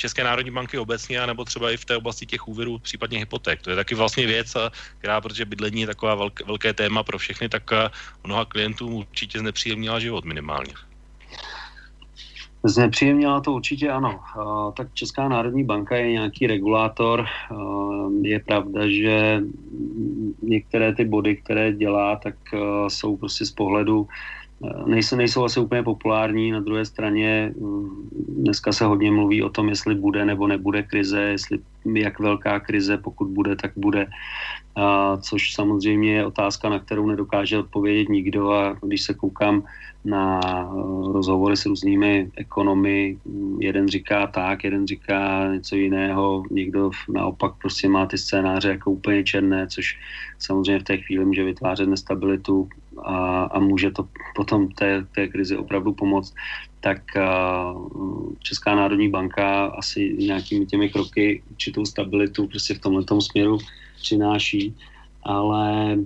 České 0.00 0.24
národní 0.24 0.50
banky 0.50 0.78
obecně, 0.78 1.26
nebo 1.26 1.44
třeba 1.44 1.70
i 1.70 1.76
v 1.76 1.84
té 1.84 1.96
oblasti 1.96 2.26
těch 2.26 2.48
úvěrů, 2.48 2.78
případně 2.78 3.18
hypoték. 3.18 3.62
To 3.62 3.70
je 3.70 3.76
taky 3.76 3.94
vlastně 3.94 4.26
věc, 4.26 4.56
která, 4.98 5.20
protože 5.20 5.44
bydlení 5.44 5.80
je 5.80 5.86
taková 5.86 6.14
velké, 6.14 6.44
velké 6.44 6.72
téma 6.72 7.02
pro 7.02 7.18
všechny, 7.18 7.48
tak 7.48 7.70
mnoha 8.24 8.44
klientů 8.44 8.88
určitě 8.88 9.38
znepříjemnila 9.38 10.00
život 10.00 10.24
minimálně. 10.24 10.72
Znepříjemnila 12.64 13.40
to 13.40 13.52
určitě 13.52 13.90
ano. 13.90 14.20
tak 14.76 14.88
Česká 14.94 15.28
národní 15.28 15.64
banka 15.64 15.96
je 15.96 16.12
nějaký 16.12 16.46
regulátor. 16.46 17.26
je 18.22 18.40
pravda, 18.40 18.80
že 18.88 19.40
některé 20.42 20.94
ty 20.94 21.04
body, 21.04 21.36
které 21.36 21.72
dělá, 21.72 22.16
tak 22.16 22.34
jsou 22.88 23.16
prostě 23.16 23.44
z 23.44 23.52
pohledu 23.52 24.08
nejsou, 24.86 25.16
nejsou 25.16 25.44
asi 25.44 25.60
úplně 25.60 25.82
populární. 25.82 26.50
Na 26.50 26.60
druhé 26.60 26.84
straně 26.84 27.52
mm, 27.60 28.08
dneska 28.28 28.72
se 28.72 28.84
hodně 28.84 29.10
mluví 29.10 29.42
o 29.42 29.48
tom, 29.48 29.68
jestli 29.68 29.94
bude 29.94 30.24
nebo 30.24 30.46
nebude 30.46 30.82
krize, 30.82 31.20
jestli 31.20 31.58
jak 31.94 32.18
velká 32.18 32.60
krize, 32.60 32.96
pokud 32.96 33.28
bude, 33.28 33.56
tak 33.56 33.72
bude. 33.76 34.06
A, 34.76 35.16
což 35.16 35.54
samozřejmě 35.54 36.12
je 36.12 36.26
otázka, 36.26 36.68
na 36.68 36.78
kterou 36.78 37.06
nedokáže 37.06 37.58
odpovědět 37.58 38.08
nikdo 38.08 38.52
a 38.52 38.76
když 38.82 39.02
se 39.02 39.14
koukám 39.14 39.62
na 40.04 40.40
uh, 40.40 41.12
rozhovory 41.12 41.56
s 41.56 41.66
různými 41.66 42.30
ekonomy, 42.36 43.18
jeden 43.58 43.88
říká 43.88 44.26
tak, 44.26 44.64
jeden 44.64 44.86
říká 44.86 45.52
něco 45.52 45.76
jiného, 45.76 46.42
někdo 46.50 46.90
naopak 47.08 47.52
prostě 47.60 47.88
má 47.88 48.06
ty 48.06 48.18
scénáře 48.18 48.68
jako 48.68 48.90
úplně 48.90 49.24
černé, 49.24 49.66
což 49.66 49.98
samozřejmě 50.38 50.78
v 50.78 50.84
té 50.84 50.96
chvíli 50.96 51.24
může 51.24 51.44
vytvářet 51.44 51.88
nestabilitu 51.88 52.68
a, 52.98 53.42
a 53.42 53.58
může 53.58 53.90
to 53.90 54.08
potom 54.36 54.68
té, 54.68 55.06
té 55.14 55.28
krizi 55.28 55.56
opravdu 55.56 55.92
pomoct, 55.92 56.34
tak 56.80 57.02
Česká 58.38 58.74
národní 58.74 59.08
banka 59.08 59.66
asi 59.66 60.16
nějakými 60.18 60.66
těmi 60.66 60.88
kroky 60.88 61.42
určitou 61.50 61.84
stabilitu 61.84 62.46
prostě 62.46 62.74
v 62.74 62.78
tomhle 62.78 63.04
směru 63.20 63.58
přináší, 63.96 64.74
ale 65.22 65.98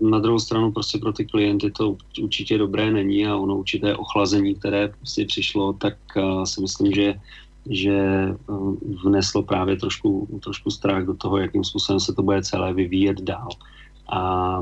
na 0.00 0.18
druhou 0.18 0.38
stranu 0.38 0.72
prostě 0.72 0.98
pro 0.98 1.12
ty 1.12 1.24
klienty 1.24 1.70
to 1.70 1.96
určitě 2.22 2.58
dobré 2.58 2.90
není 2.90 3.26
a 3.26 3.36
ono 3.36 3.56
určité 3.56 3.96
ochlazení, 3.96 4.54
které 4.54 4.88
prostě 4.88 5.24
přišlo, 5.24 5.72
tak 5.72 5.94
si 6.44 6.60
myslím, 6.60 6.92
že 6.92 7.14
že 7.70 8.28
vneslo 9.04 9.42
právě 9.42 9.76
trošku, 9.76 10.40
trošku 10.42 10.70
strach 10.70 11.04
do 11.04 11.14
toho, 11.14 11.36
jakým 11.36 11.64
způsobem 11.64 12.00
se 12.00 12.14
to 12.14 12.22
bude 12.22 12.42
celé 12.42 12.74
vyvíjet 12.74 13.20
dál. 13.20 13.48
A 14.12 14.60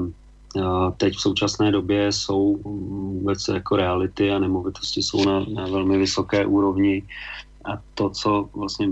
Teď 0.97 1.15
v 1.15 1.21
současné 1.21 1.73
době 1.73 2.13
jsou 2.13 2.57
vůbec 2.57 3.49
jako 3.49 3.77
reality 3.77 4.33
a 4.33 4.39
nemovitosti 4.39 5.03
jsou 5.03 5.25
na, 5.25 5.45
na 5.55 5.67
velmi 5.67 5.99
vysoké 5.99 6.47
úrovni. 6.47 7.03
A 7.65 7.79
to, 7.95 8.11
co 8.11 8.49
vlastně 8.55 8.89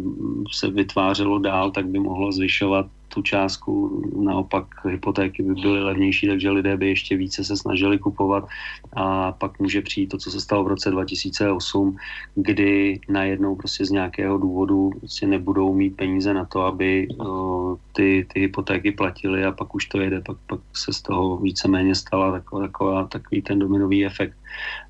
se 0.53 0.71
vytvářelo 0.71 1.39
dál, 1.39 1.71
tak 1.71 1.87
by 1.87 1.99
mohlo 1.99 2.33
zvyšovat 2.33 2.87
tu 3.15 3.23
částku, 3.23 4.03
naopak 4.23 4.67
hypotéky 4.85 5.43
by 5.43 5.55
byly 5.55 5.85
levnější, 5.85 6.29
takže 6.29 6.51
lidé 6.51 6.77
by 6.77 6.89
ještě 6.89 7.17
více 7.17 7.45
se 7.45 7.57
snažili 7.57 7.99
kupovat 7.99 8.45
a 8.93 9.33
pak 9.33 9.59
může 9.59 9.83
přijít 9.83 10.07
to, 10.07 10.19
co 10.19 10.31
se 10.31 10.41
stalo 10.41 10.65
v 10.65 10.69
roce 10.69 10.91
2008, 10.91 11.97
kdy 12.35 13.01
najednou 13.09 13.57
prostě 13.57 13.85
z 13.85 13.91
nějakého 13.91 14.39
důvodu 14.39 14.91
prostě 14.99 15.27
nebudou 15.27 15.75
mít 15.75 15.97
peníze 15.97 16.35
na 16.35 16.45
to, 16.45 16.61
aby 16.61 17.09
ty, 17.93 18.27
ty 18.33 18.41
hypotéky 18.41 18.93
platily 18.93 19.45
a 19.45 19.53
pak 19.53 19.75
už 19.75 19.87
to 19.87 20.01
jede, 20.01 20.21
pak, 20.21 20.37
pak 20.47 20.61
se 20.77 20.93
z 20.93 21.03
toho 21.03 21.37
víceméně 21.37 21.95
stala 21.95 22.33
taková, 22.33 22.63
taková, 22.63 23.05
takový 23.07 23.43
ten 23.43 23.59
dominový 23.59 24.07
efekt. 24.07 24.37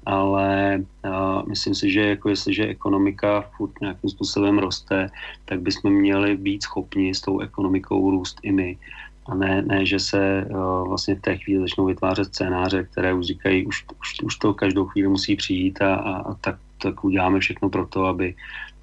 Ale 0.06 0.78
uh, 1.04 1.48
myslím 1.48 1.74
si, 1.74 1.90
že 1.90 2.00
jako 2.00 2.28
jestliže 2.28 2.66
ekonomika 2.66 3.40
furt 3.56 3.80
nějakým 3.80 4.10
způsobem 4.10 4.58
roste, 4.58 5.10
tak 5.44 5.60
bychom 5.60 5.92
měli 5.92 6.36
být 6.36 6.62
schopni 6.62 7.14
s 7.14 7.20
tou 7.20 7.40
ekonomikou 7.40 8.10
růst 8.10 8.38
i 8.42 8.52
my. 8.52 8.78
A 9.26 9.34
ne, 9.34 9.62
ne 9.62 9.86
že 9.86 9.98
se 9.98 10.46
uh, 10.50 10.88
vlastně 10.88 11.14
v 11.14 11.20
té 11.20 11.36
chvíli 11.36 11.60
začnou 11.60 11.84
vytvářet 11.84 12.24
scénáře, 12.24 12.84
které 12.84 13.14
už 13.14 13.26
říkají, 13.26 13.66
už, 13.66 13.84
už, 14.00 14.22
už 14.22 14.36
to 14.36 14.54
každou 14.54 14.86
chvíli 14.86 15.08
musí 15.08 15.36
přijít 15.36 15.82
a, 15.82 15.94
a, 15.94 16.12
a 16.16 16.34
tak, 16.34 16.56
tak 16.82 17.04
uděláme 17.04 17.40
všechno 17.40 17.68
pro 17.68 17.86
to, 17.86 18.04
aby 18.04 18.34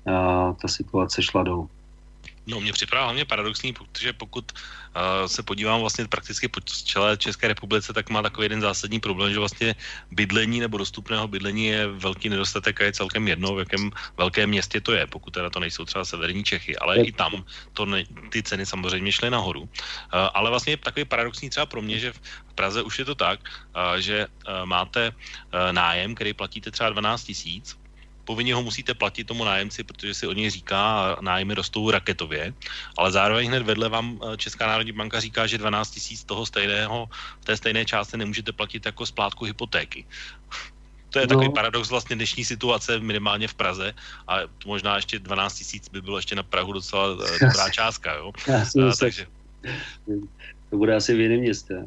uh, 0.07 0.55
ta 0.61 0.67
situace 0.67 1.21
šla 1.21 1.43
dolů. 1.43 1.69
No, 2.47 2.59
mě 2.59 2.73
připadá 2.73 3.03
hlavně 3.03 3.25
paradoxní, 3.25 3.73
protože 3.73 4.13
pokud 4.13 4.51
uh, 4.51 5.27
se 5.27 5.43
podívám 5.43 5.79
vlastně 5.79 6.07
prakticky 6.07 6.47
po 6.47 6.59
čele 6.61 7.17
České 7.17 7.47
republice, 7.47 7.93
tak 7.93 8.09
má 8.09 8.21
takový 8.21 8.45
jeden 8.45 8.61
zásadní 8.61 8.99
problém, 8.99 9.33
že 9.33 9.39
vlastně 9.39 9.75
bydlení 10.11 10.59
nebo 10.59 10.77
dostupného 10.77 11.27
bydlení 11.27 11.65
je 11.65 11.87
velký 11.87 12.29
nedostatek 12.29 12.81
a 12.81 12.83
je 12.83 12.93
celkem 12.93 13.27
jedno, 13.27 13.55
v 13.55 13.59
jakém 13.59 13.91
velkém 14.17 14.49
městě 14.49 14.81
to 14.81 14.91
je, 14.93 15.07
pokud 15.07 15.31
teda 15.31 15.49
to 15.49 15.59
nejsou 15.59 15.85
třeba 15.85 16.05
severní 16.05 16.43
Čechy, 16.43 16.77
ale 16.77 16.97
i 16.97 17.11
tam 17.11 17.45
to 17.73 17.85
ne, 17.85 18.03
ty 18.29 18.43
ceny 18.43 18.65
samozřejmě 18.65 19.11
šly 19.11 19.29
nahoru. 19.29 19.61
Uh, 19.61 19.69
ale 20.33 20.49
vlastně 20.49 20.73
je 20.73 20.77
takový 20.77 21.05
paradoxní 21.05 21.49
třeba 21.49 21.65
pro 21.65 21.81
mě, 21.81 21.99
že 21.99 22.13
v 22.13 22.53
Praze 22.55 22.81
už 22.81 22.99
je 22.99 23.05
to 23.05 23.15
tak, 23.15 23.39
uh, 23.39 24.01
že 24.01 24.27
uh, 24.27 24.65
máte 24.65 25.09
uh, 25.09 25.71
nájem, 25.71 26.15
který 26.15 26.33
platíte 26.33 26.71
třeba 26.71 26.89
12 26.89 27.23
tisíc, 27.23 27.80
povinně 28.31 28.55
ho 28.55 28.63
musíte 28.63 28.93
platit 28.95 29.27
tomu 29.27 29.43
nájemci, 29.43 29.83
protože 29.83 30.13
si 30.13 30.27
o 30.27 30.31
něj 30.31 30.49
říká, 30.49 31.17
nájmy 31.19 31.53
rostou 31.53 31.91
raketově, 31.91 32.53
ale 32.95 33.11
zároveň 33.11 33.47
hned 33.47 33.63
vedle 33.63 33.91
vám 33.91 34.15
eh, 34.15 34.37
Česká 34.37 34.67
národní 34.67 34.95
banka 34.95 35.19
říká, 35.19 35.47
že 35.47 35.59
12 35.59 35.91
tisíc 35.91 36.23
toho 36.23 36.47
stejného, 36.47 37.09
v 37.41 37.45
té 37.45 37.57
stejné 37.57 37.83
části 37.83 38.15
nemůžete 38.17 38.55
platit 38.55 38.85
jako 38.85 39.03
splátku 39.05 39.45
hypotéky. 39.45 40.07
To 41.11 41.19
je 41.19 41.27
takový 41.27 41.51
no. 41.51 41.59
paradox 41.59 41.91
vlastně 41.91 42.15
dnešní 42.15 42.47
situace, 42.47 42.99
minimálně 43.03 43.51
v 43.51 43.53
Praze, 43.53 43.93
a 44.27 44.47
možná 44.65 44.95
ještě 44.95 45.19
12 45.19 45.55
tisíc 45.59 45.89
by 45.91 45.99
bylo 46.01 46.17
ještě 46.23 46.39
na 46.39 46.43
Prahu 46.43 46.71
docela 46.71 47.11
eh, 47.11 47.45
dobrá 47.45 47.69
částka, 47.75 48.15
jo. 48.15 48.31
Já 48.47 48.63
a, 48.63 48.95
takže... 48.95 49.27
To 50.69 50.77
bude 50.79 50.95
asi 50.95 51.11
v 51.11 51.19
jiném 51.19 51.39
městě. 51.39 51.83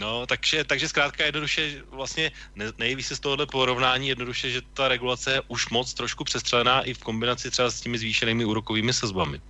No, 0.00 0.26
takže, 0.26 0.64
takže 0.64 0.88
zkrátka 0.88 1.24
jednoduše 1.24 1.82
vlastně 1.90 2.30
nejví 2.78 3.02
se 3.02 3.16
z 3.16 3.20
tohohle 3.20 3.46
porovnání 3.46 4.08
jednoduše, 4.08 4.50
že 4.50 4.60
ta 4.74 4.88
regulace 4.88 5.32
je 5.32 5.40
už 5.48 5.70
moc 5.70 5.94
trošku 5.94 6.24
přestřelená 6.24 6.82
i 6.82 6.94
v 6.94 6.98
kombinaci 6.98 7.50
třeba 7.50 7.70
s 7.70 7.80
těmi 7.80 7.98
zvýšenými 7.98 8.44
úrokovými 8.44 8.92
sazbami. 8.92 9.40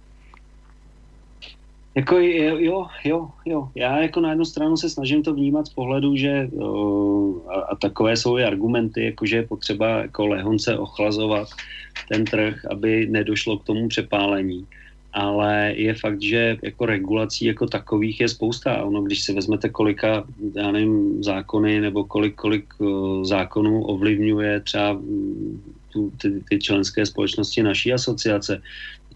Jako 1.95 2.19
jo, 2.19 2.87
jo, 3.05 3.31
jo. 3.45 3.69
Já 3.75 3.99
jako 3.99 4.21
na 4.21 4.29
jednu 4.29 4.45
stranu 4.45 4.77
se 4.77 4.91
snažím 4.91 5.23
to 5.23 5.35
vnímat 5.35 5.67
z 5.67 5.75
pohledu, 5.75 6.17
že 6.17 6.49
a, 7.49 7.61
a 7.61 7.75
takové 7.77 8.17
jsou 8.17 8.39
i 8.39 8.45
argumenty, 8.45 9.05
jako 9.05 9.27
že 9.27 9.37
je 9.37 9.47
potřeba 9.47 9.89
jako 9.89 10.27
lehonce 10.27 10.79
ochlazovat 10.79 11.49
ten 12.09 12.25
trh, 12.25 12.65
aby 12.71 13.07
nedošlo 13.07 13.59
k 13.59 13.65
tomu 13.65 13.89
přepálení 13.89 14.67
ale 15.13 15.73
je 15.77 15.95
fakt, 15.95 16.23
že 16.23 16.57
jako 16.63 16.87
regulací 16.87 17.45
jako 17.45 17.67
takových 17.67 18.21
je 18.21 18.29
spousta. 18.29 18.83
Ono, 18.85 19.03
když 19.03 19.23
si 19.23 19.33
vezmete 19.35 19.69
kolika, 19.69 20.25
já 20.55 20.73
nevím, 20.73 21.25
zákony 21.25 21.81
nebo 21.81 22.05
kolik, 22.05 22.35
kolik 22.35 22.75
uh, 22.79 23.25
zákonů 23.25 23.85
ovlivňuje 23.85 24.61
třeba 24.61 24.93
mm, 24.93 25.63
tu, 25.93 26.13
ty, 26.23 26.43
ty 26.49 26.59
členské 26.59 27.07
společnosti 27.07 27.63
naší 27.63 27.93
asociace, 27.93 28.63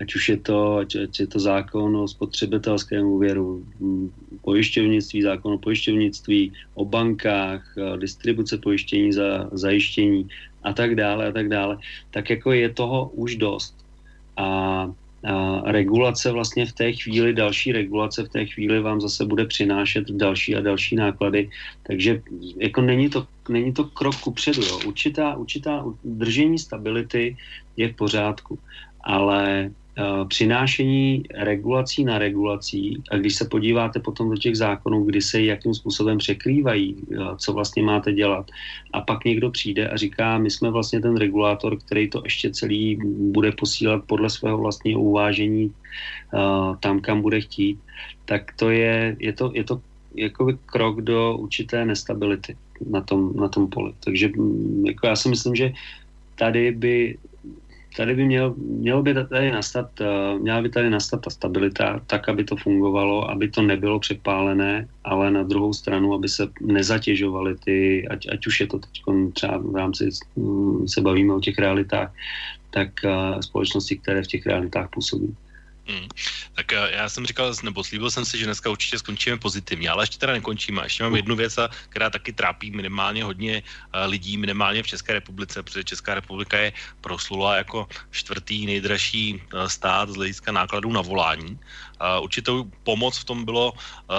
ať 0.01 0.15
už 0.15 0.29
je 0.29 0.37
to, 0.37 0.77
ať, 0.77 0.97
ať 0.97 1.21
je 1.21 1.27
to 1.27 1.39
zákon 1.41 1.97
o 1.97 2.09
spotřebitelském 2.09 3.07
úvěru, 3.07 3.65
mm, 3.81 4.11
pojišťovnictví, 4.43 5.23
zákon 5.23 5.53
o 5.53 5.59
pojišťovnictví, 5.59 6.53
o 6.75 6.85
bankách, 6.85 7.63
distribuce 7.97 8.59
pojištění 8.59 9.13
za 9.13 9.49
zajištění 9.53 10.29
a 10.63 10.73
tak 10.73 10.95
dále 10.95 11.29
a 11.29 11.33
tak 11.33 11.49
dále, 11.49 11.79
tak 12.11 12.31
jako 12.31 12.53
je 12.53 12.69
toho 12.69 13.11
už 13.15 13.37
dost. 13.37 13.77
A 14.37 14.91
regulace 15.65 16.33
vlastně 16.33 16.67
v 16.67 16.73
té 16.73 16.93
chvíli, 16.93 17.35
další 17.35 17.73
regulace 17.73 18.25
v 18.25 18.29
té 18.29 18.47
chvíli 18.47 18.81
vám 18.81 19.01
zase 19.01 19.27
bude 19.27 19.47
přinášet 19.47 20.11
další 20.11 20.57
a 20.57 20.61
další 20.61 20.97
náklady, 20.97 21.51
takže 21.83 22.23
jako 22.57 22.81
není 22.81 23.09
to, 23.09 23.27
není 23.49 23.73
to 23.73 23.85
krok 23.85 24.17
kupředu, 24.17 24.63
jo. 24.63 24.81
Určitá, 24.87 25.37
určitá 25.37 25.85
držení 26.05 26.59
stability 26.59 27.37
je 27.77 27.89
v 27.89 27.97
pořádku, 27.97 28.59
ale 29.01 29.71
přinášení 30.29 31.23
regulací 31.35 32.05
na 32.05 32.19
regulací 32.19 33.03
a 33.11 33.17
když 33.17 33.35
se 33.35 33.45
podíváte 33.45 34.01
potom 34.01 34.31
do 34.31 34.37
těch 34.37 34.57
zákonů, 34.57 35.05
kdy 35.05 35.21
se 35.23 35.43
jakým 35.43 35.75
způsobem 35.75 36.19
překrývají, 36.19 36.97
eh, 36.97 37.17
co 37.37 37.53
vlastně 37.53 37.83
máte 37.83 38.13
dělat 38.13 38.51
a 38.93 39.01
pak 39.01 39.25
někdo 39.25 39.51
přijde 39.51 39.89
a 39.89 39.97
říká, 39.97 40.39
my 40.39 40.51
jsme 40.51 40.71
vlastně 40.71 41.01
ten 41.01 41.17
regulátor, 41.17 41.77
který 41.77 42.11
to 42.11 42.23
ještě 42.25 42.51
celý 42.51 42.99
bude 43.37 43.53
posílat 43.53 44.05
podle 44.07 44.31
svého 44.31 44.59
vlastního 44.59 45.01
uvážení 45.01 45.69
eh, 45.69 46.39
tam, 46.81 47.01
kam 47.01 47.23
bude 47.23 47.41
chtít, 47.41 47.79
tak 48.25 48.53
to 48.57 48.71
je, 48.71 49.17
je 49.19 49.33
to, 49.33 49.53
je 49.55 49.65
to 49.65 49.81
jako 50.15 50.53
krok 50.67 51.01
do 51.01 51.37
určité 51.37 51.85
nestability 51.85 52.57
na 52.91 53.01
tom, 53.01 53.37
na 53.37 53.49
tom 53.49 53.69
poli. 53.69 53.93
Takže 54.05 54.29
mm, 54.29 54.87
jako 54.87 55.07
já 55.07 55.17
si 55.17 55.29
myslím, 55.29 55.55
že 55.55 55.73
tady 56.37 56.73
by 56.73 57.19
tady 57.97 58.15
by 58.15 58.25
měl, 58.25 58.55
mělo 58.57 59.03
by 59.03 59.15
tady 59.15 59.51
nastat, 59.51 60.01
uh, 60.01 60.41
měla 60.41 60.63
by 60.63 60.69
tady 60.69 60.91
nastat 60.91 61.21
ta 61.21 61.31
stabilita, 61.31 62.01
tak, 62.07 62.29
aby 62.29 62.45
to 62.45 62.57
fungovalo, 62.57 63.31
aby 63.31 63.51
to 63.51 63.63
nebylo 63.63 64.01
přepálené, 64.01 64.89
ale 65.05 65.31
na 65.31 65.43
druhou 65.43 65.73
stranu, 65.73 66.15
aby 66.15 66.29
se 66.29 66.49
nezatěžovaly 66.61 67.57
ty, 67.65 68.09
ať, 68.09 68.27
ať 68.33 68.47
už 68.47 68.61
je 68.61 68.67
to 68.67 68.79
teď 68.79 69.03
třeba 69.33 69.59
v 69.59 69.77
rámci, 69.77 70.09
um, 70.35 70.89
se 70.89 71.01
bavíme 71.01 71.35
o 71.35 71.41
těch 71.41 71.59
realitách, 71.59 72.15
tak 72.71 72.89
uh, 73.05 73.41
společnosti, 73.41 73.97
které 73.97 74.23
v 74.23 74.27
těch 74.27 74.47
realitách 74.47 74.91
působí. 74.91 75.37
Hmm. 75.93 76.09
Tak 76.57 76.73
eh, 76.73 76.89
já 76.97 77.09
jsem 77.09 77.27
říkal, 77.27 77.53
nebo 77.63 77.85
slíbil 77.85 78.11
jsem 78.11 78.25
si, 78.25 78.39
že 78.39 78.49
dneska 78.49 78.71
určitě 78.71 78.99
skončíme 78.99 79.37
pozitivně, 79.37 79.91
ale 79.91 80.03
ještě 80.03 80.19
teda 80.19 80.33
nekončíme. 80.33 80.83
Ještě 80.89 81.05
mám 81.05 81.17
jednu 81.17 81.37
věc, 81.37 81.59
která 81.89 82.11
taky 82.11 82.33
trápí 82.33 82.71
minimálně 82.71 83.25
hodně 83.25 83.61
eh, 83.61 84.07
lidí, 84.07 84.41
minimálně 84.41 84.83
v 84.83 84.87
České 84.87 85.13
republice, 85.13 85.63
protože 85.63 85.85
Česká 85.85 86.15
republika 86.15 86.59
je 86.59 86.73
proslula 87.01 87.57
jako 87.57 87.89
čtvrtý 88.11 88.67
nejdražší 88.67 89.37
eh, 89.37 89.69
stát 89.69 90.09
z 90.09 90.17
hlediska 90.17 90.53
nákladů 90.53 90.93
na 90.93 91.01
volání. 91.01 91.59
Určitou 92.23 92.67
pomoc 92.83 93.19
v 93.19 93.25
tom 93.25 93.45
bylo 93.45 93.73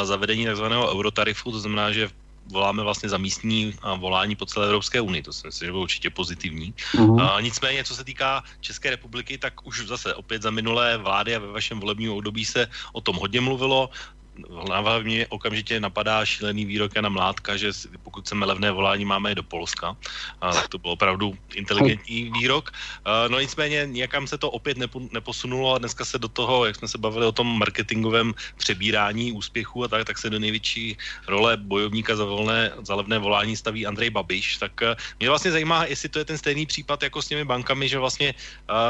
zavedení 0.04 0.46
takzvaného 0.46 0.96
eurotarifu, 0.96 1.52
to 1.52 1.60
znamená, 1.60 1.92
že 1.92 2.08
voláme 2.54 2.84
vlastně 2.86 3.10
za 3.10 3.18
místní 3.18 3.74
volání 3.98 4.38
po 4.38 4.46
celé 4.46 4.70
Evropské 4.70 5.02
unii. 5.02 5.24
To 5.26 5.34
si 5.34 5.48
myslím, 5.48 5.66
že 5.66 5.72
bylo 5.72 5.84
určitě 5.84 6.10
pozitivní. 6.10 6.74
Uh-huh. 6.94 7.18
A, 7.18 7.42
nicméně, 7.42 7.84
co 7.84 7.96
se 7.96 8.04
týká 8.04 8.44
České 8.62 8.94
republiky, 8.94 9.38
tak 9.38 9.66
už 9.66 9.90
zase 9.90 10.14
opět 10.14 10.42
za 10.46 10.52
minulé 10.54 10.98
vlády 10.98 11.36
a 11.36 11.40
ve 11.40 11.48
vašem 11.48 11.80
volebním 11.80 12.14
období 12.14 12.46
se 12.46 12.70
o 12.94 13.02
tom 13.02 13.16
hodně 13.18 13.42
mluvilo 13.42 13.90
hlava 14.50 15.00
mě 15.00 15.28
okamžitě 15.28 15.80
napadá 15.80 16.26
šílený 16.26 16.66
výrok 16.66 16.96
na 16.98 17.10
Mládka, 17.10 17.58
že 17.58 17.72
pokud 18.04 18.26
chceme 18.26 18.46
levné 18.46 18.72
volání, 18.72 19.06
máme 19.06 19.32
je 19.32 19.36
do 19.36 19.44
Polska. 19.44 19.98
A, 20.42 20.54
to 20.70 20.78
byl 20.78 20.92
opravdu 20.92 21.38
inteligentní 21.54 22.32
výrok. 22.40 22.72
No 23.28 23.40
nicméně 23.40 23.86
nějakam 23.86 24.28
se 24.28 24.38
to 24.38 24.52
opět 24.52 24.78
nepo, 24.78 25.02
neposunulo 25.12 25.76
a 25.76 25.78
dneska 25.78 26.06
se 26.06 26.20
do 26.20 26.28
toho, 26.28 26.66
jak 26.66 26.76
jsme 26.76 26.88
se 26.88 26.98
bavili 26.98 27.26
o 27.26 27.32
tom 27.32 27.60
marketingovém 27.60 28.34
přebírání 28.58 29.32
úspěchu 29.32 29.84
a 29.84 29.88
tak, 29.88 30.08
tak 30.08 30.18
se 30.18 30.30
do 30.30 30.40
největší 30.40 30.98
role 31.28 31.58
bojovníka 31.58 32.16
za, 32.16 32.26
volné, 32.26 32.72
za 32.82 32.96
levné 32.96 33.20
volání 33.20 33.56
staví 33.58 33.86
Andrej 33.86 34.10
Babiš. 34.10 34.58
Tak 34.58 34.72
mě 35.20 35.30
vlastně 35.30 35.52
zajímá, 35.52 35.86
jestli 35.86 36.10
to 36.10 36.20
je 36.20 36.26
ten 36.26 36.38
stejný 36.38 36.66
případ 36.66 37.04
jako 37.04 37.22
s 37.22 37.28
těmi 37.28 37.46
bankami, 37.46 37.90
že 37.90 38.00
vlastně 38.00 38.34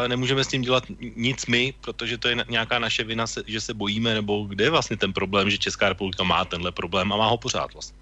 nemůžeme 0.07 0.43
s 0.43 0.47
tím 0.47 0.61
dělat 0.61 0.83
nic 1.15 1.45
my, 1.45 1.73
protože 1.81 2.17
to 2.17 2.27
je 2.27 2.45
nějaká 2.49 2.79
naše 2.79 3.03
vina, 3.03 3.25
že 3.45 3.61
se 3.61 3.73
bojíme, 3.73 4.13
nebo 4.13 4.45
kde 4.47 4.63
je 4.63 4.69
vlastně 4.69 4.97
ten 4.97 5.13
problém 5.13 5.32
problém, 5.33 5.49
že 5.49 5.57
Česká 5.57 5.89
republika 5.89 6.21
má 6.21 6.45
tenhle 6.45 6.69
problém 6.69 7.09
a 7.09 7.17
má 7.17 7.27
ho 7.33 7.37
pořád 7.41 7.73
vlastně. 7.73 7.97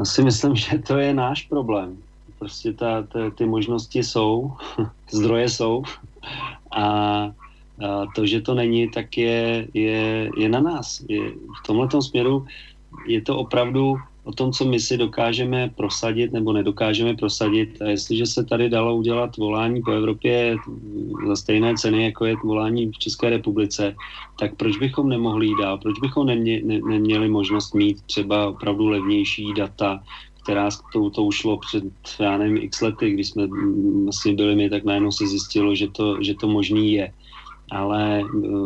Já 0.00 0.04
si 0.04 0.24
myslím, 0.24 0.56
že 0.56 0.80
to 0.80 0.96
je 0.96 1.12
náš 1.12 1.44
problém. 1.44 2.00
Prostě 2.40 2.72
ta, 2.72 3.04
ta, 3.04 3.30
ty 3.30 3.44
možnosti 3.44 4.00
jsou, 4.00 4.56
zdroje 5.12 5.48
jsou 5.48 5.84
a, 6.72 6.80
a 6.80 7.30
to, 8.16 8.24
že 8.24 8.40
to 8.40 8.56
není, 8.56 8.88
tak 8.88 9.12
je, 9.12 9.68
je, 9.76 10.30
je 10.32 10.48
na 10.48 10.60
nás. 10.60 11.04
Je, 11.04 11.36
v 11.36 11.60
tomhle 11.68 11.88
směru 12.00 12.48
je 13.04 13.20
to 13.20 13.36
opravdu 13.36 14.00
o 14.24 14.32
tom, 14.32 14.52
co 14.52 14.64
my 14.64 14.80
si 14.80 14.96
dokážeme 14.96 15.70
prosadit 15.76 16.32
nebo 16.32 16.52
nedokážeme 16.52 17.14
prosadit. 17.16 17.82
A 17.82 17.84
jestliže 17.84 18.26
se 18.26 18.44
tady 18.44 18.68
dalo 18.70 18.96
udělat 18.96 19.36
volání 19.36 19.82
po 19.82 19.90
Evropě 19.90 20.56
za 21.26 21.36
stejné 21.36 21.74
ceny, 21.74 22.04
jako 22.04 22.24
je 22.24 22.36
volání 22.44 22.86
v 22.86 22.98
České 22.98 23.30
republice, 23.30 23.94
tak 24.38 24.54
proč 24.56 24.78
bychom 24.78 25.08
nemohli 25.08 25.46
jít 25.46 25.58
dál? 25.60 25.78
Proč 25.78 25.98
bychom 26.00 26.26
nemě, 26.26 26.60
ne, 26.64 26.80
neměli 26.88 27.28
možnost 27.28 27.74
mít 27.74 28.02
třeba 28.02 28.48
opravdu 28.48 28.88
levnější 28.88 29.52
data, 29.54 30.02
která 30.42 30.68
to, 30.92 31.10
to 31.10 31.22
ušlo 31.22 31.58
před, 31.58 31.84
já 32.20 32.38
nevím, 32.38 32.56
x 32.62 32.80
lety, 32.80 33.10
když 33.10 33.28
jsme 33.28 33.46
vlastně 34.04 34.34
byli 34.34 34.54
my, 34.56 34.70
tak 34.70 34.84
najednou 34.84 35.12
se 35.12 35.26
zjistilo, 35.26 35.74
že 35.74 35.88
to, 35.88 36.22
že 36.22 36.34
to 36.34 36.48
možný 36.48 36.92
je. 36.92 37.12
ale 37.72 38.24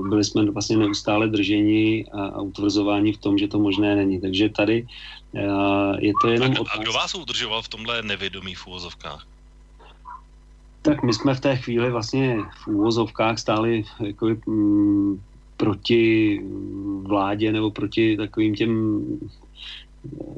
byli 0.08 0.24
jsme 0.24 0.50
vlastně 0.50 0.76
neustále 0.76 1.28
drženi 1.28 2.04
a, 2.12 2.26
a 2.26 2.40
utvrzováni 2.40 3.12
v 3.12 3.18
tom, 3.18 3.38
že 3.38 3.48
to 3.48 3.58
možné 3.58 3.96
není. 3.96 4.20
Takže 4.20 4.48
tady 4.48 4.86
je 5.98 6.12
to 6.22 6.28
jenom... 6.28 6.52
A, 6.52 6.74
a 6.74 6.82
kdo 6.82 6.92
vás 6.92 7.14
udržoval 7.14 7.62
v 7.62 7.68
tomhle 7.68 8.02
nevědomí 8.02 8.54
v 8.54 8.66
úvozovkách? 8.66 9.26
Tak 10.82 11.02
my 11.02 11.14
jsme 11.14 11.34
v 11.34 11.40
té 11.40 11.56
chvíli 11.56 11.90
vlastně 11.90 12.38
v 12.64 12.66
úvozovkách 12.66 13.38
stáli 13.38 13.84
jako, 14.00 14.28
mm, 14.46 15.20
proti 15.56 16.40
vládě 17.02 17.52
nebo 17.52 17.70
proti 17.70 18.16
takovým 18.16 18.54
těm 18.54 19.02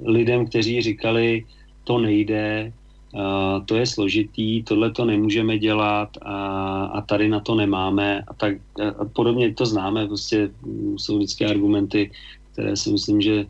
lidem, 0.04 0.46
kteří 0.46 0.82
říkali, 0.82 1.44
to 1.84 1.98
nejde, 1.98 2.72
Uh, 3.12 3.64
to 3.64 3.76
je 3.76 3.86
složitý, 3.86 4.62
tohle 4.62 4.90
to 4.92 5.04
nemůžeme 5.04 5.58
dělat 5.58 6.08
a, 6.22 6.36
a 6.84 7.00
tady 7.00 7.28
na 7.28 7.40
to 7.40 7.54
nemáme 7.54 8.22
a 8.28 8.34
tak 8.34 8.54
a 8.98 9.04
podobně 9.04 9.54
to 9.54 9.66
známe, 9.66 10.06
prostě 10.06 10.50
jsou 10.96 11.16
vždycky 11.16 11.46
argumenty, 11.46 12.10
které 12.52 12.76
si 12.76 12.92
myslím, 12.92 13.20
že 13.20 13.46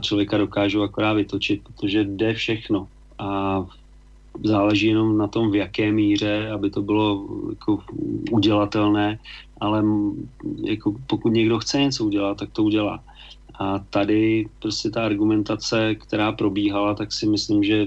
člověka 0.00 0.38
dokážou 0.38 0.82
akorát 0.82 1.12
vytočit, 1.12 1.62
protože 1.62 2.04
jde 2.04 2.34
všechno 2.34 2.88
a 3.18 3.62
záleží 4.44 4.86
jenom 4.86 5.18
na 5.18 5.28
tom, 5.28 5.50
v 5.50 5.54
jaké 5.56 5.92
míře, 5.92 6.50
aby 6.50 6.70
to 6.70 6.82
bylo 6.82 7.26
jako 7.50 7.78
udělatelné, 8.30 9.18
ale 9.60 9.84
jako 10.62 10.94
pokud 11.06 11.28
někdo 11.28 11.58
chce 11.58 11.80
něco 11.80 12.04
udělat, 12.04 12.38
tak 12.38 12.50
to 12.52 12.62
udělá. 12.62 13.04
A 13.54 13.78
tady 13.78 14.48
prostě 14.58 14.90
ta 14.90 15.04
argumentace, 15.04 15.94
která 15.94 16.32
probíhala, 16.32 16.94
tak 16.94 17.12
si 17.12 17.26
myslím, 17.26 17.64
že 17.64 17.86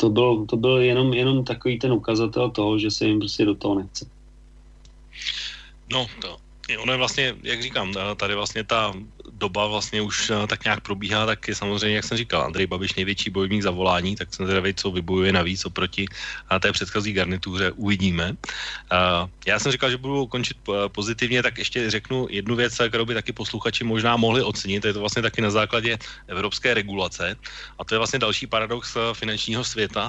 to 0.00 0.10
byl, 0.10 0.46
to 0.46 0.56
byl 0.56 0.76
jenom, 0.76 1.14
jenom 1.14 1.44
takový 1.44 1.78
ten 1.78 1.92
ukazatel 1.92 2.50
toho, 2.50 2.78
že 2.78 2.90
se 2.90 3.06
jim 3.06 3.18
prostě 3.18 3.44
do 3.44 3.54
toho 3.54 3.74
nechce. 3.74 4.06
No, 5.92 6.06
to, 6.20 6.36
ono 6.82 6.92
je 6.92 6.98
vlastně, 6.98 7.34
jak 7.42 7.62
říkám, 7.62 7.92
tady 8.16 8.34
vlastně 8.34 8.64
ta 8.64 8.94
doba 9.44 9.68
vlastně 9.68 10.00
už 10.00 10.32
eh, 10.32 10.46
tak 10.48 10.64
nějak 10.64 10.80
probíhá, 10.80 11.28
tak 11.28 11.48
je 11.48 11.54
samozřejmě, 11.54 11.96
jak 12.00 12.06
jsem 12.08 12.16
říkal, 12.16 12.48
Andrej 12.48 12.66
Babiš 12.66 12.96
největší 12.96 13.28
bojovník 13.28 13.62
za 13.62 13.70
volání, 13.70 14.16
tak 14.16 14.32
jsem 14.32 14.48
zvědavý, 14.48 14.72
co 14.72 14.88
vybojuje 14.90 15.36
navíc 15.36 15.68
oproti 15.68 16.08
a 16.48 16.56
té 16.56 16.72
předchozí 16.72 17.12
garnituře, 17.12 17.76
uvidíme. 17.76 18.40
Já 19.44 19.56
jsem 19.60 19.72
říkal, 19.72 19.90
že 19.92 20.00
budu 20.00 20.26
končit 20.32 20.56
eh, 20.64 20.88
pozitivně, 20.88 21.44
tak 21.44 21.60
ještě 21.60 21.90
řeknu 21.92 22.26
jednu 22.32 22.56
věc, 22.56 22.72
kterou 22.88 23.04
by 23.04 23.14
taky 23.20 23.32
posluchači 23.36 23.84
možná 23.84 24.16
mohli 24.16 24.40
ocenit, 24.40 24.80
je 24.80 24.96
to 24.96 25.04
vlastně 25.04 25.22
taky 25.22 25.44
na 25.44 25.52
základě 25.52 25.98
evropské 26.32 26.72
regulace. 26.72 27.36
A 27.76 27.84
to 27.84 27.94
je 27.94 27.98
vlastně 28.00 28.18
další 28.24 28.48
paradox 28.48 28.96
eh, 28.96 29.12
finančního 29.12 29.60
světa, 29.60 30.08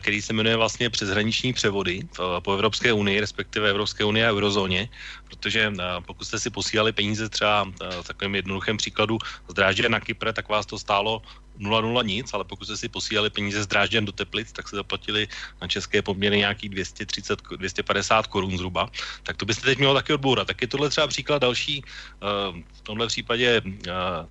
který 0.00 0.22
se 0.22 0.32
jmenuje 0.32 0.56
vlastně 0.56 0.90
přeshraniční 0.90 1.52
převody 1.52 2.02
po 2.42 2.50
Evropské 2.54 2.90
unii, 2.90 3.20
respektive 3.20 3.70
Evropské 3.70 4.02
unie 4.04 4.26
a 4.26 4.34
eurozóně, 4.34 4.88
protože 5.32 5.72
pokud 6.06 6.24
jste 6.24 6.38
si 6.38 6.50
posílali 6.50 6.92
peníze 6.92 7.28
třeba 7.28 7.72
takovým 8.06 8.34
jednoduchým 8.34 8.62
jednoduchém 8.62 8.76
příkladu 8.76 9.18
z 9.48 9.54
Drážďan 9.54 9.92
na 9.92 10.00
Kypr, 10.00 10.32
tak 10.32 10.48
vás 10.48 10.66
to 10.66 10.78
stálo 10.78 11.22
0,0 11.58 12.04
nic, 12.04 12.32
ale 12.32 12.44
pokud 12.44 12.64
jste 12.64 12.76
si 12.76 12.88
posílali 12.88 13.30
peníze 13.30 13.62
z 13.62 13.66
Drážďan 13.66 14.04
do 14.04 14.12
Teplic, 14.12 14.52
tak 14.52 14.68
se 14.68 14.76
zaplatili 14.76 15.28
na 15.60 15.68
české 15.68 16.02
poměry 16.02 16.38
nějakých 16.38 16.70
230, 16.70 17.42
250 17.56 18.26
korun 18.26 18.56
zhruba, 18.56 18.88
tak 19.22 19.36
to 19.36 19.44
byste 19.44 19.64
teď 19.64 19.78
mělo 19.78 19.94
taky 19.94 20.12
odbourat. 20.12 20.46
Tak 20.46 20.62
je 20.62 20.68
tohle 20.68 20.88
třeba 20.88 21.06
příklad 21.06 21.42
další, 21.42 21.82
uh, 21.82 22.56
v 22.72 22.80
tomhle 22.82 23.06
případě 23.06 23.62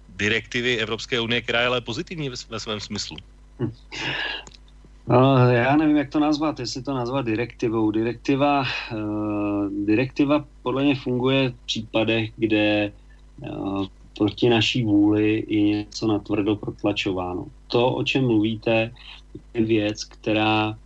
direktivy 0.09 0.77
Evropské 0.77 1.19
unie, 1.19 1.41
která 1.41 1.61
je 1.61 1.67
ale 1.67 1.81
pozitivní 1.81 2.29
ve, 2.29 2.35
ve 2.49 2.59
svém 2.59 2.79
smyslu. 2.79 3.17
No, 5.07 5.37
já 5.49 5.75
nevím, 5.75 5.97
jak 5.97 6.09
to 6.09 6.19
nazvat, 6.19 6.59
jestli 6.59 6.83
to 6.83 6.93
nazvat 6.93 7.25
direktivou. 7.25 7.91
Direktiva, 7.91 8.63
uh, 8.93 9.69
direktiva 9.85 10.45
podle 10.63 10.83
mě 10.83 10.95
funguje 10.95 11.49
v 11.49 11.65
případech, 11.65 12.31
kde 12.37 12.91
uh, 13.41 13.85
proti 14.17 14.49
naší 14.49 14.83
vůli 14.83 15.43
je 15.47 15.61
něco 15.61 16.07
natvrdo 16.07 16.55
protlačováno. 16.55 17.45
To, 17.67 17.95
o 17.95 18.03
čem 18.03 18.25
mluvíte, 18.25 18.93
je 19.53 19.65
věc, 19.65 20.03
která 20.03 20.77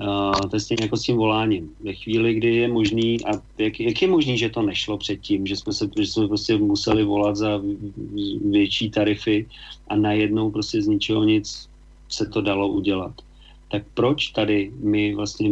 Uh, 0.00 0.40
to 0.50 0.56
je 0.56 0.60
stejně 0.60 0.84
jako 0.84 0.96
s 0.96 1.02
tím 1.02 1.16
voláním. 1.16 1.70
Ve 1.80 1.92
chvíli, 1.92 2.34
kdy 2.34 2.54
je 2.54 2.68
možný, 2.68 3.24
a 3.24 3.30
jak, 3.58 3.80
jak 3.80 4.02
je 4.02 4.08
možný, 4.08 4.38
že 4.38 4.48
to 4.48 4.62
nešlo 4.62 4.98
předtím, 4.98 5.46
že 5.46 5.56
jsme, 5.56 5.72
se, 5.72 5.90
že 5.96 6.06
jsme 6.06 6.28
prostě 6.28 6.56
museli 6.56 7.04
volat 7.04 7.36
za 7.36 7.60
větší 8.50 8.90
tarify 8.90 9.46
a 9.88 9.96
najednou 9.96 10.50
prostě 10.50 10.82
z 10.82 10.86
ničeho 10.86 11.24
nic 11.24 11.68
se 12.08 12.26
to 12.26 12.40
dalo 12.40 12.68
udělat 12.68 13.12
tak 13.68 13.82
proč 13.94 14.28
tady 14.28 14.72
my 14.80 15.14
vlastně, 15.14 15.50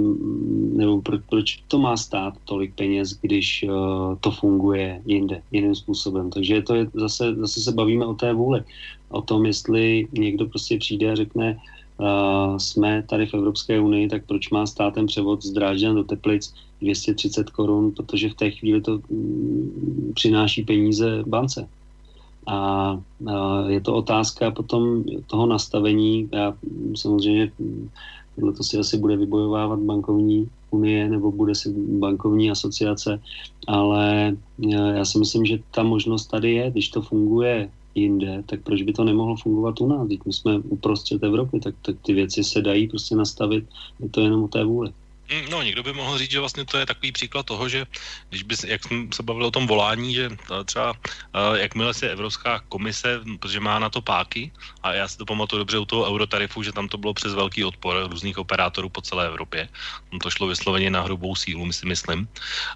nebo 0.73 1.03
pro, 1.03 1.19
proč 1.29 1.63
to 1.69 1.79
má 1.79 1.97
stát 1.97 2.35
tolik 2.45 2.75
peněz, 2.75 3.19
když 3.21 3.65
uh, 3.69 4.17
to 4.21 4.31
funguje 4.31 5.03
jinde, 5.07 5.43
jiným 5.53 5.75
způsobem. 5.75 6.31
Takže 6.31 6.63
to 6.63 6.75
je 6.75 6.87
zase, 6.95 7.35
zase 7.35 7.61
se 7.61 7.73
bavíme 7.73 8.07
o 8.07 8.15
té 8.15 8.33
vůli. 8.33 8.63
O 9.09 9.23
tom, 9.23 9.47
jestli 9.47 10.09
někdo 10.13 10.47
prostě 10.47 10.79
přijde 10.79 11.13
a 11.13 11.15
řekne, 11.15 11.59
uh, 12.01 12.57
jsme 12.57 13.03
tady 13.03 13.27
v 13.27 13.35
Evropské 13.35 13.81
unii, 13.81 14.09
tak 14.09 14.27
proč 14.27 14.51
má 14.51 14.67
stát 14.67 14.95
ten 14.95 15.07
převod 15.07 15.43
z 15.45 15.51
Drážďan 15.51 15.95
do 15.95 16.05
Teplic 16.05 16.55
230 16.81 17.51
korun, 17.51 17.93
protože 17.93 18.29
v 18.29 18.35
té 18.35 18.51
chvíli 18.51 18.81
to 18.81 19.01
um, 19.09 20.13
přináší 20.15 20.63
peníze 20.63 21.25
bance. 21.27 21.69
A 22.47 23.01
je 23.67 23.81
to 23.81 23.95
otázka 23.95 24.51
potom 24.51 25.05
toho 25.27 25.47
nastavení. 25.47 26.29
Já 26.33 26.55
samozřejmě 26.95 27.53
tohle 28.37 28.53
to 28.53 28.63
si 28.63 28.79
asi 28.79 28.99
bude 28.99 29.17
vybojovávat 29.17 29.79
bankovní 29.79 30.49
unie 30.71 31.09
nebo 31.09 31.33
bude 31.33 31.55
si 31.55 31.75
bankovní 31.99 32.51
asociace, 32.51 33.21
ale 33.67 34.37
já 34.95 35.05
si 35.05 35.19
myslím, 35.19 35.45
že 35.45 35.59
ta 35.71 35.83
možnost 35.83 36.27
tady 36.27 36.53
je, 36.53 36.71
když 36.71 36.89
to 36.89 37.03
funguje 37.03 37.71
jinde, 37.95 38.43
tak 38.47 38.61
proč 38.63 38.83
by 38.83 38.93
to 38.93 39.05
nemohlo 39.05 39.37
fungovat 39.37 39.81
u 39.81 39.89
nás? 39.89 40.07
Když 40.07 40.19
my 40.27 40.33
jsme 40.33 40.59
uprostřed 40.59 41.23
Evropy, 41.23 41.61
tak, 41.61 41.75
tak 41.83 41.97
ty 42.03 42.13
věci 42.13 42.45
se 42.45 42.63
dají 42.63 42.89
prostě 42.89 43.17
nastavit, 43.17 43.65
je 44.01 44.09
to 44.09 44.21
jenom 44.21 44.45
o 44.45 44.49
té 44.49 44.65
vůli. 44.65 44.93
Mm, 45.27 45.51
no, 45.51 45.63
někdo 45.63 45.83
by 45.83 45.93
mohl 45.93 46.19
říct, 46.19 46.31
že 46.31 46.41
vlastně 46.41 46.65
to 46.65 46.79
je 46.79 46.87
takový 46.87 47.13
příklad 47.13 47.47
toho, 47.47 47.69
že 47.69 47.87
když 48.29 48.43
by, 48.43 48.55
jak 48.67 48.85
jsme 48.85 49.07
se 49.15 49.23
bavili 49.23 49.47
o 49.47 49.51
tom 49.51 49.67
volání, 49.67 50.15
že 50.15 50.31
třeba 50.65 50.95
jakmile 51.55 51.95
se 51.95 52.11
Evropská 52.11 52.63
komise, 52.69 53.21
protože 53.39 53.61
má 53.61 53.79
na 53.79 53.91
to 53.91 54.03
páky, 54.03 54.53
a 54.83 54.93
já 54.95 55.09
si 55.09 55.19
to 55.19 55.27
pamatuju 55.27 55.59
dobře 55.59 55.79
u 55.79 55.85
toho 55.85 56.07
eurotarifu, 56.07 56.63
že 56.63 56.73
tam 56.73 56.89
to 56.89 56.99
bylo 56.99 57.15
přes 57.15 57.35
velký 57.35 57.65
odpor 57.65 58.07
různých 58.11 58.39
operátorů 58.39 58.89
po 58.89 59.01
celé 59.01 59.27
Evropě, 59.27 59.69
tam 60.11 60.19
to 60.19 60.31
šlo 60.31 60.47
vysloveně 60.47 60.91
na 60.91 61.03
hrubou 61.03 61.35
sílu, 61.35 61.65
my 61.65 61.73
si 61.73 61.87
myslím, 61.87 62.29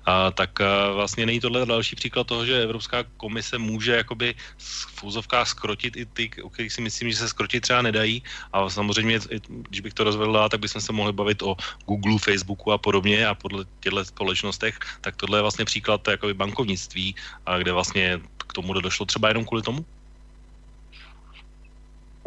a, 0.06 0.30
tak 0.30 0.60
a 0.60 0.90
vlastně 0.92 1.26
není 1.26 1.40
tohle 1.40 1.66
další 1.66 1.96
příklad 1.96 2.26
toho, 2.26 2.46
že 2.46 2.62
Evropská 2.62 3.04
komise 3.16 3.58
může 3.58 3.96
jakoby 3.96 4.34
v 4.58 5.02
úzovkách 5.02 5.48
skrotit 5.48 5.96
i 5.96 6.06
ty, 6.06 6.30
o 6.42 6.50
kterých 6.50 6.72
si 6.72 6.80
myslím, 6.80 7.10
že 7.10 7.16
se 7.16 7.28
skrotit 7.28 7.62
třeba 7.62 7.82
nedají, 7.82 8.22
a 8.52 8.70
samozřejmě, 8.70 9.20
když 9.68 9.80
bych 9.80 9.94
to 9.94 10.04
rozvedl, 10.04 10.48
tak 10.50 10.60
bychom 10.60 10.80
se 10.80 10.92
mohli 10.92 11.12
bavit 11.12 11.42
o 11.42 11.56
Google, 11.86 12.18
Facebook, 12.18 12.39
Facebooku 12.40 12.72
a 12.72 12.78
podobně 12.78 13.26
a 13.26 13.34
podle 13.34 13.64
těchto 13.80 14.04
společnostech, 14.04 14.78
tak 15.00 15.16
tohle 15.16 15.38
je 15.38 15.42
vlastně 15.42 15.64
příklad 15.64 16.08
jakoby 16.08 16.34
bankovnictví, 16.34 17.14
a 17.46 17.58
kde 17.58 17.72
vlastně 17.72 18.20
k 18.46 18.52
tomu 18.52 18.72
došlo 18.72 19.06
třeba 19.06 19.28
jenom 19.28 19.44
kvůli 19.44 19.62
tomu? 19.62 19.84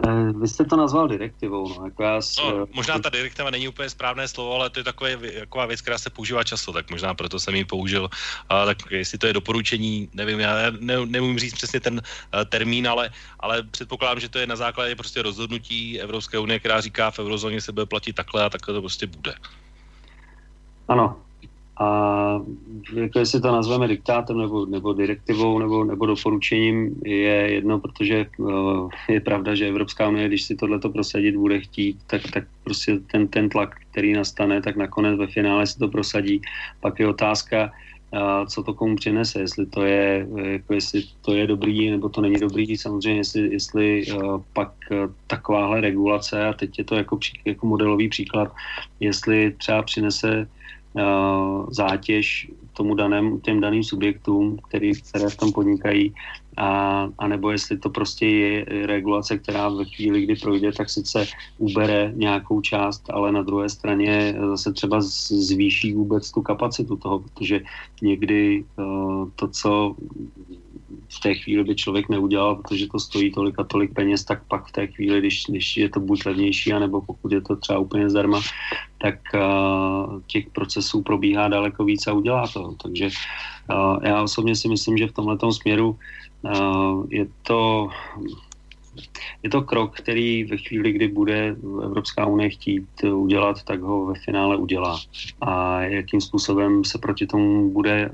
Eh, 0.08 0.34
vy 0.34 0.48
jste 0.48 0.66
to 0.66 0.76
nazval 0.76 1.08
direktivou. 1.08 1.80
No, 1.80 1.86
jako 1.86 2.04
já 2.04 2.22
s, 2.22 2.38
no, 2.38 2.66
možná 2.74 3.00
ta 3.00 3.10
direktiva 3.10 3.50
není 3.50 3.68
úplně 3.68 3.90
správné 3.90 4.28
slovo, 4.28 4.56
ale 4.56 4.70
to 4.70 4.80
je 4.80 4.84
takové, 4.84 5.18
taková 5.18 5.66
věc, 5.66 5.82
která 5.82 5.98
se 5.98 6.10
používá 6.10 6.44
často, 6.44 6.74
tak 6.74 6.92
možná 6.92 7.14
proto 7.14 7.40
jsem 7.40 7.56
ji 7.56 7.66
použil. 7.66 8.10
A, 8.50 8.66
tak 8.66 8.78
jestli 8.90 9.18
to 9.18 9.28
je 9.28 9.34
doporučení, 9.34 10.10
nevím, 10.14 10.40
já 10.40 10.56
ne, 10.80 11.06
nemůžu 11.06 11.40
říct 11.40 11.54
přesně 11.54 11.80
ten 11.80 11.94
uh, 11.94 12.42
termín, 12.50 12.88
ale, 12.88 13.10
ale 13.40 13.64
předpokládám, 13.64 14.20
že 14.20 14.30
to 14.30 14.40
je 14.40 14.48
na 14.48 14.56
základě 14.56 14.96
prostě 14.96 15.22
rozhodnutí 15.22 16.02
Evropské 16.02 16.40
unie, 16.40 16.60
která 16.60 16.82
říká, 16.82 17.12
v 17.12 17.20
eurozóně 17.20 17.62
se 17.62 17.72
bude 17.72 17.86
platit 17.86 18.14
takhle 18.14 18.44
a 18.44 18.50
takhle 18.50 18.74
to 18.74 18.82
prostě 18.82 19.08
bude. 19.08 19.36
Ano. 20.88 21.16
A 21.80 22.42
jako 22.96 23.20
jestli 23.20 23.42
to 23.42 23.52
nazveme 23.52 23.88
diktátem 23.88 24.38
nebo, 24.38 24.66
nebo 24.66 24.94
direktivou 24.94 25.60
nebo, 25.60 25.84
nebo 25.84 26.06
doporučením 26.06 27.02
je 27.06 27.54
jedno, 27.54 27.80
protože 27.80 28.26
uh, 28.38 28.90
je 29.10 29.20
pravda, 29.20 29.56
že 29.56 29.68
Evropská 29.68 30.10
unie, 30.10 30.28
když 30.28 30.44
si 30.44 30.56
tohleto 30.56 30.90
prosadit 30.90 31.36
bude 31.36 31.60
chtít, 31.60 31.98
tak, 32.08 32.22
tak 32.34 32.44
prostě 32.64 33.00
ten, 33.12 33.28
ten 33.28 33.50
tlak, 33.50 33.76
který 33.92 34.14
nastane, 34.14 34.62
tak 34.62 34.76
nakonec 34.76 35.20
ve 35.20 35.28
finále 35.28 35.68
se 35.68 35.80
to 35.80 35.88
prosadí. 35.88 36.42
Pak 36.80 37.00
je 37.00 37.08
otázka, 37.08 37.72
uh, 38.14 38.46
co 38.48 38.64
to 38.64 38.74
komu 38.74 38.96
přinese, 38.96 39.40
jestli 39.40 39.66
to 39.66 39.86
je, 39.86 40.28
jako 40.38 40.74
jestli 40.74 41.04
to 41.22 41.34
je 41.34 41.48
dobrý 41.48 41.92
nebo 41.92 42.10
to 42.10 42.22
není 42.22 42.40
dobrý. 42.40 42.78
Samozřejmě, 42.78 43.20
jestli, 43.20 43.42
jestli 43.52 44.06
pak 44.54 44.72
takováhle 45.28 45.82
regulace, 45.82 46.46
a 46.46 46.54
teď 46.54 46.78
je 46.78 46.84
to 46.84 46.96
jako, 46.96 47.20
jako 47.46 47.68
modelový 47.68 48.10
příklad, 48.10 48.54
jestli 49.00 49.52
třeba 49.58 49.82
přinese 49.82 50.48
zátěž 51.70 52.52
tomu 52.74 52.96
daném, 52.96 53.40
těm 53.40 53.62
daným 53.62 53.84
subjektům, 53.84 54.58
který, 54.68 54.94
které 55.02 55.30
v 55.30 55.38
tom 55.38 55.52
podnikají, 55.52 56.14
a, 56.58 57.10
a 57.18 57.28
nebo 57.28 57.52
jestli 57.52 57.78
to 57.78 57.90
prostě 57.90 58.28
je 58.28 58.66
regulace, 58.86 59.38
která 59.38 59.70
ve 59.70 59.86
chvíli, 59.86 60.22
kdy 60.22 60.36
projde, 60.36 60.72
tak 60.72 60.90
sice 60.90 61.26
ubere 61.58 62.12
nějakou 62.16 62.62
část, 62.62 63.04
ale 63.10 63.32
na 63.32 63.42
druhé 63.42 63.70
straně 63.70 64.36
zase 64.50 64.74
třeba 64.74 65.02
zvýší 65.02 65.94
vůbec 65.94 66.32
tu 66.32 66.42
kapacitu 66.42 66.96
toho, 66.96 67.20
protože 67.20 67.62
někdy 68.02 68.64
uh, 68.78 69.30
to, 69.36 69.48
co 69.48 69.96
v 71.16 71.20
té 71.20 71.34
chvíli 71.34 71.64
by 71.64 71.76
člověk 71.76 72.10
neudělal, 72.10 72.56
protože 72.56 72.88
to 72.88 73.00
stojí 73.00 73.32
tolik 73.32 73.60
a 73.60 73.64
tolik 73.64 73.94
peněz, 73.94 74.24
tak 74.24 74.44
pak 74.48 74.68
v 74.68 74.72
té 74.72 74.88
chvíli, 74.88 75.20
když, 75.20 75.44
když 75.50 75.78
je 75.78 75.90
to 75.90 76.00
buď 76.00 76.26
levnější, 76.26 76.74
anebo 76.74 77.02
pokud 77.02 77.32
je 77.32 77.42
to 77.42 77.56
třeba 77.56 77.80
úplně 77.80 78.10
zdarma, 78.10 78.42
tak 78.98 79.20
uh, 79.34 80.22
těch 80.28 80.50
procesů 80.50 81.02
probíhá 81.02 81.48
daleko 81.48 81.84
víc 81.84 82.08
a 82.08 82.14
udělá 82.14 82.48
to. 82.48 82.76
Takže 82.84 83.10
uh, 83.70 83.98
já 84.04 84.24
osobně 84.24 84.56
si 84.56 84.68
myslím, 84.68 84.98
že 84.98 85.08
v 85.08 85.14
tomhle 85.14 85.38
směru 85.52 85.98
uh, 86.42 87.06
je 87.10 87.28
to 87.44 87.90
je 89.44 89.50
to 89.50 89.62
krok, 89.62 89.98
který 89.98 90.44
ve 90.44 90.58
chvíli, 90.58 90.92
kdy 90.92 91.08
bude 91.08 91.56
Evropská 91.84 92.26
unie 92.26 92.50
chtít 92.50 93.04
udělat, 93.04 93.64
tak 93.64 93.82
ho 93.82 94.06
ve 94.06 94.14
finále 94.16 94.58
udělá. 94.58 95.00
A 95.42 95.82
jakým 95.82 96.22
způsobem 96.22 96.84
se 96.84 96.98
proti 96.98 97.28
tomu 97.28 97.70
bude, 97.70 98.12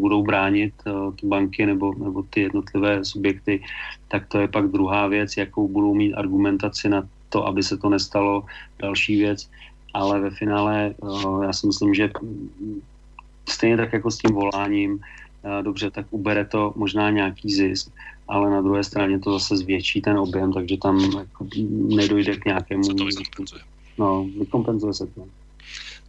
budou 0.00 0.22
bránit 0.22 0.74
eh, 0.86 0.90
ty 1.20 1.26
banky 1.26 1.66
nebo, 1.66 1.94
nebo 1.94 2.22
ty 2.22 2.40
jednotlivé 2.40 3.04
subjekty, 3.04 3.62
tak 4.08 4.26
to 4.26 4.38
je 4.38 4.48
pak 4.48 4.66
druhá 4.68 5.06
věc, 5.06 5.36
jakou 5.36 5.68
budou 5.68 5.94
mít 5.94 6.14
argumentaci 6.14 6.88
na 6.88 7.08
to, 7.28 7.46
aby 7.46 7.62
se 7.62 7.76
to 7.76 7.88
nestalo. 7.88 8.44
Další 8.78 9.16
věc, 9.16 9.50
ale 9.94 10.20
ve 10.20 10.30
finále 10.30 10.94
eh, 10.94 11.44
já 11.46 11.52
si 11.52 11.66
myslím, 11.66 11.94
že 11.94 12.10
stejně 13.48 13.76
tak 13.76 13.92
jako 13.92 14.10
s 14.10 14.18
tím 14.18 14.34
voláním, 14.34 14.98
eh, 15.44 15.62
dobře, 15.62 15.90
tak 15.90 16.06
ubere 16.10 16.44
to 16.44 16.72
možná 16.76 17.10
nějaký 17.10 17.50
zisk, 17.50 17.92
ale 18.28 18.50
na 18.50 18.62
druhé 18.62 18.84
straně 18.84 19.18
to 19.18 19.32
zase 19.32 19.56
zvětší 19.56 20.00
ten 20.00 20.18
objem, 20.18 20.52
takže 20.52 20.76
tam 20.76 21.00
jako 21.18 21.46
nedojde 21.70 22.36
k 22.36 22.44
nějakému... 22.44 22.84
Se 22.84 22.94
to 22.94 23.04
vykompenzuje. 23.04 23.62
No, 23.98 24.26
vykompenzuje 24.38 24.94
se 24.94 25.06
to. 25.06 25.24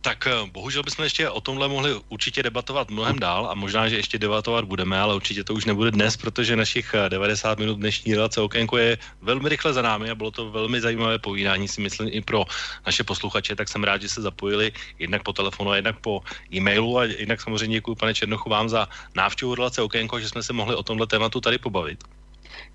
Tak 0.01 0.27
eh, 0.27 0.31
bohužel 0.51 0.83
bychom 0.83 1.03
ještě 1.03 1.29
o 1.29 1.41
tomhle 1.41 1.67
mohli 1.67 1.95
určitě 2.09 2.43
debatovat 2.43 2.89
mnohem 2.89 3.19
dál 3.19 3.47
a 3.51 3.53
možná, 3.53 3.89
že 3.89 3.95
ještě 3.95 4.17
debatovat 4.17 4.65
budeme, 4.65 4.99
ale 4.99 5.15
určitě 5.15 5.43
to 5.43 5.53
už 5.53 5.65
nebude 5.65 5.91
dnes, 5.91 6.17
protože 6.17 6.55
našich 6.55 6.95
90 7.09 7.51
eh, 7.51 7.61
minut 7.61 7.77
dnešní 7.77 8.15
relace 8.15 8.41
okénko 8.41 8.77
je 8.77 8.97
velmi 9.21 9.49
rychle 9.49 9.73
za 9.73 9.81
námi 9.81 10.09
a 10.09 10.15
bylo 10.15 10.31
to 10.31 10.51
velmi 10.51 10.81
zajímavé 10.81 11.19
povídání, 11.19 11.67
si 11.67 11.81
myslím, 11.81 12.09
i 12.11 12.21
pro 12.21 12.45
naše 12.85 13.03
posluchače, 13.03 13.55
tak 13.55 13.69
jsem 13.69 13.83
rád, 13.83 14.01
že 14.01 14.09
se 14.09 14.21
zapojili 14.21 14.71
jednak 14.99 15.23
po 15.23 15.33
telefonu, 15.33 15.73
jednak 15.73 15.99
po 15.99 16.21
e-mailu 16.53 16.97
a 16.97 17.03
jednak 17.03 17.41
samozřejmě 17.41 17.77
děkuji, 17.77 17.95
pane 17.95 18.13
Černochu, 18.13 18.49
vám 18.49 18.69
za 18.69 18.87
návštěvu 19.15 19.55
relace 19.55 19.81
okénko, 19.81 20.19
že 20.19 20.29
jsme 20.29 20.43
se 20.43 20.53
mohli 20.53 20.75
o 20.75 20.83
tomhle 20.83 21.07
tématu 21.07 21.41
tady 21.41 21.57
pobavit. 21.57 22.16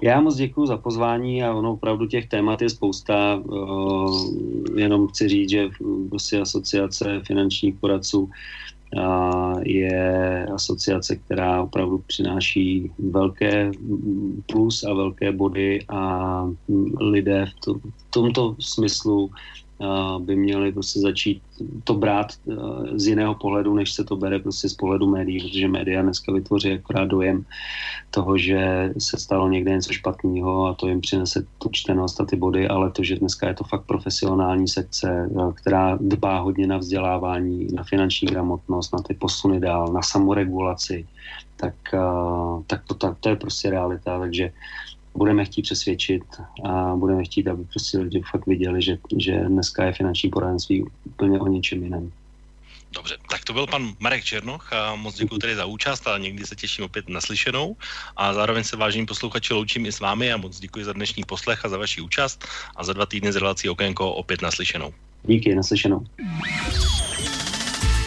Já 0.02 0.20
moc 0.20 0.36
děkuji 0.36 0.66
za 0.66 0.76
pozvání 0.76 1.44
a 1.44 1.54
ono 1.54 1.72
opravdu 1.72 2.06
těch 2.06 2.28
témat 2.28 2.62
je 2.62 2.70
spousta. 2.70 3.42
Jenom 4.76 5.08
chci 5.08 5.28
říct, 5.28 5.50
že 5.50 5.68
prostě 6.08 6.40
asociace 6.40 7.20
finančních 7.26 7.74
poradců 7.74 8.30
je 9.62 10.46
asociace, 10.54 11.16
která 11.16 11.62
opravdu 11.62 11.98
přináší 12.06 12.90
velké 12.98 13.70
plus 14.46 14.84
a 14.84 14.94
velké 14.94 15.32
body 15.32 15.84
a 15.88 16.44
lidé 17.00 17.46
v 17.46 18.10
tomto 18.10 18.56
smyslu 18.60 19.30
by 20.18 20.36
měli 20.36 20.72
prostě 20.72 21.00
začít 21.00 21.42
to 21.84 21.94
brát 21.94 22.26
eh, 22.32 22.54
z 22.98 23.06
jiného 23.06 23.34
pohledu, 23.34 23.74
než 23.74 23.92
se 23.92 24.04
to 24.04 24.16
bere 24.16 24.38
prostě 24.38 24.68
z 24.68 24.74
pohledu 24.74 25.06
médií, 25.06 25.40
protože 25.40 25.68
média 25.68 26.02
dneska 26.02 26.32
vytvoří 26.32 26.72
akorát 26.72 27.04
dojem 27.04 27.44
toho, 28.10 28.38
že 28.38 28.92
se 28.98 29.16
stalo 29.16 29.48
někde 29.48 29.70
něco 29.70 29.92
špatného 29.92 30.66
a 30.66 30.74
to 30.74 30.88
jim 30.88 31.00
přinese 31.00 31.44
tu 31.58 31.68
čtenost 31.72 32.20
a 32.20 32.24
ty 32.24 32.36
body, 32.36 32.68
ale 32.68 32.90
to, 32.90 33.04
že 33.04 33.16
dneska 33.16 33.48
je 33.48 33.54
to 33.54 33.64
fakt 33.64 33.86
profesionální 33.86 34.68
sekce, 34.68 35.30
eh, 35.30 35.52
která 35.54 35.98
dbá 36.00 36.38
hodně 36.38 36.66
na 36.66 36.78
vzdělávání, 36.78 37.68
na 37.74 37.84
finanční 37.84 38.28
gramotnost, 38.28 38.92
na 38.92 39.02
ty 39.02 39.14
posuny 39.14 39.60
dál, 39.60 39.92
na 39.92 40.02
samoregulaci, 40.02 41.06
tak, 41.56 41.74
eh, 41.94 42.62
tak 42.66 42.82
to, 42.88 42.94
to, 42.94 43.16
to 43.20 43.28
je 43.28 43.36
prostě 43.36 43.70
realita, 43.70 44.18
takže 44.18 44.52
budeme 45.14 45.44
chtít 45.44 45.62
přesvědčit 45.62 46.22
a 46.64 46.96
budeme 46.96 47.24
chtít, 47.24 47.48
aby 47.48 47.64
prostě 47.64 47.98
lidi 47.98 48.22
fakt 48.30 48.46
viděli, 48.46 48.82
že, 48.82 48.98
že 49.16 49.44
dneska 49.48 49.84
je 49.84 49.92
finanční 49.92 50.30
poradenství 50.30 50.84
úplně 51.04 51.40
o 51.40 51.46
něčem 51.46 51.82
jiném. 51.82 52.12
Dobře, 52.94 53.16
tak 53.30 53.44
to 53.44 53.52
byl 53.52 53.66
pan 53.66 53.92
Marek 53.98 54.24
Černoch 54.24 54.72
a 54.72 54.94
moc 54.94 55.14
děkuji 55.14 55.38
tedy 55.38 55.56
za 55.56 55.64
účast 55.64 56.06
a 56.06 56.18
někdy 56.18 56.46
se 56.46 56.56
těším 56.56 56.84
opět 56.84 57.08
naslyšenou 57.08 57.76
a 58.16 58.34
zároveň 58.34 58.64
se 58.64 58.76
vážení 58.76 59.06
posluchači 59.06 59.54
loučím 59.54 59.86
i 59.86 59.92
s 59.92 60.00
vámi 60.00 60.32
a 60.32 60.36
moc 60.36 60.60
děkuji 60.60 60.84
za 60.84 60.92
dnešní 60.92 61.24
poslech 61.24 61.64
a 61.64 61.68
za 61.68 61.78
vaši 61.78 62.00
účast 62.00 62.44
a 62.76 62.84
za 62.84 62.92
dva 62.92 63.06
týdny 63.06 63.32
z 63.32 63.36
relací 63.36 63.68
Okénko 63.68 64.12
opět 64.12 64.42
naslyšenou. 64.42 64.94
Díky, 65.24 65.54
naslyšenou. 65.54 66.04